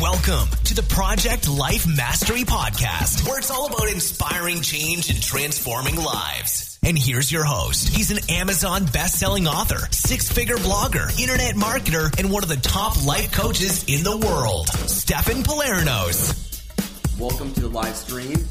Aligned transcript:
Welcome 0.00 0.48
to 0.62 0.74
the 0.74 0.84
Project 0.84 1.48
Life 1.48 1.84
Mastery 1.88 2.42
Podcast, 2.42 3.26
where 3.26 3.38
it's 3.38 3.50
all 3.50 3.66
about 3.66 3.88
inspiring 3.88 4.60
change 4.60 5.10
and 5.10 5.20
transforming 5.20 5.96
lives. 5.96 6.78
And 6.84 6.96
here's 6.96 7.32
your 7.32 7.42
host. 7.42 7.88
He's 7.88 8.12
an 8.12 8.18
Amazon 8.30 8.86
best-selling 8.92 9.48
author, 9.48 9.88
six-figure 9.90 10.58
blogger, 10.58 11.10
internet 11.20 11.56
marketer, 11.56 12.16
and 12.16 12.30
one 12.30 12.44
of 12.44 12.48
the 12.48 12.58
top 12.58 13.04
life 13.04 13.32
coaches 13.32 13.86
in 13.88 14.04
the 14.04 14.16
world, 14.16 14.68
Stefan 14.68 15.42
Palernos. 15.42 17.18
Welcome 17.18 17.52
to 17.54 17.60
the 17.62 17.68
live 17.68 17.96
stream. 17.96 18.46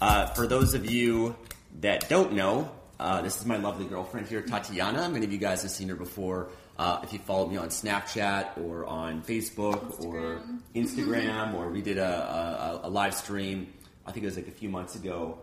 Uh, 0.00 0.26
for 0.26 0.46
those 0.46 0.74
of 0.74 0.88
you 0.88 1.34
that 1.80 2.08
don't 2.08 2.34
know, 2.34 2.70
uh, 3.00 3.20
this 3.20 3.40
is 3.40 3.44
my 3.44 3.56
lovely 3.56 3.86
girlfriend 3.86 4.28
here, 4.28 4.42
Tatiana. 4.42 5.08
Many 5.08 5.26
of 5.26 5.32
you 5.32 5.38
guys 5.38 5.62
have 5.62 5.72
seen 5.72 5.88
her 5.88 5.96
before. 5.96 6.50
Uh, 6.76 7.00
if 7.04 7.12
you 7.12 7.20
follow 7.20 7.48
me 7.48 7.56
on 7.56 7.68
Snapchat 7.68 8.58
or 8.60 8.84
on 8.86 9.22
Facebook 9.22 9.80
Instagram. 9.80 10.04
or 10.04 10.42
Instagram, 10.74 11.54
or 11.54 11.70
we 11.70 11.82
did 11.82 11.98
a, 11.98 12.80
a, 12.82 12.88
a 12.88 12.90
live 12.90 13.14
stream, 13.14 13.72
I 14.06 14.12
think 14.12 14.24
it 14.24 14.26
was 14.26 14.36
like 14.36 14.48
a 14.48 14.52
few 14.52 14.68
months 14.68 14.96
ago 14.96 15.38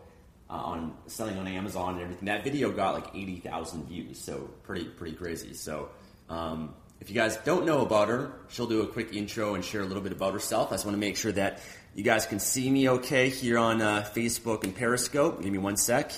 uh, 0.50 0.54
on 0.54 0.94
selling 1.08 1.38
on 1.38 1.48
Amazon 1.48 1.94
and 1.94 2.02
everything. 2.02 2.26
That 2.26 2.44
video 2.44 2.72
got 2.72 2.94
like 2.94 3.16
80,000 3.16 3.88
views, 3.88 4.20
so 4.20 4.50
pretty 4.64 4.86
pretty 4.86 5.16
crazy. 5.16 5.54
So 5.54 5.90
um, 6.30 6.74
if 7.00 7.10
you 7.10 7.16
guys 7.16 7.38
don't 7.38 7.66
know 7.66 7.82
about 7.82 8.10
her, 8.10 8.34
she'll 8.50 8.68
do 8.68 8.82
a 8.82 8.88
quick 8.88 9.14
intro 9.14 9.56
and 9.56 9.64
share 9.64 9.82
a 9.82 9.86
little 9.86 10.04
bit 10.04 10.12
about 10.12 10.34
herself. 10.34 10.72
I 10.72 10.76
just 10.76 10.86
want 10.86 10.96
to 10.96 11.00
make 11.00 11.16
sure 11.16 11.32
that 11.32 11.62
you 11.96 12.04
guys 12.04 12.26
can 12.26 12.40
see 12.40 12.70
me 12.70 12.90
okay 12.90 13.30
here 13.30 13.58
on 13.58 13.82
uh, 13.82 14.08
Facebook 14.14 14.64
and 14.64 14.76
Periscope. 14.76 15.42
Give 15.42 15.52
me 15.52 15.58
one 15.58 15.78
sec. 15.78 16.12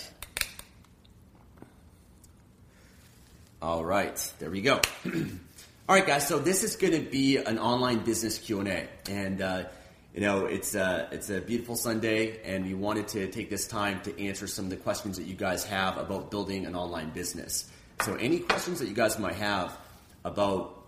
All 3.63 3.85
right, 3.85 4.33
there 4.39 4.49
we 4.51 4.59
go. 4.59 4.81
All 5.05 5.95
right, 5.95 6.05
guys. 6.05 6.27
So 6.27 6.37
this 6.37 6.65
is 6.65 6.75
going 6.75 6.91
to 6.91 7.09
be 7.09 7.37
an 7.37 7.57
online 7.57 7.99
business 7.99 8.37
Q 8.37 8.59
and 8.59 8.67
A, 8.67 8.89
and 9.09 9.41
uh, 9.41 9.63
you 10.13 10.19
know 10.19 10.47
it's 10.47 10.75
a 10.75 11.07
it's 11.13 11.29
a 11.29 11.39
beautiful 11.39 11.77
Sunday, 11.77 12.41
and 12.43 12.65
we 12.65 12.73
wanted 12.73 13.07
to 13.07 13.31
take 13.31 13.49
this 13.49 13.65
time 13.65 14.01
to 14.01 14.21
answer 14.21 14.47
some 14.47 14.65
of 14.65 14.69
the 14.69 14.75
questions 14.75 15.15
that 15.15 15.27
you 15.27 15.35
guys 15.35 15.63
have 15.63 15.97
about 15.97 16.29
building 16.29 16.65
an 16.65 16.75
online 16.75 17.11
business. 17.11 17.71
So 18.01 18.15
any 18.15 18.39
questions 18.39 18.79
that 18.79 18.89
you 18.89 18.93
guys 18.93 19.17
might 19.17 19.35
have 19.35 19.77
about 20.25 20.83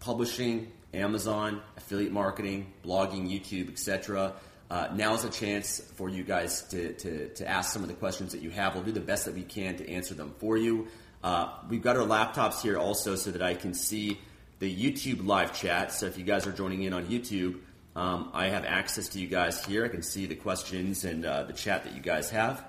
publishing, 0.00 0.70
Amazon, 0.92 1.62
affiliate 1.78 2.12
marketing, 2.12 2.70
blogging, 2.84 3.30
YouTube, 3.30 3.70
etc. 3.70 4.34
Uh, 4.70 4.88
now 4.94 5.14
is 5.14 5.24
a 5.24 5.30
chance 5.30 5.80
for 5.96 6.10
you 6.10 6.22
guys 6.22 6.62
to, 6.68 6.92
to, 6.92 7.28
to 7.30 7.48
ask 7.48 7.72
some 7.72 7.82
of 7.82 7.88
the 7.88 7.94
questions 7.94 8.30
that 8.32 8.42
you 8.42 8.50
have. 8.50 8.74
We'll 8.74 8.84
do 8.84 8.92
the 8.92 9.00
best 9.00 9.24
that 9.24 9.34
we 9.34 9.42
can 9.42 9.76
to 9.78 9.90
answer 9.90 10.14
them 10.14 10.32
for 10.38 10.56
you. 10.56 10.86
Uh, 11.22 11.50
we've 11.68 11.82
got 11.82 11.96
our 11.96 12.06
laptops 12.06 12.62
here 12.62 12.78
also 12.78 13.14
so 13.14 13.30
that 13.30 13.42
I 13.42 13.54
can 13.54 13.74
see 13.74 14.18
the 14.58 14.74
YouTube 14.74 15.26
live 15.26 15.54
chat. 15.54 15.92
So 15.92 16.06
if 16.06 16.16
you 16.16 16.24
guys 16.24 16.46
are 16.46 16.52
joining 16.52 16.82
in 16.82 16.92
on 16.92 17.06
YouTube, 17.06 17.60
um, 17.96 18.30
I 18.32 18.48
have 18.48 18.64
access 18.64 19.08
to 19.10 19.20
you 19.20 19.26
guys 19.26 19.64
here. 19.64 19.84
I 19.84 19.88
can 19.88 20.02
see 20.02 20.26
the 20.26 20.36
questions 20.36 21.04
and 21.04 21.24
uh, 21.24 21.42
the 21.44 21.52
chat 21.52 21.84
that 21.84 21.94
you 21.94 22.00
guys 22.00 22.30
have. 22.30 22.64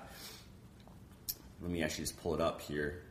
Let 1.62 1.70
me 1.70 1.82
actually 1.82 2.04
just 2.04 2.20
pull 2.22 2.34
it 2.34 2.40
up 2.40 2.60
here. 2.60 3.02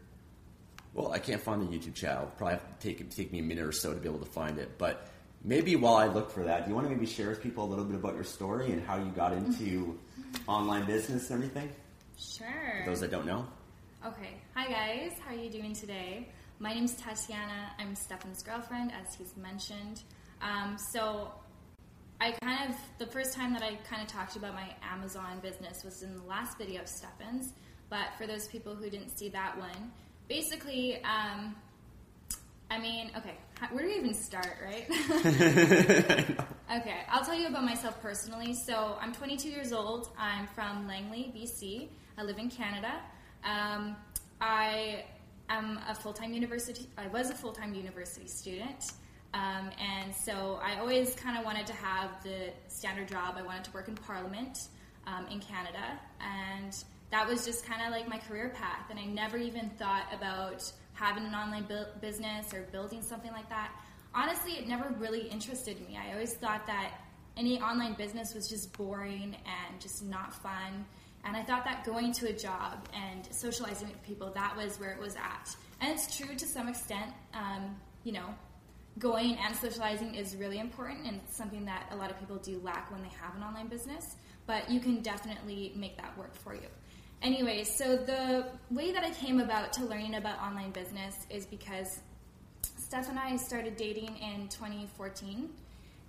Well, 0.93 1.11
I 1.11 1.19
can't 1.19 1.41
find 1.41 1.61
the 1.61 1.77
YouTube 1.77 1.95
chat. 1.95 2.17
It'll 2.17 2.27
probably 2.31 2.55
have 2.55 2.79
to 2.79 2.87
take, 2.87 3.15
take 3.15 3.31
me 3.31 3.39
a 3.39 3.43
minute 3.43 3.65
or 3.65 3.71
so 3.71 3.93
to 3.93 3.99
be 3.99 4.09
able 4.09 4.19
to 4.19 4.25
find 4.25 4.57
it. 4.57 4.77
But 4.77 5.07
maybe 5.43 5.75
while 5.77 5.95
I 5.95 6.07
look 6.07 6.29
for 6.29 6.43
that, 6.43 6.65
do 6.65 6.69
you 6.69 6.75
want 6.75 6.87
to 6.87 6.93
maybe 6.93 7.05
share 7.05 7.29
with 7.29 7.41
people 7.41 7.63
a 7.63 7.69
little 7.69 7.85
bit 7.85 7.95
about 7.95 8.15
your 8.15 8.25
story 8.25 8.71
and 8.71 8.85
how 8.85 8.97
you 8.97 9.09
got 9.15 9.31
into 9.31 9.97
online 10.47 10.85
business 10.85 11.29
and 11.29 11.43
everything? 11.43 11.71
Sure. 12.17 12.47
For 12.83 12.89
those 12.89 12.99
that 12.99 13.09
don't 13.09 13.25
know. 13.25 13.47
Okay. 14.03 14.33
Hi 14.55 14.67
guys. 14.67 15.11
How 15.23 15.31
are 15.31 15.37
you 15.37 15.49
doing 15.51 15.73
today? 15.73 16.27
My 16.57 16.73
name's 16.73 16.95
Tatiana. 16.95 17.71
I'm 17.77 17.95
Stefan's 17.95 18.41
girlfriend, 18.41 18.91
as 18.91 19.13
he's 19.13 19.37
mentioned. 19.37 20.01
Um, 20.41 20.75
so, 20.91 21.31
I 22.19 22.31
kind 22.31 22.71
of 22.71 22.75
the 22.97 23.05
first 23.05 23.33
time 23.35 23.53
that 23.53 23.61
I 23.61 23.75
kind 23.87 24.01
of 24.01 24.07
talked 24.07 24.35
about 24.35 24.55
my 24.55 24.69
Amazon 24.91 25.39
business 25.43 25.83
was 25.83 26.01
in 26.01 26.15
the 26.17 26.23
last 26.23 26.57
video 26.57 26.81
of 26.81 26.87
Stefan's. 26.87 27.53
But 27.89 28.07
for 28.17 28.25
those 28.25 28.47
people 28.47 28.73
who 28.75 28.89
didn't 28.89 29.15
see 29.15 29.29
that 29.29 29.57
one, 29.59 29.91
basically, 30.27 31.03
um, 31.03 31.55
I 32.71 32.79
mean, 32.79 33.11
okay, 33.17 33.35
how- 33.59 33.67
where 33.67 33.83
do 33.83 33.89
we 33.89 33.97
even 33.97 34.13
start, 34.15 34.57
right? 34.63 34.87
okay, 36.79 37.01
I'll 37.09 37.23
tell 37.23 37.35
you 37.35 37.47
about 37.47 37.65
myself 37.65 38.01
personally. 38.01 38.55
So, 38.55 38.97
I'm 38.99 39.13
22 39.13 39.49
years 39.49 39.71
old. 39.71 40.09
I'm 40.17 40.47
from 40.47 40.87
Langley, 40.87 41.31
BC. 41.35 41.89
I 42.17 42.23
live 42.23 42.39
in 42.39 42.49
Canada. 42.49 43.01
Um, 43.43 43.95
I 44.39 45.05
am 45.49 45.79
a 45.87 45.95
full 45.95 46.13
time 46.13 46.33
university. 46.33 46.87
I 46.97 47.07
was 47.07 47.29
a 47.29 47.35
full 47.35 47.51
time 47.51 47.73
university 47.73 48.27
student, 48.27 48.91
um, 49.33 49.69
and 49.79 50.13
so 50.15 50.59
I 50.63 50.79
always 50.79 51.15
kind 51.15 51.37
of 51.37 51.45
wanted 51.45 51.67
to 51.67 51.73
have 51.73 52.23
the 52.23 52.51
standard 52.67 53.07
job. 53.07 53.35
I 53.37 53.43
wanted 53.43 53.65
to 53.65 53.71
work 53.71 53.87
in 53.87 53.95
Parliament 53.95 54.67
um, 55.07 55.27
in 55.27 55.39
Canada, 55.39 55.99
and 56.19 56.75
that 57.11 57.27
was 57.27 57.45
just 57.45 57.65
kind 57.65 57.81
of 57.81 57.91
like 57.91 58.07
my 58.07 58.17
career 58.17 58.49
path. 58.55 58.89
And 58.89 58.99
I 58.99 59.05
never 59.05 59.37
even 59.37 59.69
thought 59.71 60.05
about 60.13 60.71
having 60.93 61.25
an 61.25 61.33
online 61.33 61.63
bu- 61.63 61.99
business 61.99 62.53
or 62.53 62.61
building 62.71 63.01
something 63.01 63.31
like 63.31 63.49
that. 63.49 63.71
Honestly, 64.13 64.53
it 64.53 64.67
never 64.67 64.93
really 64.99 65.27
interested 65.27 65.79
me. 65.87 65.97
I 65.97 66.13
always 66.13 66.33
thought 66.33 66.67
that 66.67 66.93
any 67.37 67.61
online 67.61 67.93
business 67.93 68.33
was 68.33 68.49
just 68.49 68.75
boring 68.77 69.35
and 69.45 69.81
just 69.81 70.03
not 70.03 70.33
fun. 70.33 70.85
And 71.23 71.37
I 71.37 71.43
thought 71.43 71.63
that 71.65 71.83
going 71.85 72.11
to 72.13 72.29
a 72.29 72.33
job 72.33 72.87
and 72.93 73.27
socializing 73.31 73.87
with 73.87 74.03
people, 74.03 74.31
that 74.33 74.55
was 74.57 74.79
where 74.79 74.91
it 74.91 74.99
was 74.99 75.15
at. 75.15 75.55
And 75.79 75.91
it's 75.91 76.17
true 76.17 76.35
to 76.35 76.45
some 76.45 76.67
extent, 76.67 77.11
um, 77.33 77.75
you 78.03 78.11
know, 78.11 78.25
going 78.99 79.37
and 79.37 79.55
socializing 79.55 80.15
is 80.15 80.35
really 80.35 80.59
important 80.59 81.07
and 81.07 81.21
it's 81.23 81.35
something 81.35 81.63
that 81.65 81.87
a 81.91 81.95
lot 81.95 82.11
of 82.11 82.19
people 82.19 82.37
do 82.37 82.59
lack 82.63 82.91
when 82.91 83.01
they 83.01 83.09
have 83.21 83.35
an 83.35 83.43
online 83.43 83.67
business. 83.67 84.15
But 84.47 84.69
you 84.69 84.79
can 84.79 85.01
definitely 85.01 85.73
make 85.75 85.97
that 85.97 86.17
work 86.17 86.35
for 86.35 86.53
you. 86.53 86.67
Anyway, 87.21 87.63
so 87.63 87.95
the 87.95 88.47
way 88.71 88.91
that 88.91 89.03
I 89.03 89.11
came 89.11 89.39
about 89.39 89.71
to 89.73 89.85
learning 89.85 90.15
about 90.15 90.39
online 90.39 90.71
business 90.71 91.27
is 91.29 91.45
because 91.45 91.99
Steph 92.63 93.09
and 93.09 93.19
I 93.19 93.35
started 93.35 93.77
dating 93.77 94.17
in 94.17 94.47
2014, 94.49 95.49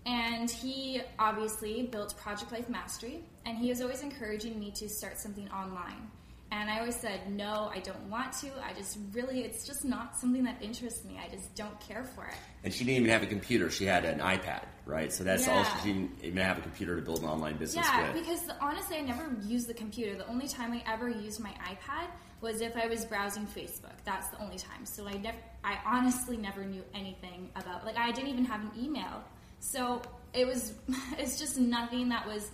and 0.06 0.50
he 0.50 1.00
obviously 1.19 1.84
built 1.84 2.16
Project 2.16 2.52
Life 2.52 2.69
Mastery, 2.69 3.22
and 3.46 3.56
he 3.56 3.69
was 3.69 3.81
always 3.81 4.02
encouraging 4.02 4.58
me 4.58 4.70
to 4.72 4.88
start 4.88 5.19
something 5.19 5.49
online. 5.50 6.10
And 6.50 6.69
I 6.69 6.81
always 6.81 6.96
said, 6.96 7.32
no, 7.32 7.70
I 7.75 7.78
don't 7.78 8.10
want 8.10 8.34
to. 8.40 8.49
I 8.62 8.75
just 8.75 8.99
really, 9.14 9.40
it's 9.40 9.66
just 9.66 9.87
not 9.87 10.19
something 10.19 10.44
that 10.44 10.60
interests 10.60 11.02
me. 11.02 11.19
I 11.19 11.34
just 11.34 11.54
don't 11.54 11.81
care 11.81 12.04
for 12.04 12.26
it. 12.26 12.34
And 12.62 12.75
she 12.75 12.84
didn't 12.84 12.99
even 12.99 13.10
have 13.10 13.22
a 13.22 13.26
computer. 13.26 13.70
She 13.70 13.87
had 13.87 14.04
an 14.04 14.19
iPad, 14.19 14.64
right? 14.84 15.10
So 15.10 15.25
that's 15.25 15.49
all. 15.49 15.54
Yeah. 15.54 15.81
She 15.81 15.88
didn't 15.94 16.10
even 16.22 16.43
have 16.43 16.58
a 16.58 16.60
computer 16.60 16.94
to 16.96 17.00
build 17.00 17.20
an 17.22 17.28
online 17.31 17.56
business 17.56 17.87
Yeah, 17.87 18.12
with. 18.12 18.20
because 18.22 18.50
honestly, 18.60 18.98
I 18.98 19.00
never 19.00 19.34
used 19.46 19.66
the 19.66 19.72
computer. 19.72 20.14
The 20.14 20.28
only 20.28 20.46
time 20.46 20.75
I 20.75 20.82
ever 20.87 21.08
used 21.08 21.40
my 21.40 21.55
iPad 21.70 22.08
was 22.43 22.60
if 22.60 22.76
I 22.76 22.87
was 22.87 23.06
browsing 23.06 23.46
Facebook. 23.46 23.94
That's 24.05 24.28
the 24.28 24.43
only 24.43 24.58
time. 24.58 24.84
So 24.84 25.08
I 25.08 25.14
never, 25.14 25.38
I 25.64 25.78
honestly 25.87 26.37
never 26.37 26.66
knew 26.66 26.82
anything 26.93 27.48
about. 27.56 27.87
Like 27.87 27.96
I 27.96 28.10
didn't 28.12 28.28
even 28.28 28.44
have 28.44 28.60
an 28.60 28.72
email. 28.78 29.25
So 29.62 30.02
it 30.34 30.44
was, 30.44 30.74
it's 31.18 31.38
just 31.38 31.58
nothing 31.58 32.08
that 32.08 32.26
was 32.26 32.50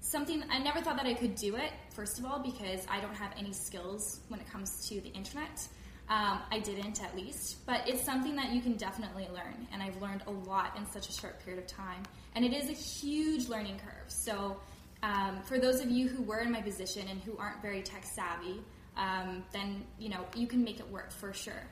something. 0.00 0.42
I 0.50 0.58
never 0.58 0.80
thought 0.80 0.96
that 0.96 1.06
I 1.06 1.14
could 1.14 1.34
do 1.34 1.56
it. 1.56 1.72
First 1.90 2.18
of 2.18 2.24
all, 2.24 2.38
because 2.38 2.86
I 2.88 3.00
don't 3.00 3.14
have 3.14 3.32
any 3.36 3.52
skills 3.52 4.20
when 4.28 4.40
it 4.40 4.48
comes 4.50 4.88
to 4.88 5.00
the 5.00 5.08
internet. 5.08 5.66
Um, 6.08 6.40
I 6.50 6.60
didn't, 6.60 7.02
at 7.02 7.14
least, 7.14 7.66
but 7.66 7.86
it's 7.86 8.02
something 8.02 8.34
that 8.36 8.52
you 8.52 8.62
can 8.62 8.76
definitely 8.76 9.28
learn, 9.34 9.68
and 9.70 9.82
I've 9.82 10.00
learned 10.00 10.22
a 10.26 10.30
lot 10.30 10.74
in 10.74 10.86
such 10.86 11.10
a 11.10 11.12
short 11.12 11.44
period 11.44 11.62
of 11.62 11.66
time. 11.66 12.02
And 12.34 12.46
it 12.46 12.54
is 12.54 12.70
a 12.70 12.72
huge 12.72 13.48
learning 13.48 13.78
curve. 13.78 14.06
So, 14.06 14.56
um, 15.02 15.42
for 15.44 15.58
those 15.58 15.82
of 15.82 15.90
you 15.90 16.08
who 16.08 16.22
were 16.22 16.38
in 16.38 16.50
my 16.50 16.62
position 16.62 17.06
and 17.08 17.20
who 17.20 17.36
aren't 17.36 17.60
very 17.60 17.82
tech 17.82 18.06
savvy, 18.06 18.62
um, 18.96 19.44
then 19.52 19.84
you 19.98 20.08
know 20.08 20.24
you 20.34 20.46
can 20.46 20.64
make 20.64 20.80
it 20.80 20.90
work 20.90 21.12
for 21.12 21.34
sure. 21.34 21.66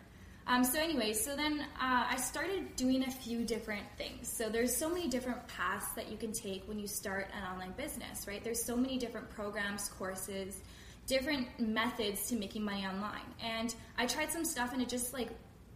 Um, 0.48 0.62
so 0.62 0.78
anyway, 0.78 1.12
so 1.12 1.34
then 1.34 1.60
uh, 1.60 2.06
I 2.08 2.16
started 2.16 2.76
doing 2.76 3.02
a 3.02 3.10
few 3.10 3.44
different 3.44 3.84
things. 3.98 4.32
So 4.32 4.48
there's 4.48 4.76
so 4.76 4.88
many 4.88 5.08
different 5.08 5.46
paths 5.48 5.88
that 5.96 6.08
you 6.08 6.16
can 6.16 6.32
take 6.32 6.68
when 6.68 6.78
you 6.78 6.86
start 6.86 7.28
an 7.36 7.42
online 7.52 7.72
business, 7.72 8.28
right? 8.28 8.42
There's 8.44 8.64
so 8.64 8.76
many 8.76 8.96
different 8.96 9.28
programs, 9.28 9.88
courses, 9.88 10.62
different 11.08 11.48
methods 11.58 12.28
to 12.28 12.36
making 12.36 12.62
money 12.62 12.86
online. 12.86 13.26
And 13.42 13.74
I 13.98 14.06
tried 14.06 14.30
some 14.30 14.44
stuff 14.44 14.72
and 14.72 14.80
it 14.80 14.88
just 14.88 15.12
like 15.12 15.30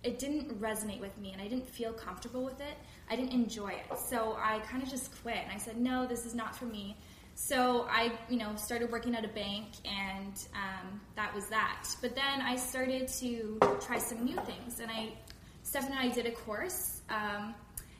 it 0.04 0.18
didn't 0.18 0.60
resonate 0.60 1.00
with 1.00 1.18
me 1.18 1.32
and 1.32 1.42
I 1.42 1.48
didn't 1.48 1.68
feel 1.68 1.92
comfortable 1.92 2.44
with 2.44 2.60
it. 2.60 2.76
I 3.10 3.16
didn't 3.16 3.32
enjoy 3.32 3.70
it. 3.70 3.98
So 3.98 4.36
I 4.40 4.60
kind 4.60 4.82
of 4.82 4.88
just 4.88 5.10
quit 5.20 5.36
and 5.36 5.52
I 5.52 5.58
said, 5.58 5.78
"No, 5.78 6.06
this 6.06 6.24
is 6.24 6.34
not 6.34 6.56
for 6.56 6.66
me." 6.66 6.96
So 7.42 7.86
I, 7.88 8.12
you 8.28 8.36
know, 8.36 8.54
started 8.56 8.92
working 8.92 9.14
at 9.14 9.24
a 9.24 9.28
bank, 9.28 9.68
and 9.86 10.34
um, 10.54 11.00
that 11.16 11.34
was 11.34 11.46
that. 11.46 11.86
But 12.02 12.14
then 12.14 12.42
I 12.42 12.54
started 12.54 13.08
to 13.18 13.58
try 13.80 13.98
some 13.98 14.26
new 14.26 14.36
things, 14.36 14.78
and 14.78 14.90
I, 14.90 15.14
Steph 15.62 15.86
and 15.86 15.98
I 15.98 16.10
did 16.10 16.26
a 16.26 16.32
course, 16.32 17.00
um, 17.08 17.54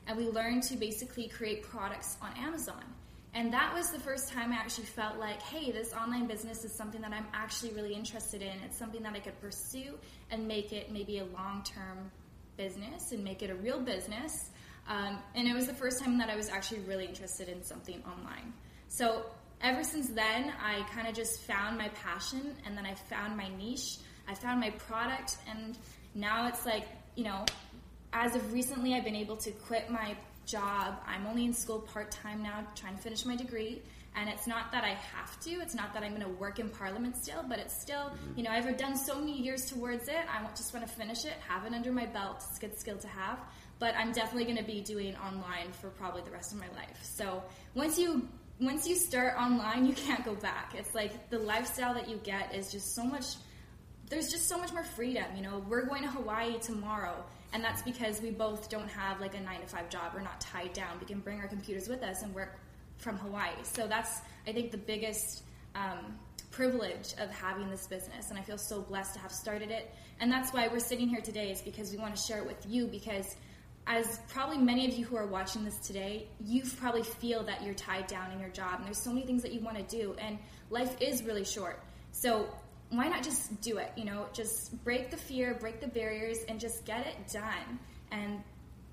and 0.06 0.18
we 0.18 0.28
learned 0.28 0.64
to 0.64 0.76
basically 0.76 1.26
create 1.26 1.62
products 1.62 2.18
on 2.20 2.36
Amazon. 2.36 2.84
And 3.32 3.50
that 3.54 3.72
was 3.74 3.90
the 3.90 3.98
first 3.98 4.30
time 4.30 4.52
I 4.52 4.56
actually 4.56 4.84
felt 4.84 5.16
like, 5.16 5.40
hey, 5.40 5.72
this 5.72 5.94
online 5.94 6.26
business 6.26 6.62
is 6.62 6.72
something 6.72 7.00
that 7.00 7.12
I'm 7.12 7.26
actually 7.32 7.72
really 7.72 7.94
interested 7.94 8.42
in. 8.42 8.52
It's 8.66 8.76
something 8.76 9.02
that 9.04 9.14
I 9.14 9.20
could 9.20 9.40
pursue 9.40 9.94
and 10.30 10.46
make 10.46 10.74
it 10.74 10.92
maybe 10.92 11.18
a 11.18 11.24
long 11.24 11.64
term 11.64 12.10
business 12.58 13.12
and 13.12 13.24
make 13.24 13.42
it 13.42 13.48
a 13.48 13.54
real 13.54 13.80
business. 13.80 14.50
Um, 14.86 15.18
and 15.34 15.48
it 15.48 15.54
was 15.54 15.66
the 15.66 15.74
first 15.74 15.98
time 15.98 16.18
that 16.18 16.28
I 16.28 16.36
was 16.36 16.50
actually 16.50 16.80
really 16.80 17.06
interested 17.06 17.48
in 17.48 17.62
something 17.62 18.02
online. 18.04 18.52
So 18.90 19.24
ever 19.62 19.82
since 19.82 20.08
then, 20.08 20.52
I 20.62 20.82
kind 20.92 21.08
of 21.08 21.14
just 21.14 21.40
found 21.40 21.78
my 21.78 21.88
passion 21.90 22.54
and 22.66 22.76
then 22.76 22.84
I 22.84 22.94
found 22.94 23.36
my 23.36 23.48
niche. 23.56 23.96
I 24.28 24.34
found 24.34 24.60
my 24.60 24.70
product, 24.70 25.38
and 25.48 25.76
now 26.14 26.46
it's 26.46 26.64
like, 26.64 26.86
you 27.16 27.24
know, 27.24 27.44
as 28.12 28.36
of 28.36 28.52
recently, 28.52 28.94
I've 28.94 29.04
been 29.04 29.16
able 29.16 29.36
to 29.38 29.50
quit 29.50 29.90
my 29.90 30.16
job. 30.46 31.00
I'm 31.06 31.26
only 31.26 31.44
in 31.44 31.52
school 31.52 31.80
part 31.80 32.10
time 32.12 32.42
now, 32.42 32.64
trying 32.76 32.96
to 32.96 33.02
finish 33.02 33.24
my 33.24 33.34
degree. 33.34 33.82
And 34.14 34.28
it's 34.28 34.46
not 34.46 34.72
that 34.72 34.84
I 34.84 34.94
have 34.94 35.38
to, 35.40 35.50
it's 35.60 35.74
not 35.74 35.94
that 35.94 36.02
I'm 36.02 36.10
going 36.10 36.22
to 36.22 36.28
work 36.28 36.58
in 36.58 36.68
Parliament 36.68 37.16
still, 37.16 37.44
but 37.48 37.58
it's 37.58 37.80
still, 37.80 38.10
mm-hmm. 38.10 38.38
you 38.38 38.42
know, 38.42 38.50
I've 38.50 38.76
done 38.76 38.96
so 38.96 39.14
many 39.18 39.40
years 39.40 39.66
towards 39.66 40.08
it. 40.08 40.18
I 40.28 40.44
just 40.54 40.74
want 40.74 40.86
to 40.86 40.92
finish 40.92 41.24
it, 41.24 41.34
have 41.48 41.64
it 41.64 41.72
under 41.74 41.92
my 41.92 42.06
belt. 42.06 42.44
It's 42.48 42.58
a 42.58 42.60
good 42.60 42.78
skill 42.78 42.98
to 42.98 43.08
have. 43.08 43.38
But 43.78 43.94
I'm 43.96 44.12
definitely 44.12 44.44
going 44.44 44.58
to 44.58 44.64
be 44.64 44.80
doing 44.80 45.16
online 45.16 45.72
for 45.72 45.88
probably 45.90 46.22
the 46.22 46.30
rest 46.30 46.52
of 46.52 46.58
my 46.58 46.68
life. 46.76 46.98
So 47.02 47.42
once 47.74 47.98
you 47.98 48.28
once 48.60 48.86
you 48.86 48.94
start 48.96 49.36
online, 49.38 49.86
you 49.86 49.94
can't 49.94 50.24
go 50.24 50.34
back. 50.34 50.74
It's 50.76 50.94
like 50.94 51.30
the 51.30 51.38
lifestyle 51.38 51.94
that 51.94 52.08
you 52.08 52.16
get 52.18 52.54
is 52.54 52.70
just 52.70 52.94
so 52.94 53.04
much 53.04 53.36
there's 54.10 54.28
just 54.28 54.48
so 54.48 54.58
much 54.58 54.72
more 54.72 54.82
freedom. 54.82 55.24
You 55.36 55.42
know, 55.42 55.64
we're 55.68 55.86
going 55.86 56.02
to 56.02 56.10
Hawaii 56.10 56.58
tomorrow, 56.58 57.24
and 57.52 57.62
that's 57.62 57.80
because 57.82 58.20
we 58.20 58.30
both 58.32 58.68
don't 58.68 58.88
have 58.90 59.20
like 59.20 59.36
a 59.36 59.40
nine 59.40 59.60
to 59.60 59.66
five 59.68 59.88
job. 59.88 60.12
We're 60.12 60.20
not 60.20 60.40
tied 60.40 60.72
down. 60.72 60.98
We 61.00 61.06
can 61.06 61.20
bring 61.20 61.40
our 61.40 61.46
computers 61.46 61.88
with 61.88 62.02
us 62.02 62.22
and 62.22 62.34
work 62.34 62.58
from 62.98 63.16
Hawaii. 63.18 63.52
So 63.62 63.86
that's, 63.86 64.20
I 64.46 64.52
think, 64.52 64.72
the 64.72 64.78
biggest 64.78 65.44
um, 65.76 66.18
privilege 66.50 67.14
of 67.18 67.30
having 67.30 67.70
this 67.70 67.86
business, 67.86 68.30
and 68.30 68.38
I 68.38 68.42
feel 68.42 68.58
so 68.58 68.82
blessed 68.82 69.14
to 69.14 69.20
have 69.20 69.30
started 69.32 69.70
it. 69.70 69.94
And 70.18 70.30
that's 70.30 70.52
why 70.52 70.66
we're 70.66 70.80
sitting 70.80 71.08
here 71.08 71.20
today, 71.20 71.52
is 71.52 71.62
because 71.62 71.92
we 71.92 71.98
want 71.98 72.14
to 72.14 72.20
share 72.20 72.38
it 72.38 72.46
with 72.46 72.66
you 72.68 72.86
because. 72.86 73.36
As 73.86 74.20
probably 74.28 74.58
many 74.58 74.86
of 74.86 74.94
you 74.94 75.04
who 75.04 75.16
are 75.16 75.26
watching 75.26 75.64
this 75.64 75.78
today, 75.78 76.28
you 76.44 76.62
probably 76.78 77.02
feel 77.02 77.42
that 77.44 77.64
you're 77.64 77.74
tied 77.74 78.06
down 78.06 78.30
in 78.30 78.38
your 78.38 78.50
job, 78.50 78.76
and 78.76 78.86
there's 78.86 79.02
so 79.02 79.10
many 79.10 79.26
things 79.26 79.42
that 79.42 79.52
you 79.52 79.60
want 79.60 79.76
to 79.76 79.96
do, 79.96 80.14
and 80.18 80.38
life 80.68 80.94
is 81.00 81.24
really 81.24 81.44
short. 81.44 81.82
So 82.12 82.46
why 82.90 83.08
not 83.08 83.22
just 83.22 83.60
do 83.60 83.78
it? 83.78 83.92
You 83.96 84.04
know, 84.04 84.26
just 84.32 84.82
break 84.84 85.10
the 85.10 85.16
fear, 85.16 85.54
break 85.54 85.80
the 85.80 85.86
barriers, 85.88 86.38
and 86.48 86.60
just 86.60 86.84
get 86.84 87.06
it 87.06 87.16
done. 87.32 87.78
And 88.10 88.42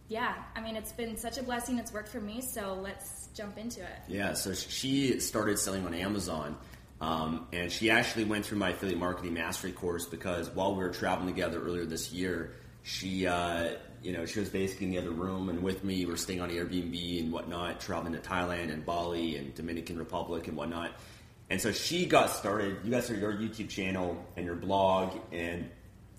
yeah, 0.08 0.36
I 0.56 0.62
mean, 0.62 0.76
it's 0.76 0.92
been 0.92 1.18
such 1.18 1.38
a 1.38 1.44
blessing. 1.44 1.80
It's 1.80 1.92
worked 1.92 2.10
for 2.10 2.22
me. 2.22 2.42
So 2.42 2.80
let's 2.82 3.28
jump 3.34 3.58
into 3.58 3.82
it. 3.82 4.00
Yeah, 4.08 4.34
so 4.34 4.54
she 4.54 5.20
started 5.20 5.60
selling 5.60 5.86
on 5.86 5.94
Amazon, 5.94 6.56
um, 7.02 7.48
and 7.52 7.72
she 7.72 7.90
actually 7.90 8.26
went 8.26 8.46
through 8.46 8.60
my 8.60 8.70
affiliate 8.70 9.00
marketing 9.00 9.34
mastery 9.34 9.72
course 9.72 10.06
because 10.06 10.50
while 10.52 10.76
we 10.76 10.84
were 10.84 10.90
traveling 10.90 11.28
together 11.28 11.62
earlier 11.62 11.86
this 11.86 12.12
year, 12.12 12.54
she, 12.84 13.28
uh, 13.28 13.72
you 14.08 14.14
know, 14.14 14.26
she 14.26 14.40
was 14.40 14.48
basically 14.48 14.86
in 14.86 14.92
the 14.94 14.98
other 15.00 15.12
room 15.12 15.50
and 15.50 15.62
with 15.62 15.84
me. 15.84 16.06
We 16.06 16.12
were 16.12 16.16
staying 16.16 16.40
on 16.40 16.50
Airbnb 16.50 17.20
and 17.24 17.30
whatnot, 17.30 17.82
traveling 17.82 18.14
to 18.14 18.20
Thailand 18.20 18.72
and 18.72 18.86
Bali 18.86 19.36
and 19.36 19.54
Dominican 19.54 19.98
Republic 19.98 20.48
and 20.48 20.56
whatnot. 20.56 20.92
And 21.50 21.60
so 21.60 21.74
she 21.74 22.06
got 22.06 22.30
started. 22.30 22.78
You 22.86 22.92
guys 22.92 23.04
started 23.04 23.22
your 23.22 23.34
YouTube 23.34 23.68
channel 23.68 24.26
and 24.38 24.46
your 24.46 24.56
blog 24.56 25.18
and 25.34 25.70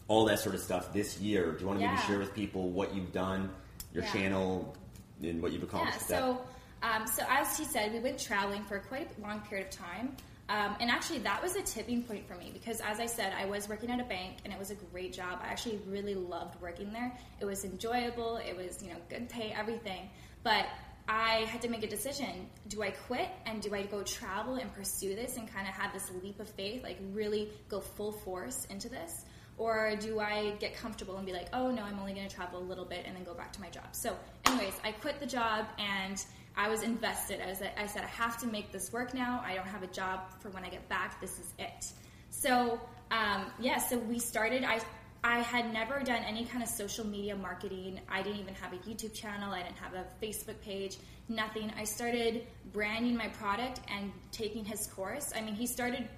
all 0.06 0.26
that 0.26 0.38
sort 0.38 0.54
of 0.54 0.60
stuff 0.60 0.92
this 0.92 1.18
year. 1.18 1.52
Do 1.52 1.60
you 1.60 1.66
want 1.66 1.80
to 1.80 1.86
maybe 1.86 1.98
share 2.02 2.18
with 2.18 2.34
people 2.34 2.68
what 2.68 2.94
you've 2.94 3.12
done, 3.12 3.48
your 3.94 4.04
Yeah. 4.04 4.12
channel, 4.12 4.76
and 5.22 5.40
what 5.40 5.52
you've 5.52 5.62
Yeah. 5.62 5.68
accomplished? 5.68 6.08
that? 6.08 6.20
So, 6.20 6.42
um, 6.82 7.06
so 7.06 7.22
as 7.26 7.56
she 7.56 7.64
said, 7.64 7.94
we 7.94 8.00
went 8.00 8.18
traveling 8.18 8.66
for 8.66 8.80
quite 8.80 9.08
a 9.16 9.20
long 9.22 9.40
period 9.40 9.68
of 9.68 9.72
time. 9.72 10.14
Um, 10.48 10.76
and 10.80 10.90
actually, 10.90 11.18
that 11.20 11.42
was 11.42 11.56
a 11.56 11.62
tipping 11.62 12.02
point 12.02 12.26
for 12.26 12.34
me 12.34 12.50
because, 12.52 12.80
as 12.80 13.00
I 13.00 13.06
said, 13.06 13.34
I 13.38 13.44
was 13.44 13.68
working 13.68 13.90
at 13.90 14.00
a 14.00 14.04
bank 14.04 14.38
and 14.44 14.52
it 14.52 14.58
was 14.58 14.70
a 14.70 14.76
great 14.76 15.12
job. 15.12 15.40
I 15.42 15.48
actually 15.48 15.80
really 15.86 16.14
loved 16.14 16.60
working 16.62 16.92
there. 16.92 17.12
It 17.40 17.44
was 17.44 17.64
enjoyable. 17.64 18.38
It 18.38 18.56
was, 18.56 18.82
you 18.82 18.88
know, 18.88 18.96
good 19.10 19.28
pay, 19.28 19.54
everything. 19.56 20.08
But 20.42 20.66
I 21.06 21.46
had 21.46 21.62
to 21.62 21.68
make 21.68 21.82
a 21.82 21.86
decision. 21.88 22.48
Do 22.68 22.82
I 22.82 22.90
quit 22.90 23.28
and 23.46 23.60
do 23.60 23.74
I 23.74 23.82
go 23.84 24.02
travel 24.02 24.56
and 24.56 24.72
pursue 24.72 25.14
this 25.14 25.36
and 25.36 25.52
kind 25.52 25.68
of 25.68 25.74
have 25.74 25.92
this 25.92 26.10
leap 26.22 26.40
of 26.40 26.48
faith, 26.48 26.82
like 26.82 26.98
really 27.12 27.50
go 27.68 27.80
full 27.80 28.12
force 28.12 28.66
into 28.66 28.88
this? 28.88 29.24
Or 29.58 29.96
do 29.96 30.20
I 30.20 30.52
get 30.60 30.76
comfortable 30.76 31.16
and 31.16 31.26
be 31.26 31.32
like, 31.32 31.48
oh 31.52 31.70
no, 31.70 31.82
I'm 31.82 31.98
only 31.98 32.12
going 32.12 32.28
to 32.28 32.34
travel 32.34 32.60
a 32.60 32.62
little 32.62 32.84
bit 32.84 33.04
and 33.06 33.16
then 33.16 33.24
go 33.24 33.34
back 33.34 33.52
to 33.54 33.60
my 33.60 33.68
job? 33.68 33.88
So, 33.92 34.16
anyways, 34.46 34.74
I 34.84 34.92
quit 34.92 35.18
the 35.18 35.26
job 35.26 35.66
and 35.78 36.24
I 36.58 36.68
was 36.68 36.82
invested. 36.82 37.40
I 37.40 37.46
was 37.46 37.62
I 37.62 37.86
said 37.86 38.02
I 38.02 38.08
have 38.08 38.36
to 38.40 38.48
make 38.48 38.72
this 38.72 38.92
work 38.92 39.14
now. 39.14 39.40
I 39.46 39.54
don't 39.54 39.68
have 39.68 39.84
a 39.84 39.86
job 39.86 40.20
for 40.40 40.50
when 40.50 40.64
I 40.64 40.68
get 40.68 40.88
back. 40.88 41.20
This 41.20 41.38
is 41.38 41.54
it. 41.58 41.92
So 42.30 42.80
um, 43.12 43.46
yeah, 43.60 43.78
so 43.78 43.96
we 43.96 44.18
started. 44.18 44.64
I 44.64 44.80
I 45.22 45.38
had 45.38 45.72
never 45.72 46.00
done 46.00 46.22
any 46.24 46.44
kind 46.44 46.62
of 46.62 46.68
social 46.68 47.06
media 47.06 47.36
marketing. 47.36 48.00
I 48.08 48.22
didn't 48.22 48.40
even 48.40 48.54
have 48.54 48.72
a 48.72 48.76
YouTube 48.78 49.14
channel. 49.14 49.52
I 49.52 49.62
didn't 49.62 49.78
have 49.78 49.94
a 49.94 50.04
Facebook 50.20 50.60
page. 50.60 50.98
Nothing. 51.28 51.72
I 51.78 51.84
started 51.84 52.46
branding 52.72 53.16
my 53.16 53.28
product 53.28 53.80
and 53.88 54.12
taking 54.32 54.64
his 54.64 54.88
course. 54.88 55.32
I 55.36 55.40
mean, 55.40 55.54
he 55.54 55.66
started 55.66 56.08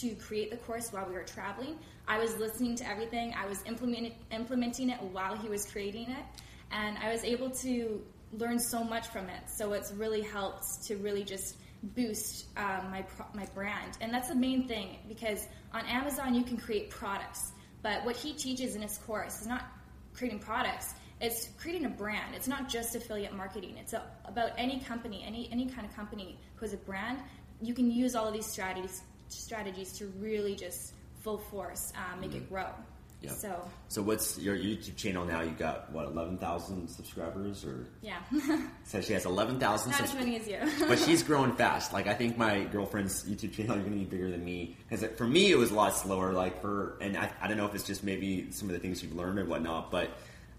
to 0.00 0.14
create 0.14 0.50
the 0.50 0.56
course 0.56 0.90
while 0.90 1.06
we 1.06 1.12
were 1.12 1.22
traveling. 1.24 1.78
I 2.08 2.18
was 2.18 2.36
listening 2.38 2.76
to 2.76 2.88
everything. 2.88 3.34
I 3.34 3.46
was 3.46 3.62
implementing 3.66 4.14
implementing 4.30 4.88
it 4.88 5.02
while 5.02 5.36
he 5.36 5.50
was 5.50 5.66
creating 5.66 6.10
it, 6.10 6.24
and 6.70 6.96
I 6.96 7.12
was 7.12 7.24
able 7.24 7.50
to 7.50 8.02
learn 8.32 8.58
so 8.58 8.82
much 8.82 9.08
from 9.08 9.28
it. 9.28 9.42
So 9.56 9.72
it's 9.72 9.92
really 9.92 10.22
helped 10.22 10.84
to 10.84 10.96
really 10.96 11.24
just 11.24 11.56
boost 11.82 12.46
um, 12.56 12.90
my 12.90 13.02
pro- 13.02 13.26
my 13.34 13.46
brand, 13.54 13.98
and 14.00 14.12
that's 14.12 14.28
the 14.28 14.34
main 14.36 14.68
thing 14.68 14.98
because 15.08 15.46
on 15.72 15.84
Amazon 15.86 16.34
you 16.34 16.44
can 16.44 16.56
create 16.56 16.90
products, 16.90 17.52
but 17.82 18.04
what 18.04 18.16
he 18.16 18.32
teaches 18.32 18.76
in 18.76 18.82
his 18.82 18.98
course 18.98 19.40
is 19.40 19.46
not 19.46 19.64
creating 20.14 20.38
products. 20.38 20.94
It's 21.20 21.48
creating 21.58 21.86
a 21.86 21.90
brand. 21.90 22.34
It's 22.34 22.48
not 22.48 22.68
just 22.68 22.96
affiliate 22.96 23.34
marketing. 23.34 23.76
It's 23.78 23.92
a, 23.92 24.02
about 24.24 24.50
any 24.58 24.80
company, 24.80 25.24
any 25.26 25.48
any 25.52 25.66
kind 25.66 25.86
of 25.86 25.94
company 25.94 26.38
who 26.56 26.64
has 26.64 26.72
a 26.72 26.78
brand. 26.78 27.18
You 27.60 27.74
can 27.74 27.90
use 27.90 28.14
all 28.14 28.26
of 28.26 28.32
these 28.32 28.46
strategies 28.46 29.02
strategies 29.28 29.92
to 29.94 30.06
really 30.18 30.54
just 30.54 30.94
full 31.22 31.38
force 31.38 31.92
um, 31.96 32.20
make 32.20 32.34
it 32.34 32.48
grow. 32.48 32.66
Yeah. 33.22 33.30
So 33.30 33.62
So 33.88 34.02
what's 34.02 34.36
your 34.38 34.56
YouTube 34.56 34.96
channel 34.96 35.24
now? 35.24 35.42
You 35.42 35.50
got 35.52 35.90
what 35.92 36.06
eleven 36.06 36.38
thousand 36.38 36.88
subscribers, 36.88 37.64
or 37.64 37.86
yeah, 38.02 38.18
so 38.84 39.00
she 39.00 39.12
has 39.12 39.26
eleven 39.26 39.60
thousand. 39.60 39.92
not 39.92 40.00
as 40.00 40.14
many 40.14 40.36
as 40.36 40.48
you. 40.48 40.58
but 40.88 40.98
she's 40.98 41.22
growing 41.30 41.52
fast. 41.52 41.92
Like 41.92 42.06
I 42.08 42.14
think 42.14 42.36
my 42.36 42.64
girlfriend's 42.64 43.24
YouTube 43.24 43.52
channel 43.52 43.76
is 43.76 43.82
going 43.84 43.92
to 43.92 43.98
be 43.98 44.04
bigger 44.04 44.30
than 44.30 44.44
me 44.44 44.76
because 44.88 45.06
for 45.16 45.26
me 45.26 45.50
it 45.52 45.56
was 45.56 45.70
a 45.70 45.74
lot 45.74 45.94
slower. 45.96 46.32
Like 46.32 46.60
for 46.60 46.98
and 47.00 47.16
I, 47.16 47.30
I 47.40 47.46
don't 47.48 47.56
know 47.56 47.66
if 47.66 47.74
it's 47.74 47.84
just 47.86 48.02
maybe 48.02 48.50
some 48.50 48.68
of 48.68 48.72
the 48.74 48.80
things 48.80 49.02
you've 49.02 49.14
learned 49.14 49.38
or 49.38 49.44
whatnot, 49.44 49.90
but 49.92 50.10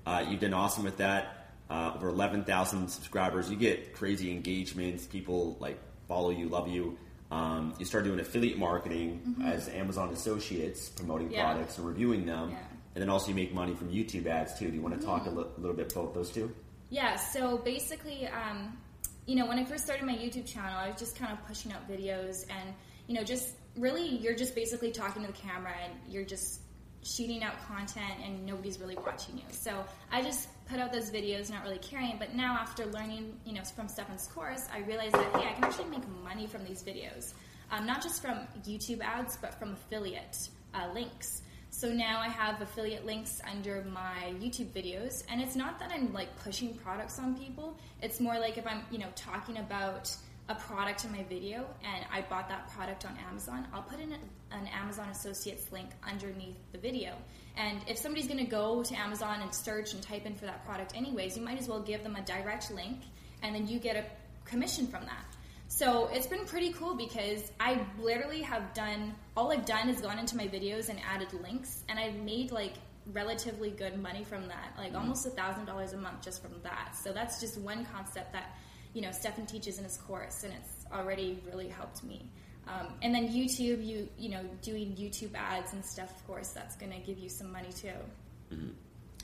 uh, 0.05 0.25
you've 0.27 0.39
done 0.39 0.53
awesome 0.53 0.83
with 0.85 0.97
that. 0.97 1.39
Uh, 1.69 1.91
over 1.95 2.07
eleven 2.09 2.43
thousand 2.43 2.87
subscribers, 2.89 3.49
you 3.49 3.57
get 3.57 3.93
crazy 3.93 4.31
engagements. 4.31 5.05
People 5.05 5.57
like 5.59 5.77
follow 6.07 6.29
you, 6.29 6.47
love 6.47 6.67
you. 6.67 6.97
Um, 7.33 7.73
you 7.79 7.85
start 7.85 8.03
doing 8.03 8.19
affiliate 8.19 8.57
marketing 8.59 9.35
as 9.43 9.67
Amazon 9.69 10.09
associates, 10.09 10.89
promoting 10.89 11.27
Mm-hmm. 11.27 11.35
Yeah. 11.35 11.51
products 11.53 11.77
and 11.77 11.87
reviewing 11.87 12.25
them, 12.25 12.51
Yeah. 12.51 12.57
Mm-hmm. 12.57 12.75
and 12.95 13.01
then 13.01 13.09
also 13.09 13.29
you 13.29 13.35
make 13.35 13.53
money 13.53 13.73
from 13.73 13.89
YouTube 13.89 14.27
ads 14.27 14.57
too. 14.59 14.69
Do 14.69 14.75
you 14.75 14.81
want 14.81 14.99
to 14.99 15.05
talk 15.05 15.25
a 15.25 15.29
li- 15.29 15.45
little 15.57 15.75
bit 15.75 15.91
about 15.93 16.13
those 16.13 16.29
two? 16.31 16.53
Yeah, 16.89 17.15
so 17.15 17.57
basically, 17.57 18.27
um, 18.27 18.77
you 19.25 19.35
know, 19.35 19.47
when 19.47 19.57
I 19.57 19.63
first 19.65 19.83
started 19.85 20.05
my 20.05 20.13
YouTube 20.15 20.45
channel, 20.45 20.77
I 20.77 20.89
was 20.91 20.99
just 20.99 21.17
kind 21.17 21.31
of 21.33 21.39
pushing 21.47 21.71
out 21.73 21.89
videos 21.89 22.45
and, 22.51 22.75
you 23.07 23.15
know, 23.15 23.23
just 23.23 23.55
really, 23.77 24.07
you're 24.17 24.35
just 24.35 24.53
basically 24.53 24.91
talking 24.91 25.21
to 25.25 25.27
the 25.31 25.33
camera 25.47 25.73
and 25.83 25.93
you're 26.13 26.25
just 26.25 26.59
shooting 27.03 27.43
out 27.43 27.53
content 27.67 28.13
and 28.23 28.45
nobody's 28.45 28.79
really 28.79 28.95
watching 28.95 29.37
you. 29.37 29.43
So 29.51 29.83
I 30.11 30.21
just 30.21 30.47
put 30.65 30.79
out 30.79 30.91
those 30.91 31.11
videos, 31.11 31.49
not 31.49 31.63
really 31.63 31.79
caring. 31.79 32.17
But 32.17 32.35
now, 32.35 32.57
after 32.59 32.85
learning, 32.85 33.37
you 33.45 33.53
know, 33.53 33.63
from 33.75 33.87
Stefan's 33.87 34.27
course, 34.27 34.67
I 34.73 34.79
realized 34.79 35.13
that, 35.13 35.35
hey, 35.35 35.49
I 35.49 35.53
can 35.53 35.63
actually 35.63 35.89
make 35.89 36.07
money 36.23 36.47
from 36.47 36.63
these 36.63 36.83
videos. 36.83 37.33
Um, 37.71 37.85
not 37.85 38.01
just 38.01 38.21
from 38.21 38.39
YouTube 38.65 39.01
ads, 39.01 39.37
but 39.37 39.57
from 39.59 39.73
affiliate 39.73 40.49
uh, 40.73 40.89
links. 40.93 41.41
So 41.69 41.91
now 41.91 42.19
I 42.19 42.29
have 42.29 42.61
affiliate 42.61 43.05
links 43.05 43.41
under 43.49 43.83
my 43.91 44.33
YouTube 44.39 44.67
videos, 44.67 45.23
and 45.27 45.41
it's 45.41 45.55
not 45.55 45.79
that 45.79 45.91
I'm 45.91 46.13
like 46.13 46.35
pushing 46.43 46.75
products 46.75 47.17
on 47.17 47.35
people. 47.35 47.79
It's 48.01 48.19
more 48.19 48.37
like 48.39 48.59
if 48.59 48.67
I'm, 48.67 48.83
you 48.91 48.99
know, 48.99 49.07
talking 49.15 49.57
about 49.57 50.15
a 50.49 50.55
product 50.55 51.05
in 51.05 51.11
my 51.11 51.23
video 51.23 51.65
and 51.83 52.05
I 52.11 52.21
bought 52.29 52.49
that 52.49 52.69
product 52.69 53.05
on 53.05 53.17
Amazon, 53.27 53.67
I'll 53.73 53.81
put 53.81 53.99
in 53.99 54.11
an 54.53 54.67
Amazon 54.67 55.09
Associates 55.09 55.71
link 55.71 55.89
underneath 56.07 56.55
the 56.71 56.77
video. 56.77 57.13
And 57.55 57.81
if 57.87 57.97
somebody's 57.97 58.27
going 58.27 58.39
to 58.39 58.49
go 58.49 58.83
to 58.83 58.95
Amazon 58.95 59.41
and 59.41 59.53
search 59.53 59.93
and 59.93 60.01
type 60.01 60.25
in 60.25 60.35
for 60.35 60.45
that 60.45 60.65
product 60.65 60.95
anyways, 60.95 61.37
you 61.37 61.43
might 61.43 61.59
as 61.59 61.67
well 61.67 61.81
give 61.81 62.03
them 62.03 62.15
a 62.15 62.21
direct 62.21 62.71
link, 62.71 62.99
and 63.41 63.53
then 63.53 63.67
you 63.67 63.79
get 63.79 63.95
a 63.95 64.05
commission 64.49 64.87
from 64.87 65.05
that. 65.05 65.25
So 65.67 66.09
it's 66.11 66.27
been 66.27 66.45
pretty 66.45 66.71
cool 66.73 66.95
because 66.95 67.51
I 67.59 67.79
literally 67.99 68.41
have 68.41 68.73
done 68.73 69.15
all 69.35 69.51
I've 69.51 69.65
done 69.65 69.89
is 69.89 70.01
gone 70.01 70.19
into 70.19 70.37
my 70.37 70.47
videos 70.47 70.89
and 70.89 70.99
added 71.07 71.33
links, 71.41 71.83
and 71.89 71.97
I've 71.97 72.15
made 72.15 72.51
like 72.51 72.73
relatively 73.11 73.71
good 73.71 74.01
money 74.01 74.23
from 74.23 74.47
that, 74.47 74.73
like 74.77 74.89
mm-hmm. 74.89 74.97
almost 74.97 75.25
a 75.25 75.31
thousand 75.31 75.65
dollars 75.65 75.93
a 75.93 75.97
month 75.97 76.21
just 76.21 76.41
from 76.41 76.51
that. 76.63 76.95
So 76.95 77.11
that's 77.11 77.39
just 77.39 77.57
one 77.57 77.85
concept 77.85 78.33
that 78.33 78.55
you 78.93 79.01
know 79.01 79.11
Stefan 79.11 79.45
teaches 79.45 79.77
in 79.77 79.83
his 79.83 79.97
course, 79.97 80.43
and 80.43 80.53
it's 80.53 80.85
already 80.91 81.41
really 81.45 81.69
helped 81.69 82.03
me. 82.03 82.29
Um, 82.67 82.87
and 83.01 83.13
then 83.13 83.27
YouTube, 83.27 83.85
you 83.85 84.07
you 84.17 84.29
know, 84.29 84.43
doing 84.61 84.95
YouTube 84.95 85.35
ads 85.35 85.73
and 85.73 85.85
stuff, 85.85 86.11
of 86.15 86.27
course, 86.27 86.49
that's 86.49 86.75
going 86.75 86.91
to 86.91 86.99
give 86.99 87.19
you 87.19 87.29
some 87.29 87.51
money 87.51 87.71
too. 87.71 88.57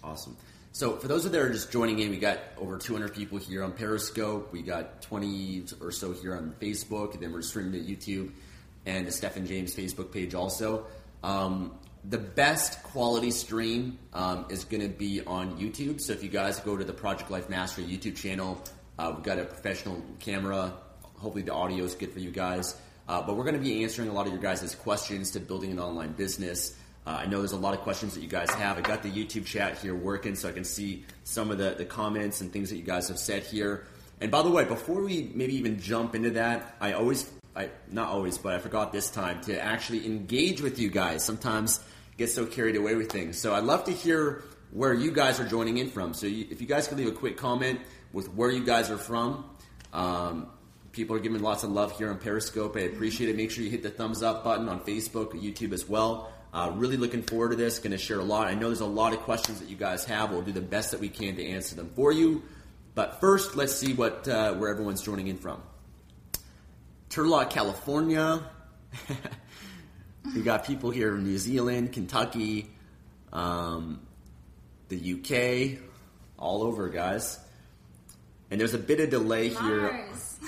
Awesome. 0.03 0.35
So 0.71 0.97
for 0.97 1.07
those 1.07 1.25
of 1.25 1.31
that 1.31 1.41
are 1.41 1.51
just 1.51 1.71
joining 1.71 1.99
in, 1.99 2.11
we 2.11 2.17
got 2.17 2.39
over 2.57 2.77
200 2.77 3.13
people 3.13 3.37
here 3.37 3.63
on 3.63 3.71
Periscope. 3.71 4.51
We 4.51 4.61
got 4.61 5.01
20 5.01 5.65
or 5.81 5.91
so 5.91 6.13
here 6.13 6.35
on 6.35 6.53
Facebook, 6.61 7.13
and 7.13 7.23
then 7.23 7.33
we're 7.33 7.41
streaming 7.41 7.73
to 7.73 7.79
YouTube 7.79 8.31
and 8.85 9.07
the 9.07 9.11
Stefan 9.11 9.47
James 9.47 9.75
Facebook 9.75 10.11
page 10.11 10.33
also. 10.33 10.85
Um, 11.23 11.77
the 12.05 12.17
best 12.17 12.81
quality 12.83 13.31
stream 13.31 13.97
um, 14.13 14.45
is 14.49 14.63
going 14.63 14.81
to 14.81 14.87
be 14.89 15.21
on 15.25 15.57
YouTube. 15.57 15.99
So 15.99 16.13
if 16.13 16.23
you 16.23 16.29
guys 16.29 16.59
go 16.59 16.77
to 16.77 16.83
the 16.83 16.93
Project 16.93 17.29
Life 17.29 17.49
Mastery 17.49 17.85
YouTube 17.85 18.15
channel, 18.15 18.61
uh, 18.97 19.11
we've 19.13 19.23
got 19.23 19.39
a 19.39 19.45
professional 19.45 20.01
camera. 20.19 20.73
Hopefully 21.17 21.43
the 21.43 21.53
audio 21.53 21.83
is 21.83 21.95
good 21.95 22.13
for 22.13 22.19
you 22.19 22.31
guys. 22.31 22.75
Uh, 23.09 23.23
but 23.23 23.35
we're 23.35 23.43
going 23.43 23.55
to 23.55 23.59
be 23.59 23.83
answering 23.83 24.07
a 24.07 24.13
lot 24.13 24.27
of 24.27 24.31
your 24.31 24.41
guys' 24.41 24.75
questions 24.75 25.31
to 25.31 25.39
building 25.39 25.71
an 25.71 25.79
online 25.79 26.11
business. 26.11 26.77
Uh, 27.07 27.21
I 27.21 27.25
know 27.25 27.39
there's 27.39 27.53
a 27.53 27.57
lot 27.57 27.73
of 27.73 27.79
questions 27.79 28.13
that 28.13 28.21
you 28.21 28.27
guys 28.27 28.51
have. 28.51 28.77
I 28.77 28.81
got 28.81 29.01
the 29.01 29.09
YouTube 29.09 29.47
chat 29.47 29.79
here 29.79 29.95
working 29.95 30.35
so 30.35 30.47
I 30.47 30.51
can 30.51 30.63
see 30.63 31.05
some 31.23 31.49
of 31.49 31.57
the, 31.57 31.71
the 31.71 31.85
comments 31.85 32.39
and 32.41 32.53
things 32.53 32.69
that 32.69 32.77
you 32.77 32.83
guys 32.83 33.07
have 33.07 33.17
said 33.17 33.41
here. 33.41 33.87
And 34.21 34.29
by 34.29 34.43
the 34.43 34.51
way, 34.51 34.63
before 34.63 35.01
we 35.01 35.31
maybe 35.33 35.55
even 35.55 35.79
jump 35.79 36.13
into 36.13 36.29
that, 36.31 36.75
I 36.79 36.93
always, 36.93 37.27
I 37.55 37.71
not 37.91 38.09
always, 38.09 38.37
but 38.37 38.53
I 38.53 38.59
forgot 38.59 38.93
this 38.93 39.09
time 39.09 39.41
to 39.41 39.59
actually 39.59 40.05
engage 40.05 40.61
with 40.61 40.77
you 40.77 40.91
guys. 40.91 41.23
Sometimes 41.23 41.79
get 42.17 42.29
so 42.29 42.45
carried 42.45 42.75
away 42.75 42.93
with 42.93 43.11
things. 43.11 43.39
So 43.39 43.55
I'd 43.55 43.63
love 43.63 43.85
to 43.85 43.91
hear 43.91 44.43
where 44.69 44.93
you 44.93 45.11
guys 45.11 45.39
are 45.39 45.47
joining 45.47 45.79
in 45.79 45.89
from. 45.89 46.13
So 46.13 46.27
you, 46.27 46.45
if 46.51 46.61
you 46.61 46.67
guys 46.67 46.87
could 46.87 46.99
leave 46.99 47.07
a 47.07 47.11
quick 47.11 47.37
comment 47.37 47.79
with 48.13 48.31
where 48.35 48.51
you 48.51 48.63
guys 48.63 48.91
are 48.91 48.99
from. 48.99 49.49
Um, 49.93 50.45
people 50.91 51.15
are 51.15 51.19
giving 51.19 51.41
lots 51.41 51.63
of 51.63 51.71
love 51.71 51.97
here 51.97 52.09
on 52.09 52.17
Periscope. 52.17 52.75
I 52.75 52.81
appreciate 52.81 53.29
it. 53.29 53.35
Make 53.35 53.51
sure 53.51 53.63
you 53.63 53.69
hit 53.69 53.83
the 53.83 53.89
thumbs 53.89 54.23
up 54.23 54.43
button 54.43 54.69
on 54.69 54.79
Facebook, 54.81 55.31
YouTube 55.31 55.73
as 55.73 55.87
well. 55.87 56.31
Uh, 56.51 56.71
really 56.75 56.97
looking 56.97 57.21
forward 57.21 57.51
to 57.51 57.55
this. 57.55 57.79
Going 57.79 57.91
to 57.91 57.97
share 57.97 58.19
a 58.19 58.23
lot. 58.23 58.47
I 58.47 58.55
know 58.55 58.67
there's 58.67 58.79
a 58.79 58.85
lot 58.85 59.13
of 59.13 59.19
questions 59.19 59.59
that 59.59 59.69
you 59.69 59.75
guys 59.75 60.03
have. 60.05 60.31
We'll 60.31 60.41
do 60.41 60.51
the 60.51 60.61
best 60.61 60.91
that 60.91 60.99
we 60.99 61.09
can 61.09 61.35
to 61.35 61.45
answer 61.45 61.75
them 61.75 61.91
for 61.95 62.11
you. 62.11 62.41
But 62.95 63.19
first, 63.19 63.55
let's 63.55 63.75
see 63.75 63.93
what 63.93 64.27
uh, 64.27 64.55
where 64.55 64.69
everyone's 64.69 65.01
joining 65.01 65.27
in 65.27 65.37
from. 65.37 65.61
Turlock, 67.09 67.51
California. 67.51 68.43
we 70.35 70.41
got 70.41 70.65
people 70.65 70.89
here 70.89 71.15
in 71.15 71.23
New 71.23 71.37
Zealand, 71.37 71.93
Kentucky, 71.93 72.69
um, 73.31 74.01
the 74.89 75.13
UK, 75.13 75.79
all 76.37 76.63
over, 76.63 76.89
guys. 76.89 77.39
And 78.51 78.59
there's 78.59 78.73
a 78.73 78.79
bit 78.79 78.99
of 78.99 79.11
delay 79.11 79.49
here. 79.49 80.07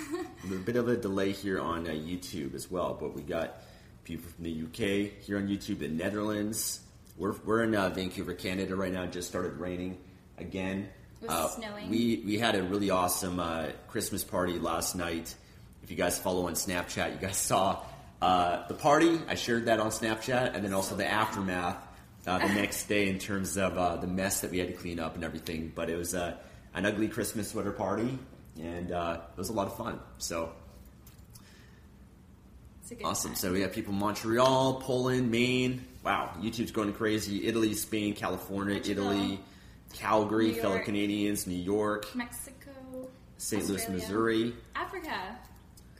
A 0.44 0.56
bit 0.56 0.76
of 0.76 0.88
a 0.88 0.98
delay 0.98 1.32
here 1.32 1.60
on 1.60 1.86
uh, 1.88 1.92
YouTube 1.92 2.56
as 2.56 2.70
well, 2.70 2.98
but 3.00 3.14
we 3.14 3.22
got 3.22 3.62
people 4.04 4.28
from 4.30 4.44
the 4.44 4.64
UK 4.64 5.22
here 5.24 5.38
on 5.38 5.48
YouTube, 5.48 5.80
the 5.80 5.88
Netherlands. 5.88 6.80
We're, 7.18 7.36
we're 7.46 7.64
in 7.64 7.76
uh, 7.76 7.90
Vancouver, 7.90 8.34
Canada 8.34 8.76
right 8.76 8.92
now. 8.92 9.04
It 9.04 9.12
just 9.12 9.28
started 9.28 9.58
raining 9.58 10.00
again. 10.40 10.90
It 11.22 11.28
was 11.30 11.38
Uh, 11.38 11.48
snowing. 11.50 11.90
We 11.90 12.24
we 12.26 12.40
had 12.40 12.56
a 12.56 12.64
really 12.64 12.90
awesome 12.90 13.40
uh, 13.40 13.68
Christmas 13.88 14.24
party 14.24 14.58
last 14.58 14.96
night. 14.96 15.36
If 15.84 15.92
you 15.92 15.96
guys 15.98 16.18
follow 16.18 16.48
on 16.48 16.54
Snapchat, 16.54 17.14
you 17.14 17.20
guys 17.20 17.38
saw 17.38 17.84
uh, 18.22 18.68
the 18.68 18.74
party. 18.74 19.20
I 19.28 19.36
shared 19.36 19.66
that 19.66 19.80
on 19.80 19.92
Snapchat, 19.92 20.56
and 20.56 20.66
then 20.66 20.74
also 20.74 20.96
the 20.96 21.06
aftermath 21.06 21.78
uh, 22.26 22.40
the 22.40 22.52
next 22.54 22.86
day 22.88 23.08
in 23.10 23.20
terms 23.20 23.58
of 23.58 23.78
uh, 23.78 23.98
the 23.98 24.08
mess 24.08 24.42
that 24.42 24.50
we 24.50 24.58
had 24.58 24.70
to 24.70 24.74
clean 24.74 25.00
up 25.00 25.14
and 25.14 25.24
everything. 25.24 25.72
But 25.76 25.92
it 25.92 25.98
was 25.98 26.16
uh, 26.16 26.36
an 26.74 26.88
ugly 26.88 27.08
Christmas 27.10 27.50
sweater 27.52 27.72
party, 27.72 28.18
and 28.62 28.92
uh, 28.92 29.20
it 29.34 29.38
was 29.38 29.50
a 29.50 29.54
lot 29.54 29.68
of 29.68 29.76
fun. 29.76 30.00
So 30.18 30.52
It's 32.82 32.92
a 32.92 32.96
good 32.96 33.06
Awesome. 33.06 33.32
time. 33.32 33.38
So 33.38 33.52
we 33.52 33.62
have 33.62 33.74
people 33.74 33.94
in 33.94 34.00
Montreal, 34.00 34.82
Poland, 34.82 35.32
Maine. 35.32 35.86
Wow, 36.04 36.32
YouTube's 36.42 36.72
going 36.72 36.94
crazy. 36.94 37.48
Italy, 37.48 37.74
Spain, 37.74 38.14
California. 38.16 38.82
Italy, 38.84 39.40
Calgary, 39.94 40.54
fellow 40.54 40.80
Canadians, 40.80 41.46
New 41.48 41.56
York, 41.56 42.16
Mexico, 42.16 42.72
St. 43.38 43.68
Louis, 43.68 43.88
Missouri. 43.90 44.56
Africa. 44.76 45.38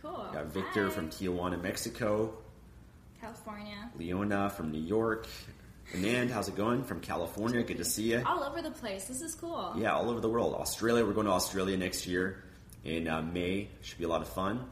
Cool. 0.02 0.26
We 0.30 0.36
got 0.38 0.46
Victor 0.48 0.86
Hi. 0.88 0.90
from 0.94 1.10
Tijuana, 1.10 1.62
Mexico. 1.62 2.34
California. 3.20 3.92
Leona 4.00 4.50
from 4.50 4.72
New 4.72 4.82
York. 4.82 5.28
Anand, 5.94 6.32
how's 6.32 6.48
it 6.48 6.56
going? 6.56 6.84
From 6.84 7.02
California. 7.02 7.62
Good 7.62 7.78
to 7.78 7.86
see 7.86 8.12
you. 8.12 8.24
All 8.26 8.44
over 8.44 8.62
the 8.64 8.72
place. 8.72 9.06
This 9.06 9.22
is 9.22 9.36
cool. 9.36 9.74
Yeah, 9.78 9.94
all 9.94 10.10
over 10.10 10.20
the 10.20 10.30
world. 10.30 10.56
Australia, 10.56 11.06
we're 11.06 11.14
going 11.14 11.28
to 11.28 11.34
Australia 11.34 11.78
next 11.78 12.08
year 12.08 12.42
in 12.84 13.08
uh, 13.08 13.22
May. 13.22 13.70
Should 13.82 13.98
be 13.98 14.06
a 14.06 14.10
lot 14.10 14.22
of 14.22 14.30
fun. 14.30 14.66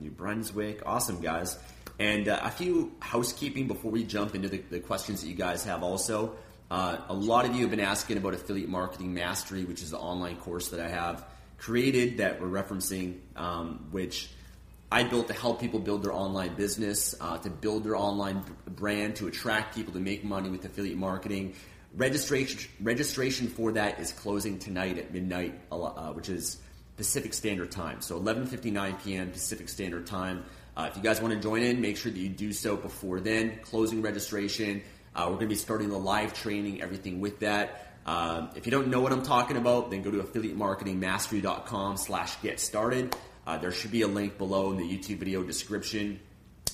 New 0.00 0.10
Brunswick, 0.10 0.82
awesome 0.84 1.20
guys. 1.20 1.58
And 1.98 2.28
uh, 2.28 2.40
a 2.42 2.50
few 2.50 2.92
housekeeping 3.00 3.68
before 3.68 3.90
we 3.90 4.04
jump 4.04 4.34
into 4.34 4.48
the, 4.48 4.58
the 4.58 4.80
questions 4.80 5.22
that 5.22 5.28
you 5.28 5.34
guys 5.34 5.64
have. 5.64 5.82
Also, 5.82 6.34
uh, 6.70 6.98
a 7.08 7.14
lot 7.14 7.44
of 7.44 7.54
you 7.54 7.62
have 7.62 7.70
been 7.70 7.78
asking 7.80 8.16
about 8.16 8.34
affiliate 8.34 8.68
marketing 8.68 9.14
mastery, 9.14 9.64
which 9.64 9.82
is 9.82 9.90
the 9.90 9.98
online 9.98 10.36
course 10.36 10.70
that 10.70 10.80
I 10.80 10.88
have 10.88 11.24
created 11.58 12.18
that 12.18 12.40
we're 12.40 12.48
referencing, 12.48 13.18
um, 13.36 13.86
which 13.90 14.28
I 14.90 15.04
built 15.04 15.28
to 15.28 15.34
help 15.34 15.60
people 15.60 15.78
build 15.80 16.02
their 16.02 16.12
online 16.12 16.54
business, 16.54 17.14
uh, 17.20 17.38
to 17.38 17.50
build 17.50 17.84
their 17.84 17.96
online 17.96 18.44
brand, 18.66 19.16
to 19.16 19.28
attract 19.28 19.74
people 19.74 19.92
to 19.92 20.00
make 20.00 20.24
money 20.24 20.50
with 20.50 20.64
affiliate 20.64 20.98
marketing. 20.98 21.54
Registration 21.96 22.70
registration 22.80 23.46
for 23.46 23.72
that 23.72 24.00
is 24.00 24.12
closing 24.12 24.58
tonight 24.58 24.98
at 24.98 25.12
midnight, 25.12 25.54
uh, 25.70 26.12
which 26.12 26.28
is 26.28 26.58
Pacific 26.96 27.34
Standard 27.34 27.70
Time. 27.70 28.00
So 28.00 28.18
11:59 28.20 29.02
p.m. 29.02 29.30
Pacific 29.30 29.68
Standard 29.68 30.06
Time. 30.06 30.44
Uh, 30.76 30.88
if 30.90 30.96
you 30.96 31.02
guys 31.02 31.20
want 31.20 31.34
to 31.34 31.40
join 31.40 31.62
in, 31.62 31.80
make 31.80 31.96
sure 31.96 32.10
that 32.10 32.18
you 32.18 32.28
do 32.28 32.52
so 32.52 32.76
before 32.76 33.20
then. 33.20 33.58
Closing 33.62 34.02
registration. 34.02 34.82
Uh, 35.14 35.26
we're 35.26 35.36
going 35.36 35.40
to 35.40 35.46
be 35.46 35.54
starting 35.54 35.88
the 35.88 35.98
live 35.98 36.34
training, 36.34 36.82
everything 36.82 37.20
with 37.20 37.38
that. 37.40 37.92
Um, 38.06 38.50
if 38.56 38.66
you 38.66 38.72
don't 38.72 38.88
know 38.88 39.00
what 39.00 39.12
I'm 39.12 39.22
talking 39.22 39.56
about, 39.56 39.90
then 39.90 40.02
go 40.02 40.10
to 40.10 40.18
affiliatemarketingmastery.com 40.18 41.96
slash 41.96 42.36
get 42.42 42.58
started. 42.58 43.16
Uh, 43.46 43.58
there 43.58 43.72
should 43.72 43.92
be 43.92 44.02
a 44.02 44.08
link 44.08 44.36
below 44.36 44.72
in 44.72 44.76
the 44.78 44.84
YouTube 44.84 45.18
video 45.18 45.42
description. 45.42 46.18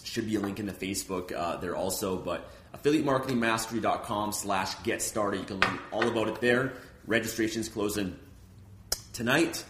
Should 0.02 0.26
be 0.26 0.36
a 0.36 0.40
link 0.40 0.58
in 0.58 0.66
the 0.66 0.72
Facebook 0.72 1.32
uh, 1.32 1.56
there 1.56 1.76
also, 1.76 2.16
but 2.16 2.50
affiliatemarketingmastery.com 2.74 4.32
slash 4.32 4.74
get 4.82 5.02
started. 5.02 5.40
You 5.40 5.46
can 5.46 5.60
learn 5.60 5.78
all 5.92 6.08
about 6.08 6.28
it 6.28 6.40
there. 6.40 6.72
Registration's 7.06 7.68
closing 7.68 8.16
tonight. 9.12 9.64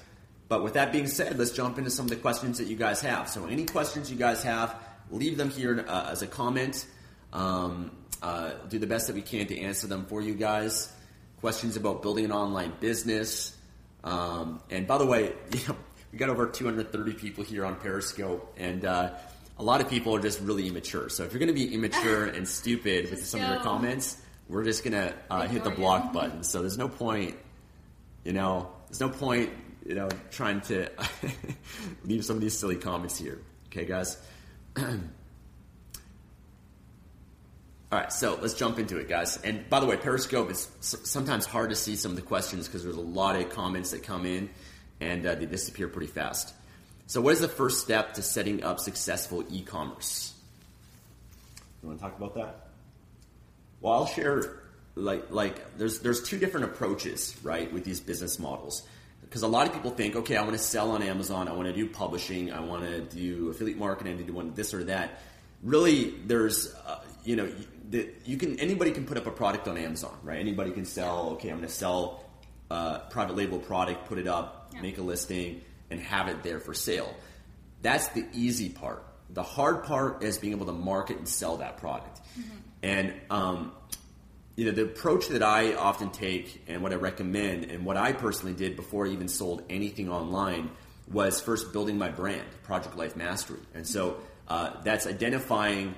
But 0.50 0.64
with 0.64 0.74
that 0.74 0.90
being 0.90 1.06
said, 1.06 1.38
let's 1.38 1.52
jump 1.52 1.78
into 1.78 1.90
some 1.90 2.06
of 2.06 2.10
the 2.10 2.16
questions 2.16 2.58
that 2.58 2.66
you 2.66 2.74
guys 2.74 3.00
have. 3.02 3.28
So, 3.28 3.46
any 3.46 3.64
questions 3.66 4.10
you 4.10 4.16
guys 4.16 4.42
have, 4.42 4.74
leave 5.12 5.36
them 5.36 5.48
here 5.48 5.84
uh, 5.86 6.08
as 6.10 6.22
a 6.22 6.26
comment. 6.26 6.86
Um, 7.32 7.92
uh, 8.20 8.54
do 8.68 8.80
the 8.80 8.86
best 8.88 9.06
that 9.06 9.14
we 9.14 9.22
can 9.22 9.46
to 9.46 9.60
answer 9.60 9.86
them 9.86 10.06
for 10.06 10.20
you 10.20 10.34
guys. 10.34 10.92
Questions 11.38 11.76
about 11.76 12.02
building 12.02 12.24
an 12.24 12.32
online 12.32 12.72
business. 12.80 13.56
Um, 14.02 14.60
and 14.70 14.88
by 14.88 14.98
the 14.98 15.06
way, 15.06 15.32
you 15.52 15.60
know, 15.68 15.76
we 16.10 16.18
got 16.18 16.30
over 16.30 16.48
230 16.48 17.12
people 17.12 17.44
here 17.44 17.64
on 17.64 17.76
Periscope, 17.76 18.52
and 18.56 18.84
uh, 18.84 19.12
a 19.56 19.62
lot 19.62 19.80
of 19.80 19.88
people 19.88 20.16
are 20.16 20.20
just 20.20 20.40
really 20.40 20.66
immature. 20.66 21.08
So 21.10 21.22
if 21.22 21.32
you're 21.32 21.38
going 21.38 21.46
to 21.46 21.54
be 21.54 21.72
immature 21.72 22.24
and 22.24 22.46
stupid 22.58 23.08
with 23.08 23.24
some 23.24 23.40
of 23.40 23.48
your 23.48 23.60
comments, 23.60 24.16
we're 24.48 24.64
just 24.64 24.82
going 24.82 24.94
to 24.94 25.14
uh, 25.30 25.46
hit 25.46 25.62
the 25.62 25.70
block 25.70 26.12
button. 26.12 26.42
So 26.42 26.60
there's 26.60 26.76
no 26.76 26.88
point, 26.88 27.36
you 28.24 28.32
know, 28.32 28.72
there's 28.88 28.98
no 28.98 29.10
point, 29.10 29.50
you 29.90 29.96
know, 29.96 30.08
trying 30.30 30.60
to 30.60 30.88
leave 32.04 32.24
some 32.24 32.36
of 32.36 32.42
these 32.42 32.56
silly 32.56 32.76
comments 32.76 33.18
here. 33.18 33.40
Okay, 33.66 33.84
guys. 33.84 34.16
All 34.76 34.84
right, 37.90 38.12
so 38.12 38.38
let's 38.40 38.54
jump 38.54 38.78
into 38.78 38.98
it, 38.98 39.08
guys. 39.08 39.38
And 39.38 39.68
by 39.68 39.80
the 39.80 39.86
way, 39.86 39.96
Periscope 39.96 40.48
is 40.48 40.68
sometimes 40.78 41.44
hard 41.44 41.70
to 41.70 41.76
see 41.76 41.96
some 41.96 42.12
of 42.12 42.16
the 42.16 42.22
questions 42.22 42.68
because 42.68 42.84
there's 42.84 42.94
a 42.94 43.00
lot 43.00 43.34
of 43.34 43.50
comments 43.50 43.90
that 43.90 44.04
come 44.04 44.26
in 44.26 44.48
and 45.00 45.26
uh, 45.26 45.34
they 45.34 45.46
disappear 45.46 45.88
pretty 45.88 46.06
fast. 46.06 46.54
So, 47.08 47.20
what 47.20 47.32
is 47.32 47.40
the 47.40 47.48
first 47.48 47.80
step 47.80 48.14
to 48.14 48.22
setting 48.22 48.62
up 48.62 48.78
successful 48.78 49.42
e 49.50 49.62
commerce? 49.62 50.34
You 51.82 51.88
want 51.88 51.98
to 51.98 52.04
talk 52.04 52.16
about 52.16 52.36
that? 52.36 52.68
Well, 53.80 53.94
I'll 53.94 54.06
share 54.06 54.60
like 54.94 55.32
like 55.32 55.78
there's 55.78 55.98
there's 55.98 56.22
two 56.22 56.38
different 56.38 56.66
approaches, 56.66 57.34
right, 57.42 57.72
with 57.72 57.82
these 57.82 57.98
business 57.98 58.38
models. 58.38 58.86
Because 59.30 59.42
a 59.42 59.48
lot 59.48 59.68
of 59.68 59.72
people 59.72 59.92
think, 59.92 60.16
okay, 60.16 60.36
I 60.36 60.42
want 60.42 60.54
to 60.54 60.58
sell 60.58 60.90
on 60.90 61.04
Amazon, 61.04 61.46
I 61.46 61.52
want 61.52 61.68
to 61.68 61.72
do 61.72 61.88
publishing, 61.88 62.50
I 62.52 62.58
want 62.58 62.82
to 62.82 63.00
do 63.00 63.50
affiliate 63.50 63.78
marketing, 63.78 64.18
I 64.18 64.22
do 64.22 64.32
want 64.32 64.56
this 64.56 64.74
or 64.74 64.82
that. 64.84 65.20
Really, 65.62 66.16
there's 66.26 66.74
uh, 66.74 66.98
you 67.24 67.36
know 67.36 67.48
that 67.90 68.22
you 68.24 68.36
can 68.36 68.58
anybody 68.58 68.90
can 68.90 69.06
put 69.06 69.16
up 69.16 69.28
a 69.28 69.30
product 69.30 69.68
on 69.68 69.78
Amazon, 69.78 70.18
right? 70.24 70.40
Anybody 70.40 70.72
can 70.72 70.84
sell. 70.84 71.30
Okay, 71.34 71.48
I'm 71.48 71.58
going 71.58 71.68
to 71.68 71.72
sell 71.72 72.24
a 72.72 72.74
uh, 72.74 72.98
private 73.10 73.36
label 73.36 73.60
product, 73.60 74.08
put 74.08 74.18
it 74.18 74.26
up, 74.26 74.70
yeah. 74.74 74.80
make 74.80 74.98
a 74.98 75.02
listing, 75.02 75.60
and 75.90 76.00
have 76.00 76.26
it 76.26 76.42
there 76.42 76.58
for 76.58 76.74
sale. 76.74 77.14
That's 77.82 78.08
the 78.08 78.26
easy 78.32 78.68
part. 78.68 79.04
The 79.30 79.44
hard 79.44 79.84
part 79.84 80.24
is 80.24 80.38
being 80.38 80.54
able 80.54 80.66
to 80.66 80.72
market 80.72 81.18
and 81.18 81.28
sell 81.28 81.58
that 81.58 81.76
product. 81.76 82.18
Mm-hmm. 82.18 82.56
And 82.82 83.14
um, 83.30 83.72
you 84.56 84.66
know 84.66 84.72
the 84.72 84.84
approach 84.84 85.28
that 85.28 85.42
I 85.42 85.74
often 85.74 86.10
take, 86.10 86.62
and 86.68 86.82
what 86.82 86.92
I 86.92 86.96
recommend, 86.96 87.64
and 87.64 87.84
what 87.84 87.96
I 87.96 88.12
personally 88.12 88.54
did 88.54 88.76
before 88.76 89.06
I 89.06 89.10
even 89.10 89.28
sold 89.28 89.62
anything 89.70 90.08
online, 90.08 90.70
was 91.10 91.40
first 91.40 91.72
building 91.72 91.98
my 91.98 92.10
brand, 92.10 92.46
Project 92.62 92.96
Life 92.96 93.16
Mastery. 93.16 93.60
And 93.74 93.86
so 93.86 94.18
uh, 94.48 94.82
that's 94.84 95.06
identifying 95.06 95.94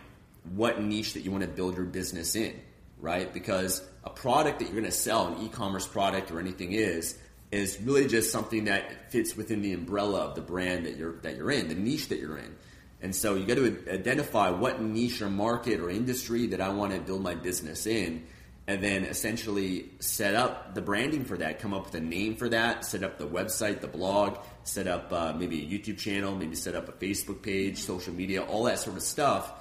what 0.54 0.80
niche 0.80 1.14
that 1.14 1.21
you 1.21 1.30
want 1.30 1.42
to 1.42 1.49
build 1.49 1.76
your 1.76 1.85
business 1.85 2.35
in, 2.35 2.59
right? 3.00 3.32
Because 3.32 3.82
a 4.04 4.11
product 4.11 4.59
that 4.59 4.66
you're 4.66 4.75
going 4.75 4.85
to 4.85 4.90
sell, 4.90 5.28
an 5.28 5.44
e-commerce 5.44 5.87
product 5.87 6.30
or 6.30 6.40
anything 6.40 6.73
is, 6.73 7.16
is 7.50 7.78
really 7.82 8.06
just 8.09 8.32
something 8.32 8.64
that 8.64 9.12
fits 9.12 9.37
within 9.37 9.61
the 9.61 9.73
umbrella 9.75 10.21
of 10.21 10.35
the 10.35 10.40
brand 10.40 10.87
that 10.87 10.97
you're 10.97 11.16
that 11.21 11.37
you're 11.37 11.50
in, 11.50 11.68
the 11.68 11.75
niche 11.75 12.09
that 12.09 12.18
you're 12.18 12.38
in. 12.38 12.54
And 13.02 13.14
so 13.14 13.35
you 13.35 13.44
got 13.44 13.56
to 13.56 13.92
identify 13.92 14.50
what 14.50 14.80
niche 14.80 15.21
or 15.21 15.28
market 15.28 15.80
or 15.80 15.90
industry 15.90 16.47
that 16.49 16.61
I 16.61 16.71
want 16.71 16.94
to 16.94 17.00
build 17.00 17.23
my 17.23 17.35
business 17.35 17.87
in, 17.87 18.25
and 18.66 18.83
then 18.83 19.04
essentially 19.04 19.90
set 19.99 20.35
up 20.35 20.75
the 20.75 20.83
branding 20.83 21.25
for 21.25 21.37
that, 21.38 21.59
come 21.59 21.75
up 21.75 21.87
with 21.87 21.95
a 21.95 22.00
name 22.00 22.37
for 22.37 22.49
that, 22.49 22.85
set 22.85 23.02
up 23.02 23.19
the 23.19 23.26
website, 23.26 23.81
the 23.81 23.88
blog, 23.88 24.38
set 24.62 24.87
up 24.87 25.12
uh, 25.12 25.33
maybe 25.33 25.62
a 25.62 25.66
YouTube 25.66 25.99
channel, 25.99 26.35
maybe 26.35 26.54
set 26.54 26.75
up 26.75 26.88
a 26.88 26.92
Facebook 26.92 27.42
page, 27.42 27.78
social 27.78 28.14
media, 28.14 28.42
all 28.42 28.64
that 28.64 28.78
sort 28.78 28.97
of 28.97 29.02
stuff 29.02 29.52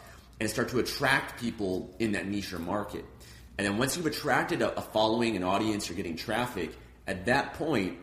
and 0.41 0.49
start 0.49 0.69
to 0.69 0.79
attract 0.79 1.39
people 1.39 1.95
in 1.99 2.13
that 2.13 2.27
niche 2.27 2.51
or 2.51 2.57
market. 2.57 3.05
And 3.59 3.67
then 3.67 3.77
once 3.77 3.95
you've 3.95 4.07
attracted 4.07 4.63
a, 4.63 4.75
a 4.75 4.81
following, 4.81 5.35
an 5.35 5.43
audience, 5.43 5.87
you're 5.87 5.95
getting 5.95 6.15
traffic, 6.15 6.75
at 7.05 7.27
that 7.27 7.53
point, 7.53 7.99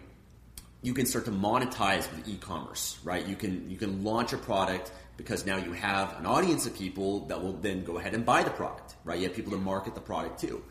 you 0.81 0.95
can 0.95 1.05
start 1.05 1.25
to 1.25 1.33
monetize 1.33 2.09
with 2.15 2.29
e-commerce, 2.29 2.97
right? 3.03 3.27
You 3.27 3.35
can 3.35 3.69
you 3.69 3.77
can 3.77 4.05
launch 4.05 4.33
a 4.33 4.39
product 4.39 4.93
because 5.19 5.45
now 5.45 5.57
you 5.57 5.73
have 5.73 6.19
an 6.19 6.25
audience 6.25 6.65
of 6.65 6.75
people 6.75 7.27
that 7.27 7.43
will 7.43 7.53
then 7.53 7.85
go 7.85 7.99
ahead 7.99 8.15
and 8.15 8.25
buy 8.25 8.43
the 8.43 8.51
product, 8.51 8.95
right? 9.05 9.19
You 9.19 9.27
have 9.27 9.37
people 9.37 9.53
to 9.53 9.59
market 9.59 9.95
the 9.95 10.01
product 10.01 10.41
to. 10.41 10.63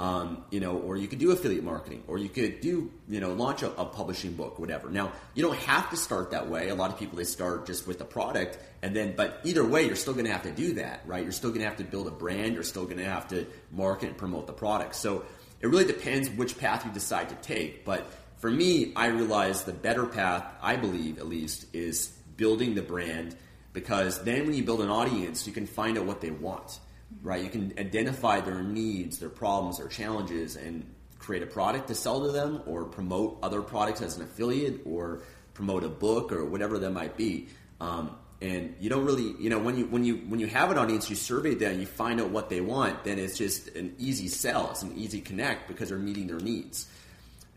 Um, 0.00 0.44
you 0.50 0.60
know, 0.60 0.78
or 0.78 0.96
you 0.96 1.06
could 1.06 1.18
do 1.18 1.30
affiliate 1.30 1.62
marketing, 1.62 2.04
or 2.08 2.16
you 2.16 2.30
could 2.30 2.62
do, 2.62 2.90
you 3.06 3.20
know, 3.20 3.34
launch 3.34 3.62
a, 3.62 3.70
a, 3.78 3.84
publishing 3.84 4.32
book, 4.32 4.58
whatever. 4.58 4.88
Now, 4.88 5.12
you 5.34 5.42
don't 5.42 5.58
have 5.58 5.90
to 5.90 5.96
start 5.98 6.30
that 6.30 6.48
way. 6.48 6.70
A 6.70 6.74
lot 6.74 6.90
of 6.90 6.98
people 6.98 7.18
they 7.18 7.24
start 7.24 7.66
just 7.66 7.86
with 7.86 7.98
the 7.98 8.06
product, 8.06 8.58
and 8.80 8.96
then, 8.96 9.12
but 9.14 9.40
either 9.44 9.62
way, 9.62 9.84
you're 9.84 9.96
still 9.96 10.14
going 10.14 10.24
to 10.24 10.32
have 10.32 10.44
to 10.44 10.52
do 10.52 10.72
that, 10.72 11.02
right? 11.04 11.22
You're 11.22 11.32
still 11.32 11.50
going 11.50 11.60
to 11.60 11.68
have 11.68 11.76
to 11.76 11.84
build 11.84 12.06
a 12.06 12.10
brand. 12.10 12.54
You're 12.54 12.62
still 12.62 12.86
going 12.86 12.96
to 12.96 13.04
have 13.04 13.28
to 13.28 13.46
market 13.70 14.08
and 14.08 14.16
promote 14.16 14.46
the 14.46 14.54
product. 14.54 14.96
So 14.96 15.26
it 15.60 15.66
really 15.66 15.84
depends 15.84 16.30
which 16.30 16.56
path 16.56 16.86
you 16.86 16.92
decide 16.92 17.28
to 17.28 17.34
take. 17.34 17.84
But 17.84 18.10
for 18.38 18.50
me, 18.50 18.94
I 18.96 19.08
realize 19.08 19.64
the 19.64 19.74
better 19.74 20.06
path, 20.06 20.46
I 20.62 20.76
believe 20.76 21.18
at 21.18 21.28
least, 21.28 21.66
is 21.74 22.06
building 22.38 22.74
the 22.74 22.80
brand 22.80 23.36
because 23.72 24.22
then 24.24 24.46
when 24.46 24.54
you 24.54 24.62
build 24.62 24.80
an 24.80 24.90
audience, 24.90 25.46
you 25.46 25.52
can 25.52 25.66
find 25.66 25.96
out 25.98 26.04
what 26.04 26.20
they 26.20 26.30
want 26.30 26.80
right? 27.22 27.42
You 27.42 27.50
can 27.50 27.74
identify 27.78 28.40
their 28.40 28.62
needs, 28.62 29.18
their 29.18 29.28
problems, 29.28 29.78
their 29.78 29.88
challenges, 29.88 30.56
and 30.56 30.86
create 31.18 31.42
a 31.42 31.46
product 31.46 31.88
to 31.88 31.94
sell 31.94 32.24
to 32.24 32.32
them, 32.32 32.62
or 32.66 32.84
promote 32.84 33.38
other 33.42 33.62
products 33.62 34.00
as 34.00 34.16
an 34.16 34.22
affiliate, 34.22 34.80
or 34.84 35.22
promote 35.54 35.84
a 35.84 35.88
book, 35.88 36.32
or 36.32 36.44
whatever 36.44 36.78
that 36.78 36.90
might 36.90 37.16
be. 37.16 37.48
Um, 37.80 38.16
and 38.40 38.74
you 38.80 38.88
don't 38.88 39.04
really, 39.04 39.34
you 39.38 39.50
know, 39.50 39.58
when 39.58 39.76
you 39.76 39.84
when 39.86 40.02
you 40.02 40.16
when 40.16 40.40
you 40.40 40.46
have 40.46 40.70
an 40.70 40.78
audience, 40.78 41.10
you 41.10 41.16
survey 41.16 41.54
them, 41.54 41.78
you 41.78 41.86
find 41.86 42.20
out 42.20 42.30
what 42.30 42.48
they 42.48 42.62
want. 42.62 43.04
Then 43.04 43.18
it's 43.18 43.36
just 43.36 43.68
an 43.68 43.94
easy 43.98 44.28
sell. 44.28 44.70
It's 44.70 44.82
an 44.82 44.94
easy 44.96 45.20
connect 45.20 45.68
because 45.68 45.90
they're 45.90 45.98
meeting 45.98 46.26
their 46.26 46.40
needs. 46.40 46.88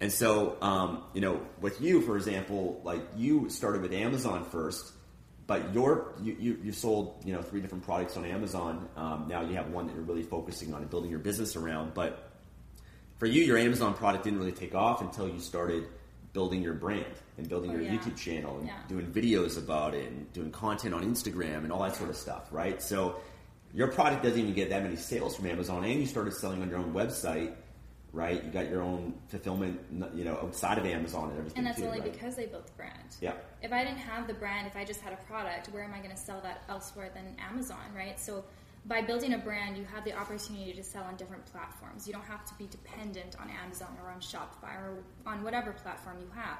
And 0.01 0.11
so, 0.11 0.57
um, 0.61 1.03
you 1.13 1.21
know, 1.21 1.39
with 1.61 1.79
you, 1.79 2.01
for 2.01 2.17
example, 2.17 2.81
like 2.83 3.01
you 3.15 3.49
started 3.49 3.81
with 3.81 3.93
Amazon 3.93 4.43
first 4.43 4.91
but 5.45 5.73
your 5.73 6.13
you, 6.21 6.35
you, 6.39 6.57
you, 6.63 6.71
sold 6.71 7.21
you 7.25 7.33
know 7.33 7.41
three 7.41 7.61
different 7.61 7.83
products 7.83 8.15
on 8.17 8.25
Amazon. 8.25 8.87
Um, 8.95 9.25
now 9.27 9.41
you 9.41 9.55
have 9.55 9.69
one 9.69 9.87
that 9.87 9.95
you're 9.95 10.03
really 10.03 10.23
focusing 10.23 10.73
on 10.73 10.81
and 10.81 10.89
building 10.89 11.09
your 11.09 11.19
business 11.19 11.55
around. 11.55 11.93
But 11.93 12.31
for 13.17 13.25
you, 13.25 13.43
your 13.43 13.57
Amazon 13.57 13.93
product 13.93 14.23
didn't 14.23 14.39
really 14.39 14.51
take 14.51 14.75
off 14.75 15.01
until 15.01 15.27
you 15.27 15.39
started 15.39 15.85
building 16.33 16.61
your 16.61 16.73
brand 16.73 17.05
and 17.37 17.47
building 17.47 17.71
oh, 17.71 17.75
your 17.75 17.83
yeah. 17.83 17.97
YouTube 17.97 18.17
channel 18.17 18.57
and 18.57 18.67
yeah. 18.67 18.77
doing 18.87 19.05
videos 19.05 19.57
about 19.57 19.93
it 19.93 20.09
and 20.09 20.31
doing 20.33 20.51
content 20.51 20.93
on 20.93 21.03
Instagram 21.03 21.63
and 21.63 21.71
all 21.71 21.83
that 21.83 21.95
sort 21.95 22.09
of 22.09 22.15
stuff, 22.15 22.47
right? 22.51 22.81
So 22.81 23.17
your 23.73 23.87
product 23.87 24.23
doesn't 24.23 24.39
even 24.39 24.53
get 24.53 24.69
that 24.69 24.83
many 24.83 24.95
sales 24.95 25.35
from 25.35 25.47
Amazon, 25.47 25.83
and 25.83 25.99
you 25.99 26.05
started 26.05 26.33
selling 26.33 26.61
on 26.61 26.69
your 26.69 26.79
own 26.79 26.93
website 26.93 27.53
right? 28.13 28.43
You 28.43 28.51
got 28.51 28.69
your 28.69 28.83
own 28.83 29.15
fulfillment, 29.27 29.79
you 30.13 30.23
know, 30.23 30.37
outside 30.43 30.77
of 30.77 30.85
Amazon 30.85 31.31
and 31.31 31.39
everything. 31.39 31.57
And 31.57 31.67
that's 31.67 31.79
too, 31.79 31.87
only 31.87 31.99
right? 31.99 32.11
because 32.11 32.35
they 32.35 32.45
built 32.45 32.67
the 32.67 32.73
brand. 32.73 33.17
Yeah. 33.19 33.33
If 33.63 33.73
I 33.73 33.83
didn't 33.83 33.97
have 33.97 34.27
the 34.27 34.35
brand, 34.35 34.67
if 34.67 34.77
I 34.77 34.85
just 34.85 35.01
had 35.01 35.13
a 35.13 35.17
product, 35.27 35.67
where 35.69 35.83
am 35.83 35.93
I 35.93 35.97
going 35.97 36.11
to 36.11 36.17
sell 36.17 36.39
that 36.41 36.63
elsewhere 36.69 37.09
than 37.13 37.35
Amazon, 37.39 37.83
right? 37.95 38.19
So 38.19 38.45
by 38.85 39.01
building 39.01 39.33
a 39.33 39.37
brand, 39.39 39.77
you 39.77 39.85
have 39.85 40.05
the 40.05 40.13
opportunity 40.13 40.73
to 40.73 40.83
sell 40.83 41.03
on 41.03 41.15
different 41.15 41.43
platforms. 41.47 42.05
You 42.05 42.13
don't 42.13 42.25
have 42.25 42.45
to 42.45 42.53
be 42.55 42.67
dependent 42.67 43.35
on 43.41 43.49
Amazon 43.49 43.97
or 44.03 44.11
on 44.11 44.19
Shopify 44.19 44.75
or 44.75 45.03
on 45.25 45.43
whatever 45.43 45.71
platform 45.71 46.17
you 46.21 46.29
have. 46.35 46.59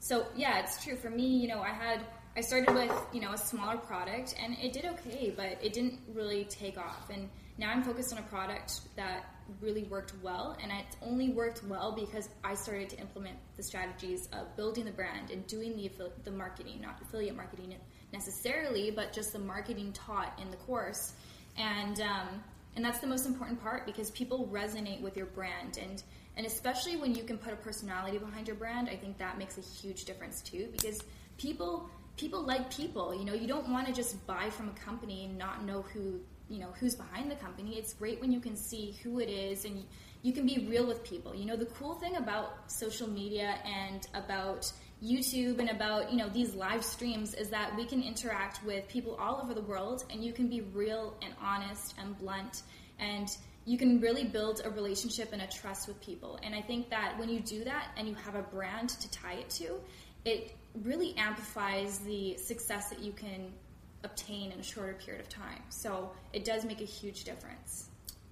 So 0.00 0.26
yeah, 0.34 0.58
it's 0.60 0.82
true 0.82 0.96
for 0.96 1.10
me. 1.10 1.26
You 1.26 1.48
know, 1.48 1.60
I 1.60 1.70
had 1.70 2.00
I 2.36 2.40
started 2.40 2.74
with 2.74 2.92
you 3.12 3.20
know 3.20 3.32
a 3.32 3.38
smaller 3.38 3.76
product 3.76 4.34
and 4.42 4.56
it 4.58 4.72
did 4.72 4.84
okay, 4.84 5.32
but 5.36 5.58
it 5.62 5.72
didn't 5.72 6.00
really 6.12 6.44
take 6.44 6.78
off. 6.78 7.10
And 7.10 7.28
now 7.58 7.70
I'm 7.70 7.82
focused 7.82 8.12
on 8.12 8.18
a 8.18 8.22
product 8.22 8.80
that 8.96 9.26
really 9.60 9.84
worked 9.84 10.12
well, 10.22 10.56
and 10.62 10.72
it's 10.72 10.96
only 11.02 11.30
worked 11.30 11.64
well 11.64 11.92
because 11.92 12.28
I 12.44 12.54
started 12.54 12.88
to 12.90 12.98
implement 12.98 13.36
the 13.56 13.62
strategies 13.62 14.28
of 14.32 14.54
building 14.56 14.84
the 14.84 14.92
brand 14.92 15.30
and 15.30 15.46
doing 15.46 15.76
the 15.76 15.90
the 16.24 16.30
marketing, 16.30 16.80
not 16.80 17.00
affiliate 17.02 17.36
marketing 17.36 17.74
necessarily, 18.12 18.90
but 18.90 19.12
just 19.12 19.32
the 19.32 19.38
marketing 19.38 19.92
taught 19.92 20.38
in 20.40 20.50
the 20.50 20.56
course, 20.58 21.12
and 21.56 22.00
um, 22.00 22.42
and 22.76 22.84
that's 22.84 23.00
the 23.00 23.06
most 23.06 23.26
important 23.26 23.60
part 23.60 23.86
because 23.86 24.10
people 24.10 24.48
resonate 24.52 25.00
with 25.00 25.16
your 25.16 25.26
brand 25.26 25.78
and 25.82 26.02
and 26.36 26.46
especially 26.46 26.94
when 26.96 27.16
you 27.16 27.24
can 27.24 27.36
put 27.36 27.52
a 27.52 27.56
personality 27.56 28.16
behind 28.16 28.46
your 28.46 28.54
brand, 28.54 28.88
I 28.88 28.94
think 28.94 29.18
that 29.18 29.38
makes 29.38 29.58
a 29.58 29.60
huge 29.60 30.04
difference 30.04 30.40
too 30.40 30.68
because 30.70 31.02
people 31.36 31.90
people 32.16 32.42
like 32.42 32.72
people. 32.72 33.14
You 33.14 33.24
know, 33.24 33.34
you 33.34 33.48
don't 33.48 33.68
want 33.68 33.86
to 33.88 33.92
just 33.92 34.24
buy 34.26 34.50
from 34.50 34.68
a 34.68 34.72
company 34.72 35.24
and 35.24 35.36
not 35.36 35.64
know 35.64 35.82
who 35.82 36.20
you 36.48 36.58
know 36.58 36.68
who's 36.78 36.94
behind 36.94 37.30
the 37.30 37.36
company 37.36 37.76
it's 37.76 37.92
great 37.94 38.20
when 38.20 38.32
you 38.32 38.40
can 38.40 38.56
see 38.56 38.96
who 39.02 39.18
it 39.18 39.28
is 39.28 39.64
and 39.64 39.84
you 40.22 40.32
can 40.32 40.46
be 40.46 40.66
real 40.68 40.86
with 40.86 41.04
people 41.04 41.34
you 41.34 41.46
know 41.46 41.56
the 41.56 41.66
cool 41.66 41.94
thing 41.94 42.16
about 42.16 42.70
social 42.70 43.08
media 43.08 43.58
and 43.64 44.06
about 44.14 44.70
youtube 45.02 45.58
and 45.58 45.70
about 45.70 46.10
you 46.10 46.18
know 46.18 46.28
these 46.28 46.54
live 46.54 46.84
streams 46.84 47.34
is 47.34 47.48
that 47.50 47.74
we 47.76 47.84
can 47.84 48.02
interact 48.02 48.64
with 48.64 48.88
people 48.88 49.14
all 49.20 49.40
over 49.42 49.54
the 49.54 49.62
world 49.62 50.04
and 50.10 50.24
you 50.24 50.32
can 50.32 50.48
be 50.48 50.60
real 50.60 51.16
and 51.22 51.34
honest 51.40 51.94
and 52.00 52.18
blunt 52.18 52.62
and 52.98 53.36
you 53.68 53.76
can 53.76 54.00
really 54.00 54.24
build 54.24 54.62
a 54.64 54.70
relationship 54.70 55.28
and 55.34 55.42
a 55.42 55.46
trust 55.46 55.88
with 55.88 56.00
people. 56.00 56.38
And 56.42 56.54
I 56.54 56.62
think 56.62 56.88
that 56.88 57.18
when 57.18 57.28
you 57.28 57.40
do 57.40 57.64
that 57.64 57.88
and 57.98 58.08
you 58.08 58.14
have 58.14 58.34
a 58.34 58.40
brand 58.40 58.88
to 58.88 59.10
tie 59.10 59.34
it 59.34 59.50
to, 59.50 59.78
it 60.24 60.54
really 60.82 61.14
amplifies 61.18 61.98
the 61.98 62.38
success 62.38 62.88
that 62.88 63.00
you 63.00 63.12
can 63.12 63.52
obtain 64.04 64.52
in 64.52 64.60
a 64.60 64.62
shorter 64.62 64.94
period 64.94 65.20
of 65.20 65.28
time. 65.28 65.62
So 65.70 66.10
it 66.32 66.44
does 66.44 66.64
make 66.64 66.80
a 66.80 66.84
huge 66.84 67.24
difference. 67.24 67.88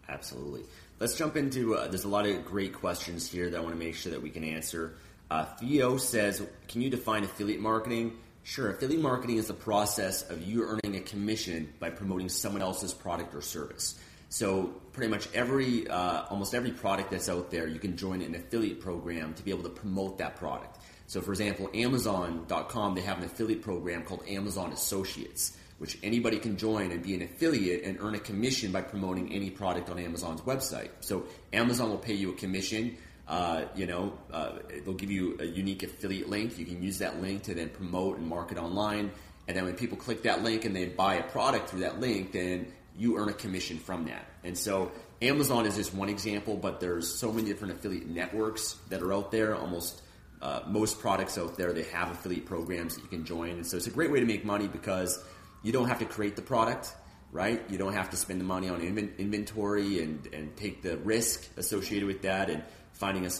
Absolutely. 0.08 0.62
Let's 1.00 1.16
jump 1.16 1.36
into. 1.36 1.74
Uh, 1.74 1.88
there's 1.88 2.04
a 2.04 2.08
lot 2.08 2.26
of 2.26 2.44
great 2.44 2.72
questions 2.72 3.30
here 3.30 3.50
that 3.50 3.56
I 3.56 3.60
want 3.60 3.74
to 3.74 3.78
make 3.78 3.94
sure 3.94 4.12
that 4.12 4.22
we 4.22 4.30
can 4.30 4.44
answer. 4.44 4.94
Uh, 5.30 5.44
Theo 5.44 5.96
says, 5.96 6.42
"Can 6.68 6.80
you 6.82 6.90
define 6.90 7.24
affiliate 7.24 7.60
marketing?" 7.60 8.16
Sure. 8.44 8.70
Affiliate 8.70 9.02
marketing 9.02 9.38
is 9.38 9.48
the 9.48 9.54
process 9.54 10.22
of 10.30 10.40
you 10.42 10.62
earning 10.62 10.96
a 10.96 11.00
commission 11.00 11.72
by 11.80 11.90
promoting 11.90 12.28
someone 12.28 12.62
else's 12.62 12.94
product 12.94 13.34
or 13.34 13.42
service. 13.42 13.98
So 14.28 14.66
pretty 14.92 15.10
much 15.10 15.28
every, 15.34 15.88
uh, 15.88 16.26
almost 16.30 16.54
every 16.54 16.70
product 16.70 17.10
that's 17.10 17.28
out 17.28 17.50
there, 17.50 17.66
you 17.66 17.80
can 17.80 17.96
join 17.96 18.22
an 18.22 18.36
affiliate 18.36 18.80
program 18.80 19.34
to 19.34 19.42
be 19.42 19.50
able 19.50 19.64
to 19.64 19.68
promote 19.68 20.18
that 20.18 20.36
product. 20.36 20.78
So 21.06 21.20
for 21.20 21.32
example, 21.32 21.70
Amazon.com, 21.72 22.94
they 22.94 23.02
have 23.02 23.18
an 23.18 23.24
affiliate 23.24 23.62
program 23.62 24.02
called 24.02 24.22
Amazon 24.28 24.72
Associates, 24.72 25.56
which 25.78 25.98
anybody 26.02 26.38
can 26.38 26.56
join 26.56 26.90
and 26.90 27.02
be 27.02 27.14
an 27.14 27.22
affiliate 27.22 27.84
and 27.84 27.98
earn 28.00 28.14
a 28.14 28.18
commission 28.18 28.72
by 28.72 28.82
promoting 28.82 29.32
any 29.32 29.50
product 29.50 29.90
on 29.90 29.98
Amazon's 29.98 30.40
website. 30.42 30.90
So 31.00 31.24
Amazon 31.52 31.90
will 31.90 31.98
pay 31.98 32.14
you 32.14 32.30
a 32.30 32.34
commission. 32.34 32.96
Uh, 33.28 33.64
you 33.74 33.86
know, 33.86 34.16
uh, 34.32 34.58
they'll 34.84 34.94
give 34.94 35.10
you 35.10 35.36
a 35.40 35.44
unique 35.44 35.82
affiliate 35.82 36.28
link. 36.28 36.58
You 36.58 36.64
can 36.64 36.82
use 36.82 36.98
that 36.98 37.20
link 37.20 37.42
to 37.44 37.54
then 37.54 37.68
promote 37.70 38.18
and 38.18 38.26
market 38.26 38.58
online. 38.58 39.10
And 39.48 39.56
then 39.56 39.64
when 39.64 39.74
people 39.74 39.96
click 39.96 40.22
that 40.22 40.42
link 40.42 40.64
and 40.64 40.74
they 40.74 40.86
buy 40.86 41.16
a 41.16 41.22
product 41.22 41.70
through 41.70 41.80
that 41.80 42.00
link, 42.00 42.32
then 42.32 42.72
you 42.96 43.16
earn 43.18 43.28
a 43.28 43.32
commission 43.32 43.78
from 43.78 44.06
that. 44.06 44.26
And 44.42 44.56
so 44.56 44.90
Amazon 45.22 45.66
is 45.66 45.76
just 45.76 45.94
one 45.94 46.08
example, 46.08 46.56
but 46.56 46.80
there's 46.80 47.18
so 47.18 47.32
many 47.32 47.48
different 47.48 47.74
affiliate 47.74 48.08
networks 48.08 48.74
that 48.88 49.02
are 49.02 49.12
out 49.12 49.30
there. 49.30 49.54
Almost 49.54 50.02
uh, 50.42 50.60
most 50.66 51.00
products 51.00 51.38
out 51.38 51.56
there, 51.56 51.72
they 51.72 51.84
have 51.84 52.10
affiliate 52.10 52.46
programs 52.46 52.96
that 52.96 53.02
you 53.02 53.08
can 53.08 53.24
join. 53.24 53.50
And 53.50 53.66
so 53.66 53.76
it's 53.76 53.86
a 53.86 53.90
great 53.90 54.10
way 54.10 54.20
to 54.20 54.26
make 54.26 54.44
money 54.44 54.68
because 54.68 55.22
you 55.62 55.72
don't 55.72 55.88
have 55.88 55.98
to 56.00 56.04
create 56.04 56.36
the 56.36 56.42
product, 56.42 56.94
right? 57.32 57.62
You 57.70 57.78
don't 57.78 57.94
have 57.94 58.10
to 58.10 58.16
spend 58.16 58.40
the 58.40 58.44
money 58.44 58.68
on 58.68 58.80
inventory 58.80 60.02
and, 60.02 60.26
and 60.32 60.56
take 60.56 60.82
the 60.82 60.98
risk 60.98 61.46
associated 61.56 62.06
with 62.06 62.22
that 62.22 62.50
and 62.50 62.62
finding 62.92 63.26
a, 63.26 63.30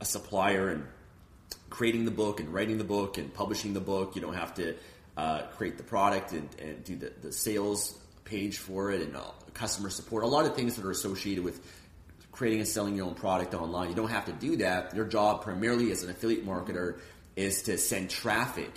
a 0.00 0.04
supplier 0.04 0.68
and 0.68 0.86
creating 1.70 2.04
the 2.04 2.10
book 2.10 2.40
and 2.40 2.52
writing 2.52 2.78
the 2.78 2.84
book 2.84 3.18
and 3.18 3.32
publishing 3.34 3.74
the 3.74 3.80
book. 3.80 4.14
You 4.14 4.22
don't 4.22 4.34
have 4.34 4.54
to 4.54 4.76
uh, 5.16 5.42
create 5.56 5.76
the 5.76 5.82
product 5.82 6.32
and, 6.32 6.48
and 6.60 6.84
do 6.84 6.96
the, 6.96 7.12
the 7.20 7.32
sales 7.32 7.98
page 8.24 8.58
for 8.58 8.90
it 8.92 9.02
and 9.02 9.16
uh, 9.16 9.22
customer 9.54 9.90
support. 9.90 10.22
A 10.22 10.26
lot 10.26 10.46
of 10.46 10.54
things 10.54 10.76
that 10.76 10.84
are 10.84 10.90
associated 10.90 11.42
with 11.42 11.60
creating 12.38 12.60
and 12.60 12.68
selling 12.68 12.94
your 12.94 13.06
own 13.06 13.16
product 13.16 13.52
online. 13.52 13.88
You 13.88 13.96
don't 13.96 14.10
have 14.10 14.26
to 14.26 14.32
do 14.32 14.58
that. 14.58 14.94
Your 14.94 15.04
job, 15.04 15.42
primarily 15.42 15.90
as 15.90 16.04
an 16.04 16.10
affiliate 16.10 16.46
marketer, 16.46 17.00
is 17.34 17.62
to 17.62 17.76
send 17.76 18.10
traffic 18.10 18.70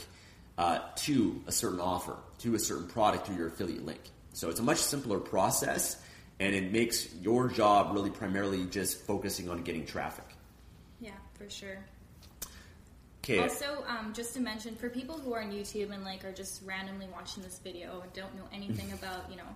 uh, 0.58 0.80
to 0.95 1.43
a 1.45 1.52
certain 1.52 1.80
offer, 1.80 2.17
to 2.39 2.56
a 2.56 2.60
certain 2.60 2.88
product 2.88 3.28
through 3.28 3.36
your 3.36 3.50
affiliate 3.50 3.86
link. 3.86 4.02
So 4.34 4.50
it's 4.50 4.60
a 4.60 4.63
much 4.63 4.80
simpler 4.80 5.19
process, 5.19 6.02
and 6.39 6.56
it 6.56 6.71
makes 6.71 7.13
your 7.21 7.50
job 7.50 7.93
really 7.93 8.10
primarily 8.10 8.65
just 8.65 9.06
focusing 9.06 9.47
on 9.47 9.62
getting 9.62 9.86
traffic. 9.86 10.26
Yeah, 11.00 11.12
for 11.38 11.47
sure. 11.47 11.78
Okay. 13.24 13.38
Also, 13.38 13.84
um, 13.88 14.12
just 14.13 14.34
to 14.34 14.39
mention, 14.39 14.76
for 14.76 14.89
people 14.89 15.19
who 15.19 15.34
are 15.34 15.41
on 15.43 15.52
YouTube 15.52 15.93
and 15.93 16.04
like 16.04 16.26
are 16.26 16.32
just 16.32 16.63
randomly 16.65 17.08
watching 17.13 17.43
this 17.43 17.60
video 17.60 18.02
and 18.02 18.12
don't 18.13 18.36
know 18.36 18.47
anything 18.52 18.91
about, 18.93 19.30
you 19.30 19.38
know, 19.38 19.56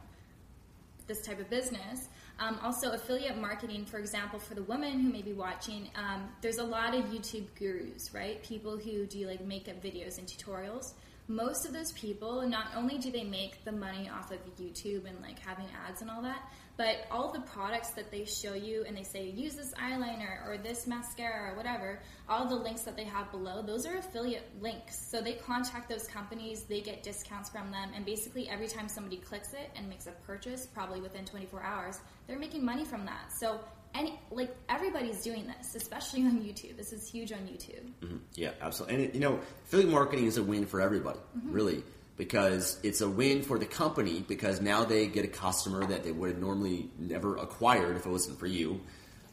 this 1.07 1.21
type 1.21 1.39
of 1.39 1.49
business. 1.49 2.07
Um, 2.37 2.59
also, 2.61 2.91
affiliate 2.91 3.37
marketing, 3.37 3.85
for 3.85 3.97
example, 3.97 4.39
for 4.39 4.55
the 4.55 4.63
women 4.63 4.99
who 4.99 5.11
may 5.11 5.21
be 5.21 5.33
watching, 5.33 5.89
um, 5.95 6.29
there's 6.41 6.57
a 6.57 6.63
lot 6.63 6.93
of 6.93 7.05
YouTube 7.05 7.45
gurus, 7.57 8.13
right? 8.13 8.43
People 8.43 8.77
who 8.77 9.05
do 9.05 9.25
like 9.27 9.41
makeup 9.41 9.81
videos 9.81 10.17
and 10.17 10.27
tutorials. 10.27 10.93
Most 11.27 11.65
of 11.65 11.73
those 11.73 11.91
people, 11.93 12.47
not 12.47 12.67
only 12.75 12.97
do 12.97 13.09
they 13.09 13.23
make 13.23 13.63
the 13.63 13.71
money 13.71 14.09
off 14.09 14.31
of 14.31 14.39
YouTube 14.57 15.07
and 15.07 15.19
like 15.21 15.39
having 15.39 15.65
ads 15.87 16.01
and 16.01 16.11
all 16.11 16.21
that, 16.21 16.51
but 16.77 17.05
all 17.09 17.31
the 17.31 17.39
products 17.41 17.91
that 17.91 18.11
they 18.11 18.25
show 18.25 18.53
you 18.53 18.83
and 18.87 18.97
they 18.97 19.03
say 19.03 19.29
use 19.29 19.55
this 19.55 19.73
eyeliner 19.73 20.45
or 20.47 20.57
this 20.57 20.87
mascara 20.87 21.51
or 21.51 21.55
whatever, 21.55 21.99
all 22.27 22.47
the 22.47 22.55
links 22.55 22.81
that 22.81 22.97
they 22.97 23.05
have 23.05 23.31
below, 23.31 23.61
those 23.61 23.85
are 23.85 23.97
affiliate 23.97 24.49
links. 24.61 25.07
So 25.09 25.21
they 25.21 25.33
contact 25.33 25.89
those 25.89 26.07
companies, 26.07 26.63
they 26.63 26.81
get 26.81 27.03
discounts 27.03 27.49
from 27.49 27.71
them, 27.71 27.91
and 27.95 28.05
basically 28.05 28.49
every 28.49 28.67
time 28.67 28.89
somebody 28.89 29.17
clicks 29.17 29.53
it 29.53 29.71
and 29.75 29.87
makes 29.87 30.07
a 30.07 30.11
purchase, 30.25 30.65
probably 30.65 30.99
within 30.99 31.25
24 31.25 31.61
hours, 31.63 31.99
they're 32.27 32.39
making 32.39 32.65
money 32.65 32.83
from 32.83 33.05
that. 33.05 33.31
So 33.39 33.59
any 33.93 34.19
like 34.29 34.55
everybody's 34.67 35.21
doing 35.23 35.47
this, 35.47 35.75
especially 35.75 36.23
on 36.23 36.41
YouTube. 36.41 36.75
This 36.77 36.91
is 36.91 37.07
huge 37.09 37.31
on 37.31 37.39
YouTube. 37.39 37.89
Mm-hmm. 38.01 38.17
Yeah, 38.35 38.51
absolutely. 38.61 38.95
And 38.95 39.05
it, 39.05 39.13
you 39.13 39.21
know, 39.21 39.39
affiliate 39.65 39.89
marketing 39.89 40.25
is 40.25 40.37
a 40.37 40.43
win 40.43 40.65
for 40.65 40.81
everybody, 40.81 41.19
mm-hmm. 41.37 41.51
really 41.51 41.83
because 42.17 42.79
it's 42.83 43.01
a 43.01 43.09
win 43.09 43.41
for 43.41 43.59
the 43.59 43.65
company 43.65 44.23
because 44.25 44.61
now 44.61 44.85
they 44.85 45.07
get 45.07 45.25
a 45.25 45.29
customer 45.29 45.85
that 45.85 46.03
they 46.03 46.11
would 46.11 46.29
have 46.29 46.39
normally 46.39 46.89
never 46.97 47.37
acquired 47.37 47.97
if 47.97 48.05
it 48.05 48.09
wasn't 48.09 48.39
for 48.39 48.47
you. 48.47 48.79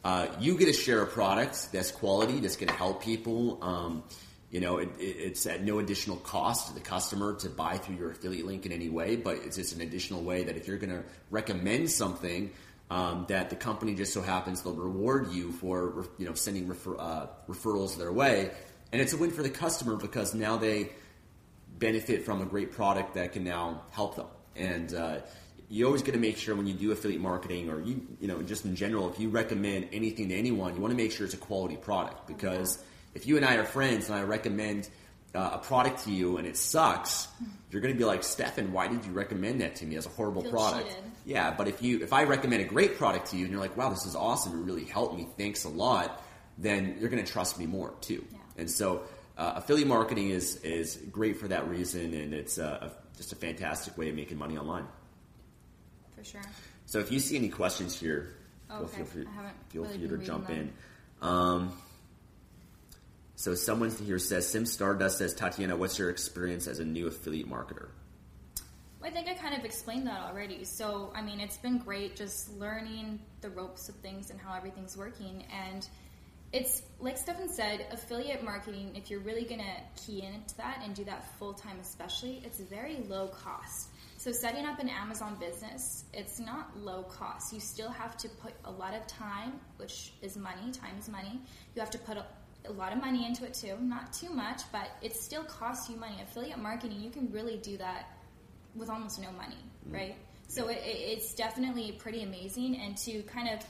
Uh, 0.03 0.27
you 0.39 0.57
get 0.57 0.65
to 0.65 0.73
share 0.73 1.01
a 1.01 1.07
product 1.07 1.71
that's 1.71 1.91
quality, 1.91 2.41
that's 2.41 2.57
going 2.57 2.67
to 2.67 2.75
help 2.75 3.01
people. 3.01 3.57
Um, 3.63 4.03
you 4.51 4.59
know, 4.59 4.77
it, 4.77 4.89
it, 4.99 5.03
it's 5.03 5.45
at 5.45 5.63
no 5.63 5.79
additional 5.79 6.17
cost 6.17 6.67
to 6.67 6.73
the 6.73 6.81
customer 6.81 7.35
to 7.35 7.49
buy 7.49 7.77
through 7.77 7.95
your 7.95 8.11
affiliate 8.11 8.45
link 8.45 8.65
in 8.65 8.73
any 8.73 8.89
way, 8.89 9.15
but 9.15 9.37
it's 9.37 9.55
just 9.55 9.73
an 9.73 9.81
additional 9.81 10.21
way 10.21 10.43
that 10.43 10.57
if 10.57 10.67
you're 10.67 10.77
going 10.77 10.91
to 10.91 11.03
recommend 11.31 11.89
something 11.89 12.51
um, 12.91 13.25
that 13.29 13.49
the 13.49 13.55
company 13.55 13.95
just 13.95 14.13
so 14.13 14.21
happens 14.21 14.61
they'll 14.61 14.73
reward 14.73 15.31
you 15.31 15.53
for, 15.53 16.05
you 16.17 16.25
know, 16.25 16.33
sending 16.33 16.67
refer, 16.67 16.97
uh, 16.97 17.27
referrals 17.47 17.97
their 17.97 18.11
way, 18.11 18.51
and 18.91 19.01
it's 19.01 19.13
a 19.13 19.17
win 19.17 19.31
for 19.31 19.41
the 19.41 19.49
customer 19.49 19.95
because 19.95 20.35
now 20.35 20.57
they 20.57 20.89
benefit 21.83 22.23
from 22.23 22.41
a 22.41 22.45
great 22.45 22.71
product 22.71 23.15
that 23.15 23.33
can 23.33 23.43
now 23.43 23.81
help 23.91 24.15
them. 24.15 24.27
And 24.55 24.93
uh, 24.93 25.17
you 25.69 25.85
always 25.85 26.01
got 26.01 26.13
to 26.13 26.19
make 26.19 26.37
sure 26.37 26.55
when 26.55 26.67
you 26.67 26.73
do 26.73 26.91
affiliate 26.91 27.21
marketing 27.21 27.69
or 27.69 27.81
you 27.81 27.95
you 28.21 28.27
know 28.27 28.41
just 28.41 28.63
in 28.65 28.75
general, 28.75 29.09
if 29.11 29.19
you 29.19 29.29
recommend 29.29 29.89
anything 29.91 30.29
to 30.29 30.35
anyone, 30.35 30.75
you 30.75 30.81
want 30.81 30.91
to 30.91 30.97
make 31.03 31.11
sure 31.11 31.25
it's 31.25 31.33
a 31.33 31.45
quality 31.49 31.75
product 31.75 32.27
because 32.27 32.81
if 33.15 33.27
you 33.27 33.35
and 33.37 33.45
I 33.45 33.55
are 33.55 33.65
friends 33.65 34.09
and 34.09 34.17
I 34.17 34.23
recommend 34.23 34.89
uh, 35.35 35.51
a 35.53 35.57
product 35.57 36.05
to 36.05 36.11
you 36.11 36.37
and 36.37 36.47
it 36.47 36.57
sucks, 36.57 37.27
you're 37.69 37.81
going 37.81 37.93
to 37.93 37.97
be 37.97 38.05
like, 38.05 38.23
Stefan, 38.23 38.71
why 38.71 38.87
did 38.87 39.03
you 39.05 39.11
recommend 39.11 39.61
that 39.61 39.75
to 39.77 39.85
me 39.85 39.95
as 39.97 40.05
a 40.05 40.09
horrible 40.09 40.43
Feel 40.43 40.51
product? 40.51 40.89
cheated. 40.89 41.03
Yeah, 41.25 41.53
but 41.57 41.67
if 41.67 41.81
you 41.81 42.01
if 42.01 42.13
I 42.13 42.23
recommend 42.23 42.61
a 42.61 42.69
great 42.75 42.97
product 42.97 43.31
to 43.31 43.37
you 43.37 43.43
and 43.45 43.51
you're 43.51 43.61
like, 43.61 43.75
wow, 43.75 43.89
this 43.89 44.05
is 44.05 44.15
awesome, 44.15 44.53
it 44.59 44.63
really 44.63 44.85
helped 44.85 45.15
me, 45.15 45.27
thanks 45.37 45.65
a 45.65 45.69
lot, 45.69 46.21
then 46.57 46.97
you're 46.99 47.09
going 47.09 47.23
to 47.23 47.31
trust 47.31 47.59
me 47.59 47.65
more 47.65 47.93
too. 47.99 48.23
Yeah. 48.31 48.37
And 48.61 48.69
so 48.69 49.03
uh, 49.37 49.53
affiliate 49.55 49.87
marketing 49.87 50.29
is 50.29 50.57
is 50.57 50.97
great 51.11 51.37
for 51.37 51.47
that 51.47 51.67
reason, 51.67 52.13
and 52.13 52.33
it's 52.33 52.57
uh, 52.57 52.89
a, 52.89 53.17
just 53.17 53.31
a 53.33 53.35
fantastic 53.35 53.97
way 53.97 54.09
of 54.09 54.15
making 54.15 54.37
money 54.37 54.57
online. 54.57 54.85
For 56.15 56.23
sure. 56.23 56.41
So 56.85 56.99
if 56.99 57.11
you 57.11 57.19
see 57.19 57.35
any 57.37 57.49
questions 57.49 57.99
here, 57.99 58.35
Okay. 58.71 58.97
feel 58.97 59.05
free, 59.05 59.25
feel 59.69 59.83
really 59.83 59.97
free 59.97 60.07
to 60.07 60.17
jump 60.17 60.49
in. 60.49 60.73
Um, 61.21 61.73
so 63.35 63.55
someone 63.55 63.91
here 63.91 64.19
says, 64.19 64.47
Sim 64.47 64.65
Stardust 64.65 65.17
says, 65.17 65.33
Tatiana, 65.33 65.75
what's 65.75 65.99
your 65.99 66.09
experience 66.09 66.67
as 66.67 66.79
a 66.79 66.85
new 66.85 67.07
affiliate 67.07 67.49
marketer? 67.49 67.89
Well, 69.01 69.11
I 69.11 69.13
think 69.13 69.27
I 69.27 69.33
kind 69.33 69.57
of 69.57 69.65
explained 69.65 70.07
that 70.07 70.21
already. 70.21 70.63
So, 70.63 71.11
I 71.15 71.21
mean, 71.21 71.39
it's 71.39 71.57
been 71.57 71.77
great 71.77 72.15
just 72.15 72.49
learning 72.53 73.19
the 73.41 73.49
ropes 73.49 73.89
of 73.89 73.95
things 73.95 74.29
and 74.29 74.39
how 74.39 74.55
everything's 74.55 74.95
working. 74.95 75.45
And 75.51 75.87
it's 76.53 76.83
like 76.99 77.17
Stefan 77.17 77.49
said, 77.49 77.87
affiliate 77.91 78.43
marketing, 78.43 78.91
if 78.95 79.09
you're 79.09 79.19
really 79.19 79.43
going 79.43 79.59
to 79.59 80.01
key 80.05 80.21
into 80.21 80.55
that 80.57 80.81
and 80.83 80.95
do 80.95 81.03
that 81.05 81.37
full 81.39 81.53
time, 81.53 81.77
especially, 81.81 82.43
it's 82.45 82.59
very 82.59 82.97
low 83.09 83.27
cost. 83.27 83.89
So, 84.17 84.31
setting 84.31 84.65
up 84.65 84.79
an 84.79 84.87
Amazon 84.87 85.35
business, 85.39 86.05
it's 86.13 86.39
not 86.39 86.77
low 86.77 87.03
cost. 87.03 87.51
You 87.51 87.59
still 87.59 87.89
have 87.89 88.15
to 88.17 88.29
put 88.29 88.53
a 88.63 88.71
lot 88.71 88.93
of 88.93 89.05
time, 89.07 89.59
which 89.77 90.13
is 90.21 90.37
money, 90.37 90.71
time 90.71 90.95
is 90.99 91.09
money. 91.09 91.41
You 91.75 91.81
have 91.81 91.89
to 91.89 91.97
put 91.97 92.17
a, 92.17 92.25
a 92.65 92.71
lot 92.71 92.93
of 92.93 93.01
money 93.01 93.25
into 93.25 93.43
it 93.45 93.55
too. 93.55 93.75
Not 93.81 94.13
too 94.13 94.29
much, 94.29 94.61
but 94.71 94.91
it 95.01 95.15
still 95.15 95.43
costs 95.43 95.89
you 95.89 95.97
money. 95.97 96.19
Affiliate 96.21 96.59
marketing, 96.59 97.01
you 97.01 97.09
can 97.09 97.31
really 97.31 97.57
do 97.57 97.77
that 97.77 98.11
with 98.75 98.89
almost 98.89 99.19
no 99.19 99.31
money, 99.31 99.57
mm. 99.89 99.93
right? 99.93 100.15
So 100.47 100.67
it, 100.67 100.79
it's 100.85 101.33
definitely 101.33 101.93
pretty 101.93 102.21
amazing, 102.21 102.77
and 102.77 102.95
to 102.97 103.23
kind 103.23 103.49
of 103.49 103.65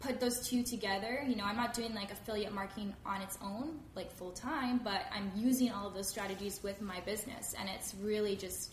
put 0.00 0.20
those 0.20 0.46
two 0.46 0.62
together, 0.62 1.24
you 1.26 1.36
know, 1.36 1.44
I'm 1.44 1.56
not 1.56 1.74
doing 1.74 1.94
like 1.94 2.10
affiliate 2.10 2.52
marketing 2.52 2.94
on 3.06 3.22
its 3.22 3.38
own, 3.42 3.80
like 3.94 4.12
full 4.12 4.32
time, 4.32 4.80
but 4.82 5.02
I'm 5.14 5.32
using 5.34 5.70
all 5.70 5.86
of 5.86 5.94
those 5.94 6.08
strategies 6.08 6.62
with 6.62 6.80
my 6.80 7.00
business, 7.00 7.54
and 7.58 7.68
it's 7.68 7.94
really 8.02 8.36
just, 8.36 8.72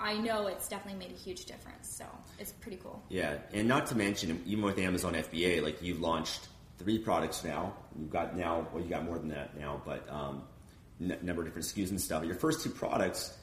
I 0.00 0.14
know 0.16 0.46
it's 0.46 0.68
definitely 0.68 1.06
made 1.06 1.14
a 1.14 1.20
huge 1.20 1.44
difference. 1.44 1.94
So 1.94 2.04
it's 2.38 2.52
pretty 2.52 2.78
cool. 2.82 3.02
Yeah, 3.08 3.36
and 3.52 3.68
not 3.68 3.86
to 3.88 3.96
mention, 3.96 4.42
even 4.46 4.64
with 4.64 4.78
Amazon 4.78 5.14
FBA, 5.14 5.62
like 5.62 5.82
you've 5.82 6.00
launched 6.00 6.48
three 6.78 6.98
products 6.98 7.44
now. 7.44 7.74
You've 7.98 8.10
got 8.10 8.36
now, 8.36 8.66
well, 8.72 8.82
you 8.82 8.88
got 8.88 9.04
more 9.04 9.18
than 9.18 9.28
that 9.28 9.58
now, 9.58 9.82
but 9.84 10.08
um, 10.10 10.42
n- 11.00 11.18
number 11.22 11.42
of 11.42 11.48
different 11.48 11.66
SKUs 11.66 11.90
and 11.90 12.00
stuff. 12.00 12.24
Your 12.24 12.34
first 12.34 12.62
two 12.62 12.70
products, 12.70 13.36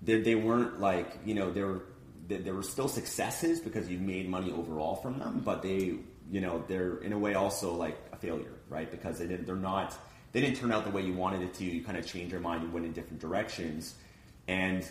they, 0.00 0.20
they 0.20 0.34
weren't 0.34 0.80
like 0.80 1.18
you 1.24 1.34
know 1.34 1.50
they 1.50 1.62
were 1.62 1.82
th- 2.28 2.44
there 2.44 2.54
were 2.54 2.62
still 2.62 2.88
successes 2.88 3.60
because 3.60 3.88
you 3.88 3.98
made 3.98 4.28
money 4.28 4.52
overall 4.52 4.96
from 4.96 5.18
them, 5.18 5.42
but 5.44 5.62
they, 5.62 5.96
you 6.32 6.40
know, 6.40 6.64
they're 6.66 6.96
in 6.96 7.12
a 7.12 7.18
way 7.18 7.34
also 7.34 7.74
like 7.74 7.98
a 8.10 8.16
failure, 8.16 8.54
right? 8.70 8.90
Because 8.90 9.18
they 9.18 9.26
didn't, 9.26 9.44
they're 9.44 9.54
not, 9.54 9.94
they 10.32 10.40
didn't 10.40 10.56
turn 10.56 10.72
out 10.72 10.84
the 10.84 10.90
way 10.90 11.02
you 11.02 11.12
wanted 11.12 11.42
it 11.42 11.52
to. 11.54 11.64
You 11.64 11.84
kind 11.84 11.98
of 11.98 12.06
changed 12.06 12.32
your 12.32 12.40
mind, 12.40 12.62
you 12.62 12.70
went 12.70 12.86
in 12.86 12.92
different 12.92 13.20
directions, 13.20 13.94
and 14.48 14.82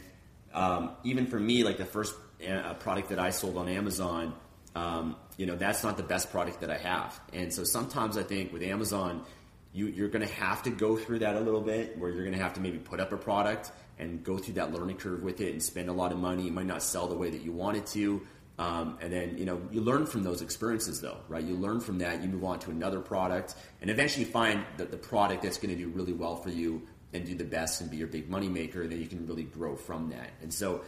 um, 0.54 0.91
even 1.04 1.25
for 1.25 1.39
me, 1.39 1.63
like 1.63 1.77
the 1.77 1.86
first 1.86 2.13
uh, 2.47 2.75
product 2.75 3.10
that 3.10 3.17
I 3.17 3.32
sold 3.32 3.58
on 3.58 3.67
Amazon, 3.67 4.36
um, 4.75 5.15
you 5.36 5.47
know, 5.47 5.56
that's 5.56 5.84
not 5.84 5.97
the 5.97 6.04
best 6.04 6.30
product 6.32 6.62
that 6.62 6.69
I 6.69 6.77
have. 6.77 7.19
And 7.34 7.51
so 7.51 7.63
sometimes 7.63 8.17
I 8.17 8.23
think 8.23 8.54
with 8.54 8.62
Amazon, 8.62 9.25
you, 9.73 9.88
you're 9.88 10.10
going 10.10 10.25
to 10.25 10.34
have 10.36 10.62
to 10.63 10.69
go 10.69 10.95
through 10.95 11.19
that 11.19 11.36
a 11.36 11.39
little 11.39 11.62
bit 11.62 11.97
where 11.97 12.12
you're 12.12 12.23
going 12.23 12.38
to 12.38 12.43
have 12.43 12.54
to 12.54 12.62
maybe 12.62 12.77
put 12.77 12.99
up 12.99 13.12
a 13.12 13.17
product 13.17 13.71
and 13.97 14.23
go 14.23 14.38
through 14.38 14.56
that 14.56 14.71
learning 14.71 14.97
curve 14.97 15.23
with 15.23 15.41
it 15.41 15.54
and 15.54 15.63
spend 15.63 15.89
a 15.89 15.93
lot 15.93 16.12
of 16.12 16.19
money. 16.19 16.43
You 16.43 16.51
might 16.51 16.67
not 16.67 16.84
sell 16.84 17.08
the 17.08 17.15
way 17.15 17.32
that 17.32 17.41
you 17.41 17.51
wanted 17.51 17.88
to. 17.88 18.21
Um, 18.59 18.97
and 19.01 19.11
then, 19.11 19.37
you 19.37 19.45
know, 19.45 19.61
you 19.71 19.81
learn 19.81 20.05
from 20.05 20.23
those 20.23 20.41
experiences 20.41 21.01
though, 21.01 21.17
right? 21.27 21.43
You 21.43 21.55
learn 21.55 21.79
from 21.79 21.97
that, 21.99 22.21
you 22.21 22.29
move 22.29 22.43
on 22.43 22.59
to 22.59 22.71
another 22.71 22.99
product, 22.99 23.55
and 23.81 23.89
eventually 23.89 24.25
you 24.25 24.31
find 24.31 24.63
that 24.77 24.91
the 24.91 24.97
product 24.97 25.43
that's 25.43 25.57
going 25.57 25.75
to 25.75 25.81
do 25.81 25.89
really 25.89 26.13
well 26.13 26.35
for 26.35 26.49
you 26.49 26.81
and 27.13 27.25
do 27.25 27.35
the 27.35 27.43
best 27.43 27.81
and 27.81 27.89
be 27.89 27.97
your 27.97 28.07
big 28.07 28.29
money 28.29 28.49
maker, 28.49 28.83
and 28.83 28.91
then 28.91 28.99
you 29.01 29.07
can 29.07 29.25
really 29.25 29.43
grow 29.43 29.75
from 29.75 30.09
that. 30.09 30.29
And 30.41 30.53
so, 30.53 30.81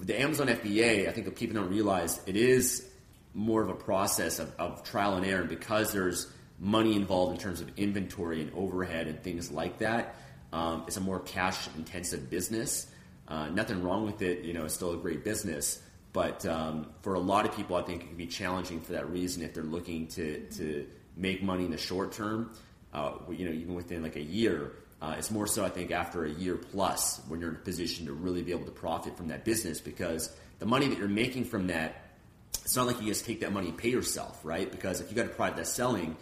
the 0.00 0.20
Amazon 0.20 0.48
FBA, 0.48 1.08
I 1.08 1.12
think 1.12 1.34
people 1.36 1.54
don't 1.54 1.70
realize 1.70 2.20
it 2.26 2.36
is 2.36 2.84
more 3.32 3.62
of 3.62 3.68
a 3.68 3.74
process 3.74 4.38
of, 4.38 4.52
of 4.58 4.82
trial 4.82 5.14
and 5.14 5.24
error 5.24 5.40
And 5.40 5.48
because 5.48 5.92
there's 5.92 6.28
money 6.58 6.94
involved 6.94 7.32
in 7.32 7.38
terms 7.38 7.60
of 7.60 7.70
inventory 7.76 8.40
and 8.40 8.52
overhead 8.54 9.06
and 9.08 9.22
things 9.22 9.50
like 9.50 9.78
that. 9.78 10.16
Um, 10.52 10.84
it's 10.86 10.96
a 10.96 11.00
more 11.00 11.20
cash 11.20 11.68
intensive 11.76 12.30
business. 12.30 12.86
Uh, 13.26 13.48
nothing 13.48 13.82
wrong 13.82 14.06
with 14.06 14.22
it, 14.22 14.44
you 14.44 14.52
know, 14.52 14.64
it's 14.64 14.74
still 14.74 14.92
a 14.92 14.96
great 14.96 15.24
business. 15.24 15.80
But 16.14 16.46
um, 16.46 16.86
for 17.02 17.14
a 17.14 17.18
lot 17.18 17.44
of 17.44 17.56
people, 17.56 17.74
I 17.76 17.82
think 17.82 18.04
it 18.04 18.06
can 18.06 18.16
be 18.16 18.28
challenging 18.28 18.80
for 18.80 18.92
that 18.92 19.10
reason 19.10 19.42
if 19.42 19.52
they're 19.52 19.64
looking 19.64 20.06
to, 20.08 20.48
to 20.52 20.86
make 21.16 21.42
money 21.42 21.64
in 21.64 21.72
the 21.72 21.76
short 21.76 22.12
term, 22.12 22.52
uh, 22.94 23.14
you 23.30 23.44
know, 23.44 23.52
even 23.52 23.74
within 23.74 24.02
like 24.04 24.14
a 24.14 24.22
year. 24.22 24.72
Uh, 25.02 25.16
it's 25.18 25.32
more 25.32 25.48
so, 25.48 25.64
I 25.64 25.68
think, 25.70 25.90
after 25.90 26.24
a 26.24 26.30
year 26.30 26.54
plus 26.54 27.20
when 27.26 27.40
you're 27.40 27.50
in 27.50 27.56
a 27.56 27.58
position 27.58 28.06
to 28.06 28.12
really 28.12 28.42
be 28.42 28.52
able 28.52 28.64
to 28.64 28.70
profit 28.70 29.16
from 29.16 29.26
that 29.28 29.44
business 29.44 29.80
because 29.80 30.32
the 30.60 30.66
money 30.66 30.86
that 30.86 30.98
you're 30.98 31.08
making 31.08 31.46
from 31.46 31.66
that, 31.66 31.96
it's 32.62 32.76
not 32.76 32.86
like 32.86 33.00
you 33.02 33.08
just 33.08 33.24
take 33.24 33.40
that 33.40 33.52
money 33.52 33.70
and 33.70 33.76
pay 33.76 33.90
yourself, 33.90 34.40
right? 34.44 34.70
Because 34.70 35.00
if 35.00 35.10
you 35.10 35.16
got 35.16 35.26
a 35.26 35.30
product 35.30 35.56
that's 35.56 35.72
selling 35.72 36.16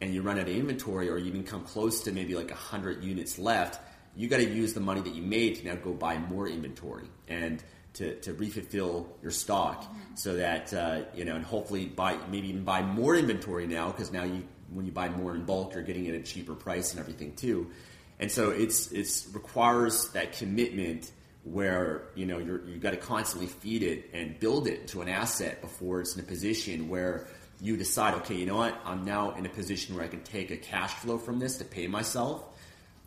and 0.00 0.14
you 0.14 0.22
run 0.22 0.38
out 0.38 0.48
of 0.48 0.56
inventory 0.56 1.10
or 1.10 1.18
you 1.18 1.26
even 1.26 1.44
come 1.44 1.64
close 1.64 2.02
to 2.04 2.12
maybe 2.12 2.34
like 2.34 2.48
100 2.48 3.04
units 3.04 3.38
left, 3.38 3.78
you 4.16 4.26
got 4.26 4.38
to 4.38 4.48
use 4.48 4.72
the 4.72 4.80
money 4.80 5.02
that 5.02 5.14
you 5.14 5.22
made 5.22 5.56
to 5.56 5.66
now 5.66 5.74
go 5.74 5.92
buy 5.92 6.16
more 6.16 6.48
inventory 6.48 7.10
and 7.28 7.62
to, 7.94 8.20
to 8.20 8.34
refill 8.34 9.08
your 9.22 9.30
stock 9.30 9.82
mm-hmm. 9.82 10.14
so 10.14 10.34
that, 10.34 10.72
uh, 10.74 11.02
you 11.14 11.24
know, 11.24 11.36
and 11.36 11.44
hopefully 11.44 11.86
buy, 11.86 12.18
maybe 12.30 12.48
even 12.48 12.64
buy 12.64 12.82
more 12.82 13.16
inventory 13.16 13.66
now 13.66 13.90
because 13.90 14.12
now 14.12 14.24
you, 14.24 14.44
when 14.72 14.84
you 14.86 14.92
buy 14.92 15.08
more 15.08 15.34
in 15.34 15.44
bulk, 15.44 15.74
you're 15.74 15.82
getting 15.82 16.06
it 16.06 16.14
at 16.14 16.20
a 16.20 16.24
cheaper 16.24 16.54
price 16.54 16.90
and 16.90 17.00
everything 17.00 17.34
too. 17.34 17.70
And 18.18 18.30
so 18.30 18.50
it's 18.50 18.92
it's 18.92 19.28
requires 19.32 20.08
that 20.10 20.32
commitment 20.32 21.10
where 21.42 22.08
you 22.14 22.26
know 22.26 22.38
you're, 22.38 22.64
you've 22.66 22.80
got 22.80 22.92
to 22.92 22.96
constantly 22.96 23.48
feed 23.48 23.82
it 23.82 24.10
and 24.12 24.38
build 24.38 24.66
it 24.66 24.88
to 24.88 25.02
an 25.02 25.08
asset 25.08 25.60
before 25.60 26.00
it's 26.00 26.14
in 26.14 26.20
a 26.20 26.26
position 26.26 26.88
where 26.88 27.26
you 27.60 27.76
decide, 27.76 28.14
okay, 28.14 28.34
you 28.34 28.46
know 28.46 28.56
what, 28.56 28.76
I'm 28.84 29.04
now 29.04 29.32
in 29.32 29.46
a 29.46 29.48
position 29.48 29.94
where 29.94 30.04
I 30.04 30.08
can 30.08 30.22
take 30.22 30.50
a 30.50 30.56
cash 30.56 30.92
flow 30.94 31.18
from 31.18 31.38
this 31.38 31.58
to 31.58 31.64
pay 31.64 31.86
myself. 31.86 32.44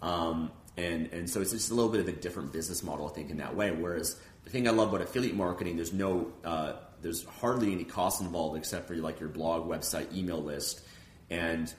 Um, 0.01 0.51
and 0.75 1.07
and 1.11 1.29
so 1.29 1.41
it's 1.41 1.51
just 1.51 1.71
a 1.71 1.73
little 1.73 1.91
bit 1.91 2.01
of 2.01 2.07
a 2.07 2.11
different 2.11 2.53
business 2.53 2.83
model, 2.83 3.07
I 3.09 3.13
think, 3.13 3.29
in 3.29 3.37
that 3.37 3.55
way. 3.55 3.71
Whereas 3.71 4.19
the 4.47 4.53
thing 4.53 4.65
I 4.65 4.71
love 4.71 4.93
about 4.93 5.01
affiliate 5.01 5.35
marketing, 5.35 5.75
there's 5.75 5.91
no 5.91 6.31
uh, 6.45 6.73
there's 7.01 7.25
hardly 7.25 7.73
any 7.73 7.83
cost 7.83 8.21
involved 8.21 8.57
except 8.57 8.87
for 8.87 8.95
like 8.95 9.19
your 9.19 9.27
blog, 9.27 9.67
website, 9.67 10.15
email 10.15 10.41
list, 10.41 10.79
and 11.29 11.71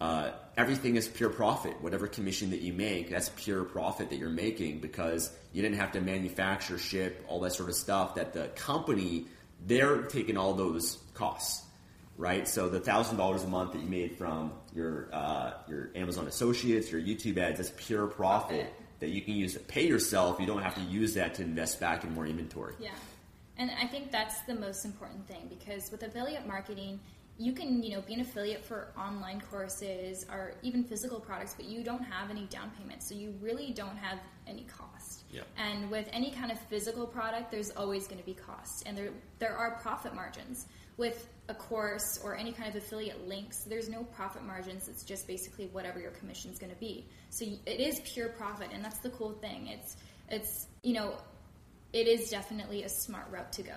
uh, 0.00 0.30
everything 0.56 0.94
is 0.94 1.08
pure 1.08 1.30
profit. 1.30 1.82
Whatever 1.82 2.06
commission 2.06 2.50
that 2.50 2.60
you 2.60 2.72
make, 2.74 3.10
that's 3.10 3.28
pure 3.30 3.64
profit 3.64 4.10
that 4.10 4.18
you're 4.18 4.30
making 4.30 4.78
because 4.78 5.32
you 5.52 5.62
didn't 5.62 5.78
have 5.78 5.90
to 5.92 6.00
manufacture, 6.00 6.78
ship, 6.78 7.24
all 7.26 7.40
that 7.40 7.54
sort 7.54 7.68
of 7.68 7.74
stuff. 7.74 8.14
That 8.14 8.32
the 8.32 8.46
company 8.54 9.26
they're 9.66 10.02
taking 10.02 10.36
all 10.36 10.54
those 10.54 10.98
costs, 11.14 11.64
right? 12.16 12.46
So 12.46 12.68
the 12.68 12.78
thousand 12.78 13.16
dollars 13.16 13.42
a 13.42 13.48
month 13.48 13.72
that 13.72 13.80
you 13.80 13.88
made 13.88 14.16
from 14.16 14.52
your 14.72 15.08
uh, 15.12 15.54
your 15.68 15.90
Amazon 15.96 16.28
associates, 16.28 16.92
your 16.92 17.00
YouTube 17.00 17.36
ads, 17.38 17.58
that's 17.58 17.72
pure 17.76 18.06
profit 18.06 18.72
that 19.02 19.10
you 19.10 19.20
can 19.20 19.34
use 19.34 19.52
to 19.52 19.60
pay 19.60 19.86
yourself. 19.86 20.40
You 20.40 20.46
don't 20.46 20.62
have 20.62 20.76
to 20.76 20.80
use 20.82 21.14
that 21.14 21.34
to 21.34 21.42
invest 21.42 21.80
back 21.80 22.04
in 22.04 22.14
more 22.14 22.24
inventory. 22.24 22.74
Yeah, 22.80 22.90
and 23.58 23.70
I 23.80 23.86
think 23.86 24.10
that's 24.10 24.40
the 24.42 24.54
most 24.54 24.84
important 24.84 25.26
thing 25.26 25.50
because 25.50 25.90
with 25.90 26.02
affiliate 26.02 26.46
marketing 26.46 26.98
you 27.38 27.52
can 27.52 27.82
you 27.82 27.94
know 27.94 28.00
be 28.02 28.14
an 28.14 28.20
affiliate 28.20 28.64
for 28.64 28.88
online 28.96 29.40
courses 29.50 30.26
or 30.30 30.54
even 30.62 30.84
physical 30.84 31.18
products 31.18 31.54
but 31.54 31.64
you 31.64 31.82
don't 31.82 32.02
have 32.02 32.30
any 32.30 32.44
down 32.46 32.70
payment 32.78 33.02
so 33.02 33.14
you 33.14 33.34
really 33.40 33.70
don't 33.70 33.96
have 33.96 34.18
any 34.46 34.64
cost 34.64 35.22
yep. 35.30 35.46
and 35.56 35.90
with 35.90 36.06
any 36.12 36.30
kind 36.30 36.52
of 36.52 36.58
physical 36.58 37.06
product 37.06 37.50
there's 37.50 37.70
always 37.70 38.06
going 38.06 38.20
to 38.20 38.26
be 38.26 38.34
costs 38.34 38.82
and 38.82 38.96
there 38.96 39.10
there 39.38 39.56
are 39.56 39.78
profit 39.82 40.14
margins 40.14 40.66
with 40.96 41.28
a 41.48 41.54
course 41.54 42.20
or 42.22 42.36
any 42.36 42.52
kind 42.52 42.68
of 42.68 42.76
affiliate 42.76 43.26
links 43.28 43.64
there's 43.64 43.88
no 43.88 44.04
profit 44.04 44.44
margins 44.44 44.88
it's 44.88 45.02
just 45.02 45.26
basically 45.26 45.66
whatever 45.68 45.98
your 45.98 46.12
commission 46.12 46.50
is 46.50 46.58
going 46.58 46.72
to 46.72 46.78
be 46.78 47.04
so 47.30 47.44
it 47.44 47.80
is 47.80 48.00
pure 48.04 48.28
profit 48.28 48.68
and 48.72 48.84
that's 48.84 48.98
the 48.98 49.10
cool 49.10 49.32
thing 49.32 49.66
it's 49.66 49.96
it's 50.28 50.66
you 50.82 50.92
know 50.92 51.14
it 51.92 52.06
is 52.06 52.30
definitely 52.30 52.84
a 52.84 52.88
smart 52.88 53.26
route 53.30 53.52
to 53.52 53.62
go 53.62 53.76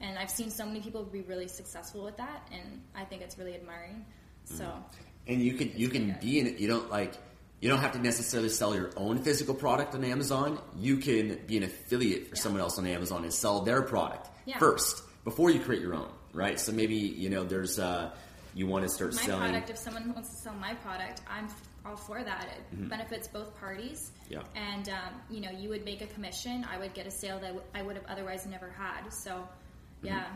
and 0.00 0.18
I've 0.18 0.30
seen 0.30 0.50
so 0.50 0.66
many 0.66 0.80
people 0.80 1.02
be 1.04 1.22
really 1.22 1.48
successful 1.48 2.04
with 2.04 2.16
that, 2.16 2.48
and 2.52 2.82
I 2.94 3.04
think 3.04 3.22
it's 3.22 3.38
really 3.38 3.54
admiring. 3.54 4.04
So, 4.44 4.64
mm-hmm. 4.64 5.32
and 5.32 5.42
you 5.42 5.54
can 5.54 5.72
you 5.76 5.88
can 5.88 6.16
be 6.20 6.38
in 6.40 6.46
it. 6.46 6.58
You 6.58 6.68
don't 6.68 6.90
like 6.90 7.14
you 7.60 7.68
don't 7.68 7.78
have 7.78 7.92
to 7.92 7.98
necessarily 7.98 8.50
sell 8.50 8.74
your 8.74 8.90
own 8.96 9.22
physical 9.22 9.54
product 9.54 9.94
on 9.94 10.04
Amazon. 10.04 10.58
You 10.76 10.98
can 10.98 11.40
be 11.46 11.56
an 11.56 11.62
affiliate 11.62 12.28
for 12.28 12.36
yeah. 12.36 12.42
someone 12.42 12.60
else 12.60 12.78
on 12.78 12.86
Amazon 12.86 13.22
and 13.22 13.32
sell 13.32 13.60
their 13.62 13.82
product 13.82 14.28
yeah. 14.44 14.58
first 14.58 15.02
before 15.24 15.50
you 15.50 15.60
create 15.60 15.80
your 15.80 15.94
own, 15.94 16.10
right? 16.34 16.60
So 16.60 16.72
maybe 16.72 16.96
you 16.96 17.30
know 17.30 17.44
there's 17.44 17.78
uh, 17.78 18.10
you 18.54 18.66
want 18.66 18.84
to 18.84 18.88
start 18.88 19.14
my 19.14 19.22
selling 19.22 19.50
product. 19.50 19.70
If 19.70 19.78
someone 19.78 20.12
wants 20.12 20.30
to 20.30 20.36
sell 20.36 20.54
my 20.54 20.74
product, 20.74 21.22
I'm 21.28 21.48
all 21.86 21.96
for 21.96 22.22
that. 22.22 22.48
It 22.56 22.76
mm-hmm. 22.76 22.88
benefits 22.88 23.28
both 23.28 23.58
parties. 23.58 24.12
Yeah. 24.28 24.42
And 24.54 24.88
um, 24.88 25.14
you 25.30 25.40
know, 25.40 25.50
you 25.50 25.68
would 25.70 25.84
make 25.84 26.02
a 26.02 26.06
commission. 26.06 26.66
I 26.70 26.78
would 26.78 26.94
get 26.94 27.06
a 27.06 27.10
sale 27.10 27.38
that 27.40 27.54
I 27.74 27.82
would 27.82 27.96
have 27.96 28.06
otherwise 28.06 28.46
never 28.46 28.70
had. 28.70 29.10
So 29.10 29.48
yeah. 30.02 30.20
Mm-hmm. 30.20 30.34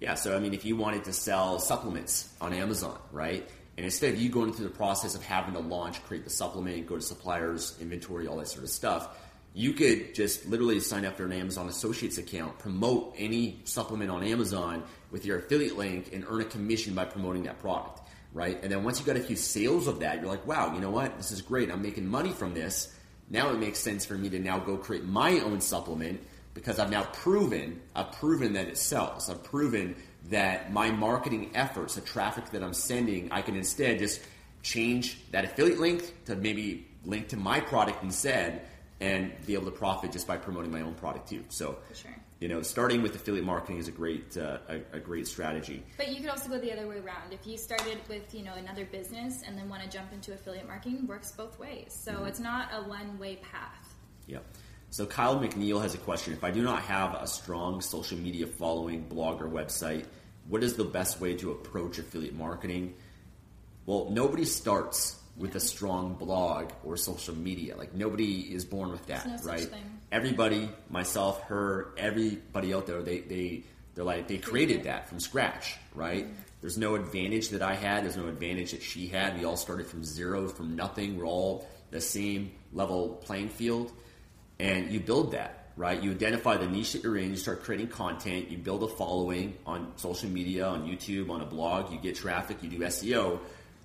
Yeah. 0.00 0.14
So 0.14 0.36
I 0.36 0.40
mean, 0.40 0.54
if 0.54 0.64
you 0.64 0.76
wanted 0.76 1.04
to 1.04 1.12
sell 1.12 1.58
supplements 1.58 2.32
on 2.40 2.52
Amazon, 2.52 2.98
right? 3.12 3.48
And 3.76 3.84
instead 3.84 4.14
of 4.14 4.20
you 4.20 4.30
going 4.30 4.54
through 4.54 4.68
the 4.68 4.74
process 4.74 5.14
of 5.14 5.22
having 5.22 5.52
to 5.52 5.60
launch, 5.60 6.02
create 6.04 6.24
the 6.24 6.30
supplement, 6.30 6.86
go 6.86 6.96
to 6.96 7.02
suppliers, 7.02 7.76
inventory, 7.78 8.26
all 8.26 8.38
that 8.38 8.48
sort 8.48 8.64
of 8.64 8.70
stuff, 8.70 9.18
you 9.56 9.72
could 9.72 10.14
just 10.14 10.44
literally 10.44 10.78
sign 10.80 11.06
up 11.06 11.16
for 11.16 11.24
an 11.24 11.32
Amazon 11.32 11.66
Associates 11.70 12.18
account, 12.18 12.58
promote 12.58 13.14
any 13.16 13.58
supplement 13.64 14.10
on 14.10 14.22
Amazon 14.22 14.82
with 15.10 15.24
your 15.24 15.38
affiliate 15.38 15.78
link, 15.78 16.10
and 16.12 16.26
earn 16.28 16.42
a 16.42 16.44
commission 16.44 16.92
by 16.92 17.06
promoting 17.06 17.44
that 17.44 17.58
product, 17.58 18.02
right? 18.34 18.62
And 18.62 18.70
then 18.70 18.84
once 18.84 19.00
you 19.00 19.06
got 19.06 19.16
a 19.16 19.20
few 19.20 19.34
sales 19.34 19.86
of 19.86 20.00
that, 20.00 20.20
you're 20.20 20.28
like, 20.28 20.46
wow, 20.46 20.74
you 20.74 20.80
know 20.82 20.90
what? 20.90 21.16
This 21.16 21.32
is 21.32 21.40
great. 21.40 21.70
I'm 21.70 21.80
making 21.80 22.06
money 22.06 22.32
from 22.32 22.52
this. 22.52 22.94
Now 23.30 23.48
it 23.48 23.58
makes 23.58 23.78
sense 23.78 24.04
for 24.04 24.12
me 24.12 24.28
to 24.28 24.38
now 24.38 24.58
go 24.58 24.76
create 24.76 25.06
my 25.06 25.40
own 25.40 25.62
supplement 25.62 26.20
because 26.52 26.78
I've 26.78 26.90
now 26.90 27.04
proven, 27.04 27.80
I've 27.94 28.12
proven 28.12 28.52
that 28.52 28.68
it 28.68 28.76
sells. 28.76 29.30
I've 29.30 29.42
proven 29.42 29.96
that 30.28 30.70
my 30.70 30.90
marketing 30.90 31.52
efforts, 31.54 31.94
the 31.94 32.02
traffic 32.02 32.50
that 32.50 32.62
I'm 32.62 32.74
sending, 32.74 33.32
I 33.32 33.40
can 33.40 33.56
instead 33.56 34.00
just 34.00 34.20
change 34.62 35.18
that 35.30 35.46
affiliate 35.46 35.80
link 35.80 36.26
to 36.26 36.36
maybe 36.36 36.88
link 37.06 37.28
to 37.28 37.38
my 37.38 37.60
product 37.60 38.02
instead 38.02 38.60
and 39.00 39.32
be 39.46 39.54
able 39.54 39.66
to 39.66 39.70
profit 39.70 40.12
just 40.12 40.26
by 40.26 40.36
promoting 40.36 40.72
my 40.72 40.80
own 40.80 40.94
product 40.94 41.28
too. 41.28 41.44
So, 41.48 41.76
sure. 41.94 42.14
you 42.40 42.48
know, 42.48 42.62
starting 42.62 43.02
with 43.02 43.14
affiliate 43.14 43.44
marketing 43.44 43.78
is 43.78 43.88
a 43.88 43.92
great 43.92 44.36
uh, 44.36 44.58
a, 44.68 44.96
a, 44.96 45.00
great 45.00 45.26
strategy. 45.26 45.82
But 45.98 46.08
you 46.08 46.20
could 46.20 46.30
also 46.30 46.48
go 46.48 46.58
the 46.58 46.72
other 46.72 46.88
way 46.88 46.98
around. 46.98 47.32
If 47.32 47.46
you 47.46 47.58
started 47.58 47.98
with 48.08 48.34
you 48.34 48.42
know 48.42 48.54
another 48.54 48.86
business 48.86 49.42
and 49.46 49.56
then 49.58 49.68
want 49.68 49.82
to 49.82 49.88
jump 49.88 50.12
into 50.12 50.32
affiliate 50.32 50.66
marketing, 50.66 51.06
works 51.06 51.32
both 51.32 51.58
ways. 51.58 51.98
So 52.04 52.12
mm-hmm. 52.12 52.26
it's 52.26 52.40
not 52.40 52.70
a 52.72 52.88
one 52.88 53.18
way 53.18 53.36
path. 53.36 53.94
Yep. 54.26 54.44
So 54.90 55.04
Kyle 55.04 55.38
McNeil 55.38 55.82
has 55.82 55.94
a 55.94 55.98
question. 55.98 56.32
If 56.32 56.44
I 56.44 56.50
do 56.50 56.62
not 56.62 56.82
have 56.82 57.14
a 57.14 57.26
strong 57.26 57.80
social 57.80 58.16
media 58.16 58.46
following, 58.46 59.02
blog, 59.02 59.42
or 59.42 59.48
website, 59.48 60.06
what 60.48 60.62
is 60.62 60.74
the 60.74 60.84
best 60.84 61.20
way 61.20 61.34
to 61.34 61.50
approach 61.50 61.98
affiliate 61.98 62.34
marketing? 62.34 62.94
Well, 63.84 64.08
nobody 64.10 64.44
starts 64.44 65.20
with 65.38 65.54
a 65.54 65.60
strong 65.60 66.14
blog 66.14 66.70
or 66.84 66.96
social 66.96 67.34
media. 67.34 67.76
Like 67.76 67.94
nobody 67.94 68.40
is 68.54 68.64
born 68.64 68.90
with 68.90 69.06
that, 69.06 69.26
no 69.26 69.36
right? 69.44 69.68
Everybody, 70.10 70.70
myself, 70.88 71.42
her, 71.44 71.92
everybody 71.96 72.72
out 72.74 72.86
there, 72.86 73.02
they 73.02 73.20
they 73.20 73.64
they're 73.94 74.04
like 74.04 74.28
they 74.28 74.38
created 74.38 74.84
that 74.84 75.08
from 75.08 75.20
scratch, 75.20 75.76
right? 75.94 76.24
Mm-hmm. 76.24 76.40
There's 76.60 76.78
no 76.78 76.94
advantage 76.94 77.50
that 77.50 77.62
I 77.62 77.74
had. 77.74 78.04
There's 78.04 78.16
no 78.16 78.28
advantage 78.28 78.72
that 78.72 78.82
she 78.82 79.06
had. 79.06 79.38
We 79.38 79.44
all 79.44 79.56
started 79.56 79.86
from 79.86 80.04
zero, 80.04 80.48
from 80.48 80.74
nothing. 80.74 81.16
We're 81.16 81.26
all 81.26 81.68
the 81.90 82.00
same 82.00 82.52
level 82.72 83.20
playing 83.24 83.50
field 83.50 83.92
and 84.58 84.90
you 84.90 85.00
build 85.00 85.32
that 85.32 85.66
right? 85.76 86.02
You 86.02 86.10
identify 86.10 86.56
the 86.56 86.66
niche 86.66 86.94
that 86.94 87.02
you're 87.02 87.18
in, 87.18 87.30
you 87.30 87.36
start 87.36 87.62
creating 87.62 87.88
content, 87.88 88.50
you 88.50 88.56
build 88.56 88.82
a 88.82 88.88
following 88.88 89.56
on 89.66 89.92
social 89.96 90.30
media, 90.30 90.66
on 90.66 90.88
YouTube, 90.88 91.30
on 91.30 91.42
a 91.42 91.44
blog, 91.44 91.92
you 91.92 91.98
get 91.98 92.16
traffic, 92.16 92.62
you 92.62 92.70
do 92.70 92.78
SEO, 92.78 93.38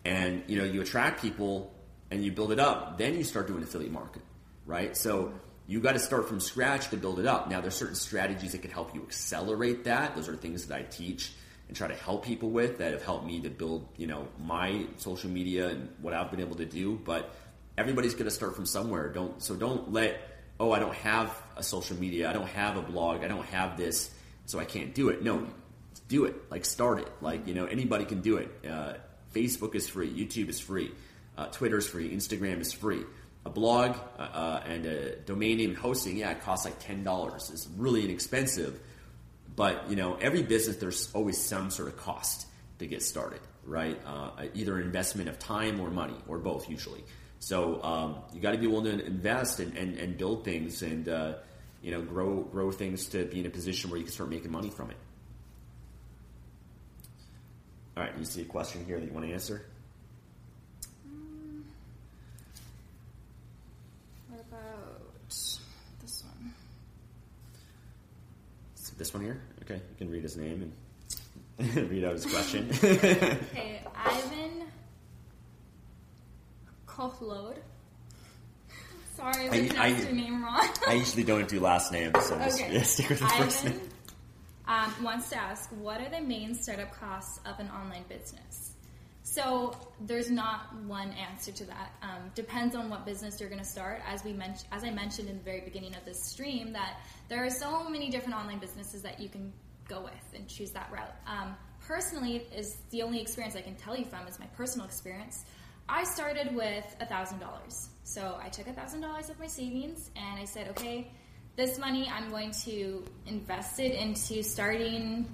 and 0.06 0.44
you 0.48 0.58
know 0.58 0.64
you 0.64 0.82
attract 0.82 1.22
people 1.22 1.74
and 2.10 2.24
you 2.24 2.32
build 2.32 2.52
it 2.52 2.60
up. 2.60 2.98
Then 2.98 3.16
you 3.16 3.24
start 3.24 3.48
doing 3.48 3.64
affiliate 3.64 3.92
marketing, 3.92 4.28
right? 4.66 4.96
So 4.96 5.34
you 5.68 5.80
got 5.80 5.94
to 5.94 6.00
start 6.00 6.28
from 6.28 6.40
scratch 6.40 6.90
to 6.90 6.98
build 6.98 7.20
it 7.20 7.26
up. 7.26 7.50
Now 7.50 7.62
there's 7.62 7.76
certain 7.76 7.96
strategies 7.96 8.52
that 8.52 8.62
can 8.62 8.72
help 8.72 8.94
you 8.94 9.02
accelerate 9.04 9.86
that. 9.86 10.16
Those 10.16 10.28
are 10.28 10.36
things 10.36 10.68
that 10.68 10.78
I 10.78 10.84
teach 10.84 11.32
and 11.68 11.78
try 11.78 11.88
to 11.88 11.96
help 11.96 12.26
people 12.26 12.50
with 12.50 12.80
that 12.80 12.92
have 12.92 13.04
helped 13.04 13.26
me 13.26 13.40
to 13.40 13.50
build, 13.50 13.88
you 13.96 14.06
know, 14.06 14.28
my 14.44 14.86
social 14.98 15.30
media 15.30 15.70
and 15.70 15.88
what 16.02 16.14
I've 16.14 16.30
been 16.30 16.42
able 16.42 16.58
to 16.58 16.66
do. 16.66 17.00
But 17.02 17.34
everybody's 17.78 18.14
going 18.14 18.26
to 18.26 18.32
start 18.32 18.56
from 18.56 18.66
somewhere. 18.66 19.08
Don't 19.10 19.42
so 19.42 19.56
don't 19.56 19.92
let 19.94 20.20
oh 20.60 20.72
I 20.74 20.80
don't 20.80 20.96
have 20.96 21.42
a 21.56 21.64
social 21.64 21.98
media, 21.98 22.30
I 22.30 22.34
don't 22.34 22.50
have 22.50 22.76
a 22.76 22.82
blog, 22.82 23.24
I 23.24 23.30
don't 23.30 23.46
have 23.46 23.78
this, 23.78 24.12
so 24.46 24.60
I 24.60 24.66
can't 24.66 24.94
do 24.94 25.08
it. 25.10 25.24
No, 25.24 25.48
do 26.10 26.26
it. 26.26 26.36
Like 26.52 26.66
start 26.66 27.00
it. 27.00 27.12
Like 27.22 27.48
you 27.48 27.54
know 27.54 27.66
anybody 27.66 28.04
can 28.04 28.20
do 28.20 28.38
it. 28.38 28.50
Uh, 28.70 28.96
Facebook 29.34 29.76
is 29.76 29.88
free, 29.88 30.10
YouTube 30.10 30.50
is 30.50 30.60
free, 30.60 30.92
uh, 31.38 31.48
Twitter 31.48 31.78
is 31.78 31.88
free, 31.88 32.10
Instagram 32.10 32.60
is 32.60 32.74
free. 32.74 33.04
A 33.44 33.50
blog 33.50 33.96
uh, 34.20 34.22
uh 34.22 34.64
and 34.68 34.86
a 34.86 35.16
domain 35.16 35.58
name 35.58 35.72
and 35.72 35.78
hosting, 35.78 36.18
yeah, 36.18 36.32
it 36.32 36.42
costs 36.42 36.66
like 36.66 36.80
ten 36.80 37.04
dollars. 37.04 37.50
It's 37.52 37.68
really 37.76 38.04
inexpensive, 38.04 38.80
but 39.56 39.90
you 39.90 39.96
know 39.96 40.16
every 40.22 40.44
business 40.44 40.78
there's 40.78 41.12
always 41.14 41.38
some 41.40 41.72
sort 41.72 41.88
of 41.88 41.98
cost 41.98 42.46
to 42.78 42.86
get 42.86 43.02
started, 43.02 43.42
right? 43.66 44.00
Uh, 44.06 44.32
either 44.54 44.78
an 44.78 44.84
investment 44.84 45.30
of 45.30 45.40
time 45.40 45.80
or 45.80 45.90
money 45.90 46.18
or 46.28 46.38
both 46.38 46.70
usually. 46.70 47.04
So 47.40 47.82
um, 47.84 48.18
you 48.34 48.40
got 48.40 48.52
to 48.52 48.60
be 48.60 48.68
willing 48.68 49.00
to 49.00 49.06
invest 49.06 49.60
and, 49.60 49.76
and, 49.76 49.98
and 49.98 50.16
build 50.16 50.46
things 50.46 50.84
and 50.84 51.10
uh, 51.10 51.34
you 51.82 51.92
know 51.92 52.02
grow 52.02 52.42
grow 52.44 52.72
things 52.72 53.08
to 53.08 53.26
be 53.26 53.40
in 53.40 53.48
a 53.48 53.50
position 53.50 53.90
where 53.90 53.98
you 53.98 54.06
can 54.06 54.14
start 54.14 54.30
making 54.30 54.52
money 54.52 54.70
from 54.70 54.92
it. 54.92 54.98
All 58.02 58.08
right, 58.08 58.18
you 58.18 58.26
see 58.26 58.42
a 58.42 58.46
question 58.46 58.84
here 58.88 59.00
that 59.00 59.06
you 59.06 59.14
want 59.14 59.28
to 59.28 59.32
answer? 59.32 59.64
Um, 61.06 61.64
what 64.28 64.40
about 64.40 65.30
this 65.30 65.60
one? 66.24 66.52
This 68.98 69.14
one 69.14 69.24
here? 69.24 69.40
Okay, 69.62 69.76
you 69.76 69.96
can 70.00 70.10
read 70.10 70.24
his 70.24 70.36
name 70.36 70.74
and 71.60 71.76
read 71.92 72.04
out 72.04 72.14
his 72.14 72.26
question. 72.26 72.72
okay, 72.84 73.84
Ivan 73.96 74.64
Kohlode. 76.88 77.60
Sorry, 79.16 79.48
I 79.48 79.68
pronounced 79.68 80.04
your 80.06 80.14
name 80.14 80.44
wrong. 80.44 80.68
I 80.88 80.94
usually 80.94 81.24
don't 81.24 81.48
do 81.48 81.60
last 81.60 81.92
names, 81.92 82.20
so 82.26 82.36
just 82.40 82.62
okay. 82.62 82.74
yeah, 82.74 82.82
stick 82.82 83.10
with 83.10 83.20
the 83.20 83.26
Ivan, 83.26 83.44
first 83.44 83.66
name. 83.66 83.91
Um, 84.72 85.04
wants 85.04 85.30
to 85.32 85.36
ask, 85.36 85.70
what 85.82 86.00
are 86.00 86.08
the 86.08 86.22
main 86.22 86.56
startup 86.56 86.94
costs 86.98 87.42
of 87.46 87.60
an 87.60 87.70
online 87.72 88.06
business? 88.08 88.72
So 89.24 89.76
there's 90.00 90.32
not 90.32 90.74
one 90.86 91.12
answer 91.12 91.52
to 91.52 91.66
that. 91.66 91.92
Um, 92.02 92.32
depends 92.36 92.74
on 92.74 92.90
what 92.90 93.06
business 93.06 93.38
you're 93.38 93.50
going 93.50 93.62
to 93.62 93.68
start. 93.68 94.02
As 94.08 94.24
we 94.24 94.32
mentioned, 94.32 94.70
as 94.72 94.86
I 94.86 94.90
mentioned 94.92 95.28
in 95.28 95.40
the 95.40 95.44
very 95.44 95.60
beginning 95.60 95.94
of 95.96 96.06
this 96.06 96.24
stream, 96.24 96.72
that 96.72 97.02
there 97.28 97.44
are 97.44 97.50
so 97.50 97.90
many 97.90 98.10
different 98.10 98.34
online 98.40 98.60
businesses 98.60 99.02
that 99.02 99.20
you 99.20 99.28
can 99.28 99.52
go 99.90 100.04
with 100.04 100.34
and 100.34 100.48
choose 100.48 100.72
that 100.72 100.90
route. 100.90 101.16
Um, 101.28 101.54
personally, 101.86 102.48
is 102.56 102.78
the 102.92 103.02
only 103.02 103.20
experience 103.20 103.58
I 103.58 103.62
can 103.62 103.76
tell 103.76 103.98
you 103.98 104.06
from 104.06 104.26
is 104.26 104.40
my 104.40 104.48
personal 104.56 104.88
experience. 104.88 105.44
I 105.90 106.06
started 106.06 106.56
with 106.56 106.86
$1,000. 107.02 107.88
So 108.04 108.40
I 108.42 108.48
took 108.48 108.68
$1,000 108.68 109.30
of 109.30 109.38
my 109.38 109.48
savings 109.48 110.12
and 110.16 110.40
I 110.40 110.46
said, 110.46 110.70
okay, 110.70 111.12
this 111.62 111.78
money 111.78 112.12
I'm 112.12 112.32
going 112.32 112.52
to 112.66 113.06
invest 113.28 113.80
it 113.80 113.94
into 113.94 114.42
starting 114.42 115.28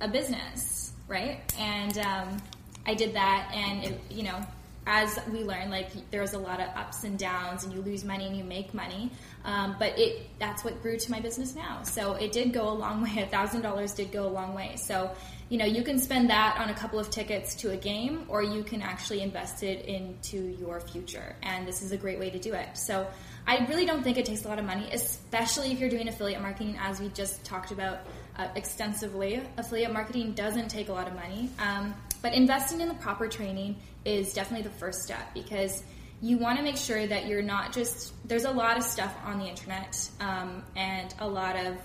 a 0.00 0.08
business, 0.08 0.92
right? 1.08 1.40
And 1.58 1.98
um, 1.98 2.38
I 2.86 2.94
did 2.94 3.14
that, 3.14 3.50
and 3.54 3.84
it, 3.84 4.00
you 4.10 4.22
know, 4.22 4.40
as 4.86 5.18
we 5.30 5.44
learn, 5.44 5.70
like 5.70 5.90
there's 6.10 6.32
a 6.32 6.38
lot 6.38 6.60
of 6.60 6.68
ups 6.74 7.04
and 7.04 7.18
downs, 7.18 7.64
and 7.64 7.72
you 7.72 7.82
lose 7.82 8.02
money 8.02 8.26
and 8.26 8.34
you 8.34 8.44
make 8.44 8.72
money. 8.72 9.10
Um, 9.44 9.76
but 9.78 9.98
it 9.98 10.26
that's 10.38 10.64
what 10.64 10.80
grew 10.80 10.96
to 10.96 11.10
my 11.10 11.20
business 11.20 11.54
now. 11.54 11.82
So 11.82 12.14
it 12.14 12.32
did 12.32 12.54
go 12.54 12.66
a 12.66 12.76
long 12.84 13.02
way. 13.02 13.22
A 13.22 13.26
thousand 13.26 13.60
dollars 13.60 13.92
did 13.92 14.10
go 14.10 14.26
a 14.26 14.32
long 14.32 14.54
way. 14.54 14.76
So 14.76 15.10
you 15.50 15.58
know 15.58 15.66
you 15.66 15.82
can 15.82 15.98
spend 15.98 16.30
that 16.30 16.58
on 16.58 16.70
a 16.70 16.74
couple 16.74 16.98
of 16.98 17.10
tickets 17.10 17.54
to 17.56 17.72
a 17.72 17.76
game, 17.76 18.24
or 18.28 18.42
you 18.42 18.64
can 18.64 18.80
actually 18.80 19.20
invest 19.20 19.62
it 19.62 19.84
into 19.84 20.38
your 20.58 20.80
future. 20.80 21.36
And 21.42 21.68
this 21.68 21.82
is 21.82 21.92
a 21.92 21.98
great 21.98 22.18
way 22.18 22.30
to 22.30 22.38
do 22.38 22.54
it. 22.54 22.76
So 22.78 23.06
I 23.46 23.66
really 23.66 23.84
don't 23.84 24.02
think 24.02 24.16
it 24.16 24.24
takes 24.24 24.44
a 24.44 24.48
lot 24.48 24.58
of 24.58 24.64
money, 24.64 24.88
especially 24.92 25.72
if 25.72 25.78
you're 25.78 25.90
doing 25.90 26.08
affiliate 26.08 26.40
marketing, 26.40 26.76
as 26.80 27.00
we 27.00 27.08
just 27.08 27.44
talked 27.44 27.72
about 27.72 28.00
uh, 28.36 28.48
extensively. 28.56 29.42
Affiliate 29.58 29.92
marketing 29.92 30.32
doesn't 30.32 30.68
take 30.68 30.88
a 30.88 30.92
lot 30.92 31.06
of 31.06 31.14
money. 31.14 31.50
Um, 31.58 31.94
but 32.22 32.32
investing 32.32 32.80
in 32.80 32.88
the 32.88 32.94
proper 32.94 33.28
training 33.28 33.76
is 34.04 34.32
definitely 34.32 34.64
the 34.64 34.76
first 34.76 35.02
step 35.02 35.34
because 35.34 35.82
you 36.22 36.38
want 36.38 36.56
to 36.56 36.64
make 36.64 36.78
sure 36.78 37.06
that 37.06 37.26
you're 37.26 37.42
not 37.42 37.72
just, 37.72 38.14
there's 38.26 38.44
a 38.44 38.50
lot 38.50 38.78
of 38.78 38.82
stuff 38.82 39.14
on 39.24 39.38
the 39.38 39.44
internet 39.44 40.08
um, 40.20 40.62
and 40.74 41.14
a 41.18 41.28
lot 41.28 41.56
of 41.56 41.76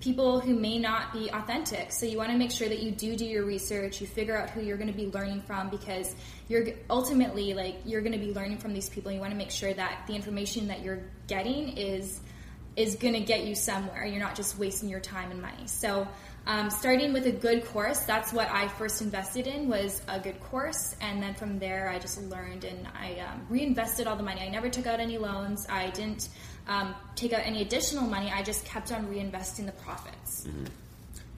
people 0.00 0.40
who 0.40 0.54
may 0.54 0.78
not 0.78 1.12
be 1.12 1.30
authentic. 1.30 1.90
So 1.90 2.06
you 2.06 2.18
want 2.18 2.30
to 2.30 2.36
make 2.36 2.50
sure 2.50 2.68
that 2.68 2.80
you 2.80 2.90
do 2.90 3.16
do 3.16 3.24
your 3.24 3.44
research, 3.44 4.00
you 4.00 4.06
figure 4.06 4.36
out 4.36 4.50
who 4.50 4.60
you're 4.60 4.76
going 4.76 4.92
to 4.92 4.96
be 4.96 5.06
learning 5.06 5.40
from 5.42 5.70
because 5.70 6.14
you're 6.48 6.66
ultimately 6.90 7.54
like 7.54 7.76
you're 7.84 8.02
going 8.02 8.12
to 8.12 8.18
be 8.18 8.32
learning 8.32 8.58
from 8.58 8.74
these 8.74 8.88
people. 8.88 9.10
You 9.10 9.20
want 9.20 9.32
to 9.32 9.38
make 9.38 9.50
sure 9.50 9.72
that 9.72 10.04
the 10.06 10.14
information 10.14 10.68
that 10.68 10.82
you're 10.82 11.02
getting 11.26 11.76
is 11.76 12.20
is 12.76 12.96
going 12.96 13.14
to 13.14 13.20
get 13.20 13.44
you 13.44 13.54
somewhere. 13.54 14.04
You're 14.04 14.20
not 14.20 14.34
just 14.34 14.58
wasting 14.58 14.90
your 14.90 15.00
time 15.00 15.30
and 15.30 15.40
money. 15.40 15.66
So 15.66 16.06
um, 16.46 16.70
starting 16.70 17.12
with 17.12 17.26
a 17.26 17.32
good 17.32 17.64
course, 17.66 18.00
that's 18.00 18.32
what 18.32 18.48
I 18.50 18.68
first 18.68 19.00
invested 19.02 19.46
in 19.46 19.68
was 19.68 20.00
a 20.06 20.20
good 20.20 20.38
course, 20.40 20.94
and 21.00 21.20
then 21.20 21.34
from 21.34 21.58
there 21.58 21.88
I 21.88 21.98
just 21.98 22.22
learned 22.22 22.64
and 22.64 22.86
I 22.94 23.18
um, 23.20 23.46
reinvested 23.48 24.06
all 24.06 24.14
the 24.14 24.22
money. 24.22 24.42
I 24.42 24.48
never 24.48 24.68
took 24.68 24.86
out 24.86 25.00
any 25.00 25.18
loans. 25.18 25.66
I 25.68 25.90
didn't 25.90 26.28
um, 26.66 26.94
take 27.14 27.32
out 27.32 27.42
any 27.44 27.62
additional 27.62 28.04
money. 28.04 28.30
I 28.30 28.42
just 28.42 28.64
kept 28.64 28.92
on 28.92 29.06
reinvesting 29.06 29.66
the 29.66 29.72
profits. 29.72 30.46
Mm-hmm. 30.46 30.64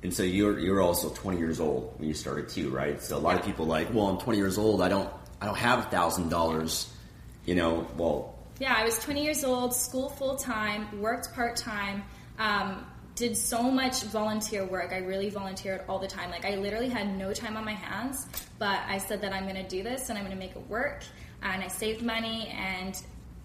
And 0.02 0.14
so 0.14 0.22
you're 0.22 0.58
you're 0.58 0.80
also 0.80 1.10
20 1.10 1.38
years 1.38 1.60
old 1.60 1.94
when 1.98 2.08
you 2.08 2.14
started 2.14 2.48
too, 2.48 2.70
right? 2.70 3.02
So 3.02 3.16
a 3.16 3.18
lot 3.18 3.32
yeah. 3.32 3.40
of 3.40 3.44
people 3.44 3.66
like, 3.66 3.92
well, 3.92 4.06
I'm 4.06 4.18
20 4.18 4.38
years 4.38 4.56
old. 4.56 4.80
I 4.80 4.88
don't 4.88 5.10
I 5.40 5.46
don't 5.46 5.58
have 5.58 5.80
a 5.80 5.90
thousand 5.90 6.28
dollars. 6.28 6.92
You 7.44 7.54
know, 7.54 7.86
well. 7.96 8.34
Yeah, 8.60 8.74
I 8.76 8.84
was 8.84 8.98
20 8.98 9.22
years 9.22 9.44
old, 9.44 9.74
school 9.74 10.08
full 10.08 10.36
time, 10.36 11.00
worked 11.00 11.32
part 11.32 11.56
time. 11.56 12.02
Um, 12.38 12.84
did 13.18 13.36
so 13.36 13.62
much 13.64 14.04
volunteer 14.04 14.64
work. 14.64 14.92
I 14.92 14.98
really 14.98 15.28
volunteered 15.28 15.82
all 15.88 15.98
the 15.98 16.06
time. 16.06 16.30
Like 16.30 16.44
I 16.44 16.54
literally 16.54 16.88
had 16.88 17.18
no 17.18 17.32
time 17.32 17.56
on 17.56 17.64
my 17.64 17.72
hands, 17.72 18.26
but 18.60 18.78
I 18.86 18.98
said 18.98 19.22
that 19.22 19.32
I'm 19.32 19.42
going 19.42 19.56
to 19.56 19.68
do 19.68 19.82
this 19.82 20.08
and 20.08 20.16
I'm 20.16 20.24
going 20.24 20.36
to 20.36 20.38
make 20.38 20.54
it 20.54 20.68
work. 20.68 21.02
And 21.42 21.62
I 21.62 21.66
saved 21.66 22.02
money 22.02 22.48
and 22.56 23.00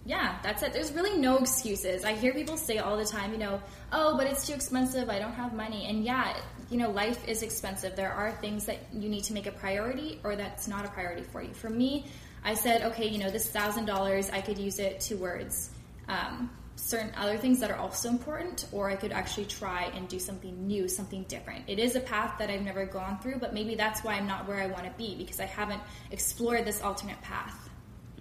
yeah, 0.05 0.37
that's 0.43 0.61
it. 0.63 0.73
There's 0.73 0.91
really 0.91 1.17
no 1.17 1.37
excuses. 1.37 2.03
I 2.03 2.13
hear 2.13 2.33
people 2.33 2.57
say 2.57 2.79
all 2.79 2.97
the 2.97 3.05
time, 3.05 3.31
you 3.31 3.37
know, 3.37 3.61
oh, 3.91 4.17
but 4.17 4.27
it's 4.27 4.45
too 4.45 4.53
expensive. 4.53 5.09
I 5.09 5.17
don't 5.17 5.33
have 5.33 5.53
money. 5.53 5.85
And 5.85 6.03
yeah, 6.03 6.35
you 6.69 6.77
know, 6.77 6.89
life 6.91 7.25
is 7.27 7.41
expensive. 7.41 7.95
There 7.95 8.11
are 8.11 8.31
things 8.31 8.65
that 8.65 8.79
you 8.91 9.07
need 9.07 9.23
to 9.25 9.33
make 9.33 9.47
a 9.47 9.51
priority 9.51 10.19
or 10.23 10.35
that's 10.35 10.67
not 10.67 10.85
a 10.85 10.89
priority 10.89 11.23
for 11.23 11.41
you. 11.41 11.53
For 11.53 11.69
me, 11.69 12.05
I 12.43 12.55
said, 12.55 12.81
okay, 12.81 13.07
you 13.07 13.17
know, 13.17 13.29
this 13.29 13.49
thousand 13.49 13.85
dollars, 13.85 14.29
I 14.29 14.41
could 14.41 14.57
use 14.57 14.77
it 14.79 14.99
towards 14.99 15.69
um, 16.09 16.49
certain 16.75 17.11
other 17.15 17.37
things 17.37 17.61
that 17.61 17.71
are 17.71 17.77
also 17.77 18.09
important, 18.09 18.67
or 18.73 18.89
I 18.89 18.95
could 18.95 19.13
actually 19.13 19.45
try 19.45 19.83
and 19.95 20.09
do 20.09 20.19
something 20.19 20.67
new, 20.67 20.89
something 20.89 21.23
different. 21.29 21.63
It 21.67 21.79
is 21.79 21.95
a 21.95 22.01
path 22.01 22.37
that 22.39 22.49
I've 22.49 22.63
never 22.63 22.85
gone 22.85 23.19
through, 23.19 23.37
but 23.37 23.53
maybe 23.53 23.75
that's 23.75 24.03
why 24.03 24.15
I'm 24.15 24.27
not 24.27 24.49
where 24.49 24.59
I 24.59 24.67
want 24.67 24.83
to 24.83 24.91
be 24.97 25.15
because 25.15 25.39
I 25.39 25.45
haven't 25.45 25.81
explored 26.11 26.65
this 26.65 26.81
alternate 26.81 27.21
path. 27.21 27.69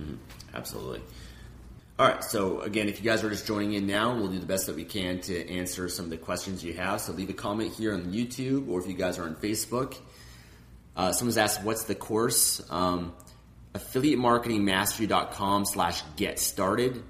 Mm-hmm. 0.01 0.15
Absolutely. 0.55 1.03
All 1.99 2.09
right, 2.09 2.25
so 2.25 2.61
again, 2.63 2.89
if 2.89 2.99
you 2.99 3.05
guys 3.05 3.23
are 3.23 3.29
just 3.29 3.47
joining 3.47 3.75
in 3.75 3.87
now, 3.87 4.17
we'll 4.17 4.29
do 4.29 4.39
the 4.39 4.47
best 4.47 4.67
that 4.67 4.75
we 4.77 4.85
can 4.85 5.21
to 5.21 5.49
answer 5.51 5.91
some 5.91 6.07
of 6.07 6.11
the 6.11 6.17
questions 6.17 6.65
you 6.65 6.73
have. 6.73 7.03
So 7.03 7.13
leave 7.13 7.29
a 7.29 7.35
comment 7.35 7.75
here 7.75 7.93
on 7.93 8.07
YouTube, 8.07 8.69
or 8.69 8.81
if 8.81 8.87
you 8.87 8.95
guys 8.95 9.19
are 9.19 9.25
on 9.25 9.37
Facebook. 9.37 9.97
Uh, 10.97 11.13
someone's 11.13 11.37
asked, 11.37 11.63
what's 11.63 11.85
the 11.85 11.95
course? 11.95 12.63
Um, 12.71 13.13
affiliatemarketingmastery.com 13.75 15.67
slash 15.67 16.03
get 16.17 16.39
started. 16.39 17.03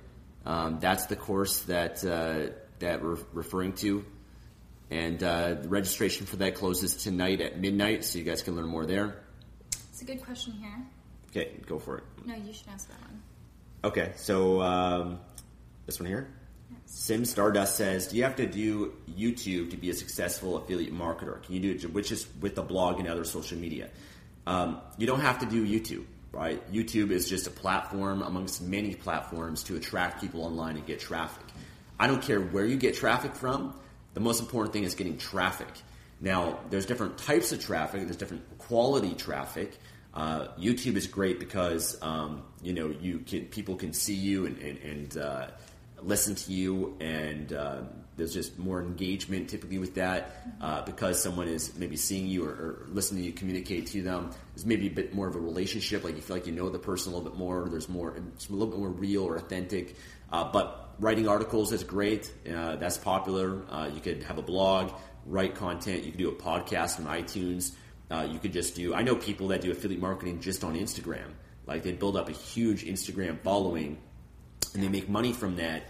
Um, 0.45 0.81
that's 0.81 1.07
the 1.07 1.17
course 1.17 1.61
that 1.63 2.05
uh, 2.05 2.53
that 2.81 3.03
we're 3.03 3.19
referring 3.33 3.75
to, 3.75 4.05
and 4.91 5.23
uh, 5.23 5.55
the 5.55 5.69
registration 5.69 6.27
for 6.27 6.35
that 6.37 6.57
closes 6.57 6.97
tonight 6.97 7.41
at 7.41 7.61
midnight, 7.61 8.05
so 8.05 8.19
you 8.19 8.25
guys 8.25 8.43
can 8.43 8.57
learn 8.57 8.67
more 8.67 8.85
there. 8.85 9.23
It's 9.93 10.03
a 10.03 10.05
good 10.05 10.25
question 10.25 10.55
here. 10.55 10.85
Okay, 11.31 11.53
go 11.65 11.79
for 11.79 11.99
it. 11.99 12.05
No, 12.27 12.35
you 12.35 12.53
should 12.53 12.67
ask 12.69 12.89
that 12.89 13.01
one. 13.03 13.23
Okay, 13.85 14.13
so 14.17 14.61
um, 14.63 15.21
this 15.87 15.99
one 15.99 16.07
here. 16.09 16.29
Yes. 16.71 16.81
Sim 16.87 17.25
Stardust 17.25 17.77
says, 17.77 18.09
"Do 18.09 18.17
you 18.17 18.23
have 18.23 18.37
to 18.37 18.47
do 18.47 18.95
YouTube 19.11 19.71
to 19.71 19.77
be 19.77 19.91
a 19.91 19.95
successful 19.95 20.57
affiliate 20.57 20.95
marketer? 20.95 21.43
Can 21.43 21.55
you 21.55 21.61
do 21.61 21.71
it, 21.71 21.93
which 21.93 22.13
is 22.13 22.27
with 22.41 22.55
the 22.55 22.63
blog 22.63 23.01
and 23.01 23.09
other 23.09 23.25
social 23.25 23.59
media? 23.59 23.91
Um, 24.47 24.81
you 24.99 25.07
don't 25.07 25.21
have 25.21 25.41
to 25.41 25.47
do 25.47 25.67
YouTube 25.67 26.05
right? 26.33 26.73
YouTube 26.73 27.11
is 27.11 27.29
just 27.29 27.47
a 27.47 27.51
platform 27.51 28.23
amongst 28.23 28.63
many 28.63 28.95
platforms 28.95 29.63
to 29.65 29.77
attract 29.77 30.21
people 30.21 30.43
online 30.43 30.77
and 30.77 30.87
get 30.87 30.99
traffic. 30.99 31.45
I 32.01 32.07
don't 32.07 32.23
care 32.23 32.41
where 32.41 32.65
you 32.65 32.77
get 32.77 32.95
traffic 32.95 33.35
from. 33.35 33.75
The 34.15 34.21
most 34.21 34.41
important 34.41 34.73
thing 34.73 34.85
is 34.85 34.95
getting 34.95 35.19
traffic. 35.19 35.69
Now, 36.21 36.59
there's 36.71 36.87
different 36.87 37.19
types 37.19 37.53
of 37.53 37.61
traffic. 37.61 38.03
There's 38.03 38.17
different 38.17 38.59
quality 38.59 39.15
traffic. 39.15 39.77
Uh, 40.15 40.49
YouTube 40.59 40.97
is 40.97 41.07
great 41.07 41.39
because 41.39 41.99
um, 42.03 42.43
you 42.63 42.73
know 42.73 42.95
you 43.01 43.19
can 43.19 43.47
people 43.47 43.77
can 43.77 43.93
see 43.93 44.15
you 44.15 44.47
and, 44.47 44.59
and, 44.59 44.79
and 44.79 45.17
uh, 45.19 45.47
listen 46.01 46.35
to 46.35 46.53
you, 46.53 46.97
and 47.01 47.53
uh, 47.53 47.83
there's 48.17 48.33
just 48.33 48.59
more 48.59 48.83
engagement 48.83 49.49
typically 49.49 49.79
with 49.79 49.95
that 49.95 50.37
uh, 50.61 50.83
because 50.83 51.23
someone 51.23 51.49
is 51.49 51.77
maybe 51.77 51.97
seeing 51.97 52.27
you 52.27 52.45
or, 52.45 52.51
or, 52.51 52.87
listening 52.89 53.23
to 53.23 53.27
you 53.27 53.33
communicate 53.33 53.87
to 53.89 54.03
them. 54.03 54.31
There's 54.55 54.67
maybe 54.67 54.87
a 54.87 54.91
bit 54.91 55.15
more 55.15 55.29
of 55.29 55.37
a 55.37 55.41
relationship, 55.41 56.05
like 56.05 56.17
you 56.17 56.23
feel 56.23 56.37
like 56.37 56.47
you 56.47 56.53
know 56.53 56.69
the 56.69 56.79
person 56.79 57.13
a 57.13 57.17
little 57.17 57.31
bit 57.31 57.39
more. 57.39 57.69
There's 57.69 57.89
more, 57.89 58.17
it's 58.35 58.49
a 58.49 58.53
little 58.53 58.69
bit 58.69 58.79
more 58.79 58.91
real 58.91 59.25
or 59.25 59.37
authentic. 59.37 59.97
Uh, 60.31 60.51
but 60.51 60.95
writing 60.99 61.29
articles 61.29 61.73
is 61.73 61.85
great. 61.85 62.33
Uh, 62.47 62.77
that's 62.77 62.99
popular. 62.99 63.63
you 63.95 64.01
could 64.01 64.23
have 64.25 64.39
a 64.39 64.43
blog, 64.43 64.93
write 65.27 65.55
content. 65.55 66.05
You 66.05 66.11
could 66.11 66.19
do 66.19 66.29
a 66.29 66.35
podcast 66.35 67.01
on 67.01 67.07
iTunes. 67.07 67.73
Uh, 68.11 68.29
you 68.31 68.39
could 68.39 68.53
just 68.53 68.75
do. 68.75 68.95
I 68.95 69.03
know 69.03 69.17
people 69.17 69.49
that 69.49 69.63
do 69.63 69.71
affiliate 69.71 70.01
marketing 70.01 70.41
just 70.41 70.65
on 70.65 70.75
Instagram. 70.75 71.33
Like 71.67 71.83
they 71.83 71.93
build 71.93 72.17
up 72.17 72.29
a 72.29 72.33
huge 72.33 72.85
Instagram 72.85 73.41
following, 73.41 73.99
and 74.75 74.83
they 74.83 74.89
make 74.89 75.09
money 75.09 75.33
from 75.33 75.57
that 75.57 75.85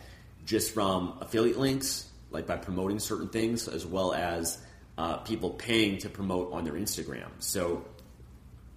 just 0.45 0.75
from 0.75 1.15
affiliate 1.21 1.59
links, 1.59 2.09
like 2.31 2.47
by 2.47 2.57
promoting 2.57 2.99
certain 2.99 3.29
things, 3.29 3.69
as 3.69 3.87
well 3.87 4.13
as 4.13 4.59
uh, 4.99 5.19
people 5.19 5.51
paying 5.51 5.99
to 5.99 6.09
promote 6.09 6.53
on 6.53 6.65
their 6.65 6.75
Instagram. 6.75 7.29
So, 7.39 7.85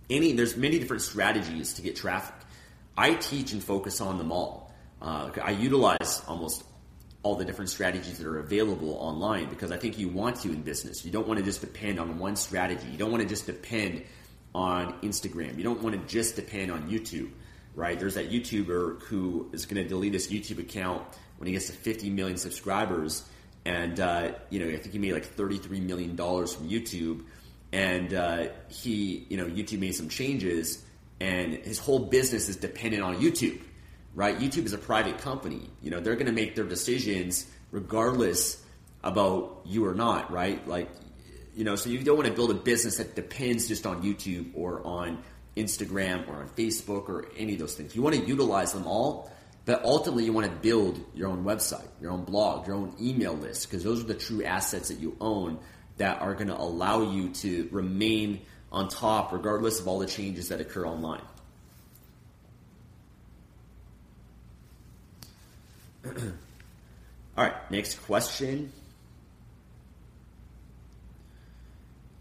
any 0.10 0.34
there's 0.34 0.56
many 0.56 0.80
different 0.80 1.02
strategies 1.02 1.74
to 1.74 1.82
get 1.82 1.96
traffic. 1.96 2.36
I 2.98 3.16
teach 3.16 3.52
and 3.52 3.64
focus 3.64 4.00
on 4.00 4.18
them 4.18 4.32
all. 4.32 4.74
Uh, 5.02 5.32
I 5.44 5.52
utilize 5.52 6.22
almost 6.28 6.64
all 7.24 7.36
the 7.36 7.44
different 7.44 7.70
strategies 7.70 8.20
that 8.20 8.28
are 8.28 8.38
available 8.38 8.94
online 9.00 9.50
because 9.50 9.72
I 9.72 9.78
think 9.78 9.98
you 9.98 10.10
want 10.10 10.38
to 10.42 10.50
in 10.50 10.62
business. 10.62 11.04
You 11.04 11.12
don't 11.12 11.28
want 11.28 11.40
to 11.40 11.44
just 11.44 11.60
depend 11.60 12.00
on 12.00 12.20
one 12.20 12.36
strategy. 12.36 12.88
You 12.88 12.98
don't 12.98 13.12
want 13.12 13.24
to 13.24 13.28
just 13.28 13.48
depend 13.48 14.04
on 14.56 14.94
Instagram. 15.02 15.58
You 15.58 15.64
don't 15.64 15.84
want 15.84 16.00
to 16.00 16.08
just 16.08 16.38
depend 16.38 16.72
on 16.72 16.90
YouTube, 16.90 17.30
right? 17.76 18.00
There's 18.00 18.16
that 18.16 18.32
YouTuber 18.32 19.04
who 19.04 19.50
is 19.52 19.66
going 19.66 19.84
to 19.84 19.88
delete 19.88 20.14
his 20.14 20.30
YouTube 20.30 20.60
account 20.60 21.04
when 21.38 21.48
he 21.48 21.54
gets 21.54 21.68
to 21.68 21.74
50 21.74 22.10
million 22.10 22.38
subscribers. 22.38 23.28
And, 23.66 24.00
uh, 24.00 24.32
you 24.50 24.60
know, 24.60 24.68
I 24.68 24.78
think 24.78 24.94
he 24.94 25.00
made 25.00 25.12
like 25.12 25.36
$33 25.36 25.82
million 25.82 26.16
from 26.16 26.70
YouTube. 26.70 27.26
And 27.74 28.14
uh, 28.14 28.48
he, 28.70 29.26
you 29.28 29.36
know, 29.36 29.46
YouTube 29.46 29.80
made 29.80 29.94
some 29.94 30.08
changes 30.08 30.84
and 31.20 31.54
his 31.54 31.78
whole 31.78 32.00
business 32.00 32.48
is 32.48 32.56
dependent 32.56 33.04
on 33.04 33.18
YouTube 33.18 33.60
right? 34.16 34.40
YouTube 34.40 34.66
is 34.66 34.74
a 34.74 34.78
private 34.78 35.18
company. 35.18 35.70
You 35.82 35.92
know, 35.92 36.00
they're 36.00 36.16
going 36.16 36.26
to 36.28 36.32
make 36.32 36.56
their 36.56 36.66
decisions 36.66 37.46
regardless 37.72 38.64
about 39.04 39.62
you 39.66 39.86
or 39.86 39.94
not, 39.94 40.32
right? 40.32 40.66
Like, 40.66 40.90
you 41.56 41.64
know, 41.64 41.76
so 41.76 41.90
you 41.90 42.00
don't 42.00 42.18
want 42.18 42.28
to 42.28 42.34
build 42.34 42.52
a 42.52 42.56
business 42.56 42.98
that 42.98 43.16
depends 43.16 43.68
just 43.68 43.86
on 43.86 44.04
YouTube 44.04 44.52
or 44.56 44.86
on 44.86 45.24
Instagram 45.56 46.28
or 46.28 46.36
on 46.36 46.50
Facebook 46.50 47.08
or 47.08 47.28
any 47.38 47.54
of 47.54 47.60
those 47.60 47.76
things. 47.76 47.96
You 47.96 48.02
want 48.02 48.16
to 48.16 48.26
utilize 48.26 48.74
them 48.74 48.86
all, 48.86 49.32
but 49.64 49.84
ultimately 49.84 50.26
you 50.26 50.34
want 50.34 50.48
to 50.48 50.56
build 50.58 51.00
your 51.16 51.30
own 51.30 51.46
website, 51.46 51.88
your 52.02 52.12
own 52.12 52.26
blog, 52.26 52.68
your 52.68 52.76
own 52.76 52.94
email 53.00 53.34
list, 53.34 53.70
because 53.70 53.84
those 53.84 54.02
are 54.02 54.08
the 54.08 54.16
true 54.16 54.44
assets 54.44 54.90
that 54.90 55.00
you 55.00 55.16
own 55.22 55.58
that 55.98 56.22
are 56.22 56.34
going 56.34 56.50
to 56.50 56.58
allow 56.58 57.10
you 57.12 57.30
to 57.30 57.70
remain 57.72 58.42
on 58.72 58.90
top 58.90 59.32
regardless 59.32 59.80
of 59.80 59.88
all 59.88 60.00
the 60.00 60.06
changes 60.06 60.50
that 60.50 60.60
occur 60.60 60.86
online. 60.86 61.22
All 67.38 67.44
right, 67.44 67.72
next 67.72 67.96
question. 68.06 68.72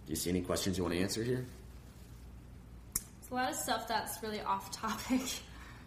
Do 0.07 0.13
you 0.13 0.17
see 0.17 0.31
any 0.31 0.43
questions 0.43 0.77
you 0.77 0.85
want 0.85 0.95
to 0.95 1.01
answer 1.01 1.23
here? 1.23 1.47
It's 3.21 3.31
a 3.31 3.35
lot 3.35 3.51
of 3.51 3.57
stuff 3.57 3.89
that's 3.89 4.23
really 4.23 4.41
off 4.41 4.71
topic. 4.71 5.23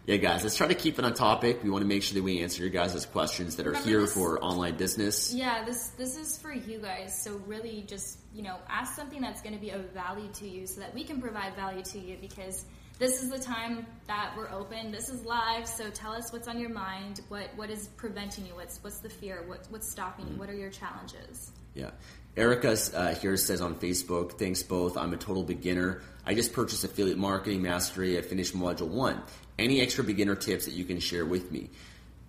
Yeah, 0.06 0.16
guys, 0.16 0.42
let's 0.42 0.56
try 0.56 0.66
to 0.68 0.74
keep 0.74 0.98
it 0.98 1.04
on 1.04 1.12
topic. 1.12 1.62
We 1.62 1.68
want 1.68 1.82
to 1.82 1.86
make 1.86 2.02
sure 2.02 2.14
that 2.14 2.22
we 2.22 2.40
answer 2.40 2.62
your 2.62 2.70
guys' 2.70 3.04
questions 3.04 3.56
that 3.56 3.66
are 3.66 3.72
Remember 3.72 3.88
here 3.90 4.00
this, 4.00 4.14
for 4.14 4.42
online 4.42 4.76
business. 4.76 5.34
Yeah, 5.34 5.64
this 5.66 5.88
this 5.98 6.16
is 6.16 6.38
for 6.38 6.50
you 6.50 6.78
guys. 6.78 7.22
So 7.22 7.36
really, 7.46 7.84
just 7.86 8.18
you 8.34 8.42
know, 8.42 8.56
ask 8.70 8.96
something 8.96 9.20
that's 9.20 9.42
going 9.42 9.54
to 9.54 9.60
be 9.60 9.68
of 9.68 9.92
value 9.92 10.28
to 10.36 10.48
you, 10.48 10.66
so 10.66 10.80
that 10.80 10.94
we 10.94 11.04
can 11.04 11.20
provide 11.20 11.54
value 11.56 11.82
to 11.82 11.98
you. 11.98 12.16
Because 12.22 12.64
this 12.98 13.22
is 13.22 13.28
the 13.28 13.38
time 13.38 13.86
that 14.06 14.32
we're 14.34 14.50
open. 14.50 14.90
This 14.90 15.10
is 15.10 15.26
live, 15.26 15.68
so 15.68 15.90
tell 15.90 16.12
us 16.12 16.32
what's 16.32 16.48
on 16.48 16.58
your 16.58 16.70
mind. 16.70 17.20
What 17.28 17.50
what 17.56 17.68
is 17.68 17.88
preventing 17.98 18.46
you? 18.46 18.54
What's 18.54 18.82
what's 18.82 19.00
the 19.00 19.10
fear? 19.10 19.44
What 19.46 19.66
what's 19.68 19.90
stopping 19.90 20.24
you? 20.24 20.30
Mm-hmm. 20.30 20.40
What 20.40 20.48
are 20.48 20.56
your 20.56 20.70
challenges? 20.70 21.52
Yeah. 21.74 21.90
Erica 22.38 22.76
uh, 22.94 23.14
here 23.16 23.36
says 23.36 23.60
on 23.60 23.74
Facebook, 23.74 24.38
thanks 24.38 24.62
both. 24.62 24.96
I'm 24.96 25.12
a 25.12 25.16
total 25.16 25.42
beginner. 25.42 26.02
I 26.24 26.34
just 26.34 26.52
purchased 26.52 26.84
affiliate 26.84 27.18
marketing 27.18 27.62
mastery. 27.62 28.16
I 28.16 28.22
finished 28.22 28.56
module 28.56 28.86
one. 28.86 29.20
Any 29.58 29.80
extra 29.80 30.04
beginner 30.04 30.36
tips 30.36 30.66
that 30.66 30.74
you 30.74 30.84
can 30.84 31.00
share 31.00 31.26
with 31.26 31.50
me? 31.50 31.68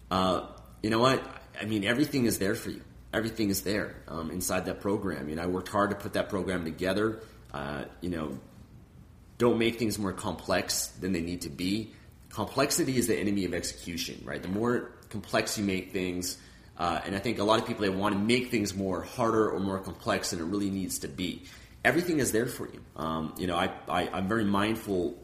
Uh, 0.10 0.48
you 0.82 0.90
know 0.90 1.00
what? 1.00 1.24
I 1.62 1.66
mean, 1.66 1.84
everything 1.84 2.26
is 2.26 2.40
there 2.40 2.56
for 2.56 2.72
you. 2.72 2.82
Everything 3.14 3.50
is 3.50 3.62
there 3.62 3.98
um, 4.08 4.32
inside 4.32 4.66
that 4.66 4.82
program. 4.82 5.30
You 5.30 5.36
know, 5.36 5.44
I 5.44 5.46
worked 5.46 5.70
hard 5.70 5.92
to 5.92 5.96
put 5.96 6.14
that 6.14 6.30
program 6.30 6.64
together. 6.64 7.22
Uh, 7.54 7.84
you 8.02 8.10
know, 8.10 8.40
don't 9.38 9.60
make 9.60 9.78
things 9.78 10.00
more 10.00 10.14
complex 10.14 10.88
than 10.88 11.12
they 11.12 11.22
need 11.22 11.42
to 11.42 11.50
be. 11.50 11.92
Complexity 12.30 12.98
is 12.98 13.08
the 13.08 13.18
enemy 13.18 13.46
of 13.46 13.54
execution, 13.54 14.22
right? 14.26 14.42
The 14.42 14.50
more 14.50 14.92
complex 15.10 15.58
you 15.58 15.64
make 15.64 15.94
things, 15.94 16.38
uh, 16.80 17.02
and 17.06 17.16
I 17.16 17.20
think 17.20 17.40
a 17.40 17.44
lot 17.44 17.60
of 17.60 17.68
people 17.68 17.82
they 17.82 17.90
want 17.90 18.16
to 18.16 18.20
make 18.20 18.50
things 18.50 18.74
more 18.74 19.02
harder 19.02 19.50
or 19.52 19.60
more 19.60 19.80
complex 19.80 20.32
than 20.32 20.40
it 20.40 20.46
really 20.46 20.70
needs 20.70 21.00
to 21.00 21.08
be. 21.10 21.44
Everything 21.84 22.20
is 22.20 22.32
there 22.32 22.46
for 22.46 22.68
you. 22.68 22.82
Um, 22.96 23.34
you 23.38 23.48
know, 23.48 23.56
I, 23.56 23.70
I, 23.88 24.10
I'm 24.10 24.28
very 24.28 24.46
mindful 24.46 25.18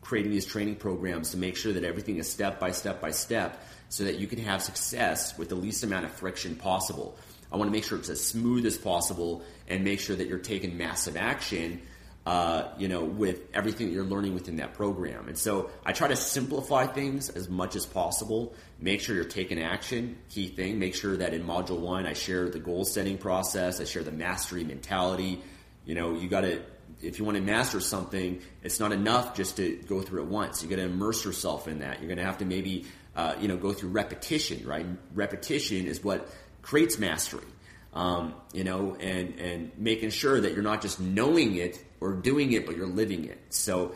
creating 0.00 0.32
these 0.32 0.46
training 0.46 0.76
programs 0.76 1.30
to 1.30 1.36
make 1.36 1.56
sure 1.56 1.72
that 1.72 1.84
everything 1.84 2.16
is 2.16 2.30
step 2.30 2.58
by 2.58 2.72
step 2.72 3.00
by 3.00 3.10
step 3.10 3.62
so 3.88 4.04
that 4.04 4.18
you 4.18 4.26
can 4.26 4.38
have 4.38 4.62
success 4.62 5.36
with 5.38 5.48
the 5.48 5.54
least 5.54 5.84
amount 5.84 6.06
of 6.06 6.12
friction 6.12 6.56
possible. 6.56 7.16
I 7.52 7.56
want 7.56 7.68
to 7.68 7.72
make 7.72 7.84
sure 7.84 7.98
it's 7.98 8.08
as 8.08 8.24
smooth 8.24 8.64
as 8.64 8.78
possible 8.78 9.44
and 9.68 9.84
make 9.84 10.00
sure 10.00 10.16
that 10.16 10.26
you're 10.26 10.38
taking 10.38 10.78
massive 10.78 11.16
action 11.16 11.82
uh, 12.24 12.68
you 12.78 12.86
know, 12.88 13.02
with 13.02 13.40
everything 13.52 13.88
that 13.88 13.92
you're 13.92 14.04
learning 14.04 14.34
within 14.34 14.56
that 14.56 14.74
program. 14.74 15.26
And 15.26 15.36
so 15.36 15.70
I 15.84 15.92
try 15.92 16.08
to 16.08 16.16
simplify 16.16 16.86
things 16.86 17.28
as 17.28 17.48
much 17.48 17.74
as 17.74 17.84
possible. 17.84 18.54
Make 18.82 19.00
sure 19.00 19.14
you're 19.14 19.24
taking 19.24 19.62
action. 19.62 20.16
Key 20.28 20.48
thing. 20.48 20.80
Make 20.80 20.96
sure 20.96 21.16
that 21.16 21.32
in 21.32 21.44
module 21.44 21.78
one, 21.78 22.04
I 22.04 22.14
share 22.14 22.48
the 22.48 22.58
goal 22.58 22.84
setting 22.84 23.16
process. 23.16 23.80
I 23.80 23.84
share 23.84 24.02
the 24.02 24.10
mastery 24.10 24.64
mentality. 24.64 25.40
You 25.86 25.94
know, 25.94 26.14
you 26.14 26.28
got 26.28 26.40
to, 26.40 26.62
if 27.00 27.20
you 27.20 27.24
want 27.24 27.36
to 27.36 27.42
master 27.44 27.78
something, 27.78 28.42
it's 28.64 28.80
not 28.80 28.90
enough 28.90 29.36
just 29.36 29.56
to 29.58 29.76
go 29.86 30.02
through 30.02 30.22
it 30.22 30.28
once. 30.28 30.64
You 30.64 30.68
got 30.68 30.76
to 30.76 30.82
immerse 30.82 31.24
yourself 31.24 31.68
in 31.68 31.78
that. 31.78 32.00
You're 32.00 32.08
going 32.08 32.18
to 32.18 32.24
have 32.24 32.38
to 32.38 32.44
maybe, 32.44 32.86
uh, 33.14 33.36
you 33.40 33.46
know, 33.46 33.56
go 33.56 33.72
through 33.72 33.90
repetition, 33.90 34.66
right? 34.66 34.84
Repetition 35.14 35.86
is 35.86 36.02
what 36.02 36.28
creates 36.60 36.98
mastery. 36.98 37.46
Um, 37.94 38.34
you 38.52 38.64
know, 38.64 38.96
and 38.98 39.38
and 39.38 39.70
making 39.76 40.10
sure 40.10 40.40
that 40.40 40.54
you're 40.54 40.62
not 40.62 40.80
just 40.80 40.98
knowing 40.98 41.56
it 41.56 41.78
or 42.00 42.14
doing 42.14 42.52
it, 42.52 42.66
but 42.66 42.76
you're 42.76 42.86
living 42.86 43.26
it. 43.26 43.38
So, 43.50 43.94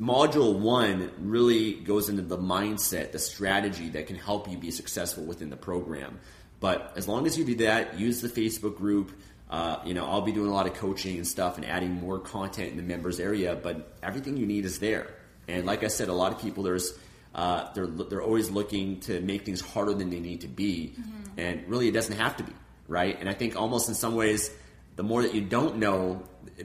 module 0.00 0.58
one 0.58 1.10
really 1.18 1.74
goes 1.74 2.08
into 2.08 2.22
the 2.22 2.38
mindset, 2.38 3.12
the 3.12 3.18
strategy 3.18 3.88
that 3.90 4.06
can 4.06 4.16
help 4.16 4.50
you 4.50 4.56
be 4.56 4.70
successful 4.70 5.24
within 5.24 5.50
the 5.50 5.56
program. 5.56 6.18
But 6.60 6.92
as 6.96 7.06
long 7.06 7.26
as 7.26 7.38
you 7.38 7.44
do 7.44 7.54
that, 7.56 7.98
use 7.98 8.20
the 8.20 8.28
Facebook 8.28 8.76
group. 8.76 9.12
Uh, 9.48 9.78
you 9.84 9.94
know, 9.94 10.06
I'll 10.06 10.22
be 10.22 10.32
doing 10.32 10.50
a 10.50 10.54
lot 10.54 10.66
of 10.66 10.74
coaching 10.74 11.16
and 11.16 11.26
stuff 11.26 11.56
and 11.56 11.64
adding 11.64 11.92
more 11.92 12.18
content 12.18 12.70
in 12.70 12.76
the 12.76 12.82
members 12.82 13.20
area. 13.20 13.54
But 13.54 13.96
everything 14.02 14.36
you 14.36 14.46
need 14.46 14.64
is 14.64 14.78
there. 14.78 15.14
And 15.46 15.66
like 15.66 15.84
I 15.84 15.88
said, 15.88 16.08
a 16.08 16.14
lot 16.14 16.32
of 16.32 16.40
people 16.40 16.64
there's 16.64 16.92
uh, 17.34 17.72
they're 17.74 17.86
they're 17.86 18.22
always 18.22 18.50
looking 18.50 19.00
to 19.00 19.20
make 19.20 19.44
things 19.44 19.60
harder 19.60 19.94
than 19.94 20.10
they 20.10 20.20
need 20.20 20.40
to 20.40 20.48
be, 20.48 20.94
mm-hmm. 20.98 21.38
and 21.38 21.68
really 21.68 21.86
it 21.86 21.92
doesn't 21.92 22.16
have 22.16 22.36
to 22.38 22.42
be 22.42 22.52
right? 22.88 23.18
And 23.18 23.28
I 23.28 23.34
think 23.34 23.56
almost 23.56 23.88
in 23.88 23.94
some 23.94 24.14
ways, 24.14 24.50
the 24.96 25.02
more 25.02 25.22
that 25.22 25.34
you 25.34 25.40
don't 25.40 25.76
know, 25.76 26.22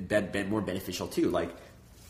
that 0.08 0.50
more 0.50 0.62
beneficial 0.62 1.08
too. 1.08 1.30
Like, 1.30 1.54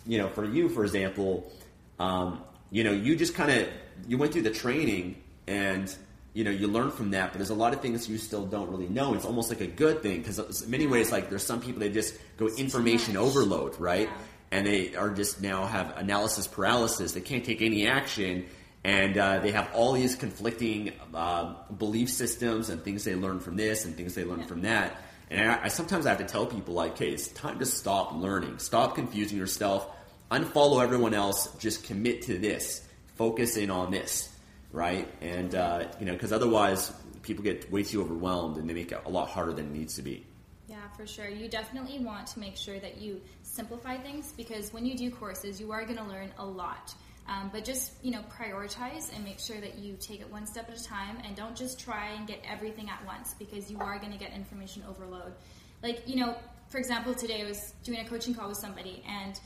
you 0.05 0.17
know, 0.17 0.29
for 0.29 0.45
you, 0.45 0.69
for 0.69 0.83
example, 0.83 1.51
um, 1.99 2.41
you 2.71 2.83
know, 2.83 2.91
you 2.91 3.15
just 3.15 3.35
kind 3.35 3.51
of 3.51 3.67
you 4.07 4.17
went 4.17 4.33
through 4.33 4.43
the 4.43 4.51
training 4.51 5.21
and 5.47 5.93
you 6.33 6.43
know 6.43 6.51
you 6.51 6.67
learn 6.67 6.91
from 6.91 7.11
that, 7.11 7.31
but 7.31 7.37
there's 7.37 7.49
a 7.49 7.55
lot 7.55 7.73
of 7.73 7.81
things 7.81 8.07
you 8.07 8.17
still 8.17 8.45
don't 8.45 8.69
really 8.69 8.87
know. 8.87 9.13
It's 9.13 9.25
almost 9.25 9.49
like 9.49 9.61
a 9.61 9.67
good 9.67 10.01
thing 10.01 10.19
because 10.19 10.61
in 10.63 10.71
many 10.71 10.87
ways, 10.87 11.11
like 11.11 11.29
there's 11.29 11.43
some 11.43 11.61
people 11.61 11.81
that 11.81 11.93
just 11.93 12.15
go 12.37 12.47
information 12.47 13.17
overload, 13.17 13.79
right? 13.79 14.07
Yeah. 14.07 14.17
And 14.53 14.67
they 14.67 14.95
are 14.95 15.09
just 15.09 15.41
now 15.41 15.65
have 15.65 15.97
analysis 15.97 16.47
paralysis. 16.47 17.13
They 17.13 17.21
can't 17.21 17.45
take 17.45 17.61
any 17.61 17.87
action 17.87 18.47
and 18.83 19.17
uh, 19.17 19.39
they 19.39 19.51
have 19.51 19.69
all 19.73 19.93
these 19.93 20.15
conflicting 20.15 20.91
uh, 21.13 21.53
belief 21.77 22.09
systems 22.09 22.69
and 22.69 22.83
things 22.83 23.03
they 23.03 23.15
learn 23.15 23.39
from 23.39 23.55
this 23.55 23.85
and 23.85 23.95
things 23.95 24.15
they 24.15 24.23
learn 24.23 24.39
yeah. 24.39 24.45
from 24.45 24.61
that. 24.63 25.01
And 25.31 25.49
I, 25.49 25.63
I, 25.63 25.67
sometimes 25.69 26.05
I 26.05 26.09
have 26.09 26.17
to 26.17 26.25
tell 26.25 26.45
people 26.45 26.73
like, 26.73 26.97
"Hey, 26.97 27.09
it's 27.09 27.29
time 27.29 27.57
to 27.59 27.65
stop 27.65 28.13
learning. 28.13 28.59
Stop 28.59 28.95
confusing 28.95 29.37
yourself. 29.37 29.87
Unfollow 30.29 30.83
everyone 30.83 31.13
else. 31.13 31.55
Just 31.57 31.85
commit 31.85 32.23
to 32.23 32.37
this. 32.37 32.85
Focus 33.15 33.55
in 33.55 33.71
on 33.71 33.91
this, 33.91 34.29
right? 34.73 35.07
And 35.21 35.55
uh, 35.55 35.87
you 35.99 36.05
know, 36.05 36.13
because 36.13 36.33
otherwise, 36.33 36.91
people 37.21 37.45
get 37.45 37.71
way 37.71 37.83
too 37.83 38.01
overwhelmed 38.01 38.57
and 38.57 38.69
they 38.69 38.73
make 38.73 38.91
it 38.91 39.01
a 39.05 39.09
lot 39.09 39.29
harder 39.29 39.53
than 39.53 39.67
it 39.67 39.71
needs 39.71 39.95
to 39.95 40.01
be. 40.01 40.25
Yeah, 40.67 40.77
for 40.97 41.07
sure. 41.07 41.29
You 41.29 41.47
definitely 41.47 41.99
want 41.99 42.27
to 42.27 42.39
make 42.39 42.57
sure 42.57 42.79
that 42.79 42.99
you 42.99 43.21
simplify 43.43 43.97
things 43.97 44.33
because 44.35 44.73
when 44.73 44.85
you 44.85 44.97
do 44.97 45.11
courses, 45.11 45.59
you 45.59 45.71
are 45.71 45.83
going 45.85 45.97
to 45.97 46.03
learn 46.03 46.31
a 46.39 46.45
lot. 46.45 46.93
Um, 47.27 47.49
but 47.53 47.63
just 47.63 47.93
you 48.03 48.11
know, 48.11 48.23
prioritize 48.37 49.15
and 49.15 49.23
make 49.23 49.39
sure 49.39 49.59
that 49.59 49.77
you 49.77 49.95
take 49.99 50.21
it 50.21 50.29
one 50.29 50.45
step 50.45 50.69
at 50.69 50.77
a 50.77 50.83
time, 50.83 51.17
and 51.25 51.35
don't 51.35 51.55
just 51.55 51.79
try 51.79 52.09
and 52.09 52.27
get 52.27 52.39
everything 52.49 52.89
at 52.89 53.05
once 53.05 53.35
because 53.37 53.69
you 53.69 53.77
are 53.79 53.99
going 53.99 54.11
to 54.11 54.17
get 54.17 54.33
information 54.33 54.83
overload. 54.89 55.33
Like 55.83 56.07
you 56.07 56.17
know, 56.17 56.35
for 56.69 56.77
example, 56.77 57.13
today 57.13 57.41
I 57.41 57.45
was 57.45 57.73
doing 57.83 57.99
a 57.99 58.05
coaching 58.05 58.33
call 58.33 58.49
with 58.49 58.57
somebody, 58.57 59.03
and 59.07 59.39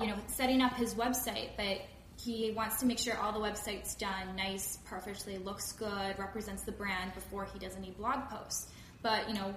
you 0.00 0.06
know, 0.06 0.16
setting 0.26 0.60
up 0.60 0.74
his 0.74 0.94
website, 0.94 1.50
but 1.56 1.80
he 2.20 2.52
wants 2.52 2.78
to 2.80 2.86
make 2.86 2.98
sure 2.98 3.16
all 3.18 3.32
the 3.32 3.40
website's 3.40 3.94
done 3.94 4.36
nice, 4.36 4.78
perfectly, 4.84 5.38
looks 5.38 5.72
good, 5.72 6.18
represents 6.18 6.62
the 6.62 6.72
brand 6.72 7.14
before 7.14 7.46
he 7.52 7.58
does 7.58 7.74
any 7.76 7.90
blog 7.90 8.28
posts. 8.28 8.70
But 9.02 9.28
you 9.28 9.34
know, 9.34 9.54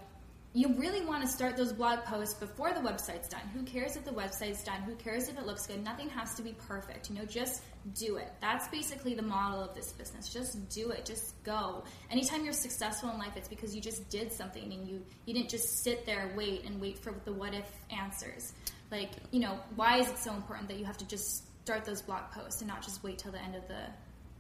you 0.56 0.74
really 0.76 1.06
want 1.06 1.22
to 1.22 1.28
start 1.28 1.58
those 1.58 1.74
blog 1.74 2.06
posts 2.06 2.34
before 2.34 2.72
the 2.72 2.80
website's 2.80 3.28
done. 3.28 3.42
Who 3.54 3.62
cares 3.64 3.98
if 3.98 4.06
the 4.06 4.12
website's 4.12 4.64
done? 4.64 4.82
Who 4.84 4.96
cares 4.96 5.28
if 5.28 5.38
it 5.38 5.46
looks 5.46 5.68
good? 5.68 5.84
Nothing 5.84 6.10
has 6.10 6.34
to 6.36 6.42
be 6.42 6.54
perfect. 6.54 7.10
You 7.10 7.18
know, 7.18 7.26
just 7.26 7.62
do 7.94 8.16
it. 8.16 8.32
That's 8.40 8.66
basically 8.70 9.16
the 9.16 9.22
model 9.22 9.62
of 9.62 9.76
this 9.76 9.92
business. 9.92 10.32
Just 10.32 10.70
do 10.70 10.92
it. 10.92 11.04
Just 11.04 11.44
go. 11.44 11.84
Anytime 12.10 12.46
you're 12.46 12.54
successful 12.54 13.10
in 13.10 13.18
life, 13.20 13.34
it's 13.36 13.50
because 13.50 13.76
you 13.76 13.82
just 13.82 14.10
did 14.10 14.32
something 14.32 14.72
and 14.72 14.88
you 14.88 15.04
you 15.26 15.34
didn't 15.34 15.50
just 15.50 15.84
sit 15.84 16.06
there 16.06 16.32
wait 16.38 16.64
and 16.64 16.80
wait 16.80 17.00
for 17.00 17.14
the 17.26 17.34
what 17.34 17.54
if 17.54 17.70
answers. 17.92 18.54
Like, 18.92 19.12
you 19.32 19.42
know, 19.42 19.60
why 19.76 19.98
is 19.98 20.08
it 20.08 20.18
so 20.20 20.34
important 20.34 20.70
that 20.70 20.80
you 20.80 20.86
have 20.86 20.98
to 21.00 21.08
just 21.08 21.44
start 21.66 21.84
those 21.84 22.02
blog 22.02 22.32
posts 22.32 22.62
and 22.62 22.70
not 22.70 22.82
just 22.82 23.04
wait 23.04 23.18
till 23.18 23.34
the 23.34 23.42
end 23.42 23.56
of 23.56 23.68
the 23.68 23.82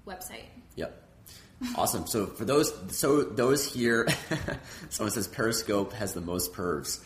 website? 0.10 0.46
Yep. 0.76 1.05
Awesome. 1.78 2.06
So 2.06 2.26
for 2.28 2.46
those, 2.46 2.74
so 2.90 3.24
those 3.24 3.66
here, 3.66 4.08
someone 4.90 5.12
says 5.12 5.28
Periscope 5.28 5.94
has 5.94 6.14
the 6.14 6.22
most 6.22 6.54
pervs. 6.54 7.04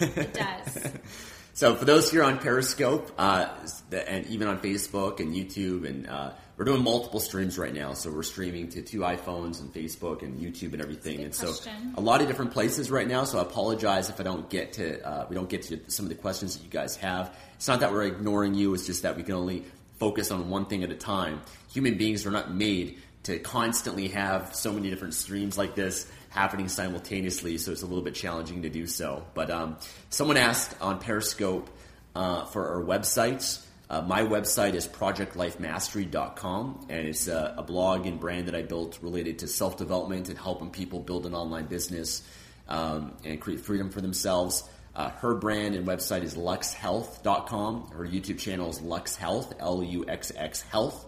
It 0.00 0.34
does. 0.34 0.92
so 1.52 1.74
for 1.74 1.84
those 1.84 2.10
here 2.10 2.22
on 2.22 2.38
Periscope, 2.38 3.10
uh, 3.18 3.48
and 3.92 4.26
even 4.26 4.48
on 4.48 4.60
Facebook 4.60 5.20
and 5.20 5.34
YouTube, 5.34 5.86
and 5.86 6.06
uh, 6.06 6.30
we're 6.56 6.64
doing 6.64 6.82
multiple 6.82 7.20
streams 7.20 7.58
right 7.58 7.74
now. 7.74 7.92
So 7.92 8.10
we're 8.10 8.22
streaming 8.22 8.68
to 8.70 8.82
two 8.82 9.00
iPhones 9.00 9.60
and 9.60 9.72
Facebook 9.72 10.22
and 10.22 10.40
YouTube 10.40 10.72
and 10.72 10.82
everything. 10.82 11.20
And 11.22 11.36
question. 11.36 11.94
so 11.94 12.00
a 12.00 12.02
lot 12.02 12.20
of 12.20 12.28
different 12.28 12.52
places 12.52 12.90
right 12.90 13.06
now. 13.06 13.24
So 13.24 13.38
I 13.38 13.42
apologize 13.42 14.10
if 14.10 14.20
I 14.20 14.22
don't 14.22 14.48
get 14.48 14.74
to, 14.74 15.06
uh, 15.06 15.26
we 15.28 15.34
don't 15.34 15.48
get 15.48 15.62
to 15.62 15.80
some 15.88 16.04
of 16.06 16.08
the 16.08 16.16
questions 16.16 16.56
that 16.56 16.64
you 16.64 16.70
guys 16.70 16.96
have. 16.96 17.36
It's 17.56 17.68
not 17.68 17.80
that 17.80 17.92
we're 17.92 18.04
ignoring 18.04 18.54
you. 18.54 18.74
It's 18.74 18.86
just 18.86 19.02
that 19.02 19.16
we 19.16 19.22
can 19.22 19.34
only 19.34 19.64
focus 19.98 20.30
on 20.30 20.48
one 20.48 20.66
thing 20.66 20.84
at 20.84 20.90
a 20.90 20.96
time. 20.96 21.42
Human 21.72 21.96
beings 21.98 22.24
are 22.26 22.30
not 22.30 22.52
made 22.52 22.98
to 23.28 23.38
constantly 23.38 24.08
have 24.08 24.54
so 24.54 24.72
many 24.72 24.88
different 24.88 25.12
streams 25.12 25.58
like 25.58 25.74
this 25.74 26.10
happening 26.30 26.66
simultaneously, 26.66 27.58
so 27.58 27.72
it's 27.72 27.82
a 27.82 27.86
little 27.86 28.02
bit 28.02 28.14
challenging 28.14 28.62
to 28.62 28.70
do 28.70 28.86
so. 28.86 29.22
But 29.34 29.50
um, 29.50 29.76
someone 30.08 30.38
asked 30.38 30.74
on 30.80 30.98
Periscope 30.98 31.68
uh, 32.16 32.46
for 32.46 32.66
our 32.68 32.82
websites. 32.82 33.62
Uh, 33.90 34.00
my 34.00 34.22
website 34.22 34.72
is 34.72 34.88
projectlifemastery.com, 34.88 36.86
and 36.88 37.06
it's 37.06 37.28
a, 37.28 37.54
a, 37.58 37.62
blog 37.62 38.06
and 38.06 38.18
brand 38.18 38.48
that 38.48 38.54
I 38.54 38.62
built 38.62 38.98
related 39.02 39.40
to 39.40 39.46
self 39.46 39.76
development 39.76 40.30
and 40.30 40.38
helping 40.38 40.70
people 40.70 41.00
build 41.00 41.26
an 41.26 41.34
online 41.34 41.66
business 41.66 42.22
um, 42.66 43.12
and 43.24 43.38
create 43.40 43.60
freedom 43.60 43.90
for 43.90 44.00
themselves. 44.00 44.66
Uh, 44.96 45.10
her 45.10 45.34
brand 45.34 45.74
and 45.74 45.86
website 45.86 46.22
is 46.22 46.34
luxxhealth.com. 46.34 47.90
Her 47.92 48.06
YouTube 48.06 48.38
channel 48.38 48.70
is 48.70 48.80
luxxhealth, 48.80 49.52
L 49.60 49.82
U 49.82 50.06
X 50.08 50.32
X 50.34 50.62
Health. 50.62 51.04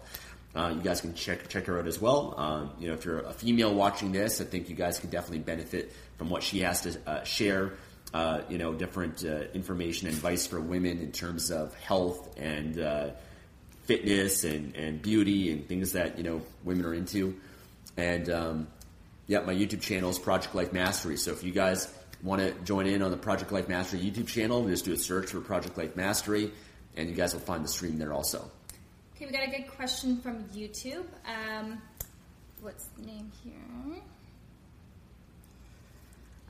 Uh, 0.54 0.72
you 0.74 0.80
guys 0.80 1.00
can 1.00 1.14
check 1.14 1.48
check 1.48 1.66
her 1.66 1.78
out 1.78 1.86
as 1.86 2.00
well. 2.00 2.34
Um, 2.36 2.70
you 2.80 2.88
know, 2.88 2.94
if 2.94 3.04
you're 3.04 3.20
a 3.20 3.32
female 3.32 3.72
watching 3.72 4.10
this, 4.10 4.40
I 4.40 4.44
think 4.44 4.68
you 4.68 4.74
guys 4.74 4.98
can 4.98 5.10
definitely 5.10 5.40
benefit 5.40 5.92
from 6.18 6.28
what 6.28 6.42
she 6.42 6.60
has 6.60 6.82
to 6.82 6.98
uh, 7.06 7.24
share. 7.24 7.72
Uh, 8.12 8.42
you 8.48 8.58
know, 8.58 8.74
different 8.74 9.24
uh, 9.24 9.42
information 9.54 10.08
and 10.08 10.16
advice 10.16 10.44
for 10.44 10.60
women 10.60 10.98
in 10.98 11.12
terms 11.12 11.52
of 11.52 11.72
health 11.74 12.36
and 12.36 12.80
uh, 12.80 13.10
fitness 13.82 14.42
and, 14.42 14.74
and 14.74 15.00
beauty 15.00 15.52
and 15.52 15.68
things 15.68 15.92
that 15.92 16.18
you 16.18 16.24
know 16.24 16.42
women 16.64 16.84
are 16.84 16.94
into. 16.94 17.38
And 17.96 18.28
um, 18.28 18.66
yeah, 19.28 19.40
my 19.40 19.54
YouTube 19.54 19.80
channel 19.80 20.10
is 20.10 20.18
Project 20.18 20.56
Life 20.56 20.72
Mastery. 20.72 21.16
So 21.16 21.30
if 21.30 21.44
you 21.44 21.52
guys 21.52 21.92
want 22.20 22.42
to 22.42 22.50
join 22.64 22.86
in 22.86 23.02
on 23.02 23.12
the 23.12 23.16
Project 23.16 23.52
Life 23.52 23.68
Mastery 23.68 24.00
YouTube 24.00 24.26
channel, 24.26 24.66
just 24.66 24.84
do 24.84 24.92
a 24.92 24.96
search 24.96 25.30
for 25.30 25.40
Project 25.40 25.78
Life 25.78 25.94
Mastery, 25.94 26.50
and 26.96 27.08
you 27.08 27.14
guys 27.14 27.32
will 27.32 27.40
find 27.40 27.64
the 27.64 27.68
stream 27.68 27.98
there 27.98 28.12
also. 28.12 28.50
Okay, 29.20 29.26
we 29.26 29.36
got 29.36 29.46
a 29.46 29.50
good 29.50 29.70
question 29.76 30.16
from 30.16 30.44
YouTube. 30.44 31.04
Um, 31.26 31.82
what's 32.62 32.86
the 32.96 33.04
name 33.04 33.30
here? 33.44 34.00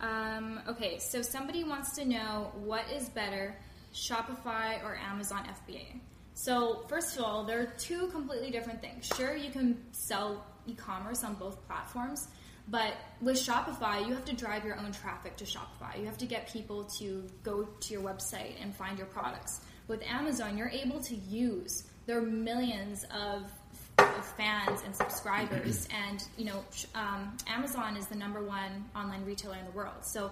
Um, 0.00 0.60
okay, 0.68 1.00
so 1.00 1.20
somebody 1.20 1.64
wants 1.64 1.96
to 1.96 2.04
know 2.04 2.52
what 2.62 2.84
is 2.94 3.08
better, 3.08 3.56
Shopify 3.92 4.80
or 4.84 4.94
Amazon 4.94 5.48
FBA? 5.66 5.98
So, 6.34 6.84
first 6.86 7.18
of 7.18 7.24
all, 7.24 7.42
they're 7.42 7.74
two 7.76 8.06
completely 8.06 8.52
different 8.52 8.80
things. 8.80 9.10
Sure, 9.16 9.34
you 9.34 9.50
can 9.50 9.76
sell 9.90 10.46
e 10.64 10.74
commerce 10.74 11.24
on 11.24 11.34
both 11.34 11.66
platforms, 11.66 12.28
but 12.68 12.94
with 13.20 13.36
Shopify, 13.36 14.06
you 14.06 14.14
have 14.14 14.26
to 14.26 14.36
drive 14.36 14.64
your 14.64 14.78
own 14.78 14.92
traffic 14.92 15.36
to 15.38 15.44
Shopify. 15.44 15.98
You 15.98 16.06
have 16.06 16.18
to 16.18 16.26
get 16.26 16.52
people 16.52 16.84
to 17.00 17.26
go 17.42 17.64
to 17.64 17.92
your 17.92 18.02
website 18.02 18.62
and 18.62 18.72
find 18.72 18.96
your 18.96 19.08
products. 19.08 19.60
With 19.90 20.04
Amazon, 20.06 20.56
you're 20.56 20.68
able 20.68 21.00
to 21.00 21.16
use 21.16 21.82
there 22.06 22.16
are 22.16 22.22
millions 22.22 23.04
of, 23.12 23.50
of 23.98 24.24
fans 24.36 24.82
and 24.86 24.94
subscribers, 24.94 25.88
and 26.08 26.22
you 26.38 26.44
know, 26.44 26.64
um, 26.94 27.36
Amazon 27.48 27.96
is 27.96 28.06
the 28.06 28.14
number 28.14 28.40
one 28.40 28.84
online 28.94 29.24
retailer 29.24 29.56
in 29.56 29.64
the 29.64 29.72
world. 29.72 30.04
So 30.04 30.30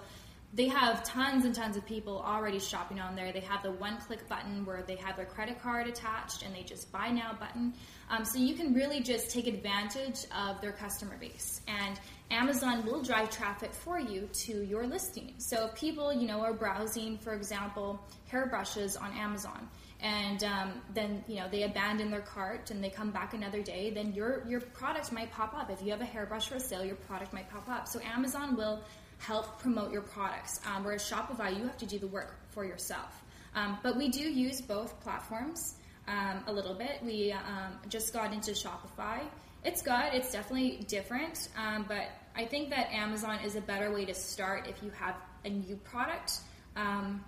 they 0.54 0.68
have 0.68 1.04
tons 1.04 1.44
and 1.44 1.54
tons 1.54 1.76
of 1.76 1.84
people 1.84 2.22
already 2.24 2.58
shopping 2.58 3.00
on 3.00 3.14
there. 3.14 3.32
They 3.32 3.40
have 3.40 3.62
the 3.62 3.72
one 3.72 3.98
click 3.98 4.26
button 4.28 4.64
where 4.64 4.82
they 4.82 4.96
have 4.96 5.16
their 5.16 5.26
credit 5.26 5.62
card 5.62 5.86
attached 5.86 6.42
and 6.42 6.54
they 6.54 6.62
just 6.62 6.90
buy 6.90 7.10
now 7.10 7.36
button. 7.38 7.74
Um, 8.08 8.24
so 8.24 8.38
you 8.38 8.54
can 8.54 8.72
really 8.72 9.00
just 9.00 9.30
take 9.30 9.46
advantage 9.46 10.24
of 10.34 10.60
their 10.62 10.72
customer 10.72 11.18
base. 11.18 11.60
And 11.68 12.00
Amazon 12.30 12.86
will 12.86 13.02
drive 13.02 13.28
traffic 13.30 13.74
for 13.74 14.00
you 14.00 14.28
to 14.44 14.62
your 14.64 14.86
listing. 14.86 15.34
So 15.36 15.66
if 15.66 15.74
people, 15.74 16.12
you 16.12 16.26
know, 16.26 16.40
are 16.40 16.54
browsing, 16.54 17.18
for 17.18 17.34
example, 17.34 18.02
hairbrushes 18.30 19.00
on 19.00 19.12
Amazon, 19.12 19.68
and 20.00 20.44
um, 20.44 20.80
then 20.94 21.24
you 21.26 21.36
know 21.36 21.48
they 21.50 21.64
abandon 21.64 22.10
their 22.10 22.20
cart 22.20 22.70
and 22.70 22.82
they 22.82 22.90
come 22.90 23.10
back 23.10 23.34
another 23.34 23.62
day, 23.62 23.90
then 23.90 24.12
your 24.12 24.46
your 24.46 24.60
product 24.60 25.10
might 25.10 25.32
pop 25.32 25.54
up. 25.54 25.70
If 25.70 25.82
you 25.82 25.90
have 25.90 26.00
a 26.00 26.04
hairbrush 26.04 26.48
for 26.48 26.60
sale, 26.60 26.84
your 26.84 26.96
product 26.96 27.32
might 27.32 27.50
pop 27.50 27.68
up. 27.68 27.88
So 27.88 28.00
Amazon 28.00 28.56
will 28.56 28.84
help 29.18 29.58
promote 29.58 29.92
your 29.92 30.02
products, 30.02 30.60
um, 30.66 30.84
whereas 30.84 31.08
Shopify, 31.08 31.56
you 31.56 31.64
have 31.64 31.78
to 31.78 31.86
do 31.86 31.98
the 31.98 32.06
work 32.06 32.38
for 32.50 32.64
yourself. 32.64 33.22
Um, 33.54 33.78
but 33.82 33.96
we 33.96 34.08
do 34.08 34.20
use 34.20 34.60
both 34.60 35.00
platforms 35.00 35.74
um, 36.06 36.42
a 36.46 36.52
little 36.52 36.74
bit. 36.74 37.00
We 37.02 37.32
um, 37.32 37.78
just 37.88 38.12
got 38.12 38.32
into 38.32 38.52
Shopify. 38.52 39.20
It's 39.64 39.82
good. 39.82 40.10
It's 40.12 40.30
definitely 40.30 40.84
different, 40.86 41.48
um, 41.56 41.84
but 41.88 42.08
I 42.36 42.46
think 42.46 42.70
that 42.70 42.92
Amazon 42.92 43.40
is 43.44 43.56
a 43.56 43.60
better 43.60 43.92
way 43.92 44.04
to 44.04 44.14
start 44.14 44.68
if 44.68 44.82
you 44.82 44.90
have 44.90 45.16
a 45.44 45.50
new 45.50 45.76
product. 45.76 46.38
Um, 46.76 47.24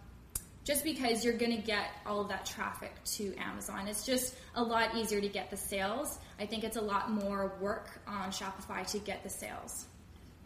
just 0.65 0.85
because 0.85 1.25
you're 1.25 1.37
going 1.37 1.57
to 1.57 1.63
get 1.63 1.87
all 2.07 2.21
of 2.21 2.29
that 2.29 2.45
traffic 2.47 2.93
to 3.05 3.35
Amazon. 3.37 3.89
It's 3.89 4.05
just 4.05 4.37
a 4.55 4.63
lot 4.63 4.95
easier 4.95 5.21
to 5.21 5.29
get 5.29 5.51
the 5.51 5.57
sales. 5.57 6.19
I 6.39 6.47
think 6.47 6.65
it's 6.65 6.77
a 6.77 6.81
lot 6.81 7.11
more 7.11 7.55
work 7.61 7.89
on 8.07 8.31
Shopify 8.31 8.87
to 8.93 8.99
get 8.99 9.23
the 9.25 9.31
sales. 9.31 9.87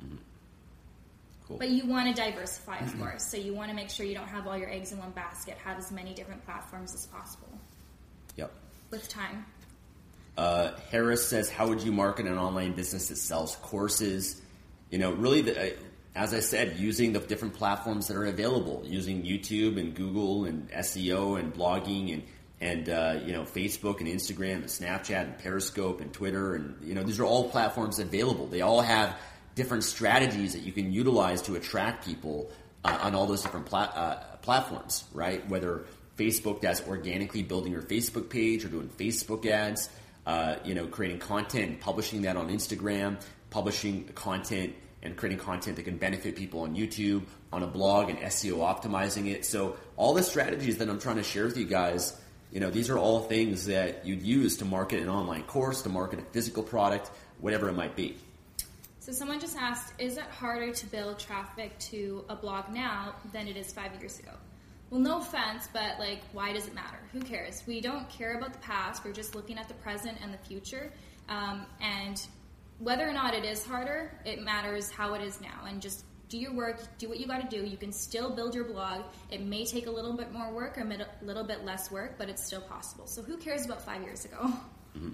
Mm-hmm. 0.02 0.16
Cool. 1.46 1.58
But 1.58 1.70
you 1.70 1.86
want 1.86 2.14
to 2.14 2.22
diversify, 2.22 2.78
of 2.78 2.98
course. 2.98 3.26
So 3.26 3.36
you 3.36 3.54
want 3.54 3.68
to 3.68 3.76
make 3.76 3.90
sure 3.90 4.06
you 4.06 4.14
don't 4.14 4.28
have 4.28 4.46
all 4.46 4.56
your 4.56 4.70
eggs 4.70 4.92
in 4.92 4.98
one 4.98 5.10
basket. 5.10 5.58
Have 5.62 5.76
as 5.76 5.92
many 5.92 6.14
different 6.14 6.44
platforms 6.44 6.94
as 6.94 7.06
possible. 7.06 7.58
Yep. 8.36 8.50
With 8.90 9.08
time. 9.08 9.44
Uh, 10.38 10.72
Harris 10.90 11.28
says, 11.28 11.50
"How 11.50 11.68
would 11.68 11.82
you 11.82 11.92
market 11.92 12.26
an 12.26 12.38
online 12.38 12.72
business 12.72 13.08
that 13.08 13.16
sells 13.16 13.56
courses?" 13.56 14.40
You 14.90 14.98
know, 14.98 15.12
really, 15.12 15.42
the, 15.42 15.72
uh, 15.72 15.76
as 16.14 16.32
I 16.32 16.40
said, 16.40 16.78
using 16.78 17.12
the 17.12 17.20
different 17.20 17.54
platforms 17.54 18.08
that 18.08 18.16
are 18.16 18.24
available, 18.24 18.82
using 18.84 19.22
YouTube 19.22 19.78
and 19.78 19.94
Google 19.94 20.46
and 20.46 20.70
SEO 20.70 21.38
and 21.38 21.52
blogging 21.52 22.14
and 22.14 22.22
and 22.60 22.88
uh, 22.88 23.20
you 23.24 23.32
know 23.32 23.42
Facebook 23.42 24.00
and 24.00 24.08
Instagram 24.08 24.54
and 24.54 24.64
Snapchat 24.64 25.24
and 25.24 25.38
Periscope 25.38 26.00
and 26.00 26.12
Twitter 26.12 26.54
and 26.54 26.76
you 26.82 26.94
know 26.94 27.02
these 27.02 27.20
are 27.20 27.24
all 27.24 27.50
platforms 27.50 27.98
available. 27.98 28.46
They 28.46 28.62
all 28.62 28.80
have 28.80 29.16
different 29.54 29.84
strategies 29.84 30.52
that 30.54 30.62
you 30.62 30.72
can 30.72 30.92
utilize 30.92 31.42
to 31.42 31.54
attract 31.54 32.04
people 32.04 32.50
uh, 32.84 32.98
on 33.02 33.14
all 33.14 33.26
those 33.26 33.42
different 33.42 33.66
plat- 33.66 33.92
uh, 33.94 34.16
platforms, 34.42 35.04
right? 35.12 35.48
Whether 35.48 35.84
Facebook 36.16 36.60
that's 36.60 36.86
organically 36.86 37.42
building 37.42 37.72
your 37.72 37.82
Facebook 37.82 38.28
page 38.28 38.64
or 38.64 38.68
doing 38.68 38.88
Facebook 38.88 39.46
ads, 39.46 39.88
uh, 40.26 40.56
you 40.64 40.74
know, 40.74 40.86
creating 40.86 41.18
content, 41.18 41.80
publishing 41.80 42.22
that 42.22 42.36
on 42.36 42.48
Instagram, 42.48 43.20
publishing 43.50 44.04
content 44.14 44.74
and 45.02 45.16
creating 45.16 45.38
content 45.38 45.76
that 45.76 45.82
can 45.82 45.98
benefit 45.98 46.34
people 46.34 46.60
on 46.60 46.74
YouTube, 46.74 47.22
on 47.52 47.62
a 47.62 47.66
blog, 47.66 48.08
and 48.08 48.18
SEO 48.20 48.58
optimizing 48.58 49.30
it. 49.30 49.44
So 49.44 49.76
all 49.96 50.14
the 50.14 50.22
strategies 50.22 50.78
that 50.78 50.88
I'm 50.88 50.98
trying 50.98 51.16
to 51.16 51.22
share 51.22 51.44
with 51.44 51.56
you 51.58 51.66
guys, 51.66 52.18
you 52.50 52.60
know, 52.60 52.70
these 52.70 52.88
are 52.88 52.98
all 52.98 53.20
things 53.20 53.66
that 53.66 54.06
you'd 54.06 54.22
use 54.22 54.56
to 54.58 54.64
market 54.64 55.00
an 55.00 55.08
online 55.08 55.42
course, 55.42 55.82
to 55.82 55.88
market 55.88 56.20
a 56.20 56.22
physical 56.22 56.62
product, 56.62 57.10
whatever 57.38 57.68
it 57.68 57.74
might 57.74 57.96
be. 57.96 58.16
So 59.04 59.12
someone 59.12 59.38
just 59.38 59.54
asked, 59.54 59.92
is 59.98 60.16
it 60.16 60.24
harder 60.24 60.72
to 60.72 60.86
build 60.86 61.18
traffic 61.18 61.78
to 61.90 62.24
a 62.30 62.34
blog 62.34 62.70
now 62.72 63.14
than 63.34 63.48
it 63.48 63.54
is 63.54 63.70
five 63.70 63.92
years 64.00 64.18
ago? 64.18 64.30
Well, 64.88 64.98
no 64.98 65.18
offense, 65.18 65.68
but 65.74 65.98
like, 65.98 66.22
why 66.32 66.54
does 66.54 66.66
it 66.66 66.74
matter? 66.74 66.96
Who 67.12 67.20
cares? 67.20 67.62
We 67.66 67.82
don't 67.82 68.08
care 68.08 68.38
about 68.38 68.54
the 68.54 68.60
past. 68.60 69.04
We're 69.04 69.12
just 69.12 69.34
looking 69.34 69.58
at 69.58 69.68
the 69.68 69.74
present 69.74 70.16
and 70.22 70.32
the 70.32 70.38
future. 70.38 70.90
Um, 71.28 71.66
and 71.82 72.18
whether 72.78 73.06
or 73.06 73.12
not 73.12 73.34
it 73.34 73.44
is 73.44 73.62
harder, 73.62 74.18
it 74.24 74.40
matters 74.40 74.90
how 74.90 75.12
it 75.12 75.20
is 75.20 75.38
now. 75.38 75.66
And 75.68 75.82
just 75.82 76.06
do 76.30 76.38
your 76.38 76.54
work, 76.54 76.80
do 76.96 77.06
what 77.06 77.20
you 77.20 77.26
got 77.26 77.50
to 77.50 77.54
do. 77.54 77.62
You 77.62 77.76
can 77.76 77.92
still 77.92 78.30
build 78.30 78.54
your 78.54 78.64
blog. 78.64 79.02
It 79.30 79.42
may 79.42 79.66
take 79.66 79.86
a 79.86 79.90
little 79.90 80.14
bit 80.14 80.32
more 80.32 80.50
work 80.50 80.78
or 80.78 80.80
a 80.80 81.06
little 81.22 81.44
bit 81.44 81.62
less 81.62 81.90
work, 81.90 82.14
but 82.16 82.30
it's 82.30 82.42
still 82.42 82.62
possible. 82.62 83.06
So 83.06 83.20
who 83.20 83.36
cares 83.36 83.66
about 83.66 83.82
five 83.82 84.00
years 84.00 84.24
ago? 84.24 84.50
Mm-hmm. 84.96 85.10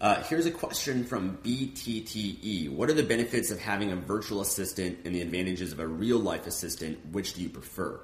Uh, 0.00 0.22
here's 0.24 0.44
a 0.44 0.50
question 0.50 1.04
from 1.04 1.38
BTTE. 1.38 2.68
What 2.70 2.90
are 2.90 2.94
the 2.94 3.04
benefits 3.04 3.50
of 3.50 3.60
having 3.60 3.92
a 3.92 3.96
virtual 3.96 4.40
assistant 4.40 4.98
and 5.04 5.14
the 5.14 5.22
advantages 5.22 5.72
of 5.72 5.78
a 5.78 5.86
real 5.86 6.18
life 6.18 6.46
assistant? 6.46 6.98
Which 7.12 7.34
do 7.34 7.42
you 7.42 7.48
prefer? 7.48 8.00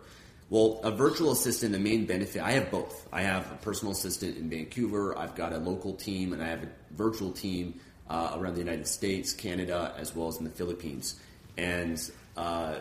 Well, 0.50 0.80
a 0.82 0.90
virtual 0.90 1.32
assistant, 1.32 1.72
the 1.72 1.78
main 1.78 2.06
benefit, 2.06 2.42
I 2.42 2.52
have 2.52 2.70
both. 2.70 3.08
I 3.12 3.22
have 3.22 3.50
a 3.52 3.56
personal 3.56 3.92
assistant 3.92 4.36
in 4.36 4.48
Vancouver, 4.48 5.16
I've 5.18 5.34
got 5.34 5.52
a 5.52 5.58
local 5.58 5.94
team, 5.94 6.32
and 6.32 6.42
I 6.42 6.46
have 6.46 6.62
a 6.62 6.68
virtual 6.92 7.32
team 7.32 7.80
uh, 8.08 8.32
around 8.36 8.54
the 8.54 8.60
United 8.60 8.86
States, 8.86 9.32
Canada, 9.32 9.94
as 9.96 10.14
well 10.14 10.28
as 10.28 10.38
in 10.38 10.44
the 10.44 10.50
Philippines. 10.50 11.20
And 11.56 12.00
uh, 12.36 12.76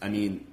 I 0.00 0.08
mean, 0.08 0.46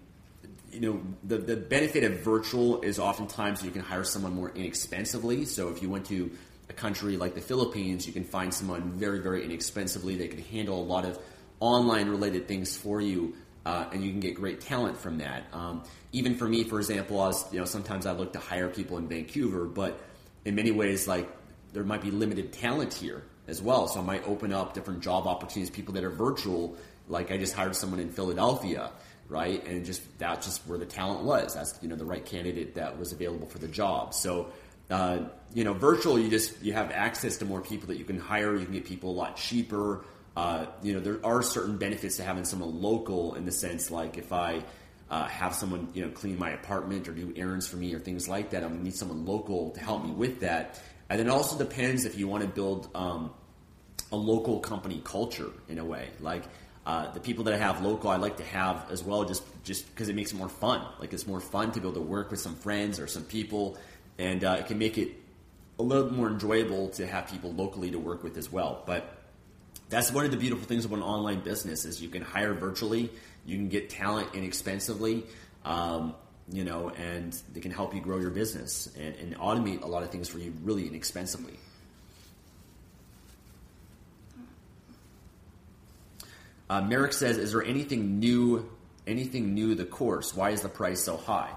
you 0.72 0.80
know, 0.80 1.02
the, 1.24 1.38
the 1.38 1.58
benefit 1.58 2.04
of 2.04 2.20
virtual 2.22 2.82
is 2.82 3.00
oftentimes 3.00 3.64
you 3.64 3.72
can 3.72 3.82
hire 3.82 4.04
someone 4.06 4.34
more 4.34 4.52
inexpensively. 4.56 5.46
So 5.46 5.70
if 5.70 5.82
you 5.82 5.89
went 5.89 6.06
to 6.08 6.32
a 6.72 6.74
country 6.74 7.17
like 7.17 7.36
the 7.36 7.41
Philippines, 7.41 8.07
you 8.07 8.13
can 8.13 8.24
find 8.24 8.53
someone 8.53 8.93
very, 8.93 9.19
very 9.19 9.43
inexpensively. 9.43 10.15
They 10.15 10.30
can 10.30 10.41
handle 10.41 10.82
a 10.82 10.88
lot 10.95 11.03
of 11.03 11.19
online 11.59 12.07
related 12.07 12.47
things 12.47 12.76
for 12.78 13.01
you, 13.01 13.36
uh, 13.65 13.86
and 13.91 14.03
you 14.03 14.09
can 14.09 14.22
get 14.22 14.36
great 14.36 14.61
talent 14.61 14.97
from 14.97 15.17
that. 15.17 15.43
Um, 15.51 15.84
even 16.13 16.36
for 16.36 16.47
me, 16.47 16.63
for 16.63 16.80
example, 16.80 17.19
I 17.19 17.28
was, 17.28 17.53
you 17.53 17.59
know, 17.59 17.65
sometimes 17.65 18.05
I 18.05 18.13
look 18.13 18.34
to 18.34 18.39
hire 18.39 18.69
people 18.69 18.97
in 18.97 19.09
Vancouver, 19.09 19.65
but 19.65 19.99
in 20.45 20.55
many 20.55 20.72
ways, 20.72 21.09
like 21.09 21.30
there 21.74 21.84
might 21.84 22.01
be 22.01 22.09
limited 22.09 22.53
talent 22.53 22.93
here 22.93 23.22
as 23.49 23.61
well. 23.61 23.88
So 23.88 23.99
I 23.99 24.03
might 24.03 24.26
open 24.26 24.53
up 24.53 24.74
different 24.74 25.01
job 25.01 25.28
opportunities, 25.28 25.69
people 25.69 25.93
that 25.95 26.05
are 26.05 26.09
virtual. 26.09 26.78
Like 27.09 27.32
I 27.32 27.38
just 27.38 27.53
hired 27.53 27.76
someone 27.76 27.99
in 27.99 28.11
Philadelphia, 28.11 28.91
right? 29.28 29.65
And 29.67 29.86
just 29.86 30.01
that's 30.17 30.45
just 30.45 30.65
where 30.67 30.78
the 30.78 30.86
talent 30.86 31.26
was. 31.26 31.53
That's 31.53 31.78
you 31.82 31.89
know 31.89 31.97
the 31.97 32.05
right 32.05 32.26
candidate 32.26 32.76
that 32.76 32.97
was 32.97 33.11
available 33.11 33.47
for 33.47 33.59
the 33.59 33.67
job. 33.67 34.13
So 34.13 34.53
uh, 34.92 35.30
you 35.54 35.64
know, 35.64 35.74
virtual, 35.74 36.20
you 36.20 36.30
just 36.30 36.62
you 36.62 36.74
have 36.74 36.92
access 36.92 37.38
to 37.38 37.46
more 37.46 37.62
people 37.62 37.88
that 37.88 37.98
you 37.98 38.06
can 38.06 38.20
hire. 38.20 38.56
You 38.56 38.66
can 38.66 38.74
get 38.74 38.86
people 38.86 39.12
a 39.12 39.18
lot 39.18 39.38
cheaper. 39.38 40.06
Uh, 40.36 40.68
you 40.82 40.94
know, 40.94 41.00
there 41.00 41.20
are 41.26 41.42
certain 41.42 41.78
benefits 41.78 42.18
to 42.18 42.24
having 42.24 42.46
someone 42.46 42.82
local 42.82 43.36
in 43.36 43.46
the 43.46 43.52
sense 43.52 43.92
like 43.92 44.18
if 44.18 44.32
I 44.32 44.64
uh, 45.10 45.26
have 45.28 45.54
someone 45.54 45.89
you 45.94 46.06
know 46.06 46.12
clean 46.12 46.38
my 46.38 46.52
apartment 46.52 47.08
or 47.08 47.12
do 47.12 47.34
errands 47.36 47.68
for 47.68 47.78
me 47.78 47.94
or 47.94 48.00
things 48.00 48.30
like 48.30 48.52
that, 48.52 48.64
I'm 48.64 48.70
gonna 48.70 48.84
need 48.84 48.96
someone 48.96 49.26
local 49.26 49.72
to 49.72 49.80
help 49.80 50.06
me 50.06 50.12
with 50.12 50.42
that. 50.42 50.82
And 51.10 51.20
then 51.20 51.28
it 51.28 51.32
also 51.32 51.58
depends 51.58 52.06
if 52.06 52.18
you 52.18 52.28
want 52.28 52.44
to 52.44 52.50
build 52.50 52.89
um, 52.96 53.34
a 54.12 54.16
local 54.16 54.60
company 54.60 55.02
culture 55.04 55.52
in 55.68 55.80
a 55.80 55.86
way. 55.86 56.10
Like 56.22 56.44
uh, 56.86 57.12
the 57.12 57.20
people 57.20 57.44
that 57.46 57.54
I 57.54 57.58
have 57.58 57.82
local, 57.82 58.10
I 58.10 58.16
like 58.16 58.38
to 58.38 58.46
have 58.46 58.89
as 58.89 59.04
well, 59.04 59.26
just 59.26 59.44
just 59.64 59.88
because 59.89 60.10
it 60.10 60.16
makes 60.16 60.32
it 60.32 60.38
more 60.38 60.50
fun. 60.50 60.86
Like 61.00 61.14
it's 61.14 61.28
more 61.28 61.42
fun 61.42 61.72
to 61.74 61.82
be 61.82 61.88
able 61.88 62.02
to 62.02 62.08
work 62.08 62.32
with 62.32 62.39
some 62.39 62.56
friends 62.56 63.00
or 63.00 63.08
some 63.08 63.24
people 63.24 63.78
and 64.22 64.43
uh, 64.43 64.57
it 64.59 64.67
can 64.67 64.78
make 64.78 64.99
it 64.99 65.09
a 65.80 65.84
little 65.84 66.13
more 66.13 66.30
enjoyable 66.30 66.89
to 66.89 67.07
have 67.07 67.28
people 67.28 67.51
locally 67.51 67.89
to 67.89 67.97
work 67.97 68.24
with 68.24 68.38
as 68.38 68.51
well. 68.51 68.84
But 68.86 69.17
that's 69.89 70.11
one 70.11 70.26
of 70.26 70.32
the 70.32 70.38
beautiful 70.38 70.65
things 70.65 70.86
about 70.86 70.97
an 70.97 71.03
online 71.03 71.39
business 71.39 71.86
is 71.86 72.01
you 72.01 72.09
can 72.09 72.22
hire 72.22 72.53
virtually, 72.53 73.09
you 73.47 73.57
can 73.57 73.67
get 73.67 73.89
talent 73.89 74.36
inexpensively, 74.36 75.24
um, 75.65 76.13
you 76.51 76.63
know, 76.63 76.89
and 76.89 77.36
they 77.51 77.61
can 77.61 77.72
help 77.72 77.95
you 77.95 77.99
grow 77.99 78.19
your 78.19 78.30
business 78.30 78.89
and, 78.95 79.15
and 79.15 79.36
automate 79.38 79.82
a 79.82 79.88
lot 79.88 80.03
of 80.03 80.11
things 80.11 80.30
for 80.30 80.38
you 80.38 80.53
really 80.61 80.88
inexpensively. 80.88 81.57
Uh, 86.69 86.82
Merrick 86.82 87.13
says, 87.13 87.38
"Is 87.38 87.53
there 87.53 87.63
anything 87.63 88.19
new? 88.19 88.69
Anything 89.07 89.55
new? 89.55 89.74
The 89.74 89.84
course? 89.84 90.36
Why 90.36 90.51
is 90.51 90.61
the 90.61 90.69
price 90.69 91.01
so 91.01 91.17
high?" 91.17 91.51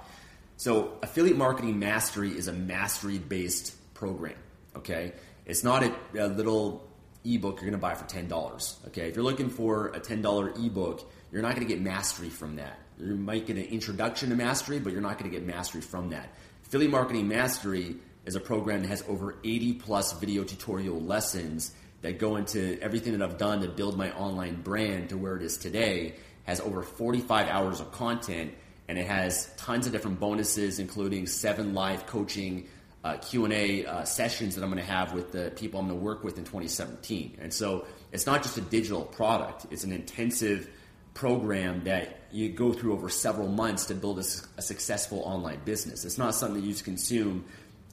So, 0.64 0.96
affiliate 1.02 1.36
marketing 1.36 1.78
mastery 1.78 2.30
is 2.30 2.48
a 2.48 2.52
mastery 2.54 3.18
based 3.18 3.76
program. 3.92 4.36
Okay, 4.74 5.12
it's 5.44 5.62
not 5.62 5.82
a, 5.82 5.94
a 6.18 6.28
little 6.28 6.88
ebook 7.22 7.56
you're 7.56 7.70
going 7.70 7.72
to 7.72 7.76
buy 7.76 7.92
for 7.92 8.06
ten 8.06 8.28
dollars. 8.28 8.80
Okay, 8.86 9.10
if 9.10 9.14
you're 9.14 9.26
looking 9.26 9.50
for 9.50 9.88
a 9.88 10.00
ten 10.00 10.22
dollar 10.22 10.54
ebook, 10.56 11.06
you're 11.30 11.42
not 11.42 11.54
going 11.54 11.68
to 11.68 11.70
get 11.70 11.82
mastery 11.82 12.30
from 12.30 12.56
that. 12.56 12.78
You 12.98 13.14
might 13.14 13.46
get 13.46 13.58
an 13.58 13.64
introduction 13.64 14.30
to 14.30 14.36
mastery, 14.36 14.78
but 14.78 14.94
you're 14.94 15.02
not 15.02 15.18
going 15.18 15.30
to 15.30 15.38
get 15.38 15.46
mastery 15.46 15.82
from 15.82 16.08
that. 16.08 16.32
Affiliate 16.64 16.90
marketing 16.90 17.28
mastery 17.28 17.96
is 18.24 18.34
a 18.34 18.40
program 18.40 18.80
that 18.80 18.88
has 18.88 19.04
over 19.06 19.36
80 19.44 19.74
plus 19.74 20.18
video 20.18 20.44
tutorial 20.44 20.98
lessons 20.98 21.72
that 22.00 22.18
go 22.18 22.36
into 22.36 22.80
everything 22.80 23.12
that 23.12 23.20
I've 23.20 23.36
done 23.36 23.60
to 23.60 23.68
build 23.68 23.98
my 23.98 24.12
online 24.12 24.62
brand 24.62 25.10
to 25.10 25.18
where 25.18 25.36
it 25.36 25.42
is 25.42 25.58
today. 25.58 26.14
Has 26.44 26.60
over 26.62 26.82
45 26.82 27.48
hours 27.48 27.80
of 27.80 27.92
content 27.92 28.54
and 28.88 28.98
it 28.98 29.06
has 29.06 29.50
tons 29.56 29.86
of 29.86 29.92
different 29.92 30.20
bonuses, 30.20 30.78
including 30.78 31.26
seven 31.26 31.74
live 31.74 32.06
coaching 32.06 32.68
uh, 33.04 33.18
Q&A 33.18 33.84
uh, 33.84 34.04
sessions 34.04 34.54
that 34.54 34.62
I'm 34.62 34.70
going 34.70 34.82
to 34.82 34.90
have 34.90 35.12
with 35.12 35.32
the 35.32 35.52
people 35.56 35.78
I'm 35.78 35.88
going 35.88 35.98
to 35.98 36.04
work 36.04 36.24
with 36.24 36.38
in 36.38 36.44
2017. 36.44 37.38
And 37.40 37.52
so 37.52 37.86
it's 38.12 38.26
not 38.26 38.42
just 38.42 38.56
a 38.56 38.62
digital 38.62 39.02
product; 39.02 39.66
it's 39.70 39.84
an 39.84 39.92
intensive 39.92 40.70
program 41.12 41.84
that 41.84 42.20
you 42.32 42.48
go 42.48 42.72
through 42.72 42.92
over 42.92 43.08
several 43.08 43.48
months 43.48 43.86
to 43.86 43.94
build 43.94 44.18
a, 44.18 44.24
a 44.56 44.62
successful 44.62 45.20
online 45.20 45.60
business. 45.64 46.04
It's 46.04 46.18
not 46.18 46.34
something 46.34 46.60
that 46.60 46.66
you 46.66 46.72
just 46.72 46.84
consume, 46.84 47.44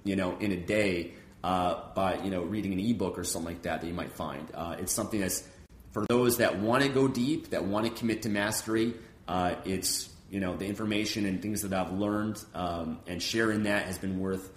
you 0.04 0.16
know, 0.16 0.38
in 0.40 0.52
a 0.52 0.58
day 0.58 1.14
uh, 1.44 1.76
by 1.94 2.22
you 2.24 2.32
know 2.32 2.44
reading 2.44 2.74
an 2.74 2.80
ebook 2.80 3.18
or 3.18 3.24
something 3.24 3.54
like 3.54 3.64
that 3.64 3.82
that 3.82 3.88
you 3.88 3.94
might 3.94 4.12
find. 4.12 4.48
Uh, 4.54 4.76
it's 4.80 4.94
something 4.94 5.20
that's 5.20 5.44
for 5.92 6.06
those 6.08 6.38
that 6.38 6.60
want 6.60 6.84
to 6.84 6.90
go 6.90 7.08
deep, 7.08 7.50
that 7.50 7.66
want 7.66 7.86
to 7.86 7.92
commit 7.92 8.22
to 8.24 8.30
mastery. 8.30 8.94
Uh, 9.28 9.56
it's 9.66 10.10
you 10.32 10.40
know 10.40 10.56
the 10.56 10.66
information 10.66 11.26
and 11.26 11.42
things 11.42 11.62
that 11.62 11.74
I've 11.74 11.92
learned 11.92 12.44
um, 12.56 13.00
and 13.06 13.22
sharing 13.22 13.64
that 13.64 13.86
has 13.86 13.98
been 13.98 14.20
worth 14.20 14.50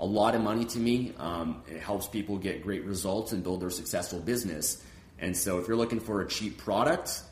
a 0.00 0.04
lot 0.04 0.34
of 0.34 0.42
money 0.42 0.64
to 0.64 0.78
me. 0.78 1.14
Um, 1.18 1.62
it 1.68 1.80
helps 1.80 2.08
people 2.08 2.36
get 2.36 2.62
great 2.62 2.84
results 2.84 3.32
and 3.32 3.42
build 3.42 3.60
their 3.60 3.70
successful 3.70 4.18
business. 4.18 4.82
And 5.20 5.36
so, 5.36 5.58
if 5.58 5.68
you're 5.68 5.76
looking 5.76 6.00
for 6.00 6.20
a 6.22 6.28
cheap 6.28 6.58
product, 6.58 7.22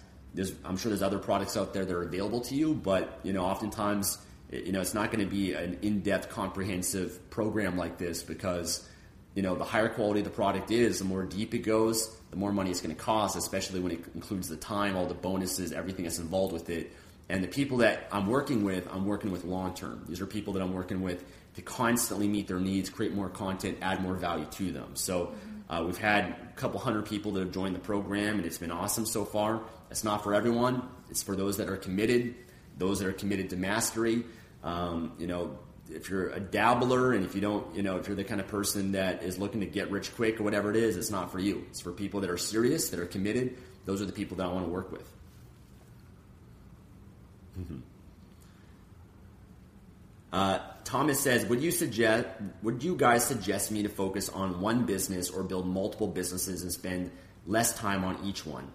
I'm 0.64 0.76
sure 0.76 0.90
there's 0.90 1.02
other 1.02 1.18
products 1.18 1.56
out 1.56 1.74
there 1.74 1.84
that 1.84 1.94
are 1.94 2.02
available 2.02 2.40
to 2.42 2.54
you. 2.54 2.74
But 2.74 3.18
you 3.24 3.32
know, 3.32 3.44
oftentimes, 3.44 4.18
you 4.52 4.70
know, 4.70 4.80
it's 4.80 4.94
not 4.94 5.10
going 5.10 5.24
to 5.24 5.30
be 5.30 5.54
an 5.54 5.78
in-depth, 5.82 6.28
comprehensive 6.28 7.28
program 7.30 7.76
like 7.76 7.98
this 7.98 8.22
because 8.22 8.86
you 9.34 9.42
know 9.42 9.56
the 9.56 9.64
higher 9.64 9.88
quality 9.88 10.20
the 10.22 10.30
product 10.30 10.70
is, 10.70 11.00
the 11.00 11.04
more 11.04 11.24
deep 11.24 11.52
it 11.52 11.60
goes, 11.60 12.14
the 12.30 12.36
more 12.36 12.52
money 12.52 12.70
it's 12.70 12.80
going 12.80 12.94
to 12.94 13.02
cost, 13.02 13.36
especially 13.36 13.80
when 13.80 13.90
it 13.90 14.04
includes 14.14 14.48
the 14.48 14.56
time, 14.56 14.96
all 14.96 15.06
the 15.06 15.14
bonuses, 15.14 15.72
everything 15.72 16.04
that's 16.04 16.18
involved 16.18 16.52
with 16.52 16.70
it. 16.70 16.92
And 17.28 17.44
the 17.44 17.48
people 17.48 17.78
that 17.78 18.08
I'm 18.10 18.26
working 18.26 18.64
with, 18.64 18.88
I'm 18.90 19.04
working 19.04 19.30
with 19.30 19.44
long 19.44 19.74
term. 19.74 20.04
These 20.08 20.20
are 20.20 20.26
people 20.26 20.54
that 20.54 20.62
I'm 20.62 20.72
working 20.72 21.02
with 21.02 21.24
to 21.56 21.62
constantly 21.62 22.28
meet 22.28 22.48
their 22.48 22.60
needs, 22.60 22.88
create 22.88 23.12
more 23.12 23.28
content, 23.28 23.78
add 23.82 24.02
more 24.02 24.14
value 24.14 24.46
to 24.52 24.72
them. 24.72 24.94
So 24.94 25.34
uh, 25.68 25.82
we've 25.84 25.98
had 25.98 26.24
a 26.24 26.52
couple 26.56 26.80
hundred 26.80 27.06
people 27.06 27.32
that 27.32 27.40
have 27.40 27.52
joined 27.52 27.74
the 27.74 27.80
program, 27.80 28.36
and 28.36 28.46
it's 28.46 28.58
been 28.58 28.70
awesome 28.70 29.04
so 29.04 29.24
far. 29.24 29.60
It's 29.90 30.04
not 30.04 30.24
for 30.24 30.34
everyone. 30.34 30.88
It's 31.10 31.22
for 31.22 31.36
those 31.36 31.58
that 31.58 31.68
are 31.68 31.76
committed, 31.76 32.34
those 32.78 33.00
that 33.00 33.08
are 33.08 33.12
committed 33.12 33.50
to 33.50 33.56
mastery. 33.56 34.24
Um, 34.62 35.12
you 35.18 35.26
know, 35.26 35.58
if 35.90 36.08
you're 36.08 36.30
a 36.30 36.40
dabbler 36.40 37.12
and 37.12 37.24
if 37.24 37.34
you 37.34 37.40
don't, 37.40 37.74
you 37.74 37.82
know, 37.82 37.96
if 37.96 38.06
you're 38.06 38.16
the 38.16 38.24
kind 38.24 38.40
of 38.40 38.48
person 38.48 38.92
that 38.92 39.22
is 39.22 39.38
looking 39.38 39.60
to 39.60 39.66
get 39.66 39.90
rich 39.90 40.14
quick 40.14 40.40
or 40.40 40.44
whatever 40.44 40.70
it 40.70 40.76
is, 40.76 40.96
it's 40.96 41.10
not 41.10 41.30
for 41.32 41.38
you. 41.38 41.64
It's 41.70 41.80
for 41.80 41.92
people 41.92 42.20
that 42.20 42.30
are 42.30 42.38
serious, 42.38 42.90
that 42.90 43.00
are 43.00 43.06
committed. 43.06 43.56
Those 43.84 44.02
are 44.02 44.06
the 44.06 44.12
people 44.12 44.36
that 44.38 44.46
I 44.46 44.52
want 44.52 44.66
to 44.66 44.70
work 44.70 44.92
with. 44.92 45.10
Mm-hmm. 47.58 47.78
Uh, 50.32 50.58
Thomas 50.84 51.20
says, 51.20 51.46
"Would 51.46 51.62
you 51.62 51.70
suggest? 51.70 52.26
Would 52.62 52.82
you 52.82 52.96
guys 52.96 53.24
suggest 53.24 53.70
me 53.70 53.82
to 53.82 53.88
focus 53.88 54.28
on 54.28 54.60
one 54.60 54.84
business 54.84 55.30
or 55.30 55.42
build 55.42 55.66
multiple 55.66 56.06
businesses 56.06 56.62
and 56.62 56.72
spend 56.72 57.10
less 57.46 57.76
time 57.78 58.04
on 58.04 58.18
each 58.24 58.44
one? 58.44 58.68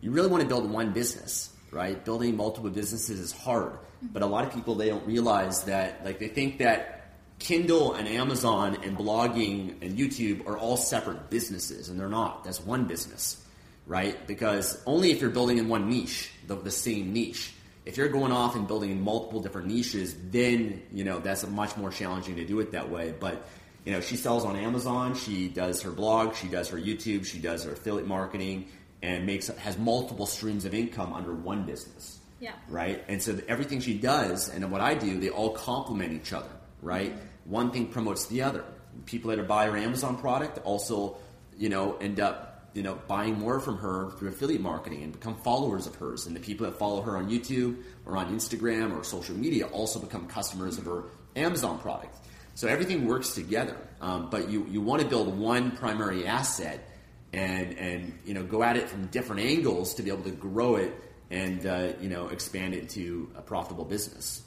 You 0.00 0.10
really 0.12 0.28
want 0.28 0.42
to 0.42 0.48
build 0.48 0.70
one 0.70 0.92
business, 0.92 1.52
right? 1.70 2.02
Building 2.04 2.36
multiple 2.36 2.70
businesses 2.70 3.20
is 3.20 3.32
hard, 3.32 3.78
but 4.02 4.22
a 4.22 4.26
lot 4.26 4.44
of 4.46 4.52
people 4.52 4.74
they 4.76 4.88
don't 4.88 5.06
realize 5.06 5.64
that. 5.64 6.04
Like 6.04 6.18
they 6.18 6.28
think 6.28 6.58
that 6.58 7.12
Kindle 7.38 7.94
and 7.94 8.08
Amazon 8.08 8.78
and 8.82 8.96
blogging 8.96 9.82
and 9.82 9.98
YouTube 9.98 10.46
are 10.46 10.56
all 10.56 10.78
separate 10.78 11.28
businesses, 11.28 11.90
and 11.90 12.00
they're 12.00 12.08
not. 12.08 12.44
That's 12.44 12.60
one 12.60 12.86
business, 12.86 13.44
right? 13.86 14.26
Because 14.26 14.82
only 14.86 15.10
if 15.10 15.20
you're 15.20 15.30
building 15.30 15.58
in 15.58 15.68
one 15.68 15.90
niche, 15.90 16.30
the, 16.46 16.56
the 16.56 16.70
same 16.70 17.12
niche." 17.12 17.52
If 17.88 17.96
you're 17.96 18.08
going 18.08 18.32
off 18.32 18.54
and 18.54 18.68
building 18.68 18.90
in 18.90 19.00
multiple 19.00 19.40
different 19.40 19.68
niches, 19.68 20.14
then 20.30 20.82
you 20.92 21.04
know 21.04 21.20
that's 21.20 21.46
much 21.48 21.74
more 21.78 21.90
challenging 21.90 22.36
to 22.36 22.44
do 22.44 22.60
it 22.60 22.72
that 22.72 22.90
way. 22.90 23.14
But 23.18 23.48
you 23.86 23.92
know, 23.92 24.02
she 24.02 24.16
sells 24.16 24.44
on 24.44 24.56
Amazon. 24.56 25.14
She 25.14 25.48
does 25.48 25.80
her 25.80 25.90
blog. 25.90 26.34
She 26.34 26.48
does 26.48 26.68
her 26.68 26.76
YouTube. 26.76 27.24
She 27.24 27.38
does 27.38 27.64
her 27.64 27.72
affiliate 27.72 28.06
marketing, 28.06 28.68
and 29.02 29.24
makes 29.24 29.48
has 29.48 29.78
multiple 29.78 30.26
streams 30.26 30.66
of 30.66 30.74
income 30.74 31.14
under 31.14 31.32
one 31.32 31.64
business. 31.64 32.18
Yeah. 32.40 32.52
Right. 32.68 33.02
And 33.08 33.22
so 33.22 33.40
everything 33.48 33.80
she 33.80 33.98
does 33.98 34.48
and 34.50 34.70
what 34.70 34.82
I 34.82 34.94
do, 34.94 35.18
they 35.18 35.30
all 35.30 35.54
complement 35.54 36.12
each 36.12 36.32
other. 36.32 36.50
Right. 36.82 37.12
Mm-hmm. 37.12 37.50
One 37.50 37.70
thing 37.70 37.86
promotes 37.86 38.26
the 38.26 38.42
other. 38.42 38.64
People 39.06 39.30
that 39.30 39.38
are 39.38 39.44
buy 39.44 39.66
her 39.66 39.76
Amazon 39.76 40.18
product 40.18 40.60
also, 40.64 41.16
you 41.56 41.70
know, 41.70 41.96
end 41.96 42.20
up 42.20 42.47
you 42.78 42.84
know, 42.84 42.96
buying 43.08 43.36
more 43.36 43.58
from 43.58 43.76
her 43.78 44.12
through 44.12 44.28
affiliate 44.28 44.60
marketing 44.60 45.02
and 45.02 45.12
become 45.12 45.34
followers 45.42 45.88
of 45.88 45.96
hers. 45.96 46.28
And 46.28 46.36
the 46.36 46.38
people 46.38 46.64
that 46.64 46.78
follow 46.78 47.02
her 47.02 47.16
on 47.16 47.28
YouTube 47.28 47.82
or 48.06 48.16
on 48.16 48.32
Instagram 48.32 48.96
or 48.96 49.02
social 49.02 49.34
media 49.34 49.66
also 49.66 49.98
become 49.98 50.28
customers 50.28 50.78
of 50.78 50.84
her 50.84 51.06
Amazon 51.34 51.80
product. 51.80 52.14
So 52.54 52.68
everything 52.68 53.08
works 53.08 53.34
together. 53.34 53.76
Um, 54.00 54.30
but 54.30 54.48
you, 54.48 54.64
you 54.70 54.80
want 54.80 55.02
to 55.02 55.08
build 55.08 55.36
one 55.36 55.72
primary 55.72 56.24
asset 56.24 56.88
and, 57.32 57.76
and, 57.76 58.16
you 58.24 58.32
know, 58.32 58.44
go 58.44 58.62
at 58.62 58.76
it 58.76 58.88
from 58.88 59.06
different 59.06 59.42
angles 59.42 59.94
to 59.94 60.04
be 60.04 60.10
able 60.12 60.22
to 60.22 60.30
grow 60.30 60.76
it 60.76 60.94
and, 61.32 61.66
uh, 61.66 61.88
you 62.00 62.08
know, 62.08 62.28
expand 62.28 62.74
it 62.74 62.90
to 62.90 63.28
a 63.34 63.42
profitable 63.42 63.86
business. 63.86 64.40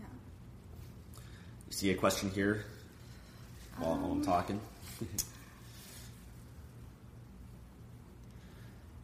Yeah. 0.00 0.06
You 1.66 1.72
see 1.74 1.90
a 1.90 1.94
question 1.96 2.30
here 2.30 2.64
while, 3.76 3.92
um, 3.92 4.02
while 4.02 4.12
I'm 4.12 4.24
talking? 4.24 4.58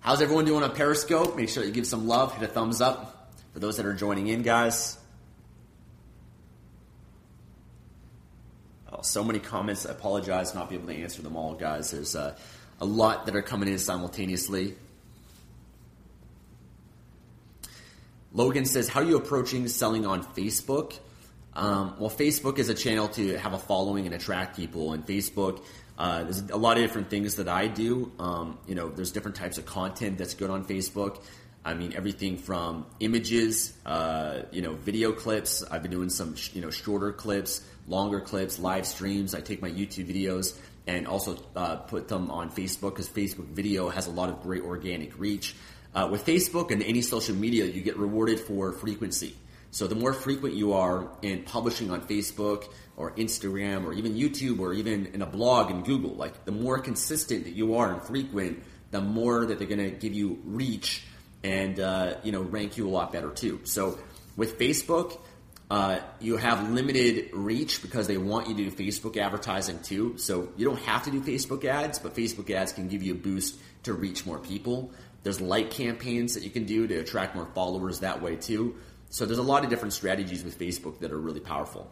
How's 0.00 0.22
everyone 0.22 0.46
doing 0.46 0.62
on 0.62 0.74
Periscope? 0.74 1.36
Make 1.36 1.50
sure 1.50 1.62
you 1.62 1.70
give 1.70 1.86
some 1.86 2.08
love, 2.08 2.34
hit 2.34 2.42
a 2.42 2.50
thumbs 2.50 2.80
up 2.80 3.34
for 3.52 3.58
those 3.58 3.76
that 3.76 3.84
are 3.84 3.92
joining 3.92 4.28
in, 4.28 4.40
guys. 4.40 4.96
Oh, 8.90 9.02
so 9.02 9.22
many 9.22 9.40
comments. 9.40 9.84
I 9.84 9.90
apologize 9.90 10.54
not 10.54 10.70
be 10.70 10.76
able 10.76 10.86
to 10.86 10.94
answer 10.94 11.20
them 11.20 11.36
all, 11.36 11.52
guys. 11.52 11.90
There's 11.90 12.16
uh, 12.16 12.34
a 12.80 12.86
lot 12.86 13.26
that 13.26 13.36
are 13.36 13.42
coming 13.42 13.68
in 13.68 13.78
simultaneously. 13.78 14.74
Logan 18.32 18.64
says, 18.64 18.88
"How 18.88 19.00
are 19.00 19.04
you 19.04 19.18
approaching 19.18 19.68
selling 19.68 20.06
on 20.06 20.22
Facebook?" 20.24 20.98
Um, 21.52 21.96
well, 21.98 22.10
Facebook 22.10 22.58
is 22.58 22.70
a 22.70 22.74
channel 22.74 23.08
to 23.08 23.36
have 23.36 23.52
a 23.52 23.58
following 23.58 24.06
and 24.06 24.14
attract 24.14 24.56
people, 24.56 24.94
and 24.94 25.06
Facebook 25.06 25.62
uh, 26.00 26.22
there's 26.22 26.40
a 26.48 26.56
lot 26.56 26.78
of 26.78 26.82
different 26.82 27.10
things 27.10 27.36
that 27.36 27.46
I 27.46 27.66
do. 27.66 28.10
Um, 28.18 28.56
you 28.66 28.74
know, 28.74 28.88
there's 28.88 29.12
different 29.12 29.36
types 29.36 29.58
of 29.58 29.66
content 29.66 30.16
that's 30.16 30.32
good 30.32 30.48
on 30.48 30.64
Facebook. 30.64 31.22
I 31.62 31.74
mean, 31.74 31.92
everything 31.94 32.38
from 32.38 32.86
images, 33.00 33.74
uh, 33.84 34.44
you 34.50 34.62
know, 34.62 34.72
video 34.72 35.12
clips. 35.12 35.62
I've 35.62 35.82
been 35.82 35.90
doing 35.90 36.08
some, 36.08 36.36
you 36.54 36.62
know, 36.62 36.70
shorter 36.70 37.12
clips, 37.12 37.62
longer 37.86 38.18
clips, 38.22 38.58
live 38.58 38.86
streams. 38.86 39.34
I 39.34 39.42
take 39.42 39.60
my 39.60 39.70
YouTube 39.70 40.06
videos 40.06 40.58
and 40.86 41.06
also 41.06 41.36
uh, 41.54 41.76
put 41.76 42.08
them 42.08 42.30
on 42.30 42.50
Facebook 42.50 42.96
because 42.96 43.10
Facebook 43.10 43.48
video 43.48 43.90
has 43.90 44.06
a 44.06 44.10
lot 44.10 44.30
of 44.30 44.42
great 44.42 44.62
organic 44.62 45.18
reach. 45.18 45.54
Uh, 45.94 46.08
with 46.10 46.24
Facebook 46.24 46.70
and 46.70 46.82
any 46.82 47.02
social 47.02 47.36
media, 47.36 47.66
you 47.66 47.82
get 47.82 47.98
rewarded 47.98 48.40
for 48.40 48.72
frequency. 48.72 49.36
So 49.70 49.86
the 49.86 49.94
more 49.94 50.12
frequent 50.12 50.54
you 50.54 50.72
are 50.72 51.08
in 51.22 51.44
publishing 51.44 51.90
on 51.90 52.02
Facebook 52.02 52.64
or 52.96 53.12
Instagram 53.12 53.84
or 53.84 53.92
even 53.92 54.14
YouTube 54.14 54.58
or 54.60 54.72
even 54.72 55.06
in 55.06 55.22
a 55.22 55.26
blog 55.26 55.70
in 55.70 55.82
Google, 55.82 56.14
like 56.14 56.44
the 56.44 56.52
more 56.52 56.78
consistent 56.78 57.44
that 57.44 57.54
you 57.54 57.76
are 57.76 57.92
and 57.92 58.02
frequent, 58.02 58.62
the 58.90 59.00
more 59.00 59.46
that 59.46 59.58
they're 59.58 59.68
going 59.68 59.78
to 59.78 59.90
give 59.90 60.12
you 60.12 60.40
reach 60.44 61.04
and 61.42 61.80
uh, 61.80 62.14
you 62.22 62.32
know 62.32 62.42
rank 62.42 62.76
you 62.76 62.88
a 62.88 62.90
lot 62.90 63.12
better 63.12 63.30
too. 63.30 63.60
So 63.64 63.98
with 64.36 64.58
Facebook, 64.58 65.18
uh, 65.70 66.00
you 66.18 66.36
have 66.36 66.70
limited 66.70 67.30
reach 67.32 67.80
because 67.80 68.06
they 68.08 68.18
want 68.18 68.48
you 68.48 68.56
to 68.56 68.70
do 68.70 68.70
Facebook 68.70 69.16
advertising 69.16 69.80
too. 69.80 70.18
So 70.18 70.48
you 70.56 70.66
don't 70.66 70.80
have 70.80 71.04
to 71.04 71.10
do 71.10 71.20
Facebook 71.20 71.64
ads, 71.64 71.98
but 71.98 72.14
Facebook 72.14 72.50
ads 72.50 72.72
can 72.72 72.88
give 72.88 73.02
you 73.02 73.12
a 73.12 73.16
boost 73.16 73.56
to 73.84 73.92
reach 73.92 74.26
more 74.26 74.38
people. 74.38 74.90
There's 75.22 75.40
like 75.40 75.70
campaigns 75.70 76.34
that 76.34 76.42
you 76.42 76.50
can 76.50 76.64
do 76.64 76.86
to 76.86 76.96
attract 76.96 77.36
more 77.36 77.46
followers 77.54 78.00
that 78.00 78.20
way 78.20 78.36
too. 78.36 78.76
So 79.10 79.26
there's 79.26 79.38
a 79.38 79.42
lot 79.42 79.64
of 79.64 79.70
different 79.70 79.92
strategies 79.92 80.44
with 80.44 80.56
Facebook 80.56 81.00
that 81.00 81.10
are 81.10 81.18
really 81.18 81.40
powerful. 81.40 81.90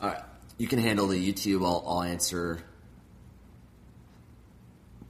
All 0.00 0.08
right, 0.08 0.22
you 0.56 0.68
can 0.68 0.78
handle 0.78 1.08
the 1.08 1.32
YouTube. 1.32 1.64
I'll, 1.64 1.84
I'll 1.86 2.02
answer 2.02 2.62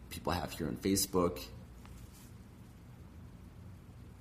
people 0.09 0.33
I 0.33 0.37
have 0.37 0.53
here 0.53 0.67
on 0.67 0.77
Facebook. 0.77 1.39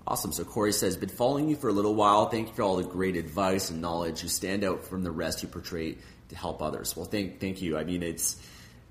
Awesome. 0.10 0.32
So 0.32 0.44
Corey 0.44 0.74
says, 0.74 0.98
been 0.98 1.08
following 1.08 1.50
you 1.50 1.56
for 1.56 1.70
a 1.70 1.72
little 1.72 1.94
while. 1.94 2.30
Thank 2.30 2.48
you 2.48 2.54
for 2.56 2.64
all 2.64 2.78
the 2.78 2.84
great 2.84 3.16
advice 3.16 3.70
and 3.70 3.80
knowledge. 3.80 4.24
You 4.24 4.30
stand 4.30 4.64
out 4.64 4.84
from 4.84 5.04
the 5.04 5.12
rest. 5.12 5.44
You 5.44 5.50
portray 5.50 5.98
to 6.30 6.36
help 6.36 6.64
others. 6.64 6.98
Well, 6.98 7.06
thank 7.06 7.40
thank 7.40 7.62
you. 7.62 7.78
I 7.78 7.84
mean, 7.84 8.02
it's 8.02 8.36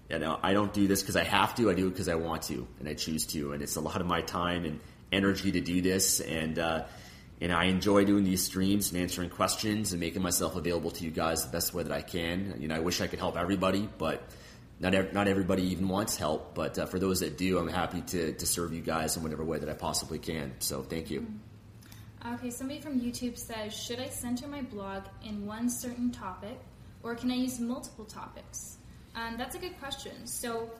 you 0.08 0.20
know, 0.20 0.38
I 0.40 0.52
don't 0.52 0.72
do 0.72 0.86
this 0.86 1.02
because 1.02 1.16
I 1.16 1.24
have 1.24 1.56
to. 1.56 1.70
I 1.70 1.74
do 1.74 1.88
it 1.88 1.90
because 1.90 2.08
I 2.08 2.14
want 2.14 2.42
to 2.42 2.68
and 2.78 2.88
I 2.88 2.94
choose 2.94 3.26
to. 3.26 3.52
And 3.52 3.62
it's 3.62 3.74
a 3.74 3.80
lot 3.80 4.00
of 4.00 4.06
my 4.06 4.22
time 4.22 4.64
and 4.64 4.78
energy 5.10 5.50
to 5.50 5.60
do 5.60 5.82
this. 5.82 6.20
And 6.20 6.56
uh, 6.56 6.84
and 7.40 7.52
I 7.52 7.64
enjoy 7.64 8.04
doing 8.04 8.22
these 8.22 8.44
streams 8.44 8.92
and 8.92 9.02
answering 9.02 9.30
questions 9.30 9.90
and 9.90 9.98
making 9.98 10.22
myself 10.22 10.54
available 10.54 10.92
to 10.92 11.04
you 11.04 11.10
guys 11.10 11.44
the 11.44 11.50
best 11.50 11.74
way 11.74 11.82
that 11.82 11.92
I 11.92 12.02
can. 12.02 12.54
You 12.60 12.68
know, 12.68 12.76
I 12.76 12.80
wish 12.80 13.00
I 13.00 13.08
could 13.08 13.18
help 13.18 13.36
everybody, 13.36 13.88
but 13.98 14.22
not 14.80 14.94
ev- 14.94 15.12
not 15.12 15.28
everybody 15.28 15.64
even 15.64 15.88
wants 15.88 16.16
help, 16.16 16.54
but 16.54 16.78
uh, 16.78 16.86
for 16.86 16.98
those 16.98 17.20
that 17.20 17.36
do, 17.36 17.58
I'm 17.58 17.68
happy 17.68 18.00
to, 18.02 18.32
to 18.32 18.46
serve 18.46 18.72
you 18.72 18.80
guys 18.80 19.16
in 19.16 19.22
whatever 19.22 19.44
way 19.44 19.58
that 19.58 19.68
I 19.68 19.74
possibly 19.74 20.18
can. 20.18 20.54
So 20.60 20.82
thank 20.82 21.10
you. 21.10 21.26
Okay, 22.34 22.50
somebody 22.50 22.80
from 22.80 23.00
YouTube 23.00 23.38
says, 23.38 23.72
should 23.72 24.00
I 24.00 24.08
center 24.08 24.48
my 24.48 24.62
blog 24.62 25.04
in 25.24 25.46
one 25.46 25.70
certain 25.70 26.10
topic, 26.10 26.58
or 27.02 27.14
can 27.14 27.30
I 27.30 27.36
use 27.36 27.60
multiple 27.60 28.04
topics? 28.04 28.78
Um, 29.14 29.36
that's 29.36 29.54
a 29.54 29.58
good 29.58 29.78
question. 29.78 30.26
So 30.26 30.70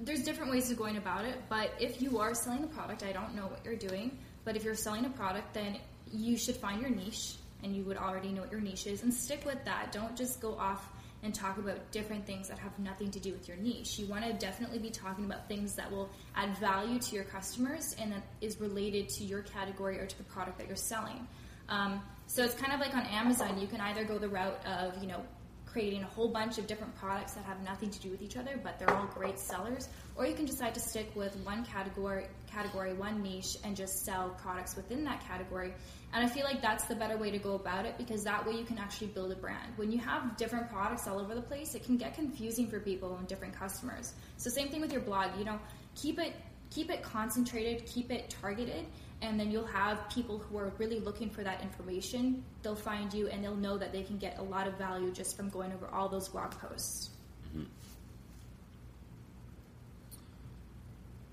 there's 0.00 0.22
different 0.22 0.50
ways 0.50 0.70
of 0.70 0.78
going 0.78 0.96
about 0.96 1.24
it, 1.24 1.36
but 1.48 1.70
if 1.80 2.00
you 2.00 2.18
are 2.18 2.34
selling 2.34 2.64
a 2.64 2.66
product, 2.66 3.02
I 3.02 3.12
don't 3.12 3.34
know 3.34 3.46
what 3.46 3.64
you're 3.64 3.76
doing, 3.76 4.18
but 4.44 4.56
if 4.56 4.64
you're 4.64 4.74
selling 4.74 5.04
a 5.06 5.10
product, 5.10 5.54
then 5.54 5.78
you 6.12 6.36
should 6.36 6.56
find 6.56 6.80
your 6.80 6.90
niche, 6.90 7.36
and 7.62 7.74
you 7.74 7.82
would 7.84 7.96
already 7.96 8.28
know 8.28 8.42
what 8.42 8.52
your 8.52 8.60
niche 8.60 8.86
is, 8.86 9.02
and 9.02 9.12
stick 9.12 9.44
with 9.44 9.62
that. 9.64 9.92
Don't 9.92 10.16
just 10.16 10.40
go 10.40 10.56
off 10.56 10.86
and 11.26 11.34
talk 11.34 11.58
about 11.58 11.90
different 11.90 12.24
things 12.24 12.48
that 12.48 12.58
have 12.58 12.78
nothing 12.78 13.10
to 13.10 13.20
do 13.20 13.32
with 13.32 13.48
your 13.48 13.56
niche. 13.58 13.98
You 13.98 14.06
want 14.06 14.24
to 14.24 14.32
definitely 14.32 14.78
be 14.78 14.90
talking 14.90 15.26
about 15.26 15.48
things 15.48 15.74
that 15.74 15.90
will 15.90 16.08
add 16.34 16.56
value 16.56 16.98
to 16.98 17.14
your 17.14 17.24
customers 17.24 17.94
and 18.00 18.12
that 18.12 18.22
is 18.40 18.58
related 18.60 19.10
to 19.10 19.24
your 19.24 19.42
category 19.42 19.98
or 19.98 20.06
to 20.06 20.18
the 20.18 20.24
product 20.24 20.56
that 20.58 20.68
you're 20.68 20.76
selling. 20.76 21.26
Um, 21.68 22.00
so 22.28 22.44
it's 22.44 22.54
kind 22.54 22.72
of 22.72 22.80
like 22.80 22.94
on 22.94 23.04
Amazon, 23.06 23.60
you 23.60 23.66
can 23.66 23.80
either 23.80 24.04
go 24.04 24.18
the 24.18 24.28
route 24.28 24.64
of, 24.64 25.02
you 25.02 25.08
know, 25.08 25.22
creating 25.66 26.02
a 26.02 26.06
whole 26.06 26.28
bunch 26.28 26.56
of 26.56 26.66
different 26.66 26.94
products 26.96 27.34
that 27.34 27.44
have 27.44 27.62
nothing 27.62 27.90
to 27.90 28.00
do 28.00 28.08
with 28.08 28.22
each 28.22 28.36
other, 28.38 28.58
but 28.62 28.78
they're 28.78 28.90
all 28.90 29.06
great 29.06 29.38
sellers, 29.38 29.90
or 30.16 30.24
you 30.24 30.34
can 30.34 30.46
decide 30.46 30.72
to 30.72 30.80
stick 30.80 31.10
with 31.14 31.36
one 31.44 31.66
category, 31.66 32.26
category, 32.50 32.94
one 32.94 33.22
niche, 33.22 33.58
and 33.62 33.76
just 33.76 34.04
sell 34.04 34.30
products 34.40 34.74
within 34.74 35.04
that 35.04 35.20
category. 35.28 35.74
And 36.12 36.24
I 36.24 36.28
feel 36.28 36.44
like 36.44 36.62
that's 36.62 36.84
the 36.84 36.94
better 36.94 37.16
way 37.16 37.30
to 37.30 37.38
go 37.38 37.54
about 37.54 37.84
it 37.84 37.98
because 37.98 38.24
that 38.24 38.46
way 38.46 38.54
you 38.54 38.64
can 38.64 38.78
actually 38.78 39.08
build 39.08 39.32
a 39.32 39.36
brand. 39.36 39.72
When 39.76 39.92
you 39.92 39.98
have 39.98 40.36
different 40.36 40.70
products 40.70 41.06
all 41.06 41.18
over 41.18 41.34
the 41.34 41.42
place, 41.42 41.74
it 41.74 41.84
can 41.84 41.96
get 41.96 42.14
confusing 42.14 42.68
for 42.68 42.80
people 42.80 43.16
and 43.16 43.26
different 43.26 43.54
customers. 43.54 44.14
So 44.36 44.48
same 44.48 44.68
thing 44.68 44.80
with 44.80 44.92
your 44.92 45.02
blog. 45.02 45.36
You 45.38 45.44
know, 45.44 45.58
keep 45.94 46.18
it 46.18 46.32
keep 46.70 46.90
it 46.90 47.02
concentrated, 47.02 47.86
keep 47.86 48.10
it 48.10 48.34
targeted, 48.40 48.86
and 49.22 49.38
then 49.38 49.50
you'll 49.50 49.66
have 49.66 50.08
people 50.10 50.38
who 50.38 50.58
are 50.58 50.72
really 50.78 51.00
looking 51.00 51.30
for 51.30 51.42
that 51.42 51.62
information. 51.62 52.44
They'll 52.62 52.74
find 52.74 53.12
you 53.12 53.28
and 53.28 53.42
they'll 53.42 53.54
know 53.54 53.78
that 53.78 53.92
they 53.92 54.02
can 54.02 54.18
get 54.18 54.38
a 54.38 54.42
lot 54.42 54.66
of 54.66 54.74
value 54.74 55.10
just 55.10 55.36
from 55.36 55.48
going 55.48 55.72
over 55.72 55.86
all 55.88 56.08
those 56.08 56.28
blog 56.28 56.52
posts. 56.52 57.10
Mm-hmm. 57.48 57.64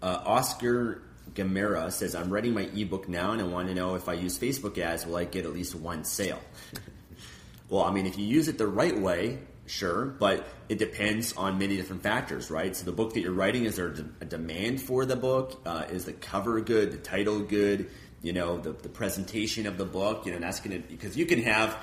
Uh, 0.01 0.21
Oscar 0.25 1.01
Gamera 1.33 1.91
says, 1.91 2.15
I'm 2.15 2.29
writing 2.29 2.53
my 2.53 2.69
ebook 2.75 3.09
now 3.09 3.31
and 3.31 3.41
I 3.41 3.45
want 3.45 3.67
to 3.67 3.73
know 3.73 3.95
if 3.95 4.07
I 4.07 4.13
use 4.13 4.37
Facebook 4.37 4.77
ads, 4.77 5.05
will 5.05 5.15
I 5.15 5.25
get 5.25 5.45
at 5.45 5.53
least 5.53 5.75
one 5.75 6.03
sale? 6.03 6.39
well, 7.69 7.83
I 7.83 7.91
mean, 7.91 8.05
if 8.05 8.17
you 8.17 8.25
use 8.25 8.47
it 8.47 8.57
the 8.57 8.67
right 8.67 8.97
way, 8.97 9.39
sure, 9.65 10.05
but 10.05 10.45
it 10.69 10.77
depends 10.77 11.33
on 11.33 11.57
many 11.57 11.75
different 11.75 12.03
factors, 12.03 12.51
right? 12.51 12.75
So 12.75 12.85
the 12.85 12.91
book 12.91 13.13
that 13.13 13.21
you're 13.21 13.33
writing, 13.33 13.65
is 13.65 13.77
there 13.77 13.93
a 14.21 14.25
demand 14.25 14.81
for 14.81 15.05
the 15.05 15.15
book? 15.15 15.61
Uh, 15.65 15.85
is 15.89 16.05
the 16.05 16.13
cover 16.13 16.61
good? 16.61 16.91
The 16.91 16.97
title 16.97 17.39
good? 17.39 17.89
You 18.21 18.33
know, 18.33 18.57
the, 18.59 18.71
the 18.71 18.89
presentation 18.89 19.67
of 19.67 19.77
the 19.77 19.85
book, 19.85 20.25
you 20.25 20.31
know, 20.31 20.39
that's 20.39 20.59
going 20.59 20.81
to, 20.81 20.87
because 20.87 21.17
you 21.17 21.25
can 21.25 21.41
have 21.43 21.77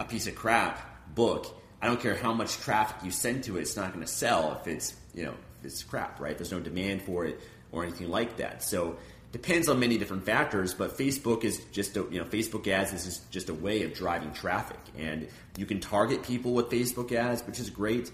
a 0.00 0.04
piece 0.04 0.26
of 0.26 0.34
crap 0.34 1.14
book. 1.14 1.46
I 1.80 1.86
don't 1.86 2.00
care 2.00 2.16
how 2.16 2.32
much 2.32 2.56
traffic 2.58 2.96
you 3.04 3.10
send 3.10 3.44
to 3.44 3.58
it, 3.58 3.60
it's 3.60 3.76
not 3.76 3.92
going 3.92 4.04
to 4.04 4.10
sell 4.10 4.58
if 4.60 4.66
it's, 4.66 4.96
you 5.14 5.24
know, 5.24 5.34
if 5.60 5.66
it's 5.66 5.82
crap, 5.82 6.18
right? 6.18 6.36
There's 6.36 6.50
no 6.50 6.60
demand 6.60 7.02
for 7.02 7.26
it 7.26 7.40
or 7.74 7.82
anything 7.82 8.10
like 8.10 8.36
that. 8.36 8.62
So 8.62 8.96
depends 9.32 9.68
on 9.68 9.80
many 9.80 9.98
different 9.98 10.24
factors, 10.24 10.74
but 10.74 10.96
Facebook 10.96 11.42
is 11.42 11.60
just 11.72 11.96
a, 11.96 12.06
you 12.10 12.20
know 12.20 12.24
Facebook 12.24 12.68
ads 12.68 12.92
is 12.92 13.18
just 13.30 13.48
a 13.48 13.54
way 13.54 13.82
of 13.82 13.92
driving 13.92 14.32
traffic, 14.32 14.78
and 14.96 15.28
you 15.56 15.66
can 15.66 15.80
target 15.80 16.22
people 16.22 16.54
with 16.54 16.70
Facebook 16.70 17.12
ads, 17.12 17.42
which 17.42 17.58
is 17.58 17.68
great. 17.68 18.10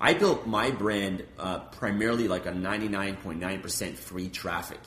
I 0.00 0.14
built 0.14 0.46
my 0.46 0.72
brand 0.72 1.24
uh, 1.38 1.60
primarily 1.60 2.26
like 2.26 2.46
a 2.46 2.52
99.9% 2.52 3.94
free 3.94 4.28
traffic. 4.28 4.80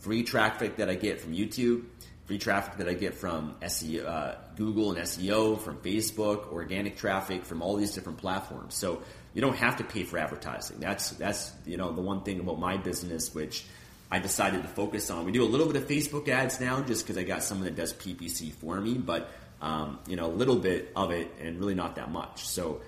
Free 0.00 0.24
traffic 0.24 0.76
that 0.76 0.90
I 0.90 0.96
get 0.96 1.20
from 1.20 1.32
YouTube, 1.32 1.84
free 2.26 2.38
traffic 2.38 2.78
that 2.78 2.88
I 2.88 2.94
get 2.94 3.14
from 3.14 3.54
SEO, 3.62 4.06
uh, 4.06 4.34
Google 4.56 4.90
and 4.90 5.00
SEO, 5.00 5.60
from 5.60 5.76
Facebook, 5.78 6.52
organic 6.52 6.96
traffic 6.96 7.44
from 7.44 7.62
all 7.62 7.76
these 7.76 7.92
different 7.92 8.18
platforms. 8.18 8.74
So 8.74 9.02
you 9.38 9.42
don't 9.42 9.56
have 9.56 9.76
to 9.76 9.84
pay 9.84 10.02
for 10.02 10.18
advertising. 10.18 10.80
That's 10.80 11.10
that's 11.10 11.52
you 11.64 11.76
know 11.76 11.92
the 11.92 12.00
one 12.00 12.22
thing 12.22 12.40
about 12.40 12.58
my 12.58 12.76
business 12.76 13.32
which 13.32 13.64
I 14.10 14.18
decided 14.18 14.62
to 14.62 14.68
focus 14.68 15.10
on. 15.10 15.24
We 15.26 15.30
do 15.30 15.44
a 15.44 15.46
little 15.46 15.68
bit 15.68 15.76
of 15.76 15.86
Facebook 15.86 16.28
ads 16.28 16.58
now 16.60 16.80
just 16.80 17.06
because 17.06 17.16
I 17.16 17.22
got 17.22 17.44
someone 17.44 17.66
that 17.66 17.76
does 17.76 17.92
PPC 17.92 18.50
for 18.50 18.80
me, 18.80 18.94
but 18.94 19.30
um, 19.62 20.00
you 20.08 20.16
know 20.16 20.26
a 20.26 20.34
little 20.42 20.56
bit 20.56 20.90
of 20.96 21.12
it 21.12 21.32
and 21.40 21.56
really 21.60 21.76
not 21.76 21.94
that 21.94 22.10
much. 22.10 22.48
So 22.48 22.80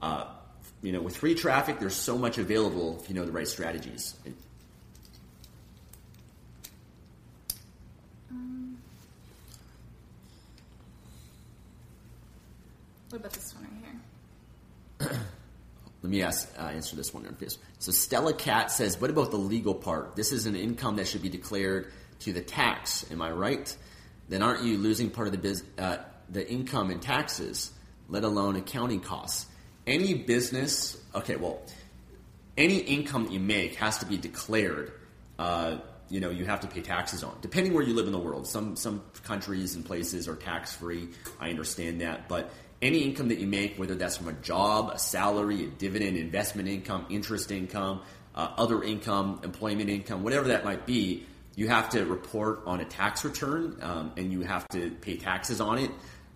uh, 0.00 0.28
you 0.80 0.92
know 0.92 1.02
with 1.02 1.14
free 1.14 1.34
traffic, 1.34 1.78
there's 1.78 1.94
so 1.94 2.16
much 2.16 2.38
available 2.38 2.98
if 3.02 3.10
you 3.10 3.14
know 3.14 3.26
the 3.26 3.32
right 3.32 3.46
strategies. 3.46 4.14
Um, 8.30 8.78
what 13.10 13.18
about 13.18 13.32
this 13.34 13.54
one 13.54 13.64
right 15.00 15.10
here? 15.10 15.20
Let 16.02 16.10
me 16.10 16.22
ask, 16.22 16.48
uh, 16.56 16.62
answer 16.62 16.94
this 16.94 17.12
one. 17.12 17.36
So 17.78 17.92
Stella 17.92 18.32
Cat 18.32 18.70
says, 18.70 19.00
"What 19.00 19.10
about 19.10 19.30
the 19.30 19.38
legal 19.38 19.74
part? 19.74 20.14
This 20.14 20.30
is 20.32 20.46
an 20.46 20.54
income 20.54 20.96
that 20.96 21.08
should 21.08 21.22
be 21.22 21.28
declared 21.28 21.92
to 22.20 22.32
the 22.32 22.40
tax. 22.40 23.04
Am 23.10 23.20
I 23.20 23.30
right? 23.32 23.76
Then 24.28 24.42
aren't 24.42 24.62
you 24.62 24.78
losing 24.78 25.10
part 25.10 25.26
of 25.28 25.32
the 25.32 25.38
biz, 25.38 25.64
uh, 25.78 25.98
the 26.28 26.48
income 26.48 26.90
in 26.90 27.00
taxes, 27.00 27.72
let 28.08 28.24
alone 28.24 28.56
accounting 28.56 29.00
costs? 29.00 29.46
Any 29.86 30.14
business, 30.14 30.96
okay, 31.14 31.36
well, 31.36 31.62
any 32.56 32.78
income 32.78 33.24
that 33.24 33.32
you 33.32 33.40
make 33.40 33.76
has 33.76 33.98
to 33.98 34.06
be 34.06 34.16
declared. 34.18 34.92
Uh, 35.38 35.78
you 36.10 36.20
know, 36.20 36.30
you 36.30 36.44
have 36.44 36.60
to 36.60 36.66
pay 36.66 36.80
taxes 36.80 37.22
on, 37.22 37.36
depending 37.40 37.72
where 37.74 37.82
you 37.82 37.94
live 37.94 38.06
in 38.06 38.12
the 38.12 38.18
world. 38.18 38.46
Some 38.46 38.76
some 38.76 39.02
countries 39.24 39.74
and 39.74 39.84
places 39.84 40.28
are 40.28 40.36
tax 40.36 40.72
free. 40.72 41.08
I 41.40 41.50
understand 41.50 42.00
that, 42.00 42.28
but 42.28 42.50
any 42.80 43.00
income 43.00 43.28
that 43.28 43.38
you 43.38 43.46
make, 43.46 43.76
whether 43.76 43.94
that's 43.94 44.16
from 44.16 44.28
a 44.28 44.32
job, 44.34 44.90
a 44.94 44.98
salary, 44.98 45.64
a 45.64 45.66
dividend, 45.68 46.16
investment 46.16 46.68
income, 46.68 47.06
interest 47.10 47.50
income, 47.50 48.02
uh, 48.34 48.52
other 48.56 48.82
income, 48.82 49.40
employment 49.42 49.90
income, 49.90 50.22
whatever 50.22 50.48
that 50.48 50.64
might 50.64 50.86
be, 50.86 51.26
you 51.56 51.66
have 51.66 51.88
to 51.90 52.04
report 52.04 52.62
on 52.66 52.80
a 52.80 52.84
tax 52.84 53.24
return 53.24 53.76
um, 53.82 54.12
and 54.16 54.32
you 54.32 54.42
have 54.42 54.66
to 54.68 54.90
pay 54.90 55.16
taxes 55.16 55.60
on 55.60 55.78
it 55.78 55.90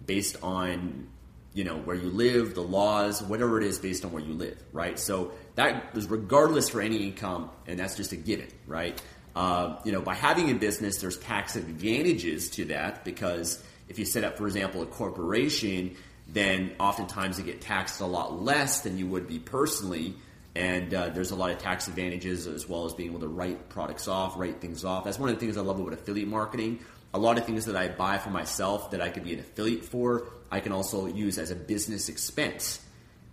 based 0.05 0.36
on 0.43 1.07
you 1.55 1.64
know 1.64 1.76
where 1.76 1.95
you 1.95 2.09
live, 2.09 2.55
the 2.55 2.62
laws, 2.62 3.22
whatever 3.22 3.61
it 3.61 3.64
is 3.66 3.78
based 3.78 4.05
on 4.05 4.11
where 4.11 4.22
you 4.22 4.32
live, 4.32 4.61
right? 4.72 4.99
So 4.99 5.32
that 5.55 5.95
is 5.95 6.07
regardless 6.07 6.70
for 6.70 6.80
any 6.80 7.07
income, 7.07 7.51
and 7.66 7.78
that's 7.78 7.95
just 7.95 8.12
a 8.12 8.16
given, 8.16 8.49
right? 8.66 9.01
Uh, 9.36 9.76
you 9.84 9.93
know, 9.93 10.01
by 10.01 10.14
having 10.14 10.51
a 10.51 10.55
business, 10.55 10.99
there's 10.99 11.18
tax 11.18 11.57
advantages 11.57 12.51
to 12.51 12.64
that 12.66 13.05
because 13.05 13.62
if 13.88 13.99
you 13.99 14.05
set 14.05 14.24
up, 14.24 14.38
for 14.38 14.47
example, 14.47 14.82
a 14.82 14.86
corporation, 14.86 15.97
then 16.33 16.72
oftentimes 16.80 17.39
you 17.39 17.45
get 17.45 17.61
taxed 17.61 18.01
a 18.01 18.07
lot 18.07 18.43
less 18.43 18.80
than 18.80 18.99
you 18.99 19.07
would 19.07 19.28
be 19.28 19.39
personally. 19.39 20.14
And 20.55 20.93
uh, 20.93 21.09
there's 21.11 21.30
a 21.30 21.37
lot 21.37 21.51
of 21.51 21.59
tax 21.59 21.89
advantages 21.89 22.47
as 22.47 22.68
well 22.68 22.85
as 22.85 22.95
being 22.95 23.11
able 23.11 23.20
to 23.20 23.28
write 23.28 23.68
products 23.68 24.09
off, 24.09 24.39
write 24.39 24.61
things 24.61 24.85
off. 24.85 25.05
That's 25.05 25.18
one 25.18 25.28
of 25.28 25.37
the 25.37 25.41
things 25.41 25.57
I 25.57 25.61
love 25.61 25.78
about 25.78 25.93
affiliate 25.93 26.28
marketing. 26.28 26.80
A 27.14 27.18
lot 27.18 27.37
of 27.39 27.45
things 27.45 27.66
that 27.66 27.76
I 27.76 27.89
buy 27.89 28.18
for 28.18 28.30
myself 28.30 28.91
that 28.91 29.03
I 29.03 29.11
could 29.11 29.24
be 29.24 29.35
an 29.35 29.41
affiliate 29.41 29.85
for, 29.85 30.28
I 30.51 30.61
can 30.61 30.72
also 30.72 31.07
use 31.07 31.39
as 31.39 31.51
a 31.51 31.57
business 31.57 32.09
expense, 32.09 32.80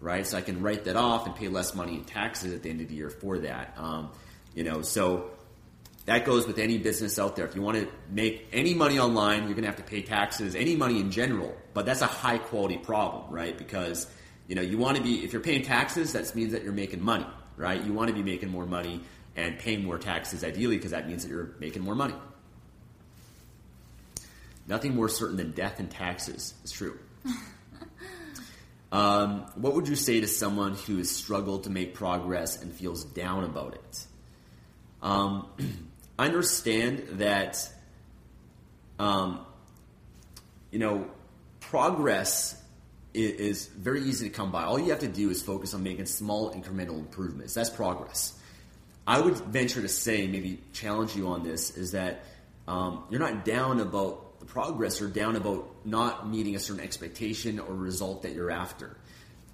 right? 0.01 0.27
So 0.27 0.37
I 0.37 0.41
can 0.41 0.61
write 0.61 0.85
that 0.85 0.97
off 0.97 1.25
and 1.25 1.35
pay 1.35 1.47
less 1.47 1.73
money 1.73 1.95
in 1.95 2.03
taxes 2.03 2.53
at 2.53 2.63
the 2.63 2.69
end 2.69 2.81
of 2.81 2.89
the 2.89 2.95
year 2.95 3.09
for 3.09 3.39
that. 3.39 3.73
Um, 3.77 4.11
you 4.53 4.63
know, 4.63 4.81
so 4.81 5.31
that 6.05 6.25
goes 6.25 6.47
with 6.47 6.57
any 6.57 6.77
business 6.77 7.19
out 7.19 7.35
there. 7.35 7.45
If 7.45 7.55
you 7.55 7.61
want 7.61 7.77
to 7.77 7.87
make 8.09 8.47
any 8.51 8.73
money 8.73 8.99
online, 8.99 9.43
you're 9.43 9.53
going 9.53 9.63
to 9.63 9.67
have 9.67 9.77
to 9.77 9.83
pay 9.83 10.01
taxes, 10.01 10.55
any 10.55 10.75
money 10.75 10.99
in 10.99 11.11
general. 11.11 11.55
But 11.73 11.85
that's 11.85 12.01
a 12.01 12.07
high 12.07 12.37
quality 12.37 12.77
problem, 12.77 13.31
right? 13.31 13.57
Because 13.57 14.07
you 14.47 14.55
know 14.55 14.61
you 14.61 14.77
want 14.77 14.97
to 14.97 15.03
be 15.03 15.23
if 15.23 15.33
you're 15.33 15.41
paying 15.41 15.63
taxes, 15.63 16.13
that 16.13 16.33
means 16.35 16.53
that 16.53 16.63
you're 16.63 16.73
making 16.73 17.03
money, 17.03 17.27
right? 17.57 17.83
You 17.83 17.93
want 17.93 18.07
to 18.09 18.13
be 18.15 18.23
making 18.23 18.49
more 18.49 18.65
money 18.65 19.01
and 19.35 19.57
paying 19.59 19.83
more 19.83 19.97
taxes, 19.97 20.43
ideally, 20.43 20.77
because 20.77 20.91
that 20.91 21.07
means 21.07 21.23
that 21.23 21.29
you're 21.29 21.51
making 21.59 21.83
more 21.83 21.95
money. 21.95 22.15
Nothing 24.67 24.95
more 24.95 25.09
certain 25.09 25.37
than 25.37 25.51
death 25.51 25.79
and 25.79 25.89
taxes. 25.89 26.53
It's 26.63 26.71
true. 26.71 26.97
um, 28.91 29.45
what 29.55 29.73
would 29.73 29.87
you 29.87 29.95
say 29.95 30.21
to 30.21 30.27
someone 30.27 30.75
who 30.75 30.97
has 30.97 31.09
struggled 31.09 31.63
to 31.63 31.69
make 31.69 31.93
progress 31.93 32.61
and 32.61 32.71
feels 32.73 33.03
down 33.03 33.43
about 33.43 33.75
it? 33.75 34.05
Um, 35.01 35.47
understand 36.25 37.03
that, 37.13 37.69
um, 38.97 39.45
you 40.71 40.79
know, 40.79 41.09
progress 41.59 42.61
is, 43.13 43.31
is 43.31 43.65
very 43.67 44.01
easy 44.03 44.29
to 44.29 44.35
come 44.35 44.51
by. 44.51 44.63
All 44.63 44.79
you 44.79 44.89
have 44.89 44.99
to 44.99 45.07
do 45.07 45.29
is 45.29 45.41
focus 45.41 45.73
on 45.73 45.83
making 45.83 46.05
small 46.05 46.53
incremental 46.53 46.99
improvements. 46.99 47.53
That's 47.53 47.69
progress. 47.69 48.33
I 49.07 49.19
would 49.19 49.35
venture 49.35 49.81
to 49.81 49.87
say, 49.87 50.27
maybe 50.27 50.61
challenge 50.73 51.15
you 51.15 51.29
on 51.29 51.43
this, 51.43 51.75
is 51.75 51.91
that 51.91 52.23
um, 52.67 53.03
you're 53.09 53.19
not 53.19 53.43
down 53.43 53.79
about 53.79 54.39
the 54.39 54.45
progress, 54.45 54.99
you're 54.99 55.09
down 55.09 55.35
about 55.35 55.67
not 55.83 56.29
meeting 56.29 56.55
a 56.55 56.59
certain 56.59 56.83
expectation 56.83 57.59
or 57.59 57.73
result 57.73 58.21
that 58.21 58.33
you're 58.33 58.51
after. 58.51 58.95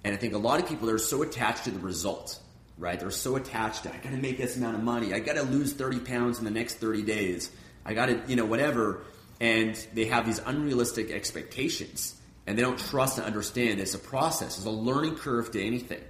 And 0.04 0.14
I 0.14 0.18
think 0.18 0.34
a 0.34 0.38
lot 0.38 0.60
of 0.60 0.68
people 0.68 0.90
are 0.90 0.98
so 0.98 1.22
attached 1.22 1.64
to 1.64 1.70
the 1.70 1.78
result 1.78 2.38
right? 2.78 2.98
They're 2.98 3.10
so 3.10 3.36
attached 3.36 3.84
to, 3.84 3.94
I 3.94 3.98
gotta 3.98 4.16
make 4.16 4.38
this 4.38 4.56
amount 4.56 4.76
of 4.76 4.82
money. 4.82 5.14
I 5.14 5.20
gotta 5.20 5.42
lose 5.42 5.72
30 5.72 6.00
pounds 6.00 6.38
in 6.38 6.44
the 6.44 6.50
next 6.50 6.74
30 6.74 7.02
days. 7.02 7.50
I 7.84 7.94
gotta, 7.94 8.22
you 8.26 8.36
know, 8.36 8.44
whatever. 8.44 9.04
And 9.40 9.74
they 9.94 10.06
have 10.06 10.26
these 10.26 10.38
unrealistic 10.40 11.10
expectations 11.10 12.20
and 12.46 12.56
they 12.56 12.62
don't 12.62 12.78
trust 12.78 13.18
and 13.18 13.26
understand 13.26 13.80
it's 13.80 13.94
a 13.94 13.98
process. 13.98 14.58
It's 14.58 14.66
a 14.66 14.70
learning 14.70 15.16
curve 15.16 15.50
to 15.52 15.64
anything, 15.64 16.02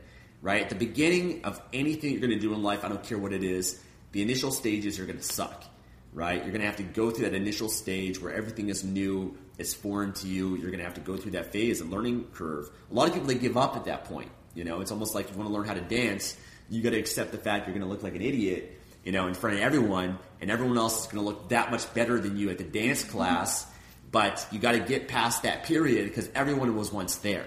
right? 0.42 0.62
At 0.62 0.68
the 0.68 0.76
beginning 0.76 1.44
of 1.44 1.60
anything 1.72 2.12
you're 2.12 2.20
gonna 2.20 2.38
do 2.38 2.52
in 2.52 2.62
life, 2.62 2.84
I 2.84 2.88
don't 2.88 3.02
care 3.02 3.18
what 3.18 3.32
it 3.32 3.44
is, 3.44 3.80
the 4.12 4.22
initial 4.22 4.50
stages 4.50 4.98
are 4.98 5.06
gonna 5.06 5.22
suck, 5.22 5.64
right? 6.12 6.42
You're 6.42 6.52
gonna 6.52 6.66
have 6.66 6.76
to 6.76 6.82
go 6.82 7.10
through 7.10 7.24
that 7.26 7.34
initial 7.34 7.68
stage 7.68 8.20
where 8.20 8.32
everything 8.32 8.68
is 8.68 8.84
new, 8.84 9.36
it's 9.58 9.72
foreign 9.72 10.12
to 10.14 10.28
you. 10.28 10.56
You're 10.56 10.70
gonna 10.70 10.84
have 10.84 10.94
to 10.94 11.00
go 11.00 11.16
through 11.16 11.32
that 11.32 11.52
phase 11.52 11.80
and 11.80 11.90
learning 11.90 12.26
curve. 12.34 12.70
A 12.90 12.94
lot 12.94 13.08
of 13.08 13.14
people, 13.14 13.28
they 13.28 13.36
give 13.36 13.56
up 13.56 13.76
at 13.76 13.84
that 13.86 14.04
point. 14.04 14.30
You 14.54 14.64
know, 14.64 14.80
it's 14.80 14.90
almost 14.90 15.14
like 15.14 15.30
you 15.30 15.36
want 15.36 15.48
to 15.50 15.54
learn 15.54 15.66
how 15.66 15.74
to 15.74 15.82
dance 15.82 16.36
you 16.68 16.82
got 16.82 16.90
to 16.90 16.98
accept 16.98 17.32
the 17.32 17.38
fact 17.38 17.66
you're 17.66 17.74
going 17.74 17.86
to 17.86 17.92
look 17.92 18.02
like 18.02 18.14
an 18.14 18.22
idiot, 18.22 18.80
you 19.04 19.12
know, 19.12 19.26
in 19.26 19.34
front 19.34 19.56
of 19.56 19.62
everyone, 19.62 20.18
and 20.40 20.50
everyone 20.50 20.78
else 20.78 21.00
is 21.00 21.12
going 21.12 21.24
to 21.24 21.30
look 21.30 21.50
that 21.50 21.70
much 21.70 21.92
better 21.94 22.18
than 22.20 22.36
you 22.36 22.50
at 22.50 22.58
the 22.58 22.64
dance 22.64 23.02
mm-hmm. 23.02 23.12
class. 23.12 23.66
But 24.10 24.46
you 24.50 24.58
got 24.58 24.72
to 24.72 24.80
get 24.80 25.08
past 25.08 25.42
that 25.42 25.64
period 25.64 26.08
because 26.08 26.30
everyone 26.34 26.76
was 26.76 26.92
once 26.92 27.16
there. 27.16 27.46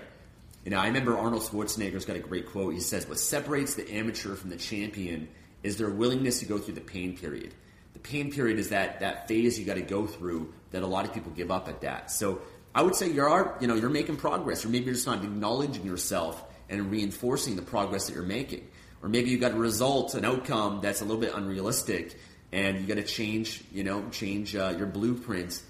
You 0.65 0.71
know, 0.71 0.77
I 0.77 0.87
remember 0.87 1.17
Arnold 1.17 1.43
Schwarzenegger's 1.43 2.05
got 2.05 2.17
a 2.17 2.19
great 2.19 2.47
quote. 2.47 2.73
He 2.73 2.81
says, 2.81 3.07
"What 3.07 3.17
separates 3.17 3.75
the 3.75 3.89
amateur 3.91 4.35
from 4.35 4.49
the 4.49 4.57
champion 4.57 5.29
is 5.63 5.77
their 5.77 5.89
willingness 5.89 6.39
to 6.39 6.45
go 6.45 6.57
through 6.57 6.75
the 6.75 6.81
pain 6.81 7.17
period. 7.17 7.53
The 7.93 7.99
pain 7.99 8.31
period 8.31 8.59
is 8.59 8.69
that 8.69 8.99
that 9.01 9.27
phase 9.27 9.59
you 9.59 9.65
got 9.65 9.75
to 9.75 9.81
go 9.81 10.05
through 10.05 10.53
that 10.71 10.83
a 10.83 10.87
lot 10.87 11.05
of 11.05 11.13
people 11.13 11.31
give 11.31 11.51
up 11.51 11.67
at 11.67 11.81
that. 11.81 12.11
So 12.11 12.41
I 12.73 12.81
would 12.81 12.95
say 12.95 13.11
you 13.11 13.23
are, 13.23 13.57
you 13.59 13.67
know, 13.67 13.75
you're 13.75 13.89
making 13.89 14.17
progress, 14.17 14.63
or 14.63 14.69
maybe 14.69 14.85
you're 14.85 14.93
just 14.93 15.07
not 15.07 15.23
acknowledging 15.23 15.85
yourself 15.85 16.43
and 16.69 16.91
reinforcing 16.91 17.55
the 17.55 17.61
progress 17.61 18.07
that 18.07 18.13
you're 18.13 18.23
making 18.23 18.67
or 19.01 19.09
maybe 19.09 19.29
you 19.29 19.37
got 19.37 19.53
a 19.53 19.57
result, 19.57 20.13
an 20.13 20.25
outcome 20.25 20.79
that's 20.81 21.01
a 21.01 21.05
little 21.05 21.21
bit 21.21 21.33
unrealistic, 21.33 22.17
and 22.51 22.79
you 22.79 22.87
got 22.87 22.95
to 22.95 23.03
change, 23.03 23.63
you 23.71 23.83
know, 23.83 24.07
change 24.09 24.55
uh, 24.55 24.73
your 24.77 24.87
blueprint 24.87 25.61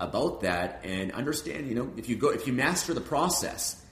about 0.00 0.42
that, 0.42 0.80
and 0.84 1.12
understand, 1.12 1.68
you 1.68 1.74
know, 1.74 1.90
if 1.96 2.08
you 2.08 2.16
go, 2.16 2.30
if 2.30 2.46
you 2.46 2.52
master 2.52 2.94
the 2.94 3.00
process, 3.00 3.82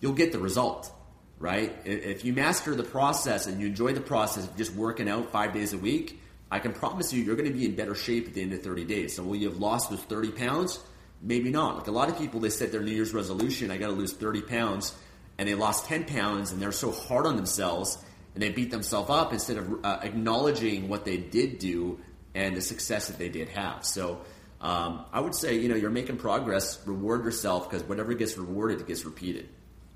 you'll 0.00 0.12
get 0.12 0.32
the 0.32 0.38
result, 0.38 0.90
right? 1.38 1.74
If 1.84 2.24
you 2.24 2.32
master 2.32 2.74
the 2.74 2.84
process 2.84 3.46
and 3.46 3.60
you 3.60 3.66
enjoy 3.66 3.92
the 3.92 4.00
process 4.00 4.46
of 4.46 4.56
just 4.56 4.72
working 4.74 5.08
out 5.08 5.32
five 5.32 5.52
days 5.52 5.72
a 5.72 5.78
week, 5.78 6.20
I 6.50 6.60
can 6.60 6.72
promise 6.72 7.12
you, 7.12 7.22
you're 7.22 7.34
going 7.34 7.52
to 7.52 7.58
be 7.58 7.64
in 7.64 7.74
better 7.74 7.94
shape 7.94 8.28
at 8.28 8.34
the 8.34 8.42
end 8.42 8.52
of 8.52 8.62
30 8.62 8.84
days. 8.84 9.16
So 9.16 9.24
will 9.24 9.36
you 9.36 9.48
have 9.48 9.58
lost 9.58 9.90
those 9.90 10.02
30 10.02 10.30
pounds? 10.30 10.78
Maybe 11.20 11.50
not. 11.50 11.78
Like 11.78 11.88
a 11.88 11.92
lot 11.92 12.08
of 12.08 12.16
people, 12.16 12.38
they 12.38 12.50
set 12.50 12.70
their 12.70 12.82
New 12.82 12.92
Year's 12.92 13.12
resolution, 13.12 13.70
I 13.70 13.78
got 13.78 13.88
to 13.88 13.92
lose 13.92 14.12
30 14.12 14.42
pounds, 14.42 14.94
and 15.38 15.48
they 15.48 15.54
lost 15.54 15.86
10 15.86 16.04
pounds, 16.04 16.52
and 16.52 16.62
they're 16.62 16.72
so 16.72 16.92
hard 16.92 17.26
on 17.26 17.34
themselves 17.36 17.98
and 18.36 18.42
they 18.42 18.50
beat 18.50 18.70
themselves 18.70 19.08
up 19.08 19.32
instead 19.32 19.56
of 19.56 19.82
uh, 19.82 19.98
acknowledging 20.02 20.88
what 20.88 21.06
they 21.06 21.16
did 21.16 21.58
do 21.58 21.98
and 22.34 22.54
the 22.54 22.60
success 22.60 23.06
that 23.06 23.16
they 23.16 23.30
did 23.30 23.48
have. 23.48 23.82
So 23.82 24.20
um, 24.60 25.06
I 25.10 25.20
would 25.20 25.34
say, 25.34 25.58
you 25.58 25.70
know, 25.70 25.74
you're 25.74 25.88
making 25.88 26.18
progress. 26.18 26.86
Reward 26.86 27.24
yourself 27.24 27.70
because 27.70 27.82
whatever 27.88 28.12
gets 28.12 28.36
rewarded, 28.36 28.86
gets 28.86 29.06
repeated. 29.06 29.48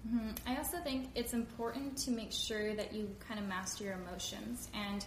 Mm-hmm. 0.08 0.30
I 0.46 0.56
also 0.56 0.78
think 0.78 1.10
it's 1.14 1.34
important 1.34 1.98
to 1.98 2.10
make 2.12 2.32
sure 2.32 2.74
that 2.74 2.94
you 2.94 3.10
kind 3.28 3.38
of 3.38 3.46
master 3.46 3.84
your 3.84 3.92
emotions 3.92 4.70
and 4.72 5.04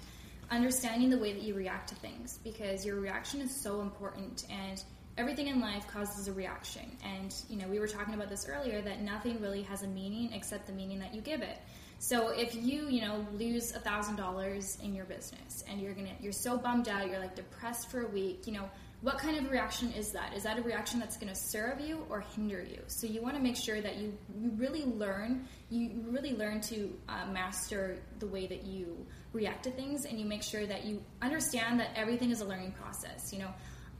understanding 0.51 1.09
the 1.09 1.17
way 1.17 1.33
that 1.33 1.41
you 1.41 1.55
react 1.55 1.89
to 1.89 1.95
things 1.95 2.37
because 2.43 2.85
your 2.85 2.99
reaction 2.99 3.41
is 3.41 3.59
so 3.63 3.81
important 3.81 4.45
and 4.51 4.83
everything 5.17 5.47
in 5.47 5.59
life 5.59 5.87
causes 5.87 6.27
a 6.27 6.33
reaction. 6.33 6.97
And, 7.03 7.33
you 7.49 7.57
know, 7.57 7.67
we 7.67 7.79
were 7.79 7.87
talking 7.87 8.13
about 8.13 8.29
this 8.29 8.47
earlier 8.47 8.81
that 8.81 9.01
nothing 9.01 9.39
really 9.41 9.61
has 9.63 9.83
a 9.83 9.87
meaning 9.87 10.31
except 10.33 10.67
the 10.67 10.73
meaning 10.73 10.99
that 10.99 11.13
you 11.13 11.21
give 11.21 11.41
it. 11.41 11.57
So 11.99 12.29
if 12.29 12.55
you, 12.55 12.89
you 12.89 13.01
know, 13.01 13.25
lose 13.33 13.73
a 13.73 13.79
thousand 13.79 14.17
dollars 14.17 14.77
in 14.83 14.93
your 14.93 15.05
business 15.05 15.63
and 15.69 15.79
you're 15.79 15.93
gonna 15.93 16.11
you're 16.19 16.33
so 16.33 16.57
bummed 16.57 16.89
out, 16.89 17.07
you're 17.07 17.19
like 17.19 17.35
depressed 17.35 17.89
for 17.89 18.01
a 18.01 18.07
week, 18.07 18.45
you 18.45 18.53
know, 18.53 18.69
what 19.03 19.17
kind 19.17 19.37
of 19.37 19.51
reaction 19.51 19.91
is 19.91 20.13
that? 20.13 20.33
Is 20.33 20.43
that 20.43 20.57
a 20.57 20.61
reaction 20.61 20.97
that's 20.97 21.17
to 21.17 21.35
serve 21.35 21.81
you 21.81 22.05
or 22.09 22.21
hinder 22.21 22.61
you? 22.63 22.79
So 22.87 23.05
you 23.05 23.21
want 23.21 23.35
to 23.35 23.41
make 23.41 23.57
sure 23.57 23.81
that 23.81 23.97
you, 23.97 24.17
you 24.39 24.49
really 24.55 24.85
learn, 24.85 25.45
you 25.69 26.05
really 26.07 26.33
learn 26.33 26.61
to 26.61 26.97
uh, 27.09 27.25
master 27.29 27.97
the 28.19 28.27
way 28.27 28.47
that 28.47 28.63
you 28.63 29.05
react 29.33 29.65
to 29.65 29.71
things, 29.71 30.05
and 30.05 30.17
you 30.17 30.25
make 30.25 30.41
sure 30.41 30.65
that 30.65 30.85
you 30.85 31.03
understand 31.21 31.81
that 31.81 31.89
everything 31.97 32.31
is 32.31 32.39
a 32.39 32.45
learning 32.45 32.71
process. 32.71 33.33
You 33.33 33.39
know, 33.39 33.49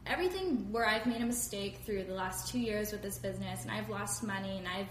everything 0.05 0.71
where 0.71 0.85
I've 0.85 1.05
made 1.05 1.21
a 1.21 1.25
mistake 1.25 1.81
through 1.85 2.03
the 2.03 2.13
last 2.13 2.51
two 2.51 2.59
years 2.59 2.91
with 2.91 3.01
this 3.01 3.17
business, 3.17 3.63
and 3.63 3.71
I've 3.71 3.89
lost 3.89 4.23
money, 4.23 4.57
and 4.57 4.67
I've 4.67 4.87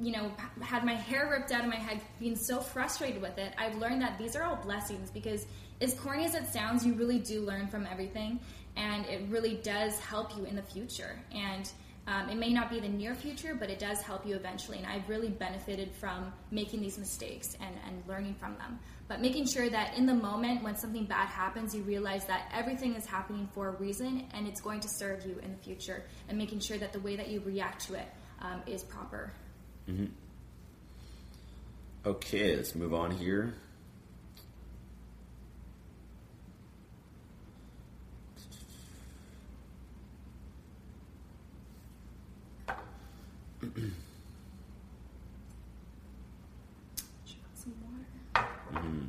you 0.00 0.12
know, 0.12 0.30
had 0.60 0.84
my 0.84 0.94
hair 0.94 1.28
ripped 1.30 1.50
out 1.50 1.62
of 1.62 1.70
my 1.70 1.76
head, 1.76 2.00
being 2.20 2.36
so 2.36 2.60
frustrated 2.60 3.20
with 3.20 3.36
it, 3.38 3.52
I've 3.58 3.76
learned 3.76 4.02
that 4.02 4.18
these 4.18 4.36
are 4.36 4.44
all 4.44 4.56
blessings 4.56 5.10
because, 5.10 5.46
as 5.80 5.94
corny 5.94 6.24
as 6.24 6.34
it 6.34 6.46
sounds, 6.46 6.86
you 6.86 6.94
really 6.94 7.18
do 7.18 7.40
learn 7.40 7.66
from 7.68 7.86
everything 7.86 8.40
and 8.76 9.04
it 9.06 9.22
really 9.28 9.56
does 9.56 9.98
help 9.98 10.36
you 10.36 10.44
in 10.44 10.54
the 10.54 10.62
future. 10.62 11.18
And 11.32 11.70
um, 12.06 12.30
it 12.30 12.36
may 12.36 12.52
not 12.52 12.70
be 12.70 12.80
the 12.80 12.88
near 12.88 13.14
future, 13.14 13.54
but 13.54 13.70
it 13.70 13.78
does 13.78 14.00
help 14.00 14.24
you 14.26 14.34
eventually. 14.34 14.78
And 14.78 14.86
I've 14.86 15.08
really 15.08 15.28
benefited 15.28 15.90
from 15.92 16.32
making 16.50 16.80
these 16.80 16.96
mistakes 16.96 17.56
and, 17.60 17.74
and 17.86 18.02
learning 18.08 18.36
from 18.38 18.56
them. 18.56 18.78
But 19.08 19.22
making 19.22 19.46
sure 19.46 19.70
that 19.70 19.96
in 19.96 20.04
the 20.04 20.14
moment 20.14 20.62
when 20.62 20.76
something 20.76 21.06
bad 21.06 21.28
happens, 21.28 21.74
you 21.74 21.82
realize 21.82 22.26
that 22.26 22.52
everything 22.54 22.94
is 22.94 23.06
happening 23.06 23.48
for 23.54 23.68
a 23.68 23.72
reason 23.72 24.28
and 24.34 24.46
it's 24.46 24.60
going 24.60 24.80
to 24.80 24.88
serve 24.88 25.24
you 25.24 25.38
in 25.42 25.52
the 25.52 25.56
future. 25.56 26.04
And 26.28 26.36
making 26.36 26.60
sure 26.60 26.76
that 26.76 26.92
the 26.92 27.00
way 27.00 27.16
that 27.16 27.28
you 27.28 27.40
react 27.40 27.86
to 27.86 27.94
it 27.94 28.06
um, 28.42 28.60
is 28.66 28.82
proper. 28.82 29.32
Mm-hmm. 29.88 30.06
Okay, 32.04 32.56
let's 32.56 32.74
move 32.74 32.92
on 32.92 33.10
here. 33.10 33.54
Mm-hmm. 48.72 49.06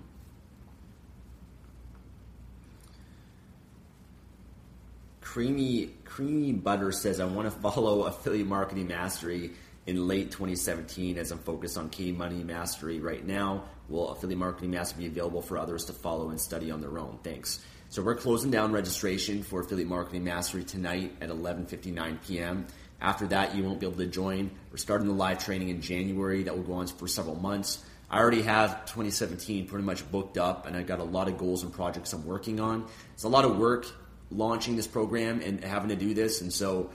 Creamy 5.29 5.91
Creamy 6.05 6.53
Butter 6.53 6.91
says, 6.91 7.19
I 7.19 7.25
want 7.25 7.45
to 7.45 7.51
follow 7.51 8.01
affiliate 8.05 8.47
marketing 8.47 8.87
mastery 8.87 9.51
in 9.85 10.07
late 10.07 10.31
2017 10.31 11.19
as 11.19 11.29
I'm 11.31 11.37
focused 11.37 11.77
on 11.77 11.91
K 11.91 12.11
money 12.11 12.43
mastery 12.43 12.99
right 12.99 13.23
now. 13.23 13.65
Will 13.89 14.09
affiliate 14.09 14.39
marketing 14.39 14.71
mastery 14.71 15.03
be 15.03 15.07
available 15.07 15.43
for 15.43 15.59
others 15.59 15.85
to 15.85 15.93
follow 15.93 16.31
and 16.31 16.41
study 16.41 16.71
on 16.71 16.81
their 16.81 16.97
own? 16.97 17.19
Thanks. 17.23 17.63
So 17.89 18.01
we're 18.01 18.15
closing 18.15 18.49
down 18.49 18.71
registration 18.71 19.43
for 19.43 19.61
affiliate 19.61 19.87
marketing 19.87 20.23
mastery 20.23 20.63
tonight 20.63 21.15
at 21.21 21.29
11:59 21.29 22.25
p.m. 22.25 22.65
After 22.99 23.27
that, 23.27 23.55
you 23.55 23.63
won't 23.63 23.79
be 23.79 23.85
able 23.85 23.99
to 23.99 24.07
join. 24.07 24.49
We're 24.71 24.77
starting 24.77 25.05
the 25.05 25.13
live 25.13 25.45
training 25.45 25.69
in 25.69 25.79
January 25.79 26.41
that 26.41 26.55
will 26.55 26.63
go 26.63 26.73
on 26.73 26.87
for 26.87 27.07
several 27.07 27.35
months. 27.35 27.85
I 28.09 28.17
already 28.17 28.41
have 28.41 28.87
2017 28.87 29.67
pretty 29.67 29.85
much 29.85 30.09
booked 30.09 30.39
up, 30.39 30.65
and 30.65 30.75
I've 30.75 30.87
got 30.87 30.97
a 30.97 31.03
lot 31.03 31.27
of 31.27 31.37
goals 31.37 31.61
and 31.61 31.71
projects 31.71 32.13
I'm 32.13 32.25
working 32.25 32.59
on. 32.59 32.87
It's 33.13 33.25
a 33.25 33.29
lot 33.29 33.45
of 33.45 33.59
work 33.59 33.85
launching 34.31 34.75
this 34.75 34.87
program 34.87 35.41
and 35.41 35.63
having 35.63 35.89
to 35.89 35.95
do 35.95 36.13
this, 36.13 36.41
and 36.41 36.51
so 36.53 36.89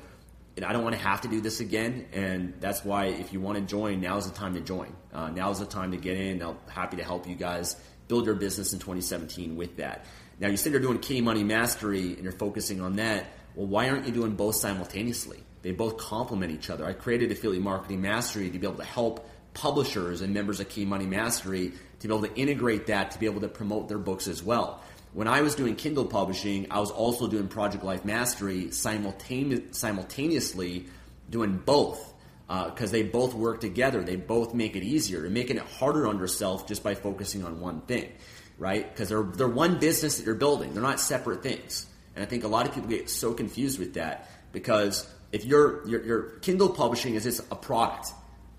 I 0.63 0.73
don't 0.73 0.85
want 0.85 0.95
to 0.95 1.03
have 1.03 1.23
to 1.23 1.29
do 1.29 1.41
this 1.41 1.61
again. 1.61 2.07
And 2.13 2.55
that's 2.61 2.85
why, 2.85 3.07
if 3.07 3.33
you 3.33 3.41
want 3.41 3.59
to 3.59 3.65
join, 3.65 4.01
now's 4.01 4.31
the 4.31 4.37
time 4.37 4.55
to 4.55 4.61
join. 4.61 4.95
Uh, 5.13 5.31
now's 5.31 5.59
the 5.59 5.67
time 5.67 5.91
to 5.91 5.97
get 5.97 6.17
in. 6.17 6.43
I'm 6.43 6.57
happy 6.69 6.97
to 6.99 7.05
help 7.05 7.27
you 7.27 7.35
guys 7.35 7.77
build 8.07 8.27
your 8.27 8.37
business 8.37 8.73
in 8.73 8.79
2017 8.79 9.57
with 9.57 9.79
that. 9.79 10.05
Now, 10.39 10.49
you 10.49 10.57
said 10.57 10.73
you're 10.73 10.81
doing 10.81 10.99
K 10.99 11.21
Money 11.21 11.43
Mastery 11.43 12.15
and 12.15 12.23
you're 12.23 12.33
focusing 12.33 12.81
on 12.81 12.97
that. 12.97 13.27
Well, 13.55 13.67
why 13.67 13.89
aren't 13.89 14.07
you 14.07 14.13
doing 14.13 14.37
both 14.37 14.57
simultaneously? 14.57 15.43
They 15.63 15.73
both 15.73 15.97
complement 15.97 16.53
each 16.53 16.71
other. 16.71 16.85
I 16.85 16.93
created 16.93 17.33
Affiliate 17.33 17.63
Marketing 17.63 18.03
Mastery 18.03 18.51
to 18.51 18.59
be 18.59 18.67
able 18.67 18.79
to 18.79 18.85
help 18.85 19.29
publishers 19.55 20.21
and 20.21 20.35
members 20.35 20.61
of 20.61 20.69
K 20.69 20.85
Money 20.85 21.07
Mastery 21.07 21.73
to 22.01 22.09
be 22.09 22.15
able 22.15 22.27
to 22.27 22.35
integrate 22.35 22.89
that 22.89 23.13
to 23.13 23.19
be 23.19 23.27
able 23.27 23.41
to 23.41 23.49
promote 23.49 23.89
their 23.89 23.99
books 23.99 24.29
as 24.29 24.43
well. 24.43 24.83
When 25.15 25.29
I 25.29 25.43
was 25.43 25.55
doing 25.55 25.77
Kindle 25.77 26.07
publishing, 26.07 26.67
I 26.73 26.81
was 26.81 26.91
also 26.91 27.29
doing 27.29 27.47
Project 27.47 27.85
Life 27.85 28.05
Mastery 28.05 28.73
simultaneously, 28.73 30.87
doing 31.31 31.57
both 31.57 32.13
because 32.49 32.91
uh, 32.91 32.93
they 32.93 33.05
both 33.05 33.33
work 33.33 33.61
together. 33.61 34.03
They 34.03 34.17
both 34.17 34.55
make 34.55 34.75
it 34.75 34.83
easier 34.83 35.25
and 35.25 35.33
making 35.33 35.57
it 35.57 35.63
harder 35.63 36.09
on 36.09 36.19
yourself 36.19 36.67
just 36.67 36.83
by 36.83 36.97
focusing 36.97 37.45
on 37.45 37.61
one 37.61 37.83
thing, 37.83 38.11
right? 38.59 38.93
Because 38.93 39.09
they're 39.09 39.23
they're 39.23 39.47
one 39.49 39.79
business 39.79 40.19
that 40.19 40.27
you're 40.27 40.35
building. 40.35 40.75
They're 40.75 40.83
not 40.83 40.99
separate 40.99 41.45
things, 41.45 41.87
and 42.17 42.25
I 42.25 42.27
think 42.27 42.43
a 42.43 42.49
lot 42.49 42.67
of 42.67 42.75
people 42.75 42.91
get 42.91 43.09
so 43.09 43.33
confused 43.33 43.79
with 43.79 43.95
that 43.95 44.29
because 44.51 45.09
if 45.31 45.45
your, 45.45 45.87
your, 45.89 46.05
your 46.05 46.23
Kindle 46.41 46.71
publishing 46.71 47.15
is 47.15 47.23
just 47.23 47.41
a 47.53 47.57
product, 47.57 48.09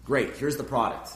great, 0.06 0.38
here's 0.38 0.56
the 0.58 0.64
product. 0.64 1.12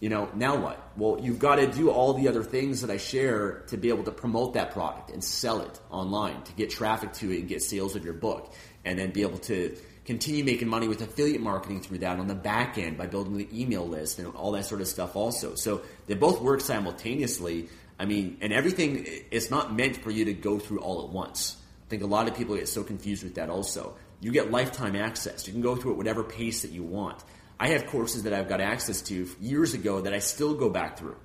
You 0.00 0.10
know, 0.10 0.28
now 0.34 0.56
what? 0.56 0.90
Well, 0.96 1.18
you've 1.20 1.38
got 1.38 1.56
to 1.56 1.66
do 1.66 1.90
all 1.90 2.12
the 2.12 2.28
other 2.28 2.42
things 2.42 2.82
that 2.82 2.90
I 2.90 2.98
share 2.98 3.64
to 3.68 3.76
be 3.76 3.88
able 3.88 4.04
to 4.04 4.10
promote 4.10 4.54
that 4.54 4.72
product 4.72 5.10
and 5.10 5.24
sell 5.24 5.60
it 5.60 5.80
online, 5.90 6.42
to 6.42 6.52
get 6.52 6.70
traffic 6.70 7.14
to 7.14 7.30
it 7.32 7.40
and 7.40 7.48
get 7.48 7.62
sales 7.62 7.96
of 7.96 8.04
your 8.04 8.14
book, 8.14 8.52
and 8.84 8.98
then 8.98 9.10
be 9.10 9.22
able 9.22 9.38
to 9.38 9.76
continue 10.04 10.44
making 10.44 10.68
money 10.68 10.86
with 10.86 11.00
affiliate 11.00 11.40
marketing 11.40 11.80
through 11.80 11.98
that 11.98 12.18
on 12.18 12.26
the 12.26 12.34
back 12.34 12.78
end 12.78 12.98
by 12.98 13.06
building 13.06 13.36
the 13.38 13.48
email 13.52 13.88
list 13.88 14.18
and 14.18 14.28
all 14.34 14.52
that 14.52 14.66
sort 14.66 14.80
of 14.80 14.86
stuff 14.86 15.16
also. 15.16 15.54
So 15.54 15.82
they 16.06 16.14
both 16.14 16.42
work 16.42 16.60
simultaneously. 16.60 17.68
I 17.98 18.04
mean, 18.04 18.36
and 18.42 18.52
everything, 18.52 19.06
it's 19.30 19.50
not 19.50 19.74
meant 19.74 19.96
for 19.96 20.10
you 20.10 20.26
to 20.26 20.34
go 20.34 20.58
through 20.58 20.80
all 20.80 21.04
at 21.04 21.08
once. 21.08 21.56
I 21.86 21.88
think 21.88 22.02
a 22.02 22.06
lot 22.06 22.28
of 22.28 22.36
people 22.36 22.54
get 22.56 22.68
so 22.68 22.84
confused 22.84 23.24
with 23.24 23.36
that 23.36 23.48
also 23.48 23.96
you 24.20 24.32
get 24.32 24.50
lifetime 24.50 24.96
access. 24.96 25.46
You 25.46 25.52
can 25.52 25.62
go 25.62 25.76
through 25.76 25.92
at 25.92 25.96
whatever 25.96 26.22
pace 26.22 26.62
that 26.62 26.70
you 26.70 26.82
want. 26.82 27.22
I 27.58 27.68
have 27.68 27.86
courses 27.86 28.24
that 28.24 28.34
I've 28.34 28.48
got 28.48 28.60
access 28.60 29.00
to 29.02 29.28
years 29.40 29.74
ago 29.74 30.02
that 30.02 30.12
I 30.12 30.18
still 30.18 30.54
go 30.54 30.68
back 30.68 30.98
through, 30.98 31.16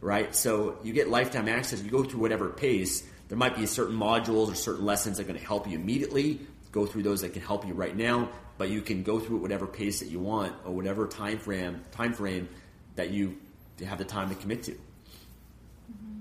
right? 0.00 0.34
So 0.34 0.76
you 0.82 0.92
get 0.92 1.08
lifetime 1.08 1.48
access. 1.48 1.82
You 1.82 1.90
go 1.90 2.04
through 2.04 2.20
whatever 2.20 2.50
pace. 2.50 3.08
There 3.28 3.38
might 3.38 3.56
be 3.56 3.66
certain 3.66 3.96
modules 3.96 4.50
or 4.50 4.54
certain 4.54 4.84
lessons 4.84 5.16
that 5.16 5.24
are 5.24 5.26
going 5.26 5.38
to 5.38 5.46
help 5.46 5.66
you 5.66 5.78
immediately. 5.78 6.40
Go 6.72 6.84
through 6.84 7.04
those 7.04 7.22
that 7.22 7.32
can 7.32 7.40
help 7.40 7.66
you 7.66 7.72
right 7.72 7.96
now, 7.96 8.28
but 8.58 8.68
you 8.68 8.82
can 8.82 9.02
go 9.02 9.18
through 9.18 9.36
at 9.36 9.42
whatever 9.42 9.66
pace 9.66 10.00
that 10.00 10.08
you 10.08 10.18
want 10.18 10.54
or 10.66 10.72
whatever 10.72 11.06
time 11.06 11.38
frame 11.38 11.82
time 11.92 12.12
frame 12.12 12.48
that 12.96 13.10
you 13.10 13.38
have 13.84 13.96
the 13.96 14.04
time 14.04 14.28
to 14.28 14.34
commit 14.34 14.64
to. 14.64 14.72
Mm-hmm. 14.72 16.20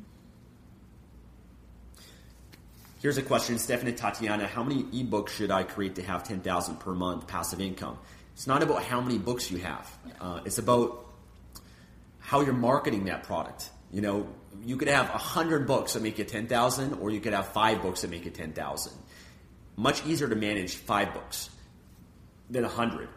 Here's 3.01 3.17
a 3.17 3.21
question, 3.21 3.59
Stephanie 3.59 3.91
Tatiana. 3.91 4.47
How 4.47 4.63
many 4.63 4.83
ebooks 4.83 5.29
should 5.29 5.51
I 5.51 5.63
create 5.63 5.95
to 5.95 6.03
have 6.03 6.23
10,000 6.23 6.77
per 6.77 6.93
month 6.93 7.27
passive 7.27 7.59
income? 7.59 7.97
It's 8.37 8.45
not 8.45 8.61
about 8.61 8.83
how 8.83 9.01
many 9.01 9.17
books 9.17 9.49
you 9.49 9.57
have. 9.57 9.91
Uh, 10.21 10.41
it's 10.45 10.59
about 10.59 11.07
how 12.19 12.41
you're 12.41 12.53
marketing 12.53 13.05
that 13.05 13.23
product. 13.23 13.71
You 13.91 14.01
know, 14.01 14.27
you 14.63 14.77
could 14.77 14.89
have 14.89 15.09
100 15.09 15.65
books 15.65 15.93
that 15.93 16.03
make 16.03 16.19
you 16.19 16.23
10,000 16.23 16.93
or 16.99 17.09
you 17.09 17.19
could 17.19 17.33
have 17.33 17.47
5 17.47 17.81
books 17.81 18.01
that 18.01 18.11
make 18.11 18.25
you 18.25 18.29
10,000. 18.29 18.93
Much 19.75 20.05
easier 20.05 20.29
to 20.29 20.35
manage 20.35 20.75
5 20.75 21.15
books 21.15 21.49
than 22.47 22.61
100 22.61 23.09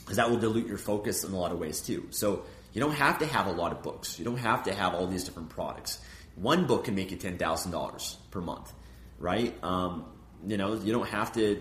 because 0.00 0.16
that 0.16 0.28
will 0.28 0.38
dilute 0.38 0.66
your 0.66 0.78
focus 0.78 1.22
in 1.22 1.32
a 1.32 1.38
lot 1.38 1.52
of 1.52 1.60
ways 1.60 1.80
too. 1.80 2.08
So, 2.10 2.42
you 2.72 2.80
don't 2.80 2.94
have 2.94 3.20
to 3.20 3.26
have 3.26 3.46
a 3.46 3.52
lot 3.52 3.70
of 3.70 3.84
books. 3.84 4.18
You 4.18 4.24
don't 4.24 4.38
have 4.38 4.64
to 4.64 4.74
have 4.74 4.92
all 4.92 5.06
these 5.06 5.22
different 5.22 5.50
products. 5.50 6.00
One 6.34 6.66
book 6.66 6.84
can 6.84 6.96
make 6.96 7.12
you 7.12 7.16
$10,000 7.16 8.16
per 8.32 8.40
month 8.40 8.72
right? 9.18 9.52
Um, 9.62 10.04
you 10.46 10.56
know, 10.56 10.74
you 10.74 10.92
don't 10.92 11.08
have 11.08 11.32
to. 11.32 11.60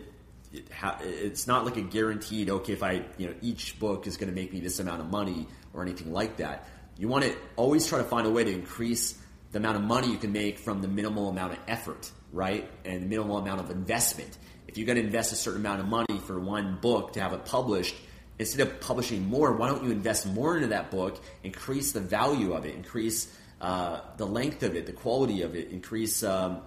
It's 0.53 1.47
not 1.47 1.65
like 1.65 1.77
a 1.77 1.81
guaranteed. 1.81 2.49
Okay, 2.49 2.73
if 2.73 2.83
I, 2.83 3.05
you 3.17 3.27
know, 3.27 3.33
each 3.41 3.79
book 3.79 4.07
is 4.07 4.17
going 4.17 4.29
to 4.29 4.35
make 4.35 4.53
me 4.53 4.59
this 4.59 4.79
amount 4.79 5.01
of 5.01 5.09
money 5.09 5.47
or 5.73 5.81
anything 5.83 6.11
like 6.11 6.37
that. 6.37 6.67
You 6.97 7.07
want 7.07 7.25
to 7.25 7.35
always 7.55 7.85
try 7.87 7.99
to 7.99 8.03
find 8.03 8.25
a 8.25 8.31
way 8.31 8.43
to 8.43 8.51
increase 8.51 9.19
the 9.51 9.59
amount 9.59 9.77
of 9.77 9.83
money 9.83 10.11
you 10.11 10.17
can 10.17 10.31
make 10.31 10.59
from 10.59 10.81
the 10.81 10.87
minimal 10.87 11.29
amount 11.29 11.53
of 11.53 11.59
effort, 11.67 12.11
right? 12.31 12.69
And 12.85 13.03
the 13.03 13.07
minimal 13.07 13.37
amount 13.37 13.61
of 13.61 13.69
investment. 13.69 14.37
If 14.67 14.77
you're 14.77 14.87
going 14.87 14.97
to 14.97 15.03
invest 15.03 15.31
a 15.31 15.35
certain 15.35 15.61
amount 15.61 15.81
of 15.81 15.87
money 15.87 16.19
for 16.25 16.39
one 16.39 16.77
book 16.81 17.13
to 17.13 17.21
have 17.21 17.33
it 17.33 17.45
published, 17.45 17.95
instead 18.39 18.67
of 18.67 18.79
publishing 18.81 19.27
more, 19.27 19.53
why 19.53 19.67
don't 19.67 19.83
you 19.83 19.91
invest 19.91 20.25
more 20.25 20.55
into 20.55 20.67
that 20.67 20.91
book, 20.91 21.21
increase 21.43 21.91
the 21.91 21.99
value 21.99 22.53
of 22.53 22.65
it, 22.65 22.75
increase 22.75 23.33
uh, 23.61 24.01
the 24.17 24.25
length 24.25 24.63
of 24.63 24.75
it, 24.75 24.85
the 24.85 24.93
quality 24.93 25.41
of 25.41 25.55
it, 25.55 25.69
increase 25.71 26.23
um, 26.23 26.61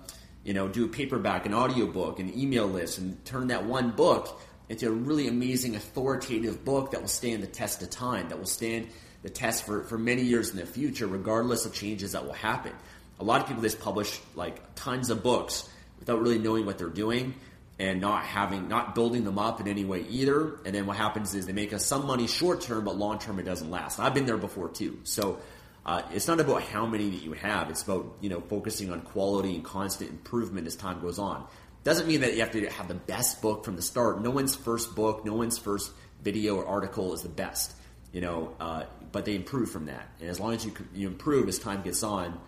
you 0.45 0.55
know, 0.55 0.69
do 0.69 0.85
a 0.85 0.89
paperback, 0.89 1.47
an 1.47 1.55
audiobook, 1.55 2.19
an 2.19 2.37
email 2.39 2.67
list, 2.67 2.99
and 2.99 3.23
turn 3.25 3.49
that 3.49 3.65
one 3.65 3.91
book 3.91 4.41
into 4.69 4.89
a 4.89 4.91
really 4.91 5.29
amazing 5.29 5.77
authoritative 5.77 6.65
book 6.65 6.93
that 6.93 7.01
will 7.01 7.09
stand 7.09 7.43
the 7.43 7.47
test 7.47 7.83
of 7.83 7.91
time, 7.91 8.29
that 8.29 8.39
will 8.39 8.47
stand 8.47 8.89
the 9.23 9.31
test 9.31 9.67
for, 9.67 9.83
for 9.83 9.99
many 9.99 10.23
years 10.23 10.51
in 10.51 10.57
the 10.57 10.65
future, 10.65 11.07
regardless 11.07 11.67
of 11.67 11.75
changes 11.75 12.13
that 12.13 12.25
will 12.25 12.33
happen. 12.33 12.73
A 13.19 13.25
lot 13.25 13.41
of 13.43 13.49
people 13.49 13.63
just 13.63 13.81
publish 13.81 14.19
like 14.35 14.75
tons 14.75 15.11
of 15.11 15.23
books 15.23 15.69
without 15.99 16.21
really 16.21 16.39
knowing 16.39 16.65
what 16.65 16.79
they're 16.79 16.89
doing, 16.89 17.35
and 17.81 17.99
not 18.01 18.25
having 18.25 18.69
not 18.69 18.95
building 18.95 19.25
them 19.25 19.39
up 19.39 19.61
in 19.61 19.67
any 19.67 19.85
way 19.85 20.05
either. 20.11 20.59
And 20.67 20.75
then 20.75 20.87
what 20.87 20.99
happens 20.99 21.35
is 21.35 21.47
they 21.47 21.53
make 21.55 21.73
us 21.73 21.85
some 21.85 22.07
money 22.07 22.27
short 22.27 22.61
term, 22.61 22.85
but 22.85 22.97
long 22.97 23.19
term 23.19 23.39
it 23.39 23.45
doesn't 23.45 23.71
last. 23.71 23.99
I've 23.99 24.15
been 24.15 24.27
there 24.27 24.37
before 24.37 24.69
too. 24.69 24.99
So 25.05 25.39
uh, 25.87 26.03
it's 26.13 26.29
not 26.29 26.41
about 26.41 26.63
how 26.63 26.87
many 26.87 27.11
that 27.11 27.23
you 27.23 27.33
have. 27.33 27.71
It's 27.71 27.83
about 27.83 28.17
you 28.21 28.29
know 28.29 28.41
focusing 28.41 28.91
on 28.91 29.01
quality 29.03 29.55
and 29.55 29.65
constant 29.65 30.11
improvement 30.11 30.67
as 30.67 30.77
time 30.77 31.01
goes 31.01 31.19
on. 31.19 31.47
Doesn't 31.83 32.07
mean 32.07 32.21
that 32.21 32.35
you 32.35 32.41
have 32.41 32.51
to 32.53 32.69
have 32.69 32.89
the 32.89 32.95
best 32.95 33.41
book 33.41 33.65
from 33.65 33.77
the 33.77 33.83
start. 33.83 34.21
No 34.23 34.31
one's 34.31 34.55
first 34.55 34.95
book, 34.95 35.25
no 35.25 35.35
one's 35.35 35.59
first 35.59 35.91
video 36.23 36.57
or 36.57 36.67
article 36.67 37.15
is 37.15 37.23
the 37.23 37.29
best. 37.29 37.73
You 38.13 38.21
know, 38.21 38.55
uh, 38.61 38.85
but 39.13 39.25
they 39.25 39.37
improve 39.37 39.71
from 39.71 39.87
that. 39.87 40.09
And 40.21 40.29
as 40.29 40.39
long 40.41 40.53
as 40.55 40.65
you 40.65 40.73
you 40.95 41.07
improve 41.07 41.49
as 41.49 41.59
time 41.59 41.83
gets 41.83 42.03
on, 42.03 42.39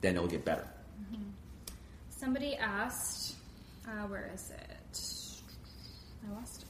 then 0.00 0.16
it'll 0.16 0.28
get 0.28 0.44
better. 0.44 0.66
Mm-hmm. 1.00 1.22
Somebody 2.10 2.56
asked, 2.56 3.36
uh, 3.86 4.06
where 4.08 4.30
is 4.34 4.50
it? 4.50 4.72
I 6.28 6.34
lost 6.34 6.62
it. 6.62 6.68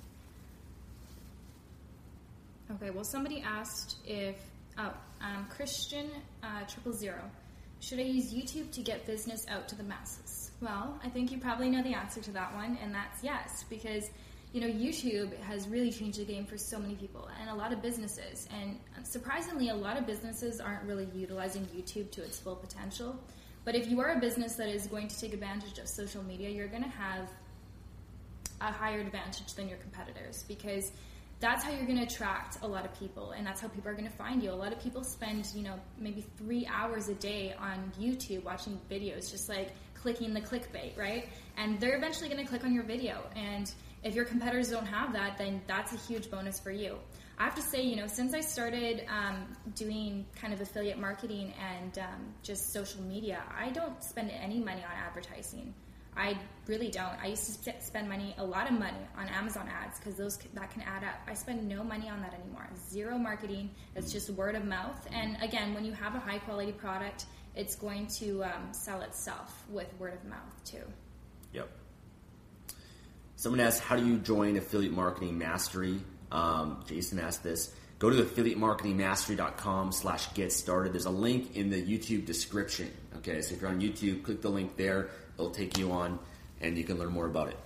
Okay, 2.75 2.91
well, 2.91 3.05
somebody 3.05 3.43
asked 3.43 3.97
if, 4.07 4.37
oh, 4.79 4.93
um, 5.21 5.47
Christian 5.51 6.11
uh, 6.43 6.63
triple 6.69 6.93
zero, 6.93 7.21
should 7.81 7.99
I 7.99 8.03
use 8.03 8.33
YouTube 8.33 8.71
to 8.73 8.81
get 8.81 9.07
business 9.07 9.47
out 9.49 9.69
to 9.69 9.75
the 9.75 9.83
masses? 9.83 10.51
Well, 10.61 11.01
I 11.05 11.09
think 11.09 11.33
you 11.33 11.39
probably 11.39 11.69
know 11.69 11.83
the 11.83 11.95
answer 11.95 12.21
to 12.21 12.31
that 12.33 12.55
one, 12.55 12.79
and 12.83 12.95
that's 12.95 13.23
yes, 13.25 13.65
because 13.69 14.11
you 14.53 14.61
know 14.61 14.69
YouTube 14.69 15.37
has 15.41 15.67
really 15.69 15.91
changed 15.91 16.19
the 16.19 16.25
game 16.25 16.45
for 16.45 16.57
so 16.57 16.79
many 16.79 16.95
people 16.95 17.29
and 17.41 17.51
a 17.51 17.55
lot 17.55 17.73
of 17.73 17.83
businesses. 17.83 18.49
And 18.61 18.79
surprisingly, 19.05 19.71
a 19.71 19.75
lot 19.75 19.99
of 19.99 20.07
businesses 20.07 20.61
aren't 20.61 20.85
really 20.85 21.09
utilizing 21.15 21.67
YouTube 21.67 22.11
to 22.13 22.23
its 22.23 22.39
full 22.39 22.57
potential. 22.57 23.19
But 23.65 23.75
if 23.75 23.89
you 23.89 24.01
are 24.01 24.13
a 24.13 24.21
business 24.21 24.57
that 24.57 24.69
is 24.69 24.87
going 24.87 25.09
to 25.09 25.21
take 25.21 25.35
advantage 25.35 25.79
of 25.79 25.89
social 25.89 26.23
media, 26.23 26.51
you're 26.51 26.69
going 26.69 26.83
to 26.83 26.89
have 26.89 27.29
a 28.61 28.73
higher 28.73 29.01
advantage 29.01 29.55
than 29.55 29.69
your 29.69 29.79
competitors 29.79 30.45
because 30.47 30.93
that's 31.43 31.65
how 31.65 31.73
you're 31.73 31.87
going 31.87 31.99
to 31.99 32.05
attract 32.05 32.59
a 32.63 32.67
lot 32.67 32.85
of 32.85 32.99
people 33.01 33.33
and 33.33 33.45
that's 33.45 33.61
how 33.61 33.67
people 33.67 33.91
are 33.91 33.95
going 33.95 34.09
to 34.09 34.17
find 34.17 34.41
you. 34.45 34.53
A 34.53 34.53
lot 34.53 34.73
of 34.73 34.81
people 34.81 35.03
spend 35.03 35.49
you 35.57 35.63
know 35.63 35.75
maybe 35.99 36.25
three 36.39 36.65
hours 36.67 37.09
a 37.09 37.15
day 37.15 37.53
on 37.59 37.93
youtube 38.01 38.45
watching 38.45 38.81
videos 38.89 39.29
just 39.29 39.49
like 39.49 39.73
clicking 39.95 40.33
the 40.33 40.41
clickbait 40.41 40.97
right? 40.97 41.29
And 41.57 41.81
they're 41.81 41.97
eventually 41.97 42.29
going 42.29 42.43
to 42.43 42.49
click 42.49 42.65
on 42.65 42.73
your 42.73 42.85
video 42.85 43.25
and 43.35 43.71
if 44.05 44.15
your 44.15 44.25
competitors 44.25 44.71
don't 44.71 44.87
have 44.87 45.13
that 45.15 45.37
then 45.37 45.61
that's 45.67 45.93
a 45.93 45.97
huge 45.97 46.31
bonus 46.31 46.61
for 46.61 46.71
you. 46.71 46.97
I 47.39 47.45
have 47.45 47.57
to 47.57 47.63
say 47.63 47.83
you 47.83 47.97
know 47.97 48.07
since 48.07 48.35
i 48.35 48.41
started 48.41 49.05
um, 49.09 49.57
doing 49.75 50.25
kind 50.41 50.55
of 50.55 50.61
affiliate 50.61 51.01
marketing 51.01 51.53
and 51.59 51.99
um, 51.99 52.35
just 52.45 52.73
social 52.73 53.03
media 53.03 53.43
i 53.59 53.71
don't 53.71 54.01
spend 54.05 54.31
any 54.31 54.61
money 54.61 54.85
on 54.85 54.97
advertising 55.09 55.75
I 56.17 56.39
really 56.67 56.91
don't. 56.91 57.17
I 57.23 57.29
used 57.29 57.65
to 57.65 57.73
spend 57.81 58.09
money, 58.09 58.35
a 58.39 58.45
lot 58.45 58.71
of 58.71 58.79
money, 58.79 58.99
on 59.17 59.29
Amazon 59.29 59.69
ads 59.69 59.99
because 59.99 60.15
those 60.17 60.37
that 60.55 60.71
can 60.71 60.83
add 60.83 61.05
up. 61.05 61.15
I 61.27 61.35
spend 61.35 61.67
no 61.69 61.83
money 61.83 62.09
on 62.09 62.21
that 62.21 62.35
anymore. 62.35 62.69
Zero 62.91 63.17
marketing. 63.17 63.71
It's 63.97 64.13
just 64.13 64.29
word 64.31 64.55
of 64.55 64.65
mouth. 64.65 65.07
And 65.11 65.37
again, 65.43 65.75
when 65.75 65.85
you 65.85 65.93
have 65.93 66.15
a 66.15 66.19
high 66.19 66.39
quality 66.39 66.73
product, 66.73 67.25
it's 67.55 67.75
going 67.75 68.07
to 68.19 68.45
um, 68.45 68.73
sell 68.73 69.01
itself 69.03 69.65
with 69.71 69.89
word 69.99 70.15
of 70.15 70.25
mouth 70.25 70.65
too. 70.65 70.85
Yep. 71.55 71.69
Someone 73.37 73.61
asked, 73.61 73.81
"How 73.81 73.97
do 73.97 74.07
you 74.07 74.19
join 74.19 74.57
Affiliate 74.57 74.93
Marketing 74.93 75.39
Mastery?" 75.39 76.01
Um, 76.31 76.85
Jason 76.87 77.19
asked 77.19 77.43
this. 77.43 77.75
Go 77.99 78.11
to 78.11 78.23
affiliatemarketingmastery.com 78.23 79.93
slash 79.93 80.33
get 80.35 80.53
started. 80.53 80.93
There's 80.93 81.07
a 81.07 81.11
link 81.11 81.57
in 81.57 81.71
the 81.71 81.81
YouTube 81.81 82.27
description. 82.27 82.91
Okay, 83.19 83.41
so 83.43 83.55
if 83.55 83.61
you're 83.61 83.71
on 83.71 83.81
YouTube, 83.81 84.25
click 84.25 84.43
the 84.43 84.49
link 84.49 84.77
there 84.77 85.11
it'll 85.43 85.55
take 85.55 85.79
you 85.79 85.93
on 85.93 86.19
and 86.61 86.79
you 86.79 86.85
can 86.85 86.99
learn 86.99 87.13
more 87.13 87.27
about 87.27 87.49
it. 87.49 87.57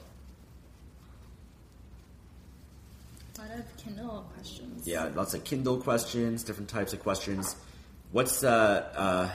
A 3.37 3.41
lot 3.43 3.51
of 3.59 3.77
Kindle 3.77 4.27
questions. 4.35 4.87
Yeah, 4.87 5.11
lots 5.15 5.35
of 5.35 5.45
Kindle 5.45 5.77
questions, 5.77 6.43
different 6.43 6.71
types 6.71 6.93
of 6.93 7.01
questions. 7.01 7.57
What's 8.13 8.43
uh, 8.43 8.89
uh, 8.97 9.31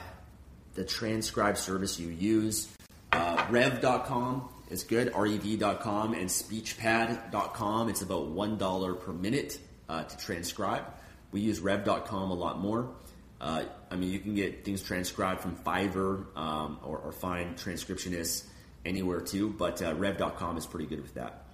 the 0.73 0.83
transcribe 0.83 1.57
service 1.57 1.99
you 1.99 2.09
use? 2.09 2.67
Uh, 3.11 3.45
rev.com 3.49 4.49
is 4.71 4.83
good, 4.83 5.11
rev.com, 5.15 6.13
and 6.13 6.29
speechpad.com. 6.29 7.89
It's 7.89 8.01
about 8.01 8.33
$1 8.33 9.01
per 9.01 9.11
minute 9.11 9.59
uh, 9.89 10.03
to 10.03 10.17
transcribe. 10.17 10.85
We 11.31 11.41
use 11.41 11.59
rev.com 11.59 12.31
a 12.31 12.33
lot 12.33 12.59
more. 12.59 12.89
I 13.91 13.97
mean, 13.97 14.09
you 14.09 14.19
can 14.19 14.33
get 14.33 14.63
things 14.63 14.81
transcribed 14.81 15.41
from 15.41 15.57
Fiverr 15.57 16.25
um, 16.37 16.79
or, 16.83 16.97
or, 16.97 17.11
find 17.11 17.57
transcriptionists 17.57 18.45
anywhere 18.85 19.19
too, 19.19 19.49
but 19.49 19.81
uh, 19.81 19.93
rev.com 19.93 20.57
is 20.57 20.65
pretty 20.65 20.85
good 20.85 21.01
with 21.01 21.13
that. 21.15 21.45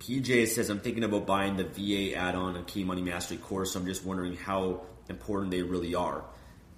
PJ 0.00 0.48
says, 0.48 0.68
I'm 0.68 0.80
thinking 0.80 1.04
about 1.04 1.26
buying 1.26 1.56
the 1.56 1.62
VA 1.62 2.16
add 2.16 2.34
on 2.34 2.56
and 2.56 2.66
K 2.66 2.82
Money 2.82 3.02
Mastery 3.02 3.36
course, 3.36 3.72
so 3.72 3.78
I'm 3.80 3.86
just 3.86 4.04
wondering 4.04 4.34
how 4.34 4.82
important 5.08 5.52
they 5.52 5.62
really 5.62 5.94
are. 5.94 6.24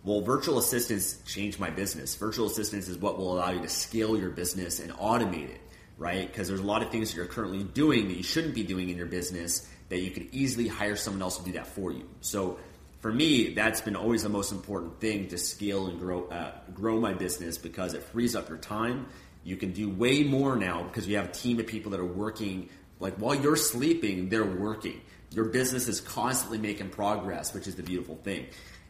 Well, 0.05 0.21
virtual 0.21 0.59
assistants 0.59 1.23
change 1.27 1.59
my 1.59 1.71
business. 1.71 2.15
Virtual 2.17 2.47
assistants 2.47 2.89
is 2.89 2.99
what 2.99 3.17
will 3.17 3.33
allow 3.33 3.53
you 3.53 3.63
to 3.63 3.69
scale 3.71 4.19
your 4.19 4.29
business 4.29 4.79
and 4.79 4.93
automate 4.93 5.49
it, 5.49 5.61
right? 5.97 6.31
Because 6.31 6.49
there's 6.49 6.61
a 6.61 6.65
lot 6.65 6.83
of 6.83 6.91
things 6.91 7.11
that 7.11 7.17
you're 7.17 7.25
currently 7.25 7.65
doing 7.65 8.09
that 8.09 8.17
you 8.19 8.23
shouldn't 8.23 8.55
be 8.55 8.65
doing 8.65 8.91
in 8.91 8.99
your 8.99 9.07
business 9.07 9.67
that 9.95 10.01
you 10.01 10.11
could 10.11 10.27
easily 10.33 10.67
hire 10.67 10.97
someone 10.97 11.23
else 11.23 11.39
to 11.39 11.45
do 11.45 11.53
that 11.53 11.69
for 11.69 11.93
you. 11.93 12.05
So 12.21 12.59
for 12.99 13.13
me, 13.13 13.55
that's 13.55 13.81
been 13.81 13.95
always 13.95 14.25
the 14.25 14.29
most 14.29 14.51
important 14.51 15.01
thing 15.01 15.29
to 15.29 15.39
scale 15.39 15.87
and 15.87 16.01
grow 16.01 16.25
uh, 16.25 16.51
grow 16.75 16.99
my 16.99 17.15
business 17.15 17.59
because 17.59 17.95
it 17.95 18.03
frees 18.03 18.35
up 18.35 18.49
your 18.49 18.59
time. 18.59 19.07
You 19.45 19.57
can 19.57 19.71
do 19.71 19.89
way 19.89 20.25
more 20.25 20.57
now 20.57 20.83
because 20.83 21.07
you 21.07 21.15
have 21.15 21.27
a 21.27 21.33
team 21.33 21.61
of 21.61 21.69
people 21.69 21.93
that 21.93 22.01
are 22.01 22.05
working. 22.05 22.71
Like 22.99 23.15
while 23.19 23.37
you're 23.37 23.55
sleeping, 23.55 24.31
they're 24.31 24.45
working. 24.45 25.01
Your 25.31 25.45
business 25.45 25.87
is 25.87 26.01
constantly 26.01 26.59
making 26.59 26.89
progress, 26.91 27.55
which 27.55 27.69
is 27.69 27.77
the 27.77 27.85
beautiful 27.85 28.17
thing. 28.17 28.47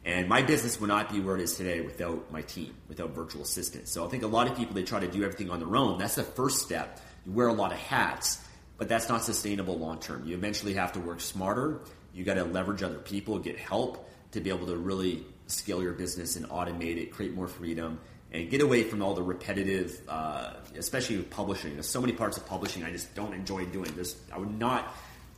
And 0.06 0.26
my 0.26 0.40
business 0.40 0.80
would 0.80 0.88
not 0.88 1.12
be 1.12 1.20
where 1.20 1.36
it 1.36 1.42
is 1.42 1.56
today 1.56 1.82
without 1.82 2.32
my 2.32 2.40
team, 2.40 2.74
without 2.88 3.10
virtual 3.10 3.42
assistants. 3.42 3.92
So 3.92 4.06
I 4.06 4.08
think 4.08 4.22
a 4.22 4.26
lot 4.26 4.50
of 4.50 4.56
people 4.56 4.74
they 4.74 4.84
try 4.84 5.00
to 5.00 5.08
do 5.08 5.22
everything 5.22 5.50
on 5.50 5.58
their 5.58 5.76
own. 5.76 5.98
That's 5.98 6.14
the 6.14 6.22
first 6.22 6.62
step. 6.62 6.98
You 7.26 7.32
wear 7.32 7.48
a 7.48 7.52
lot 7.52 7.72
of 7.72 7.78
hats 7.78 8.40
but 8.76 8.88
that's 8.88 9.08
not 9.08 9.24
sustainable 9.24 9.78
long 9.78 10.00
term. 10.00 10.24
You 10.26 10.34
eventually 10.34 10.74
have 10.74 10.92
to 10.92 11.00
work 11.00 11.20
smarter. 11.20 11.80
You 12.12 12.24
got 12.24 12.34
to 12.34 12.44
leverage 12.44 12.82
other 12.82 12.98
people, 12.98 13.38
get 13.38 13.58
help 13.58 14.08
to 14.32 14.40
be 14.40 14.50
able 14.50 14.66
to 14.66 14.76
really 14.76 15.24
scale 15.46 15.82
your 15.82 15.92
business 15.92 16.36
and 16.36 16.48
automate 16.48 16.96
it, 16.96 17.12
create 17.12 17.34
more 17.34 17.48
freedom, 17.48 18.00
and 18.32 18.50
get 18.50 18.60
away 18.60 18.82
from 18.82 19.02
all 19.02 19.14
the 19.14 19.22
repetitive, 19.22 20.00
uh, 20.08 20.54
especially 20.76 21.18
with 21.18 21.30
publishing. 21.30 21.74
There's 21.74 21.88
so 21.88 22.00
many 22.00 22.12
parts 22.12 22.36
of 22.36 22.46
publishing 22.46 22.82
I 22.82 22.90
just 22.90 23.14
don't 23.14 23.32
enjoy 23.32 23.66
doing. 23.66 23.94
This 23.94 24.16
I 24.32 24.38
would 24.38 24.58
not, 24.58 24.94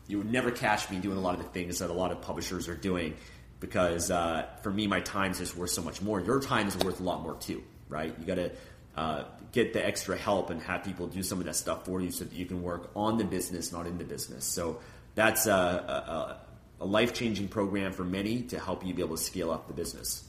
you 0.07 0.19
would 0.19 0.31
never 0.31 0.51
catch 0.51 0.91
me 0.91 0.99
doing 0.99 1.19
a 1.19 1.21
lot 1.21 1.35
of 1.35 1.43
the 1.43 1.49
things 1.51 1.81
that 1.81 1.91
a 1.91 1.93
lot 1.93 2.13
of 2.13 2.23
publishers 2.23 2.69
are 2.69 2.75
doing 2.77 3.17
because 3.61 4.11
uh, 4.11 4.47
for 4.63 4.71
me, 4.71 4.87
my 4.87 5.01
time 5.01 5.33
is 5.33 5.57
worth 5.57 5.71
so 5.71 5.83
much 5.83 6.03
more. 6.03 6.21
Your 6.21 6.41
time 6.41 6.69
is 6.69 6.77
worth 6.79 7.01
a 7.01 7.03
lot 7.03 7.23
more 7.23 7.37
too, 7.37 7.63
right? 7.89 8.15
You 8.19 8.27
got 8.27 8.37
to 8.37 8.53
uh, 8.97 9.25
get 9.53 9.73
the 9.73 9.85
extra 9.85 10.17
help 10.17 10.51
and 10.51 10.61
have 10.63 10.85
people 10.85 11.07
do 11.07 11.23
some 11.23 11.39
of 11.39 11.45
that 11.47 11.57
stuff 11.57 11.85
for 11.85 12.01
you 12.01 12.11
so 12.11 12.25
that 12.25 12.35
you 12.35 12.47
can 12.47 12.63
work 12.63 12.91
on 12.97 13.19
the 13.19 13.25
business, 13.25 13.73
not 13.73 13.87
in 13.87 13.99
the 13.99 14.05
business. 14.05 14.45
So 14.45 14.81
that's 15.15 15.47
a, 15.47 15.53
a, 15.53 16.41
a 16.81 16.87
life 16.87 17.15
changing 17.15 17.49
program 17.49 17.93
for 17.93 18.05
many 18.05 18.43
to 18.43 18.59
help 18.59 18.85
you 18.85 18.95
be 18.95 19.03
able 19.03 19.17
to 19.17 19.23
scale 19.23 19.51
up 19.51 19.67
the 19.69 19.75
business. 19.75 20.25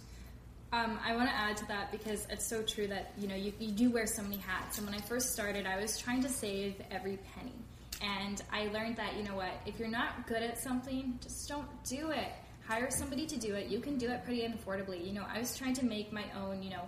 Um, 0.73 0.99
I 1.03 1.15
want 1.15 1.29
to 1.29 1.35
add 1.35 1.55
to 1.57 1.67
that 1.67 1.91
because 1.91 2.27
it's 2.29 2.45
so 2.45 2.61
true 2.61 2.87
that 2.87 3.13
you 3.17 3.27
know 3.27 3.35
you, 3.35 3.53
you 3.57 3.71
do 3.71 3.89
wear 3.89 4.05
so 4.05 4.21
many 4.21 4.37
hats. 4.37 4.77
And 4.77 4.85
when 4.85 4.93
I 4.95 4.99
first 4.99 5.31
started, 5.31 5.65
I 5.65 5.79
was 5.79 5.97
trying 5.97 6.21
to 6.23 6.29
save 6.29 6.75
every 6.91 7.19
penny, 7.35 7.55
and 8.01 8.43
I 8.51 8.67
learned 8.67 8.97
that 8.97 9.15
you 9.15 9.23
know 9.23 9.35
what, 9.35 9.51
if 9.65 9.79
you're 9.79 9.87
not 9.87 10.27
good 10.27 10.43
at 10.43 10.59
something, 10.59 11.17
just 11.21 11.47
don't 11.47 11.67
do 11.85 12.11
it. 12.11 12.27
Hire 12.67 12.91
somebody 12.91 13.25
to 13.27 13.37
do 13.37 13.55
it. 13.55 13.67
You 13.67 13.79
can 13.79 13.97
do 13.97 14.09
it 14.09 14.25
pretty 14.25 14.41
affordably. 14.41 15.05
You 15.07 15.13
know, 15.13 15.25
I 15.33 15.39
was 15.39 15.57
trying 15.57 15.73
to 15.75 15.85
make 15.85 16.11
my 16.11 16.25
own, 16.35 16.61
you 16.61 16.71
know, 16.71 16.83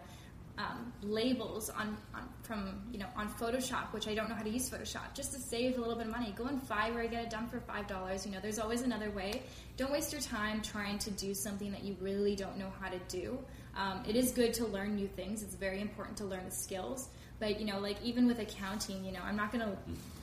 um, 0.59 0.91
labels 1.01 1.69
on, 1.69 1.97
on, 2.13 2.27
from 2.43 2.81
you 2.91 2.99
know 2.99 3.05
on 3.15 3.29
Photoshop, 3.29 3.93
which 3.93 4.07
I 4.07 4.13
don't 4.13 4.29
know 4.29 4.35
how 4.35 4.43
to 4.43 4.49
use 4.49 4.69
Photoshop, 4.69 5.13
just 5.15 5.33
to 5.33 5.39
save 5.39 5.77
a 5.77 5.79
little 5.79 5.95
bit 5.95 6.07
of 6.07 6.11
money. 6.11 6.33
Go 6.37 6.43
on 6.43 6.59
Fiverr, 6.59 7.09
get 7.09 7.23
it 7.23 7.29
done 7.29 7.47
for 7.47 7.61
five 7.61 7.87
dollars. 7.87 8.25
You 8.25 8.33
know, 8.33 8.39
there's 8.41 8.59
always 8.59 8.81
another 8.81 9.09
way. 9.11 9.41
Don't 9.77 9.91
waste 9.91 10.11
your 10.11 10.21
time 10.21 10.61
trying 10.61 10.99
to 10.99 11.11
do 11.11 11.33
something 11.33 11.71
that 11.71 11.83
you 11.83 11.95
really 12.01 12.35
don't 12.35 12.57
know 12.57 12.71
how 12.81 12.89
to 12.89 12.99
do. 13.07 13.39
Um, 13.77 14.03
it 14.07 14.17
is 14.17 14.31
good 14.31 14.53
to 14.55 14.65
learn 14.65 14.95
new 14.95 15.07
things. 15.07 15.41
It's 15.43 15.55
very 15.55 15.79
important 15.79 16.17
to 16.17 16.25
learn 16.25 16.43
the 16.43 16.51
skills. 16.51 17.07
But 17.39 17.59
you 17.61 17.65
know, 17.65 17.79
like 17.79 17.97
even 18.03 18.27
with 18.27 18.39
accounting, 18.39 19.05
you 19.05 19.13
know, 19.13 19.21
I'm 19.23 19.37
not 19.37 19.53
gonna 19.53 19.77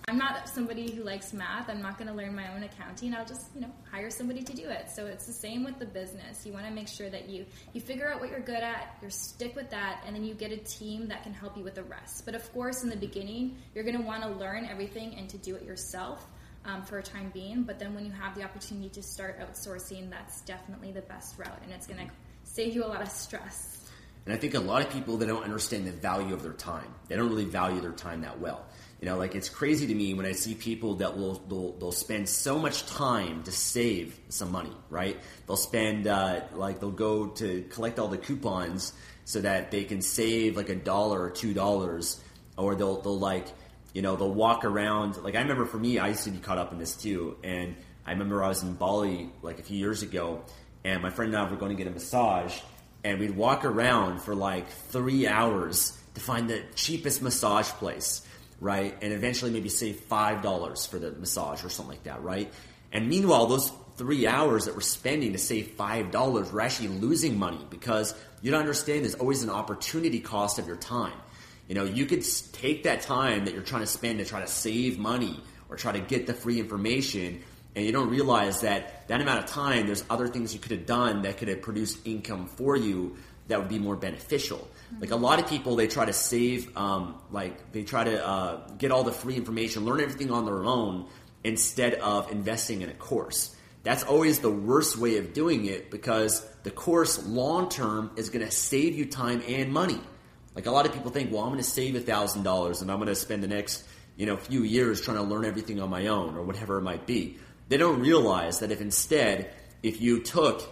I'm 0.09 0.19
not 0.19 0.49
somebody 0.49 0.93
who 0.93 1.03
likes 1.03 1.33
math. 1.33 1.69
I'm 1.69 1.83
not 1.83 1.99
going 1.99 2.07
to 2.07 2.15
learn 2.15 2.33
my 2.33 2.55
own 2.55 2.63
accounting. 2.63 3.13
I'll 3.13 3.27
just, 3.27 3.49
you 3.57 3.61
know, 3.61 3.73
hire 3.91 4.09
somebody 4.09 4.41
to 4.41 4.55
do 4.55 4.69
it. 4.69 4.89
So 4.89 5.07
it's 5.07 5.27
the 5.27 5.33
same 5.33 5.65
with 5.65 5.81
the 5.81 5.85
business. 5.85 6.47
You 6.47 6.53
want 6.53 6.65
to 6.65 6.71
make 6.71 6.87
sure 6.87 7.11
that 7.11 7.29
you 7.29 7.45
you 7.73 7.81
figure 7.81 8.09
out 8.09 8.21
what 8.21 8.31
you're 8.31 8.39
good 8.39 8.63
at, 8.63 8.97
you 9.03 9.11
stick 9.11 9.57
with 9.57 9.69
that, 9.71 10.05
and 10.07 10.15
then 10.15 10.23
you 10.23 10.35
get 10.35 10.53
a 10.53 10.59
team 10.59 11.09
that 11.09 11.25
can 11.25 11.35
help 11.35 11.57
you 11.57 11.65
with 11.65 11.75
the 11.75 11.83
rest. 11.83 12.25
But 12.25 12.37
of 12.37 12.53
course, 12.53 12.85
in 12.85 12.89
the 12.89 12.97
beginning, 12.97 13.57
you're 13.75 13.83
going 13.83 13.97
to 13.97 14.05
want 14.05 14.23
to 14.23 14.29
learn 14.29 14.65
everything 14.67 15.17
and 15.17 15.29
to 15.31 15.39
do 15.39 15.57
it 15.57 15.65
yourself. 15.65 16.25
Um, 16.65 16.83
for 16.83 16.99
a 16.99 17.03
time 17.03 17.31
being, 17.33 17.63
but 17.63 17.79
then 17.79 17.95
when 17.95 18.05
you 18.05 18.11
have 18.11 18.35
the 18.35 18.43
opportunity 18.43 18.89
to 18.89 19.01
start 19.01 19.39
outsourcing, 19.39 20.11
that's 20.11 20.41
definitely 20.41 20.91
the 20.91 21.03
best 21.03 21.39
route, 21.39 21.61
and 21.63 21.73
it's 21.73 21.87
going 21.87 22.05
to 22.05 22.13
save 22.43 22.75
you 22.75 22.85
a 22.85 22.89
lot 22.89 23.03
of 23.03 23.09
stress. 23.09 23.87
And 24.25 24.35
I 24.35 24.37
think 24.37 24.55
a 24.55 24.59
lot 24.59 24.83
of 24.83 24.91
people 24.91 25.17
they 25.17 25.27
don't 25.27 25.45
understand 25.45 25.87
the 25.87 25.93
value 25.93 26.35
of 26.35 26.43
their 26.43 26.55
time. 26.55 26.93
They 27.07 27.15
don't 27.15 27.29
really 27.29 27.45
value 27.45 27.81
their 27.81 27.93
time 27.93 28.23
that 28.23 28.41
well. 28.41 28.67
You 29.01 29.07
know, 29.07 29.19
like 29.19 29.35
it's 29.35 29.51
crazy 29.51 29.87
to 29.87 29.95
me 29.95 30.15
when 30.15 30.25
I 30.25 30.33
see 30.33 30.55
people 30.55 30.95
that 30.97 31.17
will 31.19 31.35
they'll, 31.49 31.73
they'll 31.73 31.93
spend 31.93 32.29
so 32.29 32.59
much 32.59 32.87
time 32.87 33.43
to 33.43 33.53
save 33.53 34.19
some 34.31 34.51
money, 34.51 34.73
right? 34.89 35.19
They'll 35.47 35.57
spend 35.57 36.07
uh, 36.07 36.41
like 36.55 36.81
they'll 36.81 36.91
go 36.91 37.27
to 37.27 37.63
collect 37.71 37.99
all 37.99 38.09
the 38.09 38.19
coupons 38.19 38.95
so 39.27 39.41
that 39.43 39.71
they 39.71 39.85
can 39.85 40.01
save 40.01 40.57
like 40.57 40.71
a 40.71 40.75
dollar 40.75 41.21
or 41.21 41.31
two 41.31 41.53
dollars, 41.53 42.23
or 42.57 42.75
they'll 42.75 43.03
they'll 43.03 43.19
like 43.19 43.47
you 43.93 44.01
know 44.01 44.17
they'll 44.17 44.33
walk 44.33 44.65
around. 44.65 45.19
Like 45.19 45.35
I 45.35 45.41
remember 45.41 45.67
for 45.67 45.79
me, 45.79 45.99
I 45.99 46.09
used 46.09 46.25
to 46.25 46.31
be 46.31 46.39
caught 46.39 46.59
up 46.59 46.73
in 46.73 46.79
this 46.79 46.97
too, 46.97 47.37
and 47.45 47.77
I 48.07 48.13
remember 48.13 48.43
I 48.43 48.49
was 48.49 48.63
in 48.63 48.75
Bali 48.75 49.31
like 49.43 49.59
a 49.59 49.63
few 49.63 49.77
years 49.77 50.03
ago, 50.03 50.43
and 50.85 51.03
my 51.03 51.11
friend 51.11 51.35
and 51.35 51.47
I 51.47 51.51
were 51.51 51.59
going 51.59 51.77
to 51.77 51.77
get 51.77 51.87
a 51.87 51.95
massage, 51.95 52.59
and 53.05 53.21
we'd 53.21 53.37
walk 53.37 53.67
around 53.67 54.23
for 54.23 54.35
like 54.35 54.71
three 54.71 55.27
hours 55.27 55.99
to 56.15 56.21
find 56.23 56.49
the 56.49 56.63
cheapest 56.75 57.21
massage 57.21 57.69
place 57.69 58.26
right? 58.61 58.97
And 59.03 59.13
eventually 59.13 59.51
maybe 59.51 59.69
save 59.69 60.01
five 60.01 60.43
dollars 60.43 60.87
for 60.87 60.99
the 60.99 61.13
massage 61.13 61.65
or 61.65 61.69
something 61.69 61.95
like 61.95 62.05
that, 62.05 62.23
right? 62.23 62.53
And 62.93 63.09
meanwhile, 63.09 63.47
those 63.47 63.71
three 63.97 64.27
hours 64.27 64.67
that 64.67 64.75
we're 64.75 64.81
spending 64.81 65.33
to 65.33 65.39
save 65.39 65.73
five 65.73 66.11
dollars, 66.11 66.53
we're 66.53 66.61
actually 66.61 66.89
losing 66.89 67.39
money 67.39 67.65
because 67.71 68.15
you 68.43 68.51
don't 68.51 68.61
understand 68.61 69.05
there's 69.05 69.15
always 69.15 69.43
an 69.43 69.51
opportunity 69.51 70.21
cost 70.21 70.59
of 70.59 70.67
your 70.67 70.77
time. 70.77 71.15
You 71.69 71.75
know, 71.75 71.85
you 71.85 72.07
could 72.07 72.25
take 72.53 72.85
that 72.85 73.03
time 73.03 73.45
that 73.47 73.55
you're 73.55 73.63
trying 73.63 73.83
to 73.83 73.89
spend 73.89 74.19
to 74.21 74.25
try 74.25 74.41
to 74.41 74.47
save 74.47 74.99
money 74.99 75.43
or 75.69 75.77
try 75.77 75.93
to 75.93 76.01
get 76.01 76.27
the 76.27 76.35
free 76.35 76.61
information, 76.61 77.43
and 77.75 77.85
you 77.85 77.93
don't 77.93 78.09
realize 78.09 78.61
that 78.61 79.09
that 79.09 79.21
amount 79.21 79.41
of 79.41 79.47
time, 79.47 79.87
there's 79.87 80.05
other 80.09 80.29
things 80.29 80.55
you 80.55 80.61
could 80.61 80.71
have 80.71 80.87
done 80.87 81.23
that 81.23 81.39
could 81.39 81.49
have 81.49 81.63
produced 81.63 82.07
income 82.07 82.47
for 82.47 82.77
you 82.77 83.17
that 83.49 83.59
would 83.59 83.69
be 83.69 83.79
more 83.79 83.97
beneficial. 83.97 84.69
Like 85.01 85.11
a 85.11 85.17
lot 85.17 85.39
of 85.39 85.49
people, 85.49 85.77
they 85.77 85.89
try 85.89 86.05
to 86.05 86.13
save, 86.13 86.77
um, 86.77 87.17
like 87.31 87.73
they 87.73 87.83
try 87.83 88.05
to 88.05 88.27
uh, 88.27 88.69
get 88.79 88.93
all 88.93 89.05
the 89.05 89.13
free 89.13 89.37
information, 89.37 89.85
learn 89.85 90.01
everything 90.01 90.31
on 90.31 90.45
their 90.45 90.65
own 90.65 91.07
instead 91.45 91.95
of 91.95 92.31
investing 92.31 92.83
in 92.83 92.89
a 92.89 92.95
course. 92.95 93.55
That's 93.83 94.03
always 94.03 94.41
the 94.41 94.51
worst 94.51 94.97
way 94.97 95.19
of 95.19 95.33
doing 95.33 95.67
it 95.67 95.91
because 95.91 96.45
the 96.65 96.71
course 96.71 97.25
long 97.25 97.69
term 97.69 98.11
is 98.17 98.31
going 98.31 98.45
to 98.45 98.51
save 98.51 98.95
you 98.95 99.07
time 99.07 99.43
and 99.47 99.73
money. 99.73 100.01
Like 100.57 100.67
a 100.67 100.71
lot 100.71 100.87
of 100.87 100.93
people 100.93 101.11
think, 101.11 101.33
well, 101.33 101.43
I'm 101.43 101.51
going 101.51 101.63
to 101.63 101.69
save 101.69 101.95
a 101.95 102.01
thousand 102.01 102.43
dollars 102.43 102.83
and 102.83 102.91
I'm 102.91 102.97
going 102.97 103.09
to 103.09 103.15
spend 103.15 103.43
the 103.43 103.49
next 103.49 103.85
you 104.17 104.27
know 104.27 104.37
few 104.37 104.63
years 104.63 105.01
trying 105.01 105.19
to 105.19 105.23
learn 105.23 105.45
everything 105.45 105.81
on 105.81 105.91
my 105.91 106.09
own 106.09 106.37
or 106.37 106.43
whatever 106.43 106.79
it 106.79 106.83
might 106.83 107.07
be. 107.07 107.39
They 107.69 107.77
don't 107.77 108.01
realize 108.01 108.61
that 108.61 108.71
if 108.71 108.81
instead, 108.81 109.51
if 109.83 110.01
you 110.01 110.23
took 110.23 110.63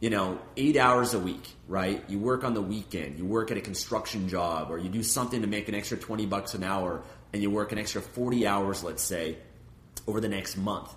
you 0.00 0.08
know, 0.08 0.38
eight 0.56 0.76
hours 0.76 1.12
a 1.12 1.18
week, 1.18 1.54
right? 1.68 2.02
You 2.08 2.18
work 2.18 2.42
on 2.42 2.54
the 2.54 2.62
weekend, 2.62 3.18
you 3.18 3.26
work 3.26 3.50
at 3.50 3.58
a 3.58 3.60
construction 3.60 4.28
job, 4.28 4.70
or 4.70 4.78
you 4.78 4.88
do 4.88 5.02
something 5.02 5.42
to 5.42 5.46
make 5.46 5.68
an 5.68 5.74
extra 5.74 5.98
20 5.98 6.26
bucks 6.26 6.54
an 6.54 6.64
hour, 6.64 7.02
and 7.32 7.42
you 7.42 7.50
work 7.50 7.72
an 7.72 7.78
extra 7.78 8.00
40 8.00 8.46
hours, 8.46 8.82
let's 8.82 9.02
say, 9.02 9.36
over 10.06 10.20
the 10.20 10.28
next 10.28 10.56
month. 10.56 10.94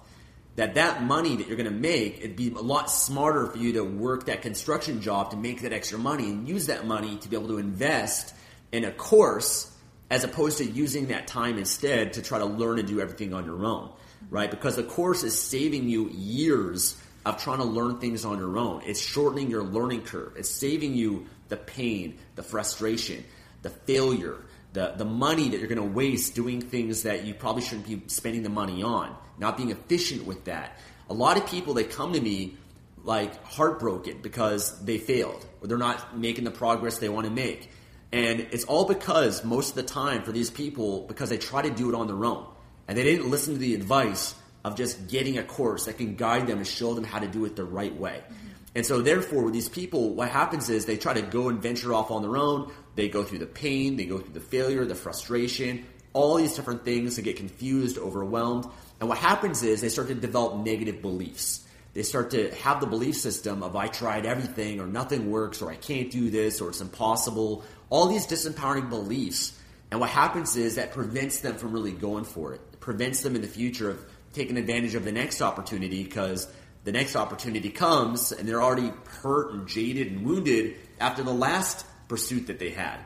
That 0.55 0.75
that 0.75 1.03
money 1.03 1.35
that 1.35 1.47
you're 1.47 1.57
going 1.57 1.69
to 1.69 1.75
make, 1.75 2.19
it'd 2.19 2.35
be 2.35 2.49
a 2.49 2.61
lot 2.61 2.89
smarter 2.89 3.47
for 3.47 3.57
you 3.57 3.73
to 3.73 3.83
work 3.83 4.27
that 4.27 4.41
construction 4.41 5.01
job 5.01 5.31
to 5.31 5.37
make 5.37 5.61
that 5.61 5.73
extra 5.73 5.97
money 5.97 6.29
and 6.29 6.47
use 6.47 6.67
that 6.67 6.85
money 6.85 7.17
to 7.17 7.27
be 7.27 7.35
able 7.35 7.49
to 7.49 7.57
invest 7.57 8.33
in 8.71 8.85
a 8.85 8.91
course 8.91 9.75
as 10.09 10.23
opposed 10.23 10.59
to 10.59 10.65
using 10.65 11.07
that 11.07 11.27
time 11.27 11.57
instead 11.57 12.13
to 12.13 12.21
try 12.21 12.37
to 12.37 12.45
learn 12.45 12.77
and 12.77 12.87
do 12.87 13.01
everything 13.01 13.33
on 13.33 13.45
your 13.45 13.65
own, 13.65 13.89
right? 14.29 14.51
Because 14.51 14.75
the 14.75 14.83
course 14.83 15.23
is 15.23 15.37
saving 15.37 15.89
you 15.89 16.09
years 16.09 17.01
of 17.25 17.41
trying 17.41 17.59
to 17.59 17.63
learn 17.63 17.99
things 17.99 18.25
on 18.25 18.37
your 18.37 18.57
own. 18.57 18.81
It's 18.85 18.99
shortening 18.99 19.49
your 19.49 19.63
learning 19.63 20.01
curve. 20.01 20.33
It's 20.35 20.49
saving 20.49 20.93
you 20.93 21.27
the 21.49 21.57
pain, 21.57 22.17
the 22.35 22.43
frustration, 22.43 23.23
the 23.61 23.69
failure, 23.69 24.37
the, 24.73 24.93
the 24.97 25.05
money 25.05 25.49
that 25.49 25.59
you're 25.59 25.69
going 25.69 25.77
to 25.77 25.95
waste 25.95 26.35
doing 26.35 26.61
things 26.61 27.03
that 27.03 27.25
you 27.25 27.33
probably 27.33 27.61
shouldn't 27.61 27.87
be 27.87 28.01
spending 28.07 28.43
the 28.43 28.49
money 28.49 28.83
on, 28.83 29.15
not 29.37 29.55
being 29.55 29.69
efficient 29.69 30.25
with 30.25 30.45
that. 30.45 30.77
A 31.09 31.13
lot 31.13 31.37
of 31.37 31.47
people, 31.47 31.73
they 31.73 31.83
come 31.83 32.13
to 32.13 32.21
me 32.21 32.57
like 33.03 33.43
heartbroken 33.45 34.19
because 34.21 34.83
they 34.83 34.97
failed 34.97 35.45
or 35.61 35.67
they're 35.67 35.77
not 35.77 36.17
making 36.17 36.43
the 36.43 36.51
progress 36.51 36.97
they 36.97 37.09
want 37.09 37.25
to 37.25 37.31
make. 37.31 37.69
And 38.11 38.41
it's 38.51 38.63
all 38.65 38.85
because 38.85 39.43
most 39.43 39.71
of 39.71 39.75
the 39.75 39.83
time 39.83 40.23
for 40.23 40.31
these 40.31 40.49
people, 40.49 41.05
because 41.07 41.29
they 41.29 41.37
try 41.37 41.61
to 41.61 41.69
do 41.69 41.89
it 41.89 41.95
on 41.95 42.07
their 42.07 42.23
own 42.25 42.47
and 42.87 42.97
they 42.97 43.03
didn't 43.03 43.29
listen 43.29 43.53
to 43.53 43.59
the 43.59 43.75
advice 43.75 44.35
of 44.63 44.75
just 44.75 45.07
getting 45.07 45.37
a 45.37 45.43
course 45.43 45.85
that 45.85 45.97
can 45.97 46.15
guide 46.15 46.47
them 46.47 46.57
and 46.57 46.67
show 46.67 46.93
them 46.93 47.03
how 47.03 47.19
to 47.19 47.27
do 47.27 47.45
it 47.45 47.55
the 47.55 47.63
right 47.63 47.95
way. 47.95 48.21
Mm-hmm. 48.23 48.47
And 48.75 48.85
so, 48.85 49.01
therefore, 49.01 49.43
with 49.43 49.53
these 49.53 49.69
people, 49.69 50.13
what 50.15 50.29
happens 50.29 50.69
is 50.69 50.85
they 50.85 50.97
try 50.97 51.13
to 51.13 51.21
go 51.21 51.49
and 51.49 51.61
venture 51.61 51.93
off 51.93 52.09
on 52.09 52.21
their 52.21 52.37
own. 52.37 52.71
They 52.95 53.07
go 53.07 53.23
through 53.23 53.39
the 53.39 53.45
pain, 53.45 53.97
they 53.97 54.05
go 54.05 54.19
through 54.19 54.33
the 54.33 54.39
failure, 54.39 54.85
the 54.85 54.95
frustration, 54.95 55.85
all 56.13 56.35
these 56.35 56.55
different 56.55 56.85
things. 56.85 57.15
They 57.15 57.21
get 57.21 57.37
confused, 57.37 57.97
overwhelmed. 57.97 58.65
And 58.99 59.09
what 59.09 59.17
happens 59.17 59.63
is 59.63 59.81
they 59.81 59.89
start 59.89 60.07
to 60.07 60.15
develop 60.15 60.63
negative 60.65 61.01
beliefs. 61.01 61.65
They 61.93 62.01
start 62.01 62.31
to 62.31 62.49
have 62.55 62.79
the 62.79 62.87
belief 62.87 63.17
system 63.17 63.61
of 63.61 63.75
I 63.75 63.87
tried 63.87 64.25
everything, 64.25 64.79
or 64.79 64.87
nothing 64.87 65.29
works, 65.29 65.61
or 65.61 65.69
I 65.69 65.75
can't 65.75 66.09
do 66.09 66.31
this, 66.31 66.59
or 66.59 66.69
it's 66.69 66.81
impossible. 66.81 67.63
All 67.91 68.07
these 68.07 68.25
disempowering 68.25 68.89
beliefs. 68.89 69.59
And 69.91 69.99
what 69.99 70.09
happens 70.09 70.55
is 70.55 70.75
that 70.75 70.91
prevents 70.91 71.41
them 71.41 71.57
from 71.57 71.71
really 71.71 71.91
going 71.91 72.23
for 72.23 72.53
it. 72.53 72.61
It 72.73 72.79
prevents 72.79 73.21
them 73.21 73.35
in 73.35 73.43
the 73.43 73.47
future 73.47 73.91
of 73.91 74.03
taking 74.33 74.57
advantage 74.57 74.95
of 74.95 75.05
the 75.05 75.11
next 75.11 75.41
opportunity 75.41 76.03
because 76.03 76.47
the 76.83 76.91
next 76.91 77.15
opportunity 77.15 77.69
comes 77.69 78.31
and 78.31 78.47
they're 78.47 78.61
already 78.61 78.91
hurt 79.21 79.53
and 79.53 79.67
jaded 79.67 80.11
and 80.11 80.25
wounded 80.25 80.75
after 80.99 81.23
the 81.23 81.33
last 81.33 81.85
pursuit 82.07 82.47
that 82.47 82.59
they 82.59 82.71
had. 82.71 82.97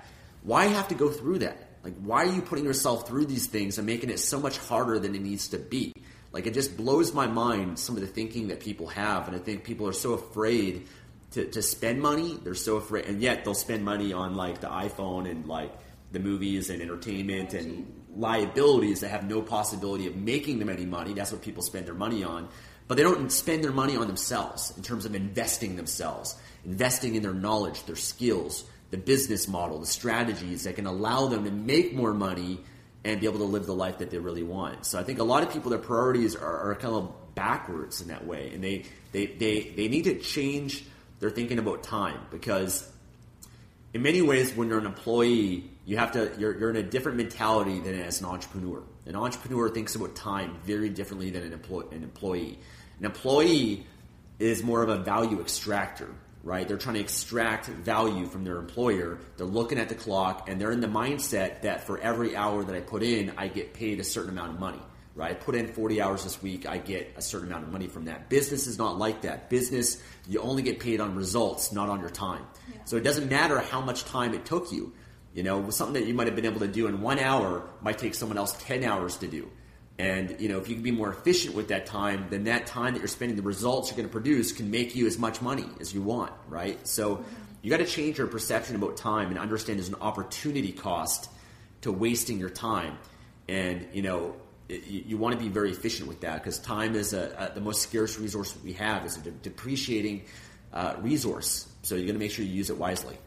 Why 0.43 0.65
have 0.65 0.87
to 0.87 0.95
go 0.95 1.09
through 1.09 1.39
that? 1.39 1.57
Like, 1.83 1.95
why 2.01 2.23
are 2.23 2.33
you 2.33 2.41
putting 2.41 2.65
yourself 2.65 3.07
through 3.07 3.25
these 3.25 3.45
things 3.47 3.77
and 3.77 3.85
making 3.85 4.09
it 4.09 4.19
so 4.19 4.39
much 4.39 4.57
harder 4.57 4.99
than 4.99 5.15
it 5.15 5.21
needs 5.21 5.49
to 5.49 5.57
be? 5.57 5.93
Like, 6.31 6.45
it 6.45 6.53
just 6.53 6.75
blows 6.75 7.13
my 7.13 7.27
mind 7.27 7.79
some 7.79 7.95
of 7.95 8.01
the 8.01 8.07
thinking 8.07 8.49
that 8.49 8.59
people 8.59 8.87
have. 8.87 9.27
And 9.27 9.35
I 9.35 9.39
think 9.39 9.63
people 9.63 9.87
are 9.87 9.93
so 9.93 10.13
afraid 10.13 10.87
to, 11.31 11.45
to 11.45 11.61
spend 11.61 12.01
money. 12.01 12.37
They're 12.43 12.55
so 12.55 12.77
afraid. 12.77 13.05
And 13.05 13.21
yet 13.21 13.45
they'll 13.45 13.53
spend 13.53 13.85
money 13.85 14.11
on, 14.11 14.35
like, 14.35 14.59
the 14.59 14.67
iPhone 14.67 15.29
and, 15.29 15.47
like, 15.47 15.71
the 16.11 16.19
movies 16.19 16.69
and 16.69 16.81
entertainment 16.81 17.53
and 17.53 17.96
liabilities 18.17 19.01
that 19.01 19.09
have 19.09 19.27
no 19.27 19.41
possibility 19.41 20.07
of 20.07 20.15
making 20.15 20.59
them 20.59 20.69
any 20.69 20.85
money. 20.85 21.13
That's 21.13 21.31
what 21.31 21.41
people 21.41 21.63
spend 21.63 21.85
their 21.85 21.93
money 21.93 22.23
on. 22.23 22.49
But 22.87 22.95
they 22.95 23.03
don't 23.03 23.31
spend 23.31 23.63
their 23.63 23.71
money 23.71 23.97
on 23.97 24.07
themselves 24.07 24.73
in 24.77 24.83
terms 24.83 25.05
of 25.05 25.13
investing 25.13 25.75
themselves, 25.75 26.35
investing 26.65 27.15
in 27.15 27.21
their 27.21 27.33
knowledge, 27.33 27.83
their 27.83 27.97
skills, 27.97 28.63
the 28.91 28.97
business 28.97 29.47
model, 29.47 29.79
the 29.79 29.85
strategies 29.85 30.63
that 30.63 30.75
can 30.75 30.85
allow 30.85 31.27
them 31.27 31.43
to 31.43 31.51
make 31.51 31.93
more 31.93 32.13
money 32.13 32.59
and 33.03 33.19
be 33.19 33.27
able 33.27 33.39
to 33.39 33.45
live 33.45 33.65
the 33.65 33.73
life 33.73 33.99
that 33.99 34.09
they 34.09 34.17
really 34.17 34.43
want. 34.43 34.85
So 34.85 34.99
I 34.99 35.03
think 35.03 35.19
a 35.19 35.23
lot 35.23 35.43
of 35.43 35.51
people, 35.51 35.69
their 35.69 35.79
priorities 35.79 36.35
are, 36.35 36.71
are 36.71 36.75
kind 36.75 36.95
of 36.95 37.35
backwards 37.35 38.01
in 38.01 38.07
that 38.07 38.25
way. 38.25 38.51
And 38.53 38.63
they, 38.63 38.85
they, 39.11 39.27
they, 39.27 39.73
they 39.75 39.87
need 39.87 40.05
to 40.05 40.19
change 40.19 40.83
their 41.19 41.29
thinking 41.29 41.59
about 41.59 41.83
time 41.83 42.19
because 42.31 42.89
in 43.93 44.01
many 44.01 44.21
ways, 44.21 44.53
when 44.55 44.69
you're 44.69 44.79
an 44.79 44.85
employee, 44.85 45.69
you 45.87 45.95
have 45.95 46.11
to 46.11 46.29
you're, 46.37 46.59
you're 46.59 46.69
in 46.69 46.75
a 46.75 46.83
different 46.83 47.17
mentality 47.17 47.79
than 47.79 47.97
as 48.01 48.19
an 48.19 48.27
entrepreneur. 48.27 48.83
An 49.05 49.15
entrepreneur 49.15 49.69
thinks 49.69 49.95
about 49.95 50.15
time 50.15 50.57
very 50.65 50.89
differently 50.89 51.29
than 51.29 51.43
an, 51.43 51.53
employee. 51.53 51.87
an 51.93 52.03
employee. 52.03 52.59
An 52.99 53.05
employee 53.05 53.87
is 54.37 54.63
more 54.63 54.83
of 54.83 54.89
a 54.89 54.97
value 54.97 55.39
extractor, 55.39 56.13
right? 56.43 56.67
They're 56.67 56.77
trying 56.77 56.95
to 56.95 56.99
extract 56.99 57.67
value 57.67 58.25
from 58.25 58.43
their 58.43 58.57
employer. 58.57 59.19
They're 59.37 59.47
looking 59.47 59.79
at 59.79 59.87
the 59.87 59.95
clock 59.95 60.49
and 60.49 60.59
they're 60.59 60.73
in 60.73 60.81
the 60.81 60.87
mindset 60.87 61.61
that 61.61 61.87
for 61.87 61.97
every 61.99 62.35
hour 62.35 62.65
that 62.65 62.75
I 62.75 62.81
put 62.81 63.01
in, 63.01 63.31
I 63.37 63.47
get 63.47 63.73
paid 63.73 64.01
a 64.01 64.03
certain 64.03 64.31
amount 64.31 64.55
of 64.55 64.59
money 64.59 64.81
right? 65.15 65.31
I 65.31 65.33
put 65.33 65.55
in 65.55 65.67
40 65.67 65.99
hours 65.99 66.23
this 66.23 66.43
week, 66.43 66.67
I 66.67 66.77
get 66.77 67.15
a 67.17 67.23
certain 67.23 67.47
amount 67.47 67.63
of 67.63 67.71
money 67.71 67.87
from 67.87 68.05
that. 68.05 68.29
Business 68.29 68.67
is 68.67 68.77
not 68.77 68.99
like 68.99 69.21
that. 69.21 69.49
Business, 69.49 69.99
you 70.27 70.39
only 70.41 70.61
get 70.61 70.79
paid 70.79 71.01
on 71.01 71.15
results, 71.15 71.71
not 71.71 71.89
on 71.89 72.01
your 72.01 72.11
time. 72.11 72.45
Yeah. 72.71 72.77
So 72.85 72.97
it 72.97 73.03
doesn't 73.03 73.27
matter 73.27 73.59
how 73.59 73.81
much 73.81 74.05
time 74.05 74.35
it 74.35 74.45
took 74.45 74.71
you. 74.71 74.93
You 75.37 75.43
know, 75.43 75.69
something 75.69 76.01
that 76.01 76.07
you 76.07 76.15
might 76.15 76.25
have 76.25 76.35
been 76.35 76.47
able 76.47 76.61
to 76.61 76.67
do 76.67 76.87
in 76.87 76.99
one 76.99 77.19
hour 77.19 77.61
might 77.83 77.99
take 77.99 78.15
someone 78.15 78.39
else 78.39 78.53
10 78.63 78.83
hours 78.83 79.17
to 79.17 79.27
do. 79.27 79.47
And, 79.99 80.35
you 80.41 80.49
know, 80.49 80.57
if 80.57 80.67
you 80.67 80.73
can 80.73 80.83
be 80.83 80.89
more 80.89 81.11
efficient 81.11 81.53
with 81.53 81.67
that 81.67 81.85
time, 81.85 82.25
then 82.31 82.45
that 82.45 82.65
time 82.65 82.93
that 82.93 82.99
you're 82.99 83.07
spending, 83.07 83.37
the 83.37 83.43
results 83.43 83.89
you're 83.91 83.97
going 83.97 84.09
to 84.09 84.11
produce 84.11 84.51
can 84.51 84.71
make 84.71 84.95
you 84.95 85.05
as 85.05 85.19
much 85.19 85.39
money 85.39 85.65
as 85.79 85.93
you 85.93 86.01
want, 86.01 86.33
right? 86.47 86.79
So 86.87 87.17
mm-hmm. 87.17 87.23
you 87.61 87.69
got 87.69 87.77
to 87.77 87.85
change 87.85 88.17
your 88.17 88.25
perception 88.25 88.75
about 88.75 88.97
time 88.97 89.27
and 89.27 89.37
understand 89.37 89.77
there's 89.77 89.89
an 89.89 90.01
opportunity 90.01 90.71
cost 90.71 91.29
to 91.81 91.91
wasting 91.91 92.39
your 92.39 92.49
time. 92.49 92.97
And, 93.47 93.87
you 93.93 94.01
know, 94.01 94.33
you, 94.69 95.03
you, 95.05 95.17
want 95.19 95.37
to 95.37 95.39
be 95.39 95.49
very 95.49 95.69
efficient 95.69 96.09
with 96.09 96.21
that 96.21 96.41
because 96.41 96.57
time 96.57 96.95
is 96.95 97.13
a, 97.13 97.51
a, 97.51 97.53
the 97.53 97.61
most 97.61 97.83
scarce 97.83 98.17
resource 98.17 98.57
we 98.63 98.73
have 98.73 99.05
is 99.05 99.17
a 99.17 99.21
de- 99.21 99.29
depreciating 99.29 100.23
uh, 100.73 100.95
resource. 100.97 101.67
So 101.83 101.93
you're 101.93 102.05
going 102.05 102.15
to 102.15 102.19
make 102.19 102.31
sure 102.31 102.43
you 102.43 102.51
use 102.51 102.71
it 102.71 102.77
wisely. 102.79 103.19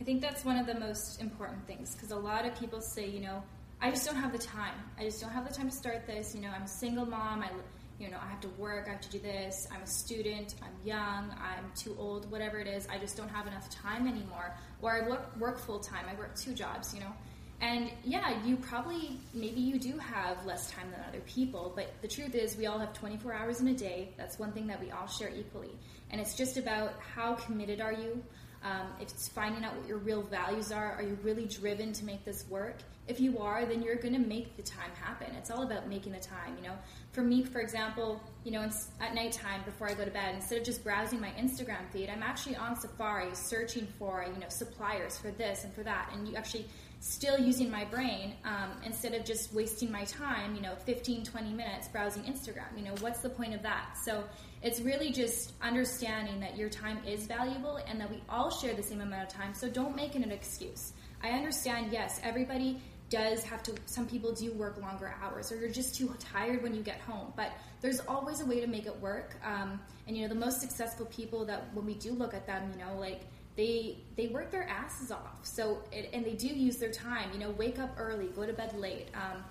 I 0.00 0.04
think 0.04 0.20
that's 0.20 0.44
one 0.44 0.58
of 0.58 0.66
the 0.66 0.78
most 0.78 1.20
important 1.20 1.66
things 1.66 1.94
because 1.94 2.10
a 2.10 2.16
lot 2.16 2.46
of 2.46 2.58
people 2.58 2.80
say, 2.80 3.08
you 3.08 3.20
know, 3.20 3.42
I 3.80 3.90
just 3.90 4.06
don't 4.06 4.16
have 4.16 4.32
the 4.32 4.38
time. 4.38 4.74
I 4.98 5.04
just 5.04 5.20
don't 5.20 5.30
have 5.30 5.46
the 5.46 5.54
time 5.54 5.68
to 5.68 5.76
start 5.76 6.06
this. 6.06 6.34
You 6.34 6.40
know, 6.40 6.50
I'm 6.54 6.62
a 6.62 6.68
single 6.68 7.06
mom. 7.06 7.42
I, 7.42 7.50
you 7.98 8.10
know, 8.10 8.18
I 8.22 8.28
have 8.28 8.40
to 8.40 8.48
work, 8.50 8.86
I 8.86 8.92
have 8.92 9.00
to 9.00 9.10
do 9.10 9.18
this, 9.18 9.66
I'm 9.72 9.82
a 9.82 9.86
student, 9.86 10.54
I'm 10.62 10.86
young, 10.86 11.34
I'm 11.40 11.72
too 11.76 11.96
old, 11.98 12.30
whatever 12.30 12.58
it 12.58 12.68
is, 12.68 12.86
I 12.88 12.96
just 12.98 13.16
don't 13.16 13.28
have 13.28 13.46
enough 13.48 13.68
time 13.70 14.06
anymore. 14.06 14.54
Or 14.82 14.92
I 14.92 15.08
work, 15.08 15.36
work 15.36 15.58
full 15.58 15.80
time, 15.80 16.04
I 16.08 16.16
work 16.16 16.36
two 16.36 16.54
jobs, 16.54 16.94
you 16.94 17.00
know. 17.00 17.12
And 17.60 17.90
yeah, 18.04 18.44
you 18.44 18.56
probably, 18.56 19.18
maybe 19.34 19.60
you 19.60 19.80
do 19.80 19.98
have 19.98 20.46
less 20.46 20.70
time 20.70 20.92
than 20.92 21.00
other 21.08 21.20
people, 21.26 21.72
but 21.74 21.92
the 22.00 22.06
truth 22.06 22.36
is, 22.36 22.56
we 22.56 22.66
all 22.66 22.78
have 22.78 22.92
24 22.92 23.34
hours 23.34 23.60
in 23.60 23.66
a 23.66 23.74
day. 23.74 24.14
That's 24.16 24.38
one 24.38 24.52
thing 24.52 24.68
that 24.68 24.80
we 24.80 24.92
all 24.92 25.08
share 25.08 25.30
equally. 25.30 25.76
And 26.10 26.20
it's 26.20 26.36
just 26.36 26.56
about 26.56 26.92
how 27.00 27.34
committed 27.34 27.80
are 27.80 27.92
you? 27.92 28.22
Um, 28.62 28.88
it's 29.00 29.28
finding 29.28 29.64
out 29.64 29.76
what 29.76 29.86
your 29.86 29.98
real 29.98 30.22
values 30.22 30.72
are. 30.72 30.92
Are 30.92 31.02
you 31.02 31.16
really 31.22 31.46
driven 31.46 31.92
to 31.92 32.04
make 32.04 32.24
this 32.24 32.44
work? 32.48 32.76
If 33.06 33.20
you 33.20 33.38
are, 33.38 33.64
then 33.64 33.82
you're 33.82 33.96
going 33.96 34.14
to 34.14 34.20
make 34.20 34.56
the 34.56 34.62
time 34.62 34.90
happen. 35.00 35.34
It's 35.36 35.50
all 35.50 35.62
about 35.62 35.88
making 35.88 36.12
the 36.12 36.18
time, 36.18 36.56
you 36.60 36.68
know. 36.68 36.74
For 37.12 37.22
me, 37.22 37.42
for 37.42 37.60
example, 37.60 38.22
you 38.44 38.52
know, 38.52 38.68
at 39.00 39.14
nighttime 39.14 39.62
before 39.64 39.88
I 39.88 39.94
go 39.94 40.04
to 40.04 40.10
bed, 40.10 40.34
instead 40.34 40.58
of 40.58 40.64
just 40.64 40.84
browsing 40.84 41.20
my 41.20 41.30
Instagram 41.30 41.88
feed, 41.90 42.10
I'm 42.10 42.22
actually 42.22 42.56
on 42.56 42.78
Safari 42.78 43.34
searching 43.34 43.86
for, 43.98 44.26
you 44.32 44.38
know, 44.38 44.48
suppliers 44.48 45.16
for 45.16 45.30
this 45.30 45.64
and 45.64 45.72
for 45.72 45.82
that, 45.84 46.10
and 46.12 46.28
you 46.28 46.36
actually 46.36 46.66
still 47.00 47.38
using 47.38 47.70
my 47.70 47.84
brain 47.84 48.34
um, 48.44 48.72
instead 48.84 49.14
of 49.14 49.24
just 49.24 49.52
wasting 49.54 49.90
my 49.90 50.04
time, 50.04 50.54
you 50.54 50.60
know, 50.60 50.74
15, 50.84 51.24
20 51.24 51.52
minutes 51.52 51.88
browsing 51.88 52.24
Instagram. 52.24 52.76
You 52.76 52.84
know, 52.84 52.94
what's 53.00 53.20
the 53.20 53.30
point 53.30 53.54
of 53.54 53.62
that? 53.62 53.96
So 54.04 54.24
it's 54.62 54.80
really 54.80 55.10
just 55.10 55.52
understanding 55.62 56.40
that 56.40 56.56
your 56.56 56.68
time 56.68 56.98
is 57.06 57.26
valuable 57.26 57.78
and 57.86 58.00
that 58.00 58.10
we 58.10 58.22
all 58.28 58.50
share 58.50 58.74
the 58.74 58.82
same 58.82 59.00
amount 59.00 59.22
of 59.22 59.28
time. 59.28 59.54
So 59.54 59.68
don't 59.68 59.94
make 59.94 60.16
it 60.16 60.22
an 60.22 60.30
excuse. 60.30 60.92
I 61.22 61.30
understand, 61.30 61.92
yes, 61.92 62.20
everybody 62.22 62.80
does 63.10 63.42
have 63.44 63.62
to, 63.62 63.74
some 63.86 64.06
people 64.06 64.32
do 64.32 64.52
work 64.52 64.78
longer 64.80 65.14
hours 65.22 65.50
or 65.50 65.56
you're 65.56 65.70
just 65.70 65.94
too 65.94 66.14
tired 66.18 66.62
when 66.62 66.74
you 66.74 66.82
get 66.82 67.00
home, 67.00 67.32
but 67.36 67.52
there's 67.80 68.00
always 68.00 68.40
a 68.40 68.46
way 68.46 68.60
to 68.60 68.66
make 68.66 68.86
it 68.86 69.00
work. 69.00 69.36
Um, 69.44 69.80
and, 70.06 70.16
you 70.16 70.22
know, 70.22 70.28
the 70.28 70.40
most 70.40 70.60
successful 70.60 71.06
people 71.06 71.44
that 71.46 71.72
when 71.74 71.86
we 71.86 71.94
do 71.94 72.12
look 72.12 72.34
at 72.34 72.46
them, 72.46 72.70
you 72.72 72.84
know, 72.84 72.98
like, 72.98 73.22
they 73.56 73.98
they 74.16 74.28
work 74.28 74.52
their 74.52 74.68
asses 74.68 75.10
off. 75.10 75.40
So 75.42 75.82
it, 75.90 76.10
and 76.12 76.24
they 76.24 76.34
do 76.34 76.46
use 76.46 76.76
their 76.76 76.92
time. 76.92 77.30
You 77.32 77.40
know, 77.40 77.50
wake 77.50 77.80
up 77.80 77.90
early, 77.98 78.26
go 78.26 78.46
to 78.46 78.52
bed 78.52 78.72
late. 78.78 79.08
Um, 79.14 79.42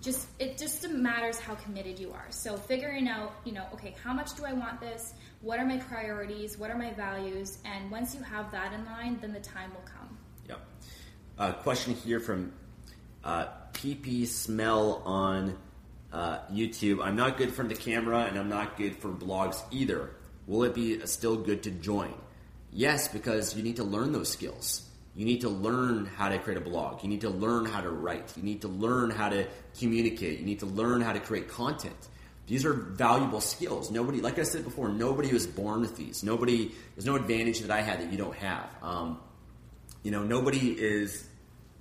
just 0.00 0.28
it 0.38 0.58
just 0.58 0.88
matters 0.90 1.38
how 1.38 1.54
committed 1.54 1.98
you 1.98 2.12
are. 2.12 2.26
So 2.30 2.56
figuring 2.56 3.08
out, 3.08 3.34
you 3.44 3.52
know, 3.52 3.64
okay, 3.72 3.94
how 4.02 4.12
much 4.12 4.34
do 4.34 4.44
I 4.44 4.52
want 4.52 4.80
this? 4.80 5.14
What 5.40 5.58
are 5.58 5.66
my 5.66 5.78
priorities? 5.78 6.58
What 6.58 6.70
are 6.70 6.78
my 6.78 6.92
values? 6.92 7.58
And 7.64 7.90
once 7.90 8.14
you 8.14 8.22
have 8.22 8.50
that 8.52 8.72
in 8.72 8.84
mind, 8.84 9.20
then 9.20 9.32
the 9.32 9.40
time 9.40 9.70
will 9.72 9.84
come. 9.84 10.18
Yep. 10.48 10.60
Uh, 11.38 11.52
question 11.52 11.94
here 11.94 12.20
from 12.20 12.52
uh, 13.24 13.46
PP 13.72 14.26
Smell 14.26 15.02
on 15.04 15.56
uh, 16.12 16.38
YouTube. 16.52 17.02
I'm 17.02 17.16
not 17.16 17.36
good 17.36 17.52
for 17.52 17.64
the 17.64 17.74
camera, 17.74 18.24
and 18.24 18.38
I'm 18.38 18.48
not 18.48 18.76
good 18.76 18.96
for 18.96 19.08
blogs 19.08 19.62
either. 19.70 20.10
Will 20.46 20.64
it 20.64 20.74
be 20.74 21.04
still 21.06 21.36
good 21.36 21.62
to 21.64 21.70
join? 21.70 22.14
Yes, 22.72 23.08
because 23.08 23.56
you 23.56 23.62
need 23.62 23.76
to 23.76 23.84
learn 23.84 24.12
those 24.12 24.30
skills. 24.30 24.87
You 25.18 25.24
need 25.24 25.40
to 25.40 25.48
learn 25.48 26.06
how 26.06 26.28
to 26.28 26.38
create 26.38 26.58
a 26.58 26.60
blog. 26.60 27.02
You 27.02 27.08
need 27.08 27.22
to 27.22 27.28
learn 27.28 27.64
how 27.64 27.80
to 27.80 27.90
write. 27.90 28.32
You 28.36 28.44
need 28.44 28.60
to 28.60 28.68
learn 28.68 29.10
how 29.10 29.28
to 29.28 29.48
communicate. 29.76 30.38
You 30.38 30.46
need 30.46 30.60
to 30.60 30.66
learn 30.66 31.00
how 31.00 31.12
to 31.12 31.18
create 31.18 31.48
content. 31.48 31.96
These 32.46 32.64
are 32.64 32.72
valuable 32.72 33.40
skills. 33.40 33.90
Nobody, 33.90 34.20
like 34.20 34.38
I 34.38 34.44
said 34.44 34.62
before, 34.62 34.88
nobody 34.88 35.32
was 35.32 35.44
born 35.44 35.80
with 35.80 35.96
these. 35.96 36.22
Nobody, 36.22 36.70
there's 36.94 37.04
no 37.04 37.16
advantage 37.16 37.58
that 37.62 37.70
I 37.72 37.80
had 37.80 37.98
that 37.98 38.12
you 38.12 38.16
don't 38.16 38.36
have. 38.36 38.70
Um, 38.80 39.18
you 40.04 40.12
know, 40.12 40.22
nobody 40.22 40.70
is, 40.70 41.26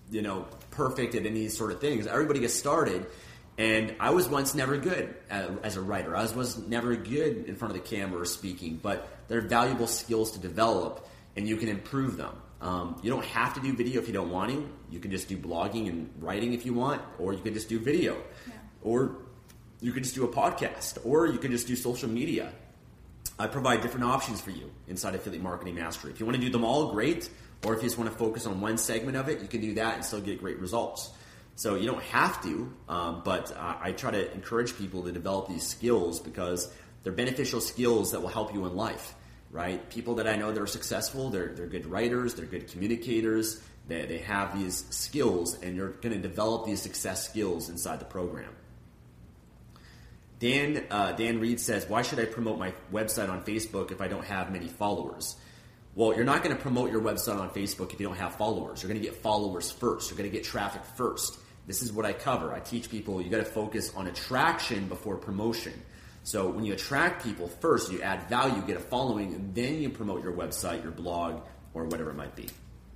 you 0.09 0.23
know, 0.23 0.47
perfect 0.71 1.13
at 1.13 1.27
any 1.27 1.47
sort 1.49 1.71
of 1.71 1.79
things. 1.79 2.07
Everybody 2.07 2.39
gets 2.39 2.55
started, 2.55 3.05
and 3.59 3.95
I 3.99 4.09
was 4.09 4.27
once 4.27 4.55
never 4.55 4.77
good 4.77 5.13
as 5.29 5.75
a 5.75 5.81
writer. 5.81 6.15
I 6.15 6.23
was, 6.23 6.33
was 6.33 6.57
never 6.57 6.95
good 6.95 7.45
in 7.45 7.55
front 7.55 7.75
of 7.75 7.83
the 7.83 7.87
camera 7.87 8.19
or 8.19 8.25
speaking, 8.25 8.79
but 8.81 9.07
they're 9.27 9.41
valuable 9.41 9.85
skills 9.85 10.31
to 10.31 10.39
develop, 10.39 11.07
and 11.35 11.47
you 11.47 11.57
can 11.57 11.69
improve 11.69 12.17
them. 12.17 12.35
Um, 12.59 12.99
you 13.03 13.09
don't 13.09 13.25
have 13.25 13.53
to 13.53 13.59
do 13.59 13.73
video 13.73 14.01
if 14.01 14.07
you 14.07 14.13
don't 14.13 14.31
want 14.31 14.51
to. 14.51 14.69
You 14.89 14.99
can 14.99 15.11
just 15.11 15.27
do 15.27 15.37
blogging 15.37 15.87
and 15.87 16.09
writing 16.19 16.53
if 16.53 16.65
you 16.65 16.73
want, 16.73 17.01
or 17.19 17.33
you 17.33 17.41
can 17.41 17.53
just 17.53 17.69
do 17.69 17.79
video, 17.79 18.15
yeah. 18.47 18.53
or 18.81 19.17
you 19.79 19.91
can 19.91 20.03
just 20.03 20.15
do 20.15 20.25
a 20.25 20.27
podcast, 20.27 20.97
or 21.05 21.27
you 21.27 21.37
can 21.37 21.51
just 21.51 21.67
do 21.67 21.75
social 21.75 22.09
media. 22.09 22.51
I 23.39 23.45
provide 23.45 23.81
different 23.81 24.05
options 24.05 24.41
for 24.41 24.49
you 24.49 24.71
inside 24.87 25.13
Affiliate 25.13 25.43
Marketing 25.43 25.75
Mastery. 25.75 26.11
If 26.11 26.19
you 26.19 26.25
want 26.25 26.37
to 26.37 26.41
do 26.41 26.49
them 26.49 26.63
all, 26.63 26.91
great. 26.91 27.29
Or 27.65 27.73
if 27.73 27.81
you 27.81 27.87
just 27.87 27.97
want 27.97 28.11
to 28.11 28.17
focus 28.17 28.45
on 28.45 28.61
one 28.61 28.77
segment 28.77 29.17
of 29.17 29.29
it, 29.29 29.41
you 29.41 29.47
can 29.47 29.61
do 29.61 29.75
that 29.75 29.95
and 29.95 30.05
still 30.05 30.21
get 30.21 30.39
great 30.39 30.59
results. 30.59 31.11
So 31.55 31.75
you 31.75 31.87
don't 31.87 32.03
have 32.03 32.41
to, 32.43 32.71
um, 32.87 33.21
but 33.25 33.55
I 33.57 33.91
try 33.91 34.11
to 34.11 34.31
encourage 34.31 34.77
people 34.77 35.03
to 35.03 35.11
develop 35.11 35.49
these 35.49 35.65
skills 35.65 36.19
because 36.19 36.71
they're 37.01 37.13
beneficial 37.13 37.61
skills 37.61 38.11
that 38.11 38.21
will 38.21 38.29
help 38.29 38.53
you 38.53 38.65
in 38.67 38.75
life, 38.75 39.15
right? 39.51 39.89
People 39.89 40.15
that 40.15 40.27
I 40.27 40.35
know 40.35 40.51
that 40.51 40.61
are 40.61 40.67
successful, 40.67 41.29
they're, 41.29 41.53
they're 41.53 41.67
good 41.67 41.85
writers, 41.85 42.35
they're 42.35 42.45
good 42.45 42.69
communicators, 42.69 43.61
they, 43.87 44.05
they 44.05 44.17
have 44.19 44.57
these 44.57 44.85
skills, 44.89 45.57
and 45.61 45.75
you're 45.75 45.91
going 45.91 46.13
to 46.13 46.19
develop 46.19 46.65
these 46.65 46.81
success 46.81 47.27
skills 47.27 47.69
inside 47.69 47.99
the 47.99 48.05
program. 48.05 48.53
Dan 50.39 50.85
uh, 50.91 51.13
Dan 51.13 51.39
Reed 51.39 51.59
says, 51.59 51.89
"Why 51.89 52.03
should 52.03 52.19
I 52.19 52.25
promote 52.25 52.59
my 52.59 52.73
website 52.93 53.29
on 53.29 53.43
Facebook 53.43 53.91
if 53.91 54.01
I 54.01 54.07
don't 54.07 54.25
have 54.25 54.51
many 54.51 54.67
followers?" 54.67 55.35
Well, 55.95 56.15
you're 56.15 56.25
not 56.25 56.43
going 56.43 56.55
to 56.55 56.61
promote 56.61 56.91
your 56.91 57.01
website 57.01 57.39
on 57.39 57.49
Facebook 57.49 57.91
if 57.91 57.99
you 57.99 58.05
don't 58.05 58.17
have 58.17 58.35
followers. 58.35 58.83
You're 58.83 58.89
going 58.89 59.01
to 59.01 59.07
get 59.07 59.15
followers 59.15 59.71
first. 59.71 60.11
You're 60.11 60.17
going 60.17 60.29
to 60.29 60.35
get 60.35 60.45
traffic 60.45 60.83
first. 60.95 61.39
This 61.65 61.81
is 61.81 61.91
what 61.91 62.05
I 62.05 62.13
cover. 62.13 62.53
I 62.53 62.59
teach 62.59 62.91
people 62.91 63.19
you 63.19 63.31
got 63.31 63.37
to 63.37 63.45
focus 63.45 63.91
on 63.95 64.05
attraction 64.05 64.87
before 64.87 65.17
promotion. 65.17 65.73
So 66.27 66.49
when 66.49 66.65
you 66.65 66.73
attract 66.73 67.23
people 67.23 67.47
first, 67.47 67.89
you 67.89 68.01
add 68.01 68.27
value, 68.27 68.61
get 68.63 68.75
a 68.75 68.81
following, 68.81 69.33
and 69.33 69.55
then 69.55 69.81
you 69.81 69.89
promote 69.89 70.21
your 70.21 70.33
website, 70.33 70.83
your 70.83 70.91
blog, 70.91 71.39
or 71.73 71.85
whatever 71.85 72.09
it 72.09 72.17
might 72.17 72.35
be. 72.35 72.49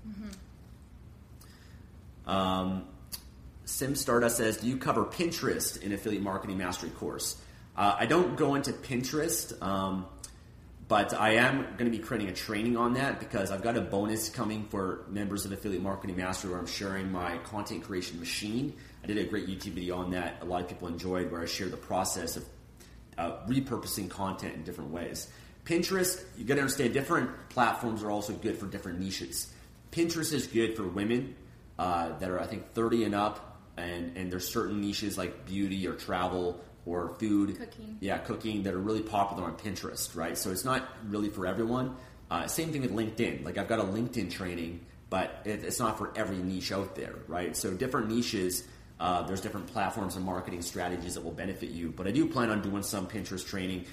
Mm-hmm. 0.06 2.30
Um, 2.30 2.88
Sim 3.64 3.95
Stardust 3.95 4.36
says, 4.36 4.58
"Do 4.58 4.68
you 4.68 4.76
cover 4.76 5.06
Pinterest 5.06 5.82
in 5.82 5.94
Affiliate 5.94 6.22
Marketing 6.22 6.58
Mastery 6.58 6.90
course?" 6.90 7.38
Uh, 7.78 7.95
I 7.98 8.06
don't 8.06 8.36
go 8.36 8.56
into 8.56 8.74
Pinterest. 8.74 9.53
Um, 9.62 10.08
but 10.90 11.14
I 11.14 11.36
am 11.36 11.62
going 11.78 11.90
to 11.90 11.98
be 11.98 11.99
creating 11.99 12.28
a 12.28 12.34
training 12.34 12.76
on 12.76 12.95
that 12.95 13.22
because 13.22 13.49
I've 13.49 13.62
got 13.62 13.78
a 13.78 13.82
bonus 13.82 14.28
coming 14.28 14.66
for 14.66 15.06
members 15.08 15.45
of 15.45 15.53
Affiliate 15.53 15.82
Marketing 15.82 16.18
Mastery 16.18 16.52
where 16.52 16.60
I'm 16.60 16.68
sharing 16.68 17.14
my 17.14 17.38
content 17.38 17.86
creation 17.86 18.20
machine. 18.20 18.74
I 19.02 19.08
did 19.08 19.18
a 19.18 19.24
great 19.24 19.48
YouTube 19.48 19.76
video 19.76 19.95
on 19.95 20.12
that. 20.12 20.40
A 20.41 20.45
lot 20.45 20.62
of 20.62 20.68
people 20.68 20.90
enjoyed 20.90 21.32
where 21.32 21.41
I 21.41 21.45
share 21.45 21.70
the 21.70 21.78
process 21.78 22.36
of 22.36 22.44
uh, 23.22 23.38
repurposing 23.48 24.10
content 24.10 24.56
in 24.56 24.64
different 24.64 24.91
ways. 24.91 25.27
Pinterest, 25.64 26.23
you 26.38 26.43
got 26.43 26.56
to 26.56 26.61
understand 26.61 26.93
different 26.93 27.49
platforms 27.49 28.02
are 28.03 28.10
also 28.10 28.34
good 28.34 28.57
for 28.57 28.65
different 28.65 28.99
niches. 28.99 29.53
Pinterest 29.91 30.34
is 30.34 30.48
good 30.48 30.76
for 30.76 30.88
women 30.88 31.35
uh, 31.77 32.18
that 32.18 32.30
are, 32.30 32.39
I 32.39 32.48
think, 32.48 32.73
30 32.73 33.03
and 33.03 33.15
up, 33.15 33.61
and, 33.77 34.18
and 34.18 34.31
there's 34.31 34.52
certain 34.52 34.81
niches 34.81 35.18
like 35.18 35.45
beauty 35.45 35.88
or 35.88 35.93
travel 35.93 36.60
or 36.85 37.10
food, 37.19 37.60
cooking. 37.60 37.98
yeah, 37.99 38.18
cooking 38.18 38.64
that 38.64 38.73
are 38.73 38.80
really 38.80 39.03
popular 39.03 39.43
on 39.43 39.56
Pinterest, 39.56 40.15
right? 40.15 40.35
So 40.35 40.49
it's 40.49 40.65
not 40.65 40.89
really 41.07 41.30
for 41.30 41.45
everyone. 41.45 41.95
Uh, 42.31 42.48
same 42.48 42.72
thing 42.72 42.81
with 42.81 42.91
LinkedIn. 42.91 43.45
Like 43.45 43.60
I've 43.60 43.68
got 43.68 43.80
a 43.80 43.84
LinkedIn 43.84 44.31
training, 44.31 44.84
but 45.11 45.41
it, 45.45 45.64
it's 45.64 45.80
not 45.80 45.99
for 45.99 46.11
every 46.15 46.38
niche 46.38 46.72
out 46.72 46.95
there, 46.95 47.15
right? 47.27 47.56
So 47.56 47.72
different 47.73 48.10
niches. 48.10 48.64
Uh, 49.02 49.23
there's 49.23 49.41
different 49.41 49.65
platforms 49.65 50.15
and 50.15 50.23
marketing 50.23 50.61
strategies 50.61 51.15
that 51.15 51.23
will 51.23 51.32
benefit 51.32 51.72
you. 51.72 51.90
But 51.90 52.07
I 52.07 52.11
do 52.11 52.28
plan 52.28 52.52
on 52.52 52.61
doing 52.61 52.84
some 52.84 53.07
Pinterest 53.07 53.45
training. 53.45 53.86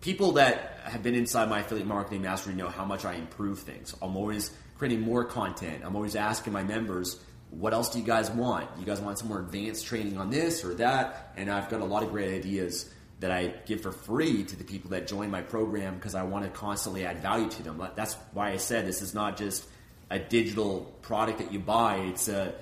People 0.00 0.32
that 0.32 0.78
have 0.84 1.02
been 1.02 1.16
inside 1.16 1.48
my 1.48 1.60
affiliate 1.60 1.88
marketing 1.88 2.22
mastery 2.22 2.54
know 2.54 2.68
how 2.68 2.84
much 2.84 3.04
I 3.04 3.14
improve 3.14 3.58
things. 3.58 3.92
I'm 4.00 4.16
always 4.16 4.52
creating 4.78 5.00
more 5.00 5.24
content. 5.24 5.82
I'm 5.84 5.96
always 5.96 6.14
asking 6.14 6.52
my 6.52 6.62
members 6.62 7.18
what 7.50 7.74
else 7.74 7.90
do 7.90 7.98
you 7.98 8.04
guys 8.04 8.30
want? 8.30 8.66
You 8.78 8.86
guys 8.86 9.00
want 9.00 9.18
some 9.18 9.28
more 9.28 9.40
advanced 9.40 9.84
training 9.84 10.16
on 10.16 10.30
this 10.30 10.64
or 10.64 10.74
that? 10.76 11.34
And 11.36 11.50
I've 11.50 11.68
got 11.68 11.80
a 11.80 11.84
lot 11.84 12.02
of 12.02 12.10
great 12.10 12.32
ideas 12.32 12.88
that 13.20 13.30
I 13.30 13.48
give 13.66 13.82
for 13.82 13.92
free 13.92 14.44
to 14.44 14.56
the 14.56 14.64
people 14.64 14.90
that 14.90 15.06
join 15.06 15.30
my 15.30 15.42
program 15.42 15.96
because 15.96 16.14
I 16.14 16.22
want 16.22 16.44
to 16.44 16.50
constantly 16.50 17.04
add 17.04 17.18
value 17.18 17.50
to 17.50 17.62
them. 17.62 17.82
That's 17.94 18.14
why 18.32 18.52
I 18.52 18.56
said 18.56 18.86
this 18.86 19.02
is 19.02 19.12
not 19.12 19.36
just 19.36 19.66
a 20.10 20.18
digital 20.18 20.96
product 21.02 21.38
that 21.38 21.52
you 21.52 21.58
buy. 21.58 21.96
It's 21.96 22.28
a, 22.28 22.54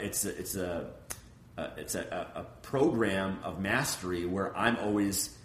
it's 0.00 0.24
a, 0.24 0.38
it's 0.38 0.56
a, 0.56 0.90
a 1.56 1.70
it's 1.76 1.94
a, 1.94 2.28
a 2.34 2.44
program 2.62 3.38
of 3.42 3.60
mastery 3.60 4.26
where 4.26 4.56
I'm 4.56 4.76
always 4.76 5.36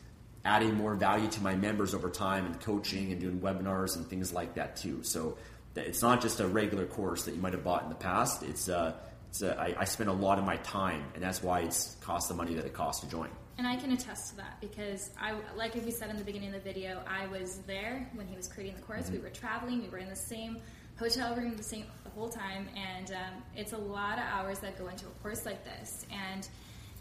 adding 0.43 0.75
more 0.75 0.95
value 0.95 1.29
to 1.29 1.41
my 1.41 1.55
members 1.55 1.93
over 1.93 2.09
time 2.09 2.45
and 2.45 2.59
coaching 2.59 3.11
and 3.11 3.21
doing 3.21 3.39
webinars 3.39 3.95
and 3.95 4.07
things 4.07 4.33
like 4.33 4.55
that 4.55 4.75
too. 4.75 5.03
So 5.03 5.38
it's 5.75 6.01
not 6.01 6.21
just 6.21 6.39
a 6.39 6.47
regular 6.47 6.85
course 6.85 7.25
that 7.25 7.35
you 7.35 7.41
might 7.41 7.53
have 7.53 7.63
bought 7.63 7.83
in 7.83 7.89
the 7.89 7.95
past. 7.95 8.43
It's, 8.43 8.67
uh, 8.67 8.93
it's 9.29 9.43
I, 9.43 9.75
I 9.77 9.85
spend 9.85 10.09
a 10.09 10.13
lot 10.13 10.39
of 10.39 10.45
my 10.45 10.57
time, 10.57 11.03
and 11.13 11.23
that's 11.23 11.41
why 11.41 11.61
it's 11.61 11.95
cost 12.01 12.27
the 12.27 12.33
money 12.33 12.55
that 12.55 12.65
it 12.65 12.73
costs 12.73 13.01
to 13.01 13.09
join. 13.09 13.29
And 13.57 13.67
I 13.67 13.75
can 13.75 13.91
attest 13.91 14.31
to 14.31 14.38
that 14.38 14.59
because 14.59 15.11
I, 15.19 15.35
like 15.55 15.75
we 15.75 15.91
said 15.91 16.09
in 16.09 16.17
the 16.17 16.23
beginning 16.23 16.49
of 16.49 16.55
the 16.55 16.73
video, 16.73 17.03
I 17.07 17.27
was 17.27 17.59
there 17.67 18.09
when 18.15 18.27
he 18.27 18.35
was 18.35 18.47
creating 18.47 18.75
the 18.75 18.81
course. 18.81 19.03
Mm-hmm. 19.03 19.13
We 19.13 19.19
were 19.19 19.29
traveling. 19.29 19.81
We 19.83 19.89
were 19.89 19.99
in 19.99 20.09
the 20.09 20.15
same 20.15 20.57
hotel 20.97 21.35
room 21.35 21.55
the 21.55 21.63
same 21.63 21.85
the 22.03 22.09
whole 22.11 22.30
time, 22.30 22.68
and 22.76 23.11
um, 23.11 23.43
it's 23.55 23.73
a 23.73 23.77
lot 23.77 24.18
of 24.18 24.26
hours 24.26 24.59
that 24.59 24.77
go 24.77 24.88
into 24.88 25.05
a 25.05 25.11
course 25.22 25.45
like 25.45 25.63
this. 25.63 26.05
And 26.11 26.47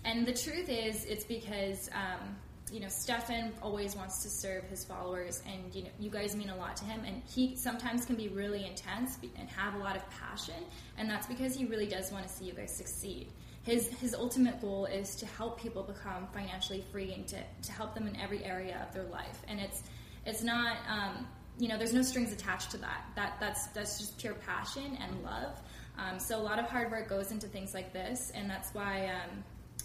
and 0.04 0.26
the 0.26 0.32
truth 0.32 0.68
is, 0.68 1.04
it's 1.04 1.24
because 1.24 1.90
um, 1.92 2.36
you 2.72 2.80
know, 2.80 2.88
Stefan 2.88 3.52
always 3.62 3.96
wants 3.96 4.22
to 4.22 4.28
serve 4.28 4.64
his 4.64 4.84
followers, 4.84 5.42
and 5.46 5.74
you 5.74 5.82
know, 5.82 5.90
you 5.98 6.10
guys 6.10 6.36
mean 6.36 6.50
a 6.50 6.56
lot 6.56 6.76
to 6.76 6.84
him. 6.84 7.02
And 7.06 7.22
he 7.26 7.56
sometimes 7.56 8.04
can 8.04 8.16
be 8.16 8.28
really 8.28 8.64
intense 8.66 9.18
and 9.38 9.48
have 9.50 9.74
a 9.74 9.78
lot 9.78 9.96
of 9.96 10.08
passion, 10.10 10.62
and 10.96 11.08
that's 11.10 11.26
because 11.26 11.54
he 11.54 11.64
really 11.64 11.86
does 11.86 12.12
want 12.12 12.26
to 12.26 12.32
see 12.32 12.44
you 12.44 12.52
guys 12.52 12.74
succeed. 12.74 13.28
His 13.62 13.88
his 14.00 14.14
ultimate 14.14 14.60
goal 14.60 14.86
is 14.86 15.16
to 15.16 15.26
help 15.26 15.60
people 15.60 15.82
become 15.82 16.26
financially 16.32 16.84
free 16.92 17.12
and 17.12 17.26
to, 17.28 17.36
to 17.62 17.72
help 17.72 17.94
them 17.94 18.06
in 18.06 18.16
every 18.16 18.44
area 18.44 18.84
of 18.86 18.94
their 18.94 19.04
life. 19.04 19.42
And 19.48 19.60
it's 19.60 19.82
it's 20.24 20.42
not 20.42 20.76
um, 20.88 21.26
you 21.60 21.68
know, 21.68 21.76
there's 21.76 21.92
no 21.92 22.02
strings 22.02 22.32
attached 22.32 22.70
to 22.70 22.78
that. 22.78 23.04
That 23.16 23.36
that's 23.38 23.66
that's 23.68 23.98
just 23.98 24.18
pure 24.18 24.34
passion 24.34 24.96
and 25.00 25.22
love. 25.22 25.60
Um, 25.98 26.18
so 26.18 26.40
a 26.40 26.42
lot 26.42 26.58
of 26.58 26.64
hard 26.64 26.90
work 26.90 27.08
goes 27.08 27.30
into 27.30 27.46
things 27.46 27.74
like 27.74 27.92
this, 27.92 28.32
and 28.34 28.48
that's 28.48 28.72
why. 28.74 29.06
Um, 29.06 29.44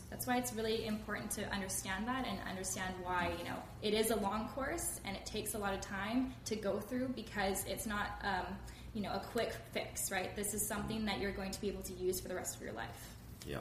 that's 0.10 0.28
why 0.28 0.38
it's 0.38 0.54
really 0.54 0.86
important 0.86 1.32
to 1.32 1.52
understand 1.52 2.08
that 2.08 2.26
and 2.28 2.38
understand 2.48 2.94
why 3.02 3.34
you 3.40 3.44
know 3.44 3.58
it 3.82 3.94
is 3.94 4.12
a 4.12 4.16
long 4.16 4.48
course 4.50 5.02
and 5.04 5.18
it 5.18 5.26
takes 5.26 5.56
a 5.56 5.58
lot 5.58 5.74
of 5.74 5.82
time 5.82 6.34
to 6.46 6.56
go 6.56 6.80
through 6.80 7.08
because 7.16 7.66
it's 7.66 7.86
not 7.86 8.22
um, 8.24 8.56
you 8.94 9.02
know 9.02 9.12
a 9.12 9.20
quick 9.32 9.54
fix 9.72 10.12
right 10.12 10.36
this 10.36 10.54
is 10.54 10.68
something 10.68 11.06
that 11.06 11.20
you're 11.20 11.32
going 11.32 11.52
to 11.52 11.60
be 11.60 11.68
able 11.68 11.82
to 11.82 11.94
use 11.94 12.22
for 12.22 12.28
the 12.28 12.36
rest 12.36 12.56
of 12.56 12.62
your 12.62 12.72
life 12.74 13.10
yeah 13.48 13.58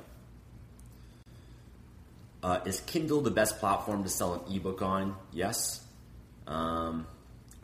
uh, 2.42 2.60
is 2.66 2.80
kindle 2.80 3.22
the 3.22 3.30
best 3.30 3.58
platform 3.58 4.04
to 4.04 4.10
sell 4.10 4.34
an 4.34 4.54
ebook 4.54 4.82
on 4.82 5.16
yes 5.32 5.80
um, 6.46 7.06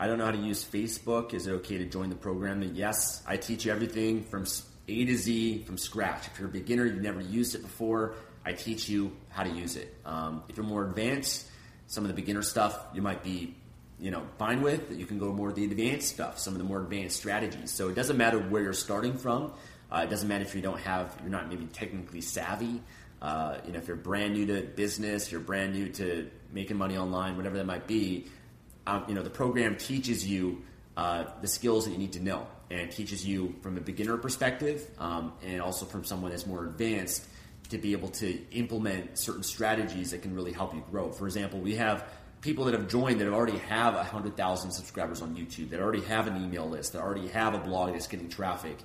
i 0.01 0.07
don't 0.07 0.17
know 0.17 0.25
how 0.25 0.31
to 0.31 0.37
use 0.37 0.65
facebook 0.65 1.33
is 1.33 1.47
it 1.47 1.51
okay 1.51 1.77
to 1.77 1.85
join 1.85 2.09
the 2.09 2.15
program 2.15 2.61
yes 2.73 3.23
i 3.25 3.37
teach 3.37 3.65
you 3.65 3.71
everything 3.71 4.21
from 4.23 4.45
a 4.89 5.05
to 5.05 5.15
z 5.15 5.63
from 5.63 5.77
scratch 5.77 6.27
if 6.27 6.37
you're 6.37 6.49
a 6.49 6.51
beginner 6.51 6.85
you've 6.85 7.01
never 7.01 7.21
used 7.21 7.55
it 7.55 7.61
before 7.61 8.15
I 8.45 8.53
teach 8.53 8.89
you 8.89 9.11
how 9.29 9.43
to 9.43 9.49
use 9.49 9.75
it. 9.75 9.95
Um, 10.05 10.43
if 10.49 10.57
you're 10.57 10.65
more 10.65 10.83
advanced, 10.83 11.47
some 11.87 12.03
of 12.03 12.07
the 12.07 12.13
beginner 12.13 12.41
stuff 12.41 12.77
you 12.93 13.01
might 13.01 13.23
be, 13.23 13.55
you 13.99 14.11
know, 14.11 14.23
fine 14.37 14.61
with. 14.61 14.97
You 14.97 15.05
can 15.05 15.19
go 15.19 15.31
more 15.31 15.49
of 15.49 15.55
the 15.55 15.65
advanced 15.65 16.09
stuff, 16.09 16.39
some 16.39 16.53
of 16.53 16.57
the 16.57 16.65
more 16.65 16.81
advanced 16.81 17.17
strategies. 17.17 17.71
So 17.71 17.89
it 17.89 17.95
doesn't 17.95 18.17
matter 18.17 18.39
where 18.39 18.63
you're 18.63 18.73
starting 18.73 19.17
from. 19.17 19.53
Uh, 19.91 20.03
it 20.05 20.09
doesn't 20.09 20.27
matter 20.27 20.43
if 20.43 20.55
you 20.55 20.61
don't 20.61 20.79
have, 20.79 21.15
you're 21.21 21.29
not 21.29 21.49
maybe 21.49 21.65
technically 21.65 22.21
savvy. 22.21 22.81
Uh, 23.21 23.57
you 23.65 23.73
know, 23.73 23.77
if 23.77 23.87
you're 23.87 23.97
brand 23.97 24.33
new 24.33 24.47
to 24.47 24.61
business, 24.61 25.31
you're 25.31 25.41
brand 25.41 25.73
new 25.73 25.89
to 25.89 26.29
making 26.51 26.77
money 26.77 26.97
online, 26.97 27.37
whatever 27.37 27.57
that 27.57 27.65
might 27.65 27.85
be. 27.85 28.27
Um, 28.87 29.05
you 29.07 29.13
know, 29.13 29.23
the 29.23 29.29
program 29.29 29.75
teaches 29.77 30.27
you 30.27 30.63
uh, 30.97 31.25
the 31.41 31.47
skills 31.47 31.85
that 31.85 31.91
you 31.91 31.97
need 31.97 32.13
to 32.13 32.19
know 32.19 32.47
and 32.69 32.91
teaches 32.91 33.25
you 33.25 33.55
from 33.61 33.77
a 33.77 33.81
beginner 33.81 34.17
perspective 34.17 34.89
um, 34.99 35.33
and 35.43 35.61
also 35.61 35.85
from 35.85 36.03
someone 36.03 36.31
that's 36.31 36.45
more 36.45 36.65
advanced 36.65 37.25
to 37.69 37.77
be 37.77 37.93
able 37.93 38.09
to 38.09 38.37
implement 38.51 39.17
certain 39.17 39.43
strategies 39.43 40.11
that 40.11 40.21
can 40.21 40.35
really 40.35 40.51
help 40.51 40.73
you 40.73 40.83
grow. 40.91 41.11
For 41.11 41.25
example, 41.25 41.59
we 41.59 41.75
have 41.75 42.05
people 42.41 42.65
that 42.65 42.73
have 42.73 42.87
joined 42.87 43.21
that 43.21 43.27
already 43.27 43.57
have 43.59 43.93
100,000 43.93 44.71
subscribers 44.71 45.21
on 45.21 45.35
YouTube, 45.35 45.69
that 45.69 45.79
already 45.79 46.01
have 46.01 46.27
an 46.27 46.43
email 46.43 46.67
list, 46.67 46.93
that 46.93 47.01
already 47.01 47.27
have 47.29 47.53
a 47.53 47.59
blog 47.59 47.93
that's 47.93 48.07
getting 48.07 48.29
traffic. 48.29 48.77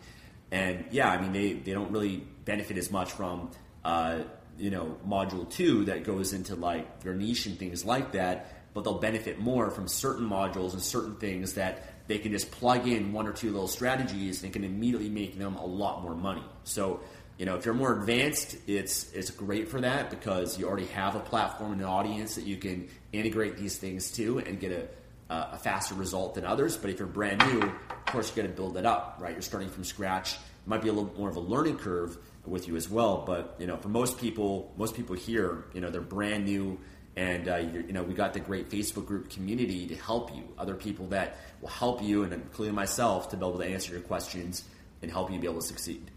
And 0.51 0.85
yeah, 0.91 1.11
I 1.11 1.21
mean, 1.21 1.33
they, 1.33 1.55
they 1.55 1.73
don't 1.73 1.91
really 1.91 2.25
benefit 2.45 2.77
as 2.77 2.91
much 2.91 3.13
from, 3.13 3.51
uh, 3.85 4.21
you 4.59 4.71
know, 4.71 4.97
module 5.07 5.51
two 5.51 5.87
that 5.87 6.05
goes 6.05 6.33
into 6.33 6.55
like 6.55 7.01
their 7.01 7.15
niche 7.15 7.47
and 7.47 7.59
things 7.59 7.85
like 7.85 8.13
that, 8.13 8.56
but 8.77 8.85
they'll 8.85 8.99
benefit 8.99 9.39
more 9.39 9.71
from 9.71 9.89
certain 9.89 10.29
modules 10.29 10.75
and 10.75 10.83
certain 10.83 11.17
things 11.17 11.55
that 11.55 11.95
they 12.09 12.19
can 12.19 12.31
just 12.31 12.51
plug 12.51 12.87
in 12.87 13.11
one 13.11 13.27
or 13.27 13.33
two 13.33 13.51
little 13.51 13.67
strategies 13.67 14.45
and 14.45 14.53
can 14.53 14.65
immediately 14.65 15.09
make 15.09 15.39
them 15.39 15.57
a 15.57 15.65
lot 15.65 16.03
more 16.03 16.15
money. 16.15 16.45
So 16.65 17.01
you 17.39 17.47
know, 17.47 17.57
if 17.57 17.65
you're 17.65 17.75
more 17.75 17.99
advanced, 17.99 18.55
it's 18.67 19.11
it's 19.15 19.31
great 19.31 19.69
for 19.69 19.81
that 19.81 20.11
because 20.11 20.59
you 20.59 20.69
already 20.69 20.89
have 20.89 21.17
a 21.17 21.21
platform 21.21 21.73
and 21.73 21.81
an 21.81 21.87
audience 21.87 22.35
that 22.35 22.45
you 22.45 22.59
can 22.59 22.89
integrate 23.15 23.57
these 23.57 23.79
things 23.79 24.11
to 24.13 24.41
and 24.41 24.61
get 24.61 24.73
a, 24.73 24.89
a 25.35 25.57
faster 25.57 25.95
result 25.95 26.35
than 26.35 26.45
others. 26.45 26.77
But 26.77 26.91
if 26.91 26.99
you're 26.99 27.09
brand 27.09 27.43
new, 27.51 27.63
of 27.63 28.07
course, 28.07 28.29
you're 28.29 28.45
going 28.45 28.55
to 28.55 28.57
build 28.57 28.77
it 28.77 28.85
up, 28.85 29.17
right? 29.21 29.33
You're 29.33 29.41
starting 29.41 29.71
from 29.71 29.85
scratch. 29.85 30.35
It 30.35 30.41
might 30.67 30.83
be 30.83 30.89
a 30.89 30.93
little 30.93 31.15
more 31.19 31.31
of 31.31 31.37
a 31.37 31.41
learning 31.41 31.79
curve 31.79 32.19
with 32.45 32.69
you 32.69 32.77
as 32.77 32.91
well. 32.91 33.25
But 33.27 33.57
you 33.59 33.67
know, 33.67 33.79
for 33.79 33.89
most 33.89 34.19
people, 34.19 34.75
most 34.77 34.95
people 34.95 35.17
here, 35.17 35.65
you 35.73 35.81
know, 35.81 35.89
they're 35.89 36.03
brand 36.03 36.45
new, 36.45 36.79
and 37.17 37.49
uh, 37.49 37.57
you 37.57 37.93
know, 37.93 38.03
we 38.03 38.13
got 38.13 38.35
the 38.35 38.41
great 38.41 38.69
Facebook 38.69 39.07
group 39.07 39.31
community 39.31 39.87
to 39.87 39.95
help 39.97 40.35
you. 40.37 40.45
Other 40.59 40.75
people 40.75 41.07
that 41.09 41.39
will 41.63 41.69
help 41.69 42.03
you, 42.03 42.25
and 42.25 42.33
including 42.33 42.75
myself, 42.75 43.31
to 43.31 43.37
be 43.37 43.47
able 43.47 43.59
to 43.59 43.65
answer 43.65 43.93
your 43.93 44.03
questions 44.03 44.65
and 45.01 45.11
help 45.11 45.33
you 45.33 45.39
be 45.39 45.47
able 45.47 45.61
to 45.61 45.67
succeed. 45.67 46.11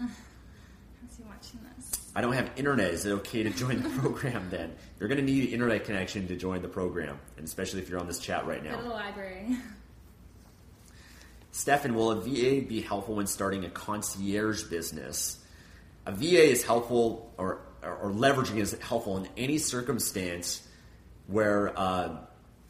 I 2.16 2.20
don't 2.20 2.32
have 2.32 2.50
internet. 2.56 2.92
Is 2.92 3.04
it 3.04 3.10
okay 3.12 3.42
to 3.42 3.50
join 3.50 3.82
the 3.82 3.90
program 4.00 4.48
then? 4.50 4.74
You're 4.98 5.08
going 5.08 5.20
to 5.20 5.24
need 5.24 5.48
an 5.48 5.50
internet 5.50 5.84
connection 5.84 6.26
to 6.28 6.36
join 6.36 6.62
the 6.62 6.68
program, 6.68 7.18
and 7.36 7.44
especially 7.44 7.82
if 7.82 7.90
you're 7.90 8.00
on 8.00 8.06
this 8.06 8.20
chat 8.20 8.46
right 8.46 8.64
now. 8.64 8.76
Go 8.76 8.78
to 8.78 8.82
the 8.84 8.88
library. 8.88 9.58
Stefan, 11.52 11.94
will 11.94 12.10
a 12.10 12.20
VA 12.20 12.66
be 12.66 12.80
helpful 12.80 13.16
when 13.16 13.26
starting 13.26 13.64
a 13.64 13.70
concierge 13.70 14.64
business? 14.64 15.43
A 16.06 16.12
VA 16.12 16.50
is 16.50 16.64
helpful, 16.64 17.32
or, 17.38 17.60
or 17.82 18.10
leveraging 18.10 18.56
is 18.56 18.76
helpful 18.80 19.16
in 19.16 19.28
any 19.36 19.58
circumstance 19.58 20.66
where 21.26 21.78
uh, 21.78 22.16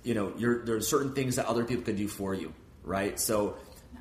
you 0.02 0.14
know 0.14 0.30
there 0.30 0.76
are 0.76 0.80
certain 0.80 1.14
things 1.14 1.36
that 1.36 1.46
other 1.46 1.64
people 1.64 1.84
can 1.84 1.96
do 1.96 2.08
for 2.08 2.34
you, 2.34 2.54
right? 2.84 3.18
So, 3.18 3.56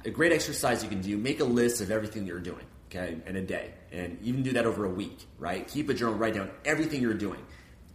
a 0.05 0.11
great 0.11 0.31
exercise 0.31 0.83
you 0.83 0.89
can 0.89 1.01
do: 1.01 1.17
make 1.17 1.39
a 1.39 1.45
list 1.45 1.81
of 1.81 1.89
everything 1.89 2.27
you're 2.27 2.39
doing 2.39 2.65
okay, 2.93 3.17
in 3.25 3.35
a 3.35 3.41
day. 3.41 3.71
And 3.91 4.17
even 4.21 4.43
do 4.43 4.53
that 4.53 4.65
over 4.65 4.85
a 4.85 4.89
week, 4.89 5.17
right? 5.37 5.67
Keep 5.67 5.89
a 5.89 5.93
journal, 5.93 6.15
write 6.15 6.35
down 6.35 6.49
everything 6.65 7.01
you're 7.01 7.13
doing 7.13 7.43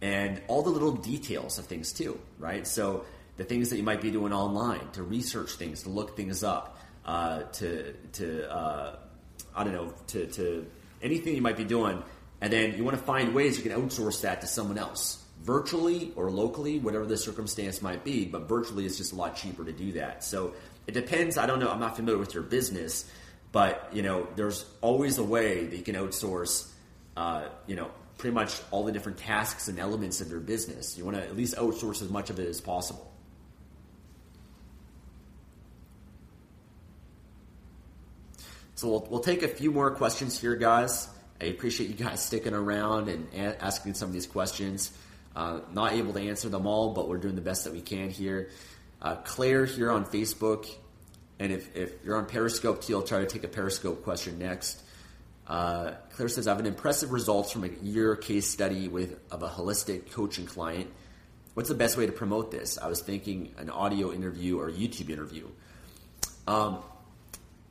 and 0.01 0.41
all 0.47 0.61
the 0.61 0.69
little 0.69 0.91
details 0.91 1.59
of 1.59 1.65
things 1.65 1.91
too, 1.91 2.19
right? 2.37 2.65
So 2.65 3.05
the 3.37 3.43
things 3.43 3.69
that 3.69 3.77
you 3.77 3.83
might 3.83 4.01
be 4.01 4.11
doing 4.11 4.31
online 4.31 4.91
to 4.93 5.03
research 5.03 5.51
things, 5.51 5.83
to 5.83 5.89
look 5.89 6.15
things 6.15 6.43
up, 6.43 6.77
uh, 7.05 7.43
to, 7.43 7.93
to 8.13 8.51
uh, 8.51 8.95
I 9.55 9.63
don't 9.63 9.73
know, 9.73 9.93
to, 10.07 10.27
to 10.27 10.65
anything 11.01 11.35
you 11.35 11.41
might 11.41 11.57
be 11.57 11.63
doing. 11.63 12.03
And 12.41 12.53
then 12.53 12.77
you 12.77 12.83
want 12.83 12.97
to 12.97 13.03
find 13.03 13.33
ways 13.33 13.57
you 13.57 13.69
can 13.69 13.79
outsource 13.79 14.21
that 14.21 14.41
to 14.41 14.47
someone 14.47 14.77
else, 14.77 15.23
virtually 15.41 16.13
or 16.15 16.31
locally, 16.31 16.79
whatever 16.79 17.05
the 17.05 17.17
circumstance 17.17 17.81
might 17.81 18.03
be. 18.03 18.25
But 18.25 18.47
virtually 18.47 18.85
is 18.85 18.97
just 18.97 19.11
a 19.11 19.15
lot 19.15 19.35
cheaper 19.35 19.65
to 19.65 19.73
do 19.73 19.93
that. 19.93 20.23
So 20.23 20.53
it 20.87 20.93
depends. 20.93 21.37
I 21.37 21.45
don't 21.45 21.59
know. 21.59 21.69
I'm 21.69 21.79
not 21.79 21.95
familiar 21.95 22.17
with 22.17 22.33
your 22.33 22.43
business, 22.43 23.09
but 23.51 23.89
you 23.91 24.01
know, 24.01 24.27
there's 24.35 24.65
always 24.81 25.17
a 25.17 25.23
way 25.23 25.65
that 25.65 25.75
you 25.75 25.83
can 25.83 25.95
outsource. 25.95 26.69
Uh, 27.17 27.49
you 27.67 27.75
know, 27.75 27.91
pretty 28.17 28.33
much 28.33 28.61
all 28.71 28.83
the 28.83 28.91
different 28.91 29.17
tasks 29.17 29.67
and 29.67 29.79
elements 29.79 30.21
of 30.21 30.29
your 30.29 30.39
business. 30.39 30.97
You 30.97 31.05
want 31.05 31.17
to 31.17 31.23
at 31.23 31.35
least 31.35 31.55
outsource 31.55 32.01
as 32.01 32.09
much 32.09 32.29
of 32.29 32.39
it 32.39 32.47
as 32.47 32.61
possible. 32.61 33.08
So 38.79 38.87
we'll, 38.87 39.07
we'll 39.09 39.19
take 39.19 39.43
a 39.43 39.49
few 39.49 39.73
more 39.73 39.91
questions 39.91 40.39
here, 40.39 40.55
guys. 40.55 41.09
I 41.41 41.45
appreciate 41.47 41.89
you 41.89 41.95
guys 41.97 42.23
sticking 42.23 42.53
around 42.53 43.09
and 43.09 43.27
a- 43.33 43.61
asking 43.61 43.95
some 43.95 44.07
of 44.07 44.13
these 44.13 44.25
questions. 44.25 44.91
Uh, 45.35 45.59
not 45.73 45.91
able 45.91 46.13
to 46.13 46.21
answer 46.21 46.47
them 46.47 46.65
all, 46.65 46.93
but 46.93 47.09
we're 47.09 47.17
doing 47.17 47.35
the 47.35 47.41
best 47.41 47.65
that 47.65 47.73
we 47.73 47.81
can 47.81 48.09
here. 48.09 48.51
Uh, 49.01 49.15
Claire 49.15 49.65
here 49.65 49.91
on 49.91 50.05
Facebook 50.05 50.69
and 51.39 51.51
if, 51.51 51.75
if 51.75 51.93
you're 52.05 52.15
on 52.15 52.25
Periscope 52.25 52.81
too, 52.81 52.95
I'll 52.95 53.03
try 53.03 53.19
to 53.19 53.25
take 53.25 53.43
a 53.43 53.49
Periscope 53.49 54.01
question 54.05 54.39
next. 54.39 54.81
Uh, 55.45 55.95
Claire 56.13 56.29
says, 56.29 56.47
I 56.47 56.51
have 56.51 56.61
an 56.61 56.65
impressive 56.65 57.11
results 57.11 57.51
from 57.51 57.65
a 57.65 57.69
year 57.83 58.15
case 58.15 58.49
study 58.49 58.87
with 58.87 59.19
of 59.29 59.43
a 59.43 59.49
holistic 59.49 60.11
coaching 60.11 60.45
client. 60.45 60.89
What's 61.53 61.67
the 61.67 61.75
best 61.75 61.97
way 61.97 62.05
to 62.05 62.13
promote 62.13 62.49
this? 62.49 62.77
I 62.77 62.87
was 62.87 63.01
thinking 63.01 63.53
an 63.57 63.69
audio 63.69 64.13
interview 64.13 64.57
or 64.57 64.71
YouTube 64.71 65.09
interview. 65.09 65.49
Um, 66.47 66.79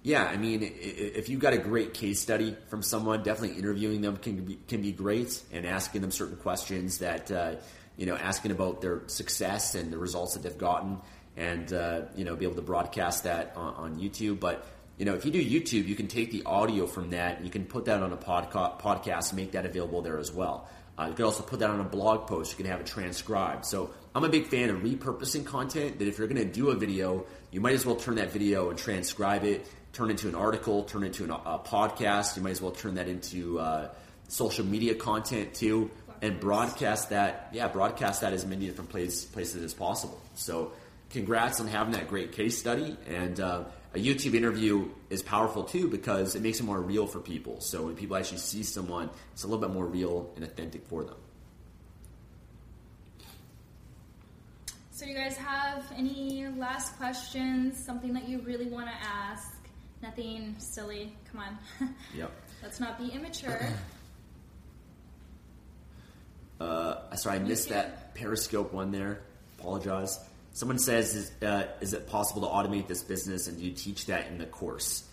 yeah, 0.08 0.24
I 0.24 0.38
mean, 0.38 0.60
if 0.62 1.28
you've 1.28 1.40
got 1.40 1.52
a 1.52 1.58
great 1.58 1.92
case 1.92 2.18
study 2.18 2.56
from 2.68 2.82
someone, 2.82 3.22
definitely 3.22 3.58
interviewing 3.58 4.00
them 4.00 4.16
can 4.16 4.42
be, 4.42 4.58
can 4.66 4.80
be 4.80 4.90
great, 4.90 5.42
and 5.52 5.66
asking 5.66 6.00
them 6.00 6.10
certain 6.10 6.36
questions 6.36 6.98
that 6.98 7.30
uh, 7.30 7.56
you 7.98 8.06
know, 8.06 8.16
asking 8.16 8.52
about 8.52 8.80
their 8.80 9.02
success 9.08 9.74
and 9.74 9.92
the 9.92 9.98
results 9.98 10.32
that 10.32 10.42
they've 10.42 10.56
gotten 10.56 10.98
and 11.36 11.72
uh, 11.74 12.02
you 12.16 12.24
know 12.24 12.36
be 12.36 12.46
able 12.46 12.54
to 12.54 12.62
broadcast 12.62 13.24
that 13.24 13.52
on, 13.54 13.74
on, 13.74 14.00
YouTube. 14.00 14.40
But 14.40 14.64
you 14.96 15.04
know 15.04 15.14
if 15.14 15.26
you 15.26 15.30
do 15.30 15.44
YouTube, 15.44 15.86
you 15.86 15.94
can 15.94 16.08
take 16.08 16.30
the 16.30 16.44
audio 16.44 16.86
from 16.86 17.10
that 17.10 17.36
and 17.36 17.44
you 17.44 17.50
can 17.50 17.66
put 17.66 17.84
that 17.84 18.02
on 18.02 18.10
a 18.14 18.16
podca- 18.16 18.80
podcast 18.80 19.34
make 19.34 19.52
that 19.52 19.66
available 19.66 20.00
there 20.00 20.18
as 20.18 20.32
well. 20.32 20.70
Uh, 20.98 21.08
you 21.08 21.14
can 21.14 21.26
also 21.26 21.42
put 21.42 21.60
that 21.60 21.70
on 21.70 21.80
a 21.80 21.84
blog 21.84 22.26
post. 22.26 22.52
You 22.52 22.56
can 22.56 22.72
have 22.72 22.80
it 22.80 22.86
transcribed. 22.86 23.64
So 23.64 23.90
I'm 24.14 24.24
a 24.24 24.28
big 24.28 24.46
fan 24.46 24.70
of 24.70 24.78
repurposing 24.78 25.44
content. 25.44 25.98
That 25.98 26.08
if 26.08 26.18
you're 26.18 26.26
going 26.26 26.44
to 26.44 26.52
do 26.52 26.70
a 26.70 26.74
video, 26.74 27.24
you 27.52 27.60
might 27.60 27.74
as 27.74 27.86
well 27.86 27.94
turn 27.94 28.16
that 28.16 28.32
video 28.32 28.70
and 28.70 28.78
transcribe 28.78 29.44
it, 29.44 29.66
turn 29.92 30.10
into 30.10 30.28
an 30.28 30.34
article, 30.34 30.84
turn 30.84 31.04
into 31.04 31.24
an, 31.24 31.30
a 31.30 31.58
podcast. 31.58 32.36
You 32.36 32.42
might 32.42 32.50
as 32.50 32.62
well 32.62 32.72
turn 32.72 32.94
that 32.94 33.08
into 33.08 33.58
uh, 33.58 33.90
social 34.28 34.64
media 34.64 34.94
content 34.94 35.54
too, 35.54 35.90
and 36.22 36.38
broadcast 36.40 37.10
that. 37.10 37.48
Yeah, 37.52 37.68
broadcast 37.68 38.20
that 38.20 38.32
as 38.32 38.46
many 38.46 38.66
different 38.66 38.90
place, 38.90 39.24
places 39.24 39.62
as 39.62 39.74
possible. 39.74 40.20
So 40.34 40.72
congrats 41.10 41.60
on 41.60 41.66
having 41.66 41.92
that 41.94 42.08
great 42.08 42.32
case 42.32 42.58
study. 42.58 42.96
And 43.08 43.40
uh, 43.40 43.64
a 43.94 43.98
YouTube 43.98 44.34
interview 44.34 44.90
is 45.10 45.22
powerful 45.22 45.64
too 45.64 45.88
because 45.88 46.34
it 46.34 46.42
makes 46.42 46.60
it 46.60 46.64
more 46.64 46.80
real 46.80 47.06
for 47.06 47.20
people. 47.20 47.60
So 47.60 47.86
when 47.86 47.96
people 47.96 48.16
actually 48.16 48.38
see 48.38 48.62
someone, 48.62 49.10
it's 49.32 49.44
a 49.44 49.46
little 49.46 49.60
bit 49.60 49.72
more 49.72 49.86
real 49.86 50.30
and 50.36 50.44
authentic 50.44 50.86
for 50.86 51.04
them. 51.04 51.16
So, 54.90 55.06
you 55.06 55.14
guys 55.14 55.36
have 55.36 55.84
any 55.96 56.48
last 56.56 56.96
questions? 56.96 57.78
Something 57.78 58.12
that 58.14 58.28
you 58.28 58.40
really 58.40 58.66
want 58.66 58.88
to 58.88 58.94
ask? 59.00 59.57
Nothing 60.02 60.54
silly. 60.58 61.12
Come 61.32 61.40
on. 61.40 61.94
Yep. 62.16 62.30
Let's 62.62 62.80
not 62.80 62.98
be 62.98 63.08
immature. 63.10 63.60
Uh, 66.60 67.14
sorry, 67.14 67.36
I 67.36 67.38
missed 67.38 67.68
that 67.68 68.16
Periscope 68.16 68.72
one 68.72 68.90
there. 68.90 69.20
Apologize. 69.60 70.18
Someone 70.52 70.80
says, 70.80 71.14
is, 71.14 71.30
uh, 71.40 71.68
is 71.80 71.92
it 71.92 72.08
possible 72.08 72.42
to 72.42 72.48
automate 72.48 72.88
this 72.88 73.00
business, 73.02 73.46
and 73.46 73.58
do 73.58 73.64
you 73.64 73.70
teach 73.70 74.06
that 74.06 74.26
in 74.26 74.38
the 74.38 74.46
course? 74.46 75.04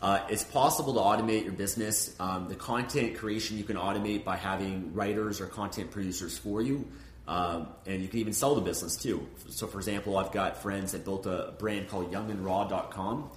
Uh, 0.00 0.20
it's 0.28 0.44
possible 0.44 0.94
to 0.94 1.00
automate 1.00 1.44
your 1.44 1.54
business. 1.54 2.14
Um, 2.20 2.48
the 2.48 2.54
content 2.54 3.16
creation 3.16 3.56
you 3.56 3.64
can 3.64 3.76
automate 3.76 4.24
by 4.24 4.36
having 4.36 4.94
writers 4.94 5.40
or 5.40 5.46
content 5.46 5.90
producers 5.90 6.38
for 6.38 6.62
you. 6.62 6.86
Um, 7.28 7.68
and 7.86 8.02
you 8.02 8.08
can 8.08 8.18
even 8.18 8.32
sell 8.32 8.56
the 8.56 8.60
business 8.60 8.96
too. 8.96 9.26
So, 9.48 9.68
for 9.68 9.78
example, 9.78 10.18
I've 10.18 10.32
got 10.32 10.60
friends 10.60 10.92
that 10.92 11.04
built 11.04 11.26
a 11.26 11.54
brand 11.58 11.88
called 11.88 12.12
youngandraw.com. 12.12 13.30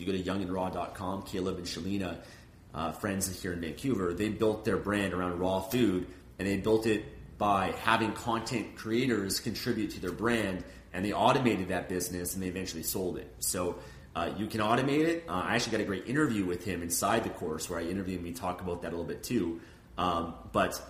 You 0.00 0.06
go 0.06 0.12
to 0.12 0.22
youngandraw.com, 0.22 1.22
Caleb 1.22 1.58
and 1.58 1.66
Shalina, 1.66 2.18
uh, 2.74 2.92
friends 2.92 3.40
here 3.42 3.52
in 3.52 3.60
Vancouver, 3.60 4.14
they 4.14 4.28
built 4.28 4.64
their 4.64 4.76
brand 4.76 5.12
around 5.12 5.38
raw 5.38 5.60
food 5.60 6.06
and 6.38 6.48
they 6.48 6.56
built 6.56 6.86
it 6.86 7.04
by 7.36 7.72
having 7.82 8.12
content 8.12 8.76
creators 8.76 9.40
contribute 9.40 9.90
to 9.90 10.00
their 10.00 10.12
brand 10.12 10.64
and 10.92 11.04
they 11.04 11.12
automated 11.12 11.68
that 11.68 11.88
business 11.88 12.34
and 12.34 12.42
they 12.42 12.48
eventually 12.48 12.82
sold 12.82 13.18
it. 13.18 13.32
So 13.40 13.76
uh, 14.14 14.30
you 14.36 14.46
can 14.46 14.60
automate 14.60 15.06
it. 15.06 15.24
Uh, 15.28 15.32
I 15.32 15.54
actually 15.54 15.72
got 15.72 15.80
a 15.80 15.84
great 15.84 16.06
interview 16.06 16.44
with 16.44 16.64
him 16.64 16.82
inside 16.82 17.24
the 17.24 17.30
course 17.30 17.68
where 17.68 17.78
I 17.78 17.84
interview 17.84 18.18
him. 18.18 18.24
We 18.24 18.32
talk 18.32 18.60
about 18.60 18.82
that 18.82 18.88
a 18.88 18.96
little 18.96 19.04
bit 19.04 19.22
too. 19.22 19.60
Um, 19.98 20.34
but 20.52 20.80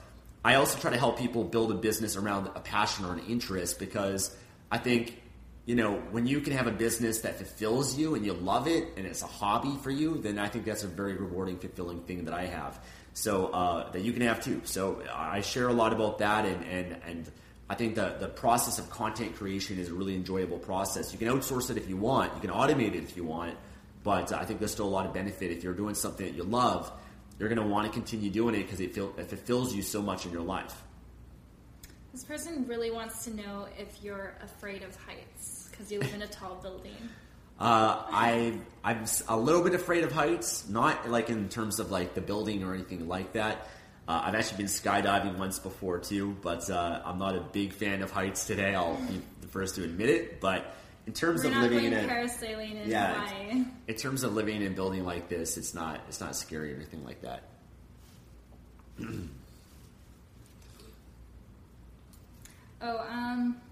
I 0.45 0.55
also 0.55 0.79
try 0.79 0.91
to 0.91 0.99
help 0.99 1.19
people 1.19 1.45
build 1.45 1.71
a 1.71 1.75
business 1.75 2.17
around 2.17 2.47
a 2.55 2.61
passion 2.61 3.05
or 3.05 3.13
an 3.13 3.21
interest 3.29 3.79
because 3.79 4.35
I 4.71 4.79
think, 4.79 5.20
you 5.71 5.77
know, 5.77 6.03
when 6.11 6.27
you 6.27 6.41
can 6.41 6.53
have 6.53 6.67
a 6.67 6.73
business 6.73 7.21
that 7.21 7.37
fulfills 7.37 7.97
you 7.97 8.17
and 8.17 8.27
you 8.27 8.33
love 8.33 8.67
it 8.67 8.89
and 8.97 9.07
it's 9.07 9.23
a 9.23 9.29
hobby 9.29 9.79
for 9.85 9.93
you, 9.93 10.19
then 10.19 10.37
I 10.37 10.49
think 10.49 10.65
that's 10.65 10.83
a 10.83 10.89
very 10.89 11.15
rewarding, 11.15 11.59
fulfilling 11.59 12.01
thing 12.01 12.25
that 12.25 12.35
I 12.35 12.47
have. 12.47 12.81
So 13.15 13.47
uh, 13.47 13.93
that 13.93 14.03
you 14.03 14.13
can 14.13 14.23
have 14.23 14.43
too. 14.43 14.63
So 14.65 15.01
I 15.15 15.43
share 15.43 15.69
a 15.69 15.73
lot 15.73 15.93
about 15.93 16.19
that 16.19 16.45
and, 16.45 16.65
and, 16.65 16.97
and 17.07 17.31
I 17.69 17.77
think 17.77 17.95
the, 17.95 18.17
the 18.19 18.27
process 18.27 18.81
of 18.81 18.91
content 18.91 19.37
creation 19.37 19.79
is 19.79 19.91
a 19.91 19.95
really 19.95 20.17
enjoyable 20.17 20.59
process. 20.59 21.13
You 21.13 21.21
can 21.21 21.29
outsource 21.29 21.71
it 21.71 21.77
if 21.77 21.89
you 21.89 21.97
want, 21.97 22.35
you 22.35 22.41
can 22.41 22.51
automate 22.51 22.97
it 22.97 23.05
if 23.05 23.17
you 23.17 23.23
want, 23.23 23.57
but 24.03 24.33
I 24.33 24.45
think 24.47 24.59
there's 24.59 24.73
still 24.73 24.89
a 24.89 24.97
lot 24.99 25.07
of 25.07 25.15
benefit 25.15 25.53
if 25.53 25.63
you're 25.63 25.73
doing 25.73 25.95
something 25.95 26.27
that 26.27 26.35
you 26.35 26.43
love 26.43 26.91
you're 27.39 27.49
going 27.49 27.61
to 27.61 27.73
want 27.73 27.87
to 27.87 27.93
continue 27.93 28.29
doing 28.29 28.55
it 28.55 28.65
because 28.65 28.81
it, 28.81 28.93
feel, 28.95 29.15
it 29.17 29.27
fulfills 29.27 29.75
you 29.75 29.81
so 29.81 30.03
much 30.03 30.27
in 30.27 30.33
your 30.33 30.43
life. 30.43 30.83
This 32.13 32.23
person 32.23 32.67
really 32.67 32.91
wants 32.91 33.25
to 33.25 33.35
know 33.35 33.67
if 33.79 34.03
you're 34.03 34.35
afraid 34.43 34.83
of 34.83 34.95
heights 34.97 35.60
because 35.81 35.93
you 35.93 35.99
live 36.01 36.15
in 36.15 36.23
a 36.23 36.27
tall 36.27 36.57
building. 36.57 36.95
Uh, 37.59 38.05
I 38.11 38.59
I'm 38.85 39.05
a 39.29 39.37
little 39.37 39.63
bit 39.63 39.75
afraid 39.75 40.05
of 40.05 40.13
heights, 40.13 40.69
not 40.69 41.09
like 41.11 41.31
in 41.31 41.49
terms 41.49 41.81
of 41.81 41.91
like 41.91 42.15
the 42.15 42.21
building 42.21 42.63
or 42.65 42.75
anything 42.75 43.09
like 43.09 43.33
that. 43.33 43.69
Uh, 44.07 44.23
I've 44.25 44.35
actually 44.35 44.59
been 44.59 44.67
skydiving 44.67 45.39
once 45.39 45.59
before 45.59 45.99
too, 45.99 46.37
but 46.43 46.69
uh, 46.69 47.03
I'm 47.05 47.19
not 47.19 47.37
a 47.37 47.41
big 47.41 47.73
fan 47.73 48.03
of 48.03 48.11
heights 48.11 48.47
today. 48.47 48.75
I'll 48.75 48.97
be 48.97 49.23
the 49.41 49.47
first 49.49 49.77
to 49.77 49.85
admit 49.85 50.11
it. 50.11 50.41
But 50.41 50.75
in 51.07 51.13
terms 51.13 51.45
We're 51.45 51.51
of 51.51 51.57
living 51.59 51.85
in 51.85 51.95
a 51.95 52.09
parasailing 52.09 52.83
in 52.83 52.91
yeah, 52.91 53.27
Hawaii. 53.27 53.65
in 53.89 53.95
terms 53.95 54.23
of 54.23 54.35
living 54.35 54.61
in 54.61 54.67
a 54.73 54.75
building 54.75 55.05
like 55.05 55.29
this, 55.29 55.57
it's 55.57 55.75
not 55.75 56.01
it's 56.09 56.21
not 56.21 56.37
scary 56.37 56.73
or 56.73 56.77
anything 56.77 57.05
like 57.05 57.23
that. 57.23 57.45
Oh, 62.83 62.99
um, 63.11 63.11
no, 63.13 63.45
it's 63.45 63.55
okay. 63.59 63.70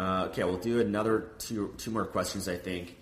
Uh, 0.00 0.28
okay, 0.30 0.44
we'll 0.44 0.56
do 0.56 0.80
another 0.80 1.28
two 1.36 1.74
two 1.76 1.90
more 1.90 2.06
questions. 2.06 2.48
I 2.48 2.56
think. 2.56 2.96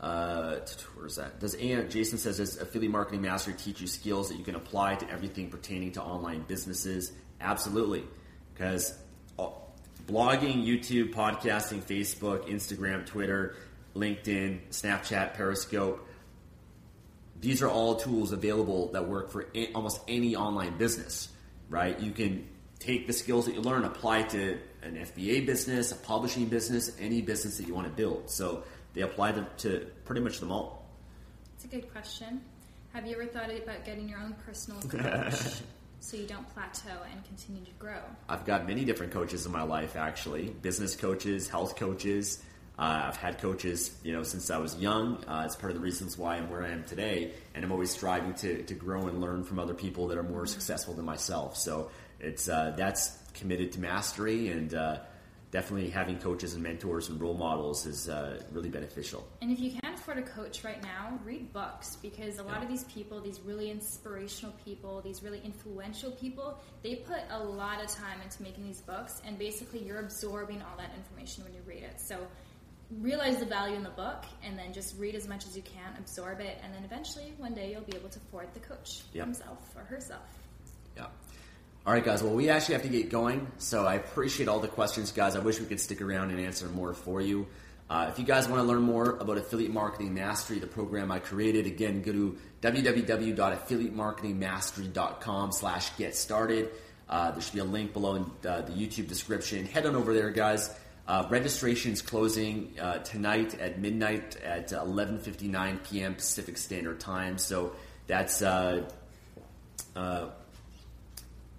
Uh, 0.00 0.60
where's 0.94 1.16
that? 1.16 1.40
Does 1.40 1.54
Ann, 1.56 1.90
Jason 1.90 2.16
says 2.18 2.38
does 2.38 2.56
affiliate 2.56 2.92
marketing 2.92 3.20
mastery 3.20 3.52
teach 3.52 3.82
you 3.82 3.86
skills 3.86 4.30
that 4.30 4.38
you 4.38 4.44
can 4.44 4.54
apply 4.54 4.94
to 4.94 5.10
everything 5.10 5.50
pertaining 5.50 5.92
to 5.92 6.02
online 6.02 6.44
businesses? 6.48 7.12
Absolutely, 7.40 8.04
because 8.54 8.96
blogging, 9.36 10.64
YouTube, 10.64 11.12
podcasting, 11.12 11.82
Facebook, 11.82 12.48
Instagram, 12.48 13.04
Twitter, 13.04 13.56
LinkedIn, 13.94 14.60
Snapchat, 14.70 15.34
Periscope. 15.34 16.08
These 17.42 17.60
are 17.60 17.68
all 17.68 17.96
tools 17.96 18.32
available 18.32 18.90
that 18.92 19.06
work 19.06 19.30
for 19.30 19.46
almost 19.74 20.00
any 20.08 20.34
online 20.34 20.78
business, 20.78 21.28
right? 21.68 22.00
You 22.00 22.12
can 22.12 22.48
take 22.78 23.06
the 23.06 23.12
skills 23.12 23.44
that 23.44 23.54
you 23.54 23.60
learn, 23.60 23.84
apply 23.84 24.22
to 24.22 24.58
an 24.82 24.96
FBA 24.96 25.46
business, 25.46 25.92
a 25.92 25.96
publishing 25.96 26.46
business, 26.46 26.96
any 27.00 27.22
business 27.22 27.56
that 27.56 27.66
you 27.66 27.74
want 27.74 27.86
to 27.86 27.92
build. 27.92 28.30
So 28.30 28.64
they 28.94 29.02
apply 29.02 29.32
to, 29.32 29.46
to 29.58 29.86
pretty 30.04 30.20
much 30.20 30.38
them 30.40 30.52
all. 30.52 30.86
It's 31.54 31.64
a 31.64 31.68
good 31.68 31.90
question. 31.92 32.40
Have 32.92 33.06
you 33.06 33.14
ever 33.14 33.26
thought 33.26 33.50
about 33.50 33.84
getting 33.84 34.08
your 34.08 34.20
own 34.20 34.34
personal 34.46 34.80
coach 34.80 35.60
so 36.00 36.16
you 36.16 36.26
don't 36.26 36.48
plateau 36.54 37.02
and 37.12 37.24
continue 37.24 37.64
to 37.64 37.70
grow? 37.78 38.00
I've 38.28 38.46
got 38.46 38.66
many 38.66 38.84
different 38.84 39.12
coaches 39.12 39.44
in 39.46 39.52
my 39.52 39.62
life, 39.62 39.96
actually 39.96 40.48
business 40.62 40.96
coaches, 40.96 41.48
health 41.48 41.76
coaches. 41.76 42.42
Uh, 42.78 43.06
I've 43.06 43.16
had 43.16 43.38
coaches, 43.38 43.90
you 44.04 44.12
know, 44.12 44.22
since 44.22 44.50
I 44.50 44.58
was 44.58 44.76
young. 44.76 45.24
Uh, 45.24 45.42
it's 45.44 45.56
part 45.56 45.72
of 45.72 45.76
the 45.76 45.82
reasons 45.82 46.16
why 46.16 46.36
I'm 46.36 46.48
where 46.48 46.62
I 46.62 46.68
am 46.68 46.84
today, 46.84 47.32
and 47.54 47.64
I'm 47.64 47.72
always 47.72 47.90
striving 47.90 48.34
to, 48.34 48.62
to 48.62 48.74
grow 48.74 49.08
and 49.08 49.20
learn 49.20 49.42
from 49.42 49.58
other 49.58 49.74
people 49.74 50.06
that 50.08 50.18
are 50.18 50.22
more 50.22 50.46
successful 50.46 50.94
than 50.94 51.04
myself. 51.04 51.56
So 51.56 51.90
it's 52.20 52.48
uh, 52.48 52.74
that's 52.76 53.18
committed 53.38 53.72
to 53.72 53.80
mastery, 53.80 54.48
and 54.48 54.74
uh, 54.74 54.98
definitely 55.50 55.88
having 55.90 56.18
coaches 56.18 56.54
and 56.54 56.62
mentors 56.62 57.08
and 57.08 57.20
role 57.20 57.34
models 57.34 57.86
is 57.86 58.08
uh, 58.08 58.42
really 58.52 58.68
beneficial. 58.68 59.26
And 59.40 59.50
if 59.50 59.60
you 59.60 59.70
can't 59.80 59.94
afford 59.98 60.18
a 60.18 60.22
coach 60.22 60.64
right 60.64 60.82
now, 60.82 61.18
read 61.24 61.52
books 61.52 61.96
because 62.02 62.38
a 62.38 62.42
lot 62.42 62.62
of 62.62 62.68
these 62.68 62.84
people, 62.84 63.20
these 63.20 63.40
really 63.40 63.70
inspirational 63.70 64.54
people, 64.64 65.00
these 65.00 65.22
really 65.22 65.40
influential 65.44 66.10
people, 66.12 66.58
they 66.82 66.96
put 66.96 67.20
a 67.30 67.42
lot 67.42 67.82
of 67.82 67.88
time 67.90 68.20
into 68.22 68.42
making 68.42 68.64
these 68.64 68.80
books, 68.82 69.22
and 69.24 69.38
basically 69.38 69.80
you're 69.82 70.00
absorbing 70.00 70.60
all 70.62 70.76
that 70.76 70.92
information 70.96 71.44
when 71.44 71.54
you 71.54 71.60
read 71.66 71.82
it. 71.82 72.00
So 72.00 72.26
realize 73.00 73.36
the 73.38 73.46
value 73.46 73.76
in 73.76 73.82
the 73.82 73.90
book 73.90 74.24
and 74.42 74.58
then 74.58 74.72
just 74.72 74.98
read 74.98 75.14
as 75.14 75.28
much 75.28 75.46
as 75.46 75.54
you 75.56 75.62
can, 75.62 75.94
absorb 75.98 76.40
it, 76.40 76.58
and 76.64 76.72
then 76.74 76.84
eventually 76.84 77.34
one 77.36 77.54
day 77.54 77.70
you'll 77.70 77.82
be 77.82 77.96
able 77.96 78.08
to 78.08 78.18
afford 78.18 78.48
the 78.54 78.60
coach 78.60 79.02
Yep. 79.12 79.26
himself 79.26 79.58
or 79.76 79.82
herself. 79.82 80.26
Yeah. 80.96 81.06
All 81.88 81.94
right, 81.94 82.04
guys. 82.04 82.22
Well, 82.22 82.34
we 82.34 82.50
actually 82.50 82.74
have 82.74 82.82
to 82.82 82.90
get 82.90 83.08
going, 83.08 83.50
so 83.56 83.86
I 83.86 83.94
appreciate 83.94 84.46
all 84.46 84.60
the 84.60 84.68
questions, 84.68 85.10
guys. 85.10 85.36
I 85.36 85.38
wish 85.38 85.58
we 85.58 85.64
could 85.64 85.80
stick 85.80 86.02
around 86.02 86.30
and 86.30 86.38
answer 86.38 86.68
more 86.68 86.92
for 86.92 87.22
you. 87.22 87.46
Uh, 87.88 88.10
if 88.12 88.18
you 88.18 88.26
guys 88.26 88.46
want 88.46 88.60
to 88.60 88.68
learn 88.68 88.82
more 88.82 89.12
about 89.12 89.38
Affiliate 89.38 89.72
Marketing 89.72 90.12
Mastery, 90.12 90.58
the 90.58 90.66
program 90.66 91.10
I 91.10 91.18
created, 91.18 91.66
again, 91.66 92.02
go 92.02 92.12
to 92.12 92.36
www.affiliatemarketingmastery.com 92.60 95.52
slash 95.52 95.96
get 95.96 96.14
started. 96.14 96.68
Uh, 97.08 97.30
there 97.30 97.40
should 97.40 97.54
be 97.54 97.60
a 97.60 97.64
link 97.64 97.94
below 97.94 98.16
in 98.16 98.24
uh, 98.46 98.60
the 98.60 98.72
YouTube 98.72 99.08
description. 99.08 99.64
Head 99.64 99.86
on 99.86 99.96
over 99.96 100.12
there, 100.12 100.28
guys. 100.28 100.78
Uh, 101.06 101.26
registration's 101.30 102.02
closing 102.02 102.74
uh, 102.78 102.98
tonight 102.98 103.58
at 103.58 103.80
midnight 103.80 104.36
at 104.44 104.72
11:59 104.72 105.88
p.m. 105.88 106.16
Pacific 106.16 106.58
Standard 106.58 107.00
Time. 107.00 107.38
So 107.38 107.72
that's 108.06 108.42
uh, 108.42 108.90
uh, 109.96 110.26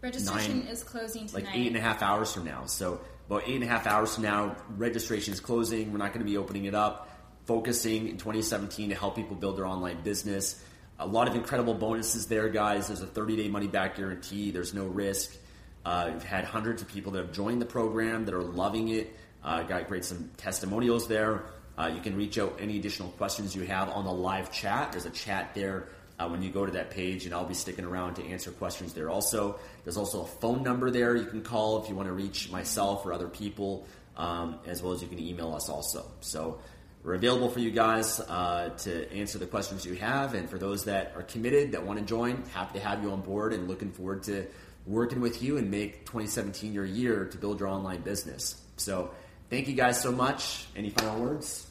Registration 0.01 0.59
Nine- 0.59 0.67
is 0.67 0.84
closing 0.84 1.27
tonight. 1.27 1.45
like 1.45 1.55
eight 1.55 1.67
and 1.67 1.76
a 1.76 1.81
half 1.81 2.01
hours 2.01 2.31
from 2.34 2.45
now. 2.45 2.65
So 2.65 3.01
about 3.27 3.43
eight 3.47 3.55
and 3.55 3.63
a 3.63 3.67
half 3.67 3.85
hours 3.85 4.15
from 4.15 4.23
now, 4.23 4.55
registration 4.77 5.34
is 5.34 5.39
closing. 5.39 5.91
We're 5.91 5.97
not 5.97 6.13
going 6.13 6.26
to 6.26 6.30
be 6.30 6.38
opening 6.38 6.65
it 6.65 6.76
up. 6.76 7.09
Focusing 7.45 8.07
in 8.07 8.17
2017 8.17 8.89
to 8.89 8.95
help 8.95 9.15
people 9.15 9.35
build 9.35 9.57
their 9.57 9.65
online 9.65 10.01
business. 10.03 10.63
A 10.99 11.07
lot 11.07 11.27
of 11.27 11.35
incredible 11.35 11.73
bonuses 11.73 12.27
there, 12.27 12.49
guys. 12.49 12.88
There's 12.88 13.01
a 13.01 13.07
30 13.07 13.35
day 13.35 13.47
money 13.49 13.67
back 13.67 13.95
guarantee. 13.97 14.51
There's 14.51 14.73
no 14.73 14.85
risk. 14.85 15.35
Uh, 15.85 16.09
we've 16.13 16.23
had 16.23 16.43
hundreds 16.43 16.81
of 16.81 16.88
people 16.88 17.13
that 17.13 17.26
have 17.26 17.31
joined 17.34 17.61
the 17.61 17.65
program 17.65 18.26
that 18.26 18.34
are 18.34 18.43
loving 18.43 18.89
it. 18.89 19.15
Uh, 19.43 19.63
got 19.63 19.88
great 19.88 20.05
some 20.05 20.30
testimonials 20.38 21.07
there. 21.07 21.43
Uh, 21.77 21.89
you 21.93 22.01
can 22.01 22.15
reach 22.17 22.38
out 22.38 22.57
any 22.59 22.77
additional 22.77 23.09
questions 23.11 23.55
you 23.55 23.63
have 23.63 23.89
on 23.89 24.03
the 24.03 24.11
live 24.11 24.51
chat. 24.51 24.91
There's 24.91 25.05
a 25.05 25.09
chat 25.11 25.55
there 25.55 25.88
uh, 26.19 26.27
when 26.27 26.41
you 26.41 26.49
go 26.51 26.65
to 26.65 26.71
that 26.73 26.91
page, 26.91 27.25
and 27.25 27.33
I'll 27.33 27.45
be 27.45 27.53
sticking 27.53 27.85
around 27.85 28.15
to 28.15 28.25
answer 28.25 28.51
questions 28.51 28.93
there. 28.93 29.09
Also, 29.09 29.59
there's 29.83 29.97
also 29.97 30.23
a 30.23 30.27
phone 30.27 30.63
number 30.63 30.91
there 30.91 31.15
you 31.15 31.25
can 31.25 31.41
call 31.41 31.81
if 31.81 31.89
you 31.89 31.95
want 31.95 32.07
to 32.07 32.13
reach 32.13 32.51
myself 32.51 33.05
or 33.05 33.13
other 33.13 33.29
people, 33.29 33.87
um, 34.17 34.59
as 34.67 34.83
well 34.83 34.91
as 34.91 35.01
you 35.01 35.07
can 35.07 35.19
email 35.19 35.53
us 35.53 35.69
also. 35.69 36.05
So 36.19 36.59
we're 37.03 37.13
available 37.13 37.49
for 37.49 37.61
you 37.61 37.71
guys 37.71 38.19
uh, 38.19 38.69
to 38.79 39.11
answer 39.13 39.37
the 39.37 39.47
questions 39.47 39.85
you 39.85 39.95
have, 39.95 40.33
and 40.33 40.49
for 40.49 40.57
those 40.57 40.83
that 40.85 41.13
are 41.15 41.23
committed 41.23 41.71
that 41.71 41.83
want 41.83 41.99
to 41.99 42.05
join, 42.05 42.43
happy 42.53 42.79
to 42.79 42.85
have 42.85 43.01
you 43.01 43.11
on 43.11 43.21
board, 43.21 43.53
and 43.53 43.69
looking 43.69 43.91
forward 43.91 44.23
to 44.23 44.45
working 44.85 45.21
with 45.21 45.41
you 45.41 45.57
and 45.57 45.71
make 45.71 46.05
2017 46.05 46.73
your 46.73 46.85
year 46.85 47.25
to 47.25 47.37
build 47.37 47.59
your 47.59 47.69
online 47.69 48.01
business. 48.01 48.61
So 48.75 49.11
thank 49.49 49.67
you 49.67 49.75
guys 49.75 50.01
so 50.01 50.11
much. 50.11 50.65
Any 50.75 50.89
final 50.89 51.21
words? 51.21 51.68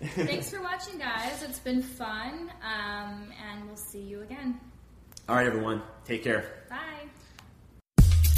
Thanks 0.14 0.48
for 0.50 0.62
watching, 0.62 0.98
guys. 0.98 1.42
It's 1.42 1.58
been 1.58 1.82
fun, 1.82 2.50
um, 2.62 3.26
and 3.50 3.66
we'll 3.66 3.76
see 3.76 4.00
you 4.00 4.22
again. 4.22 4.58
All 5.28 5.36
right, 5.36 5.46
everyone. 5.46 5.82
Take 6.06 6.24
care. 6.24 6.64
Bye. 6.70 7.10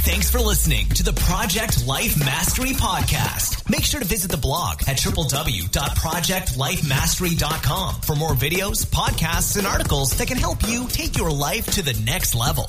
Thanks 0.02 0.28
for 0.28 0.40
listening 0.40 0.88
to 0.88 1.04
the 1.04 1.12
Project 1.12 1.86
Life 1.86 2.18
Mastery 2.18 2.70
Podcast. 2.70 3.70
Make 3.70 3.84
sure 3.84 4.00
to 4.00 4.06
visit 4.06 4.32
the 4.32 4.36
blog 4.36 4.80
at 4.88 4.96
www.projectlifemastery.com 4.96 7.94
for 8.00 8.16
more 8.16 8.32
videos, 8.32 8.84
podcasts, 8.84 9.56
and 9.56 9.64
articles 9.64 10.10
that 10.18 10.26
can 10.26 10.38
help 10.38 10.66
you 10.66 10.88
take 10.88 11.16
your 11.16 11.30
life 11.30 11.66
to 11.74 11.82
the 11.82 11.94
next 12.04 12.34
level. 12.34 12.68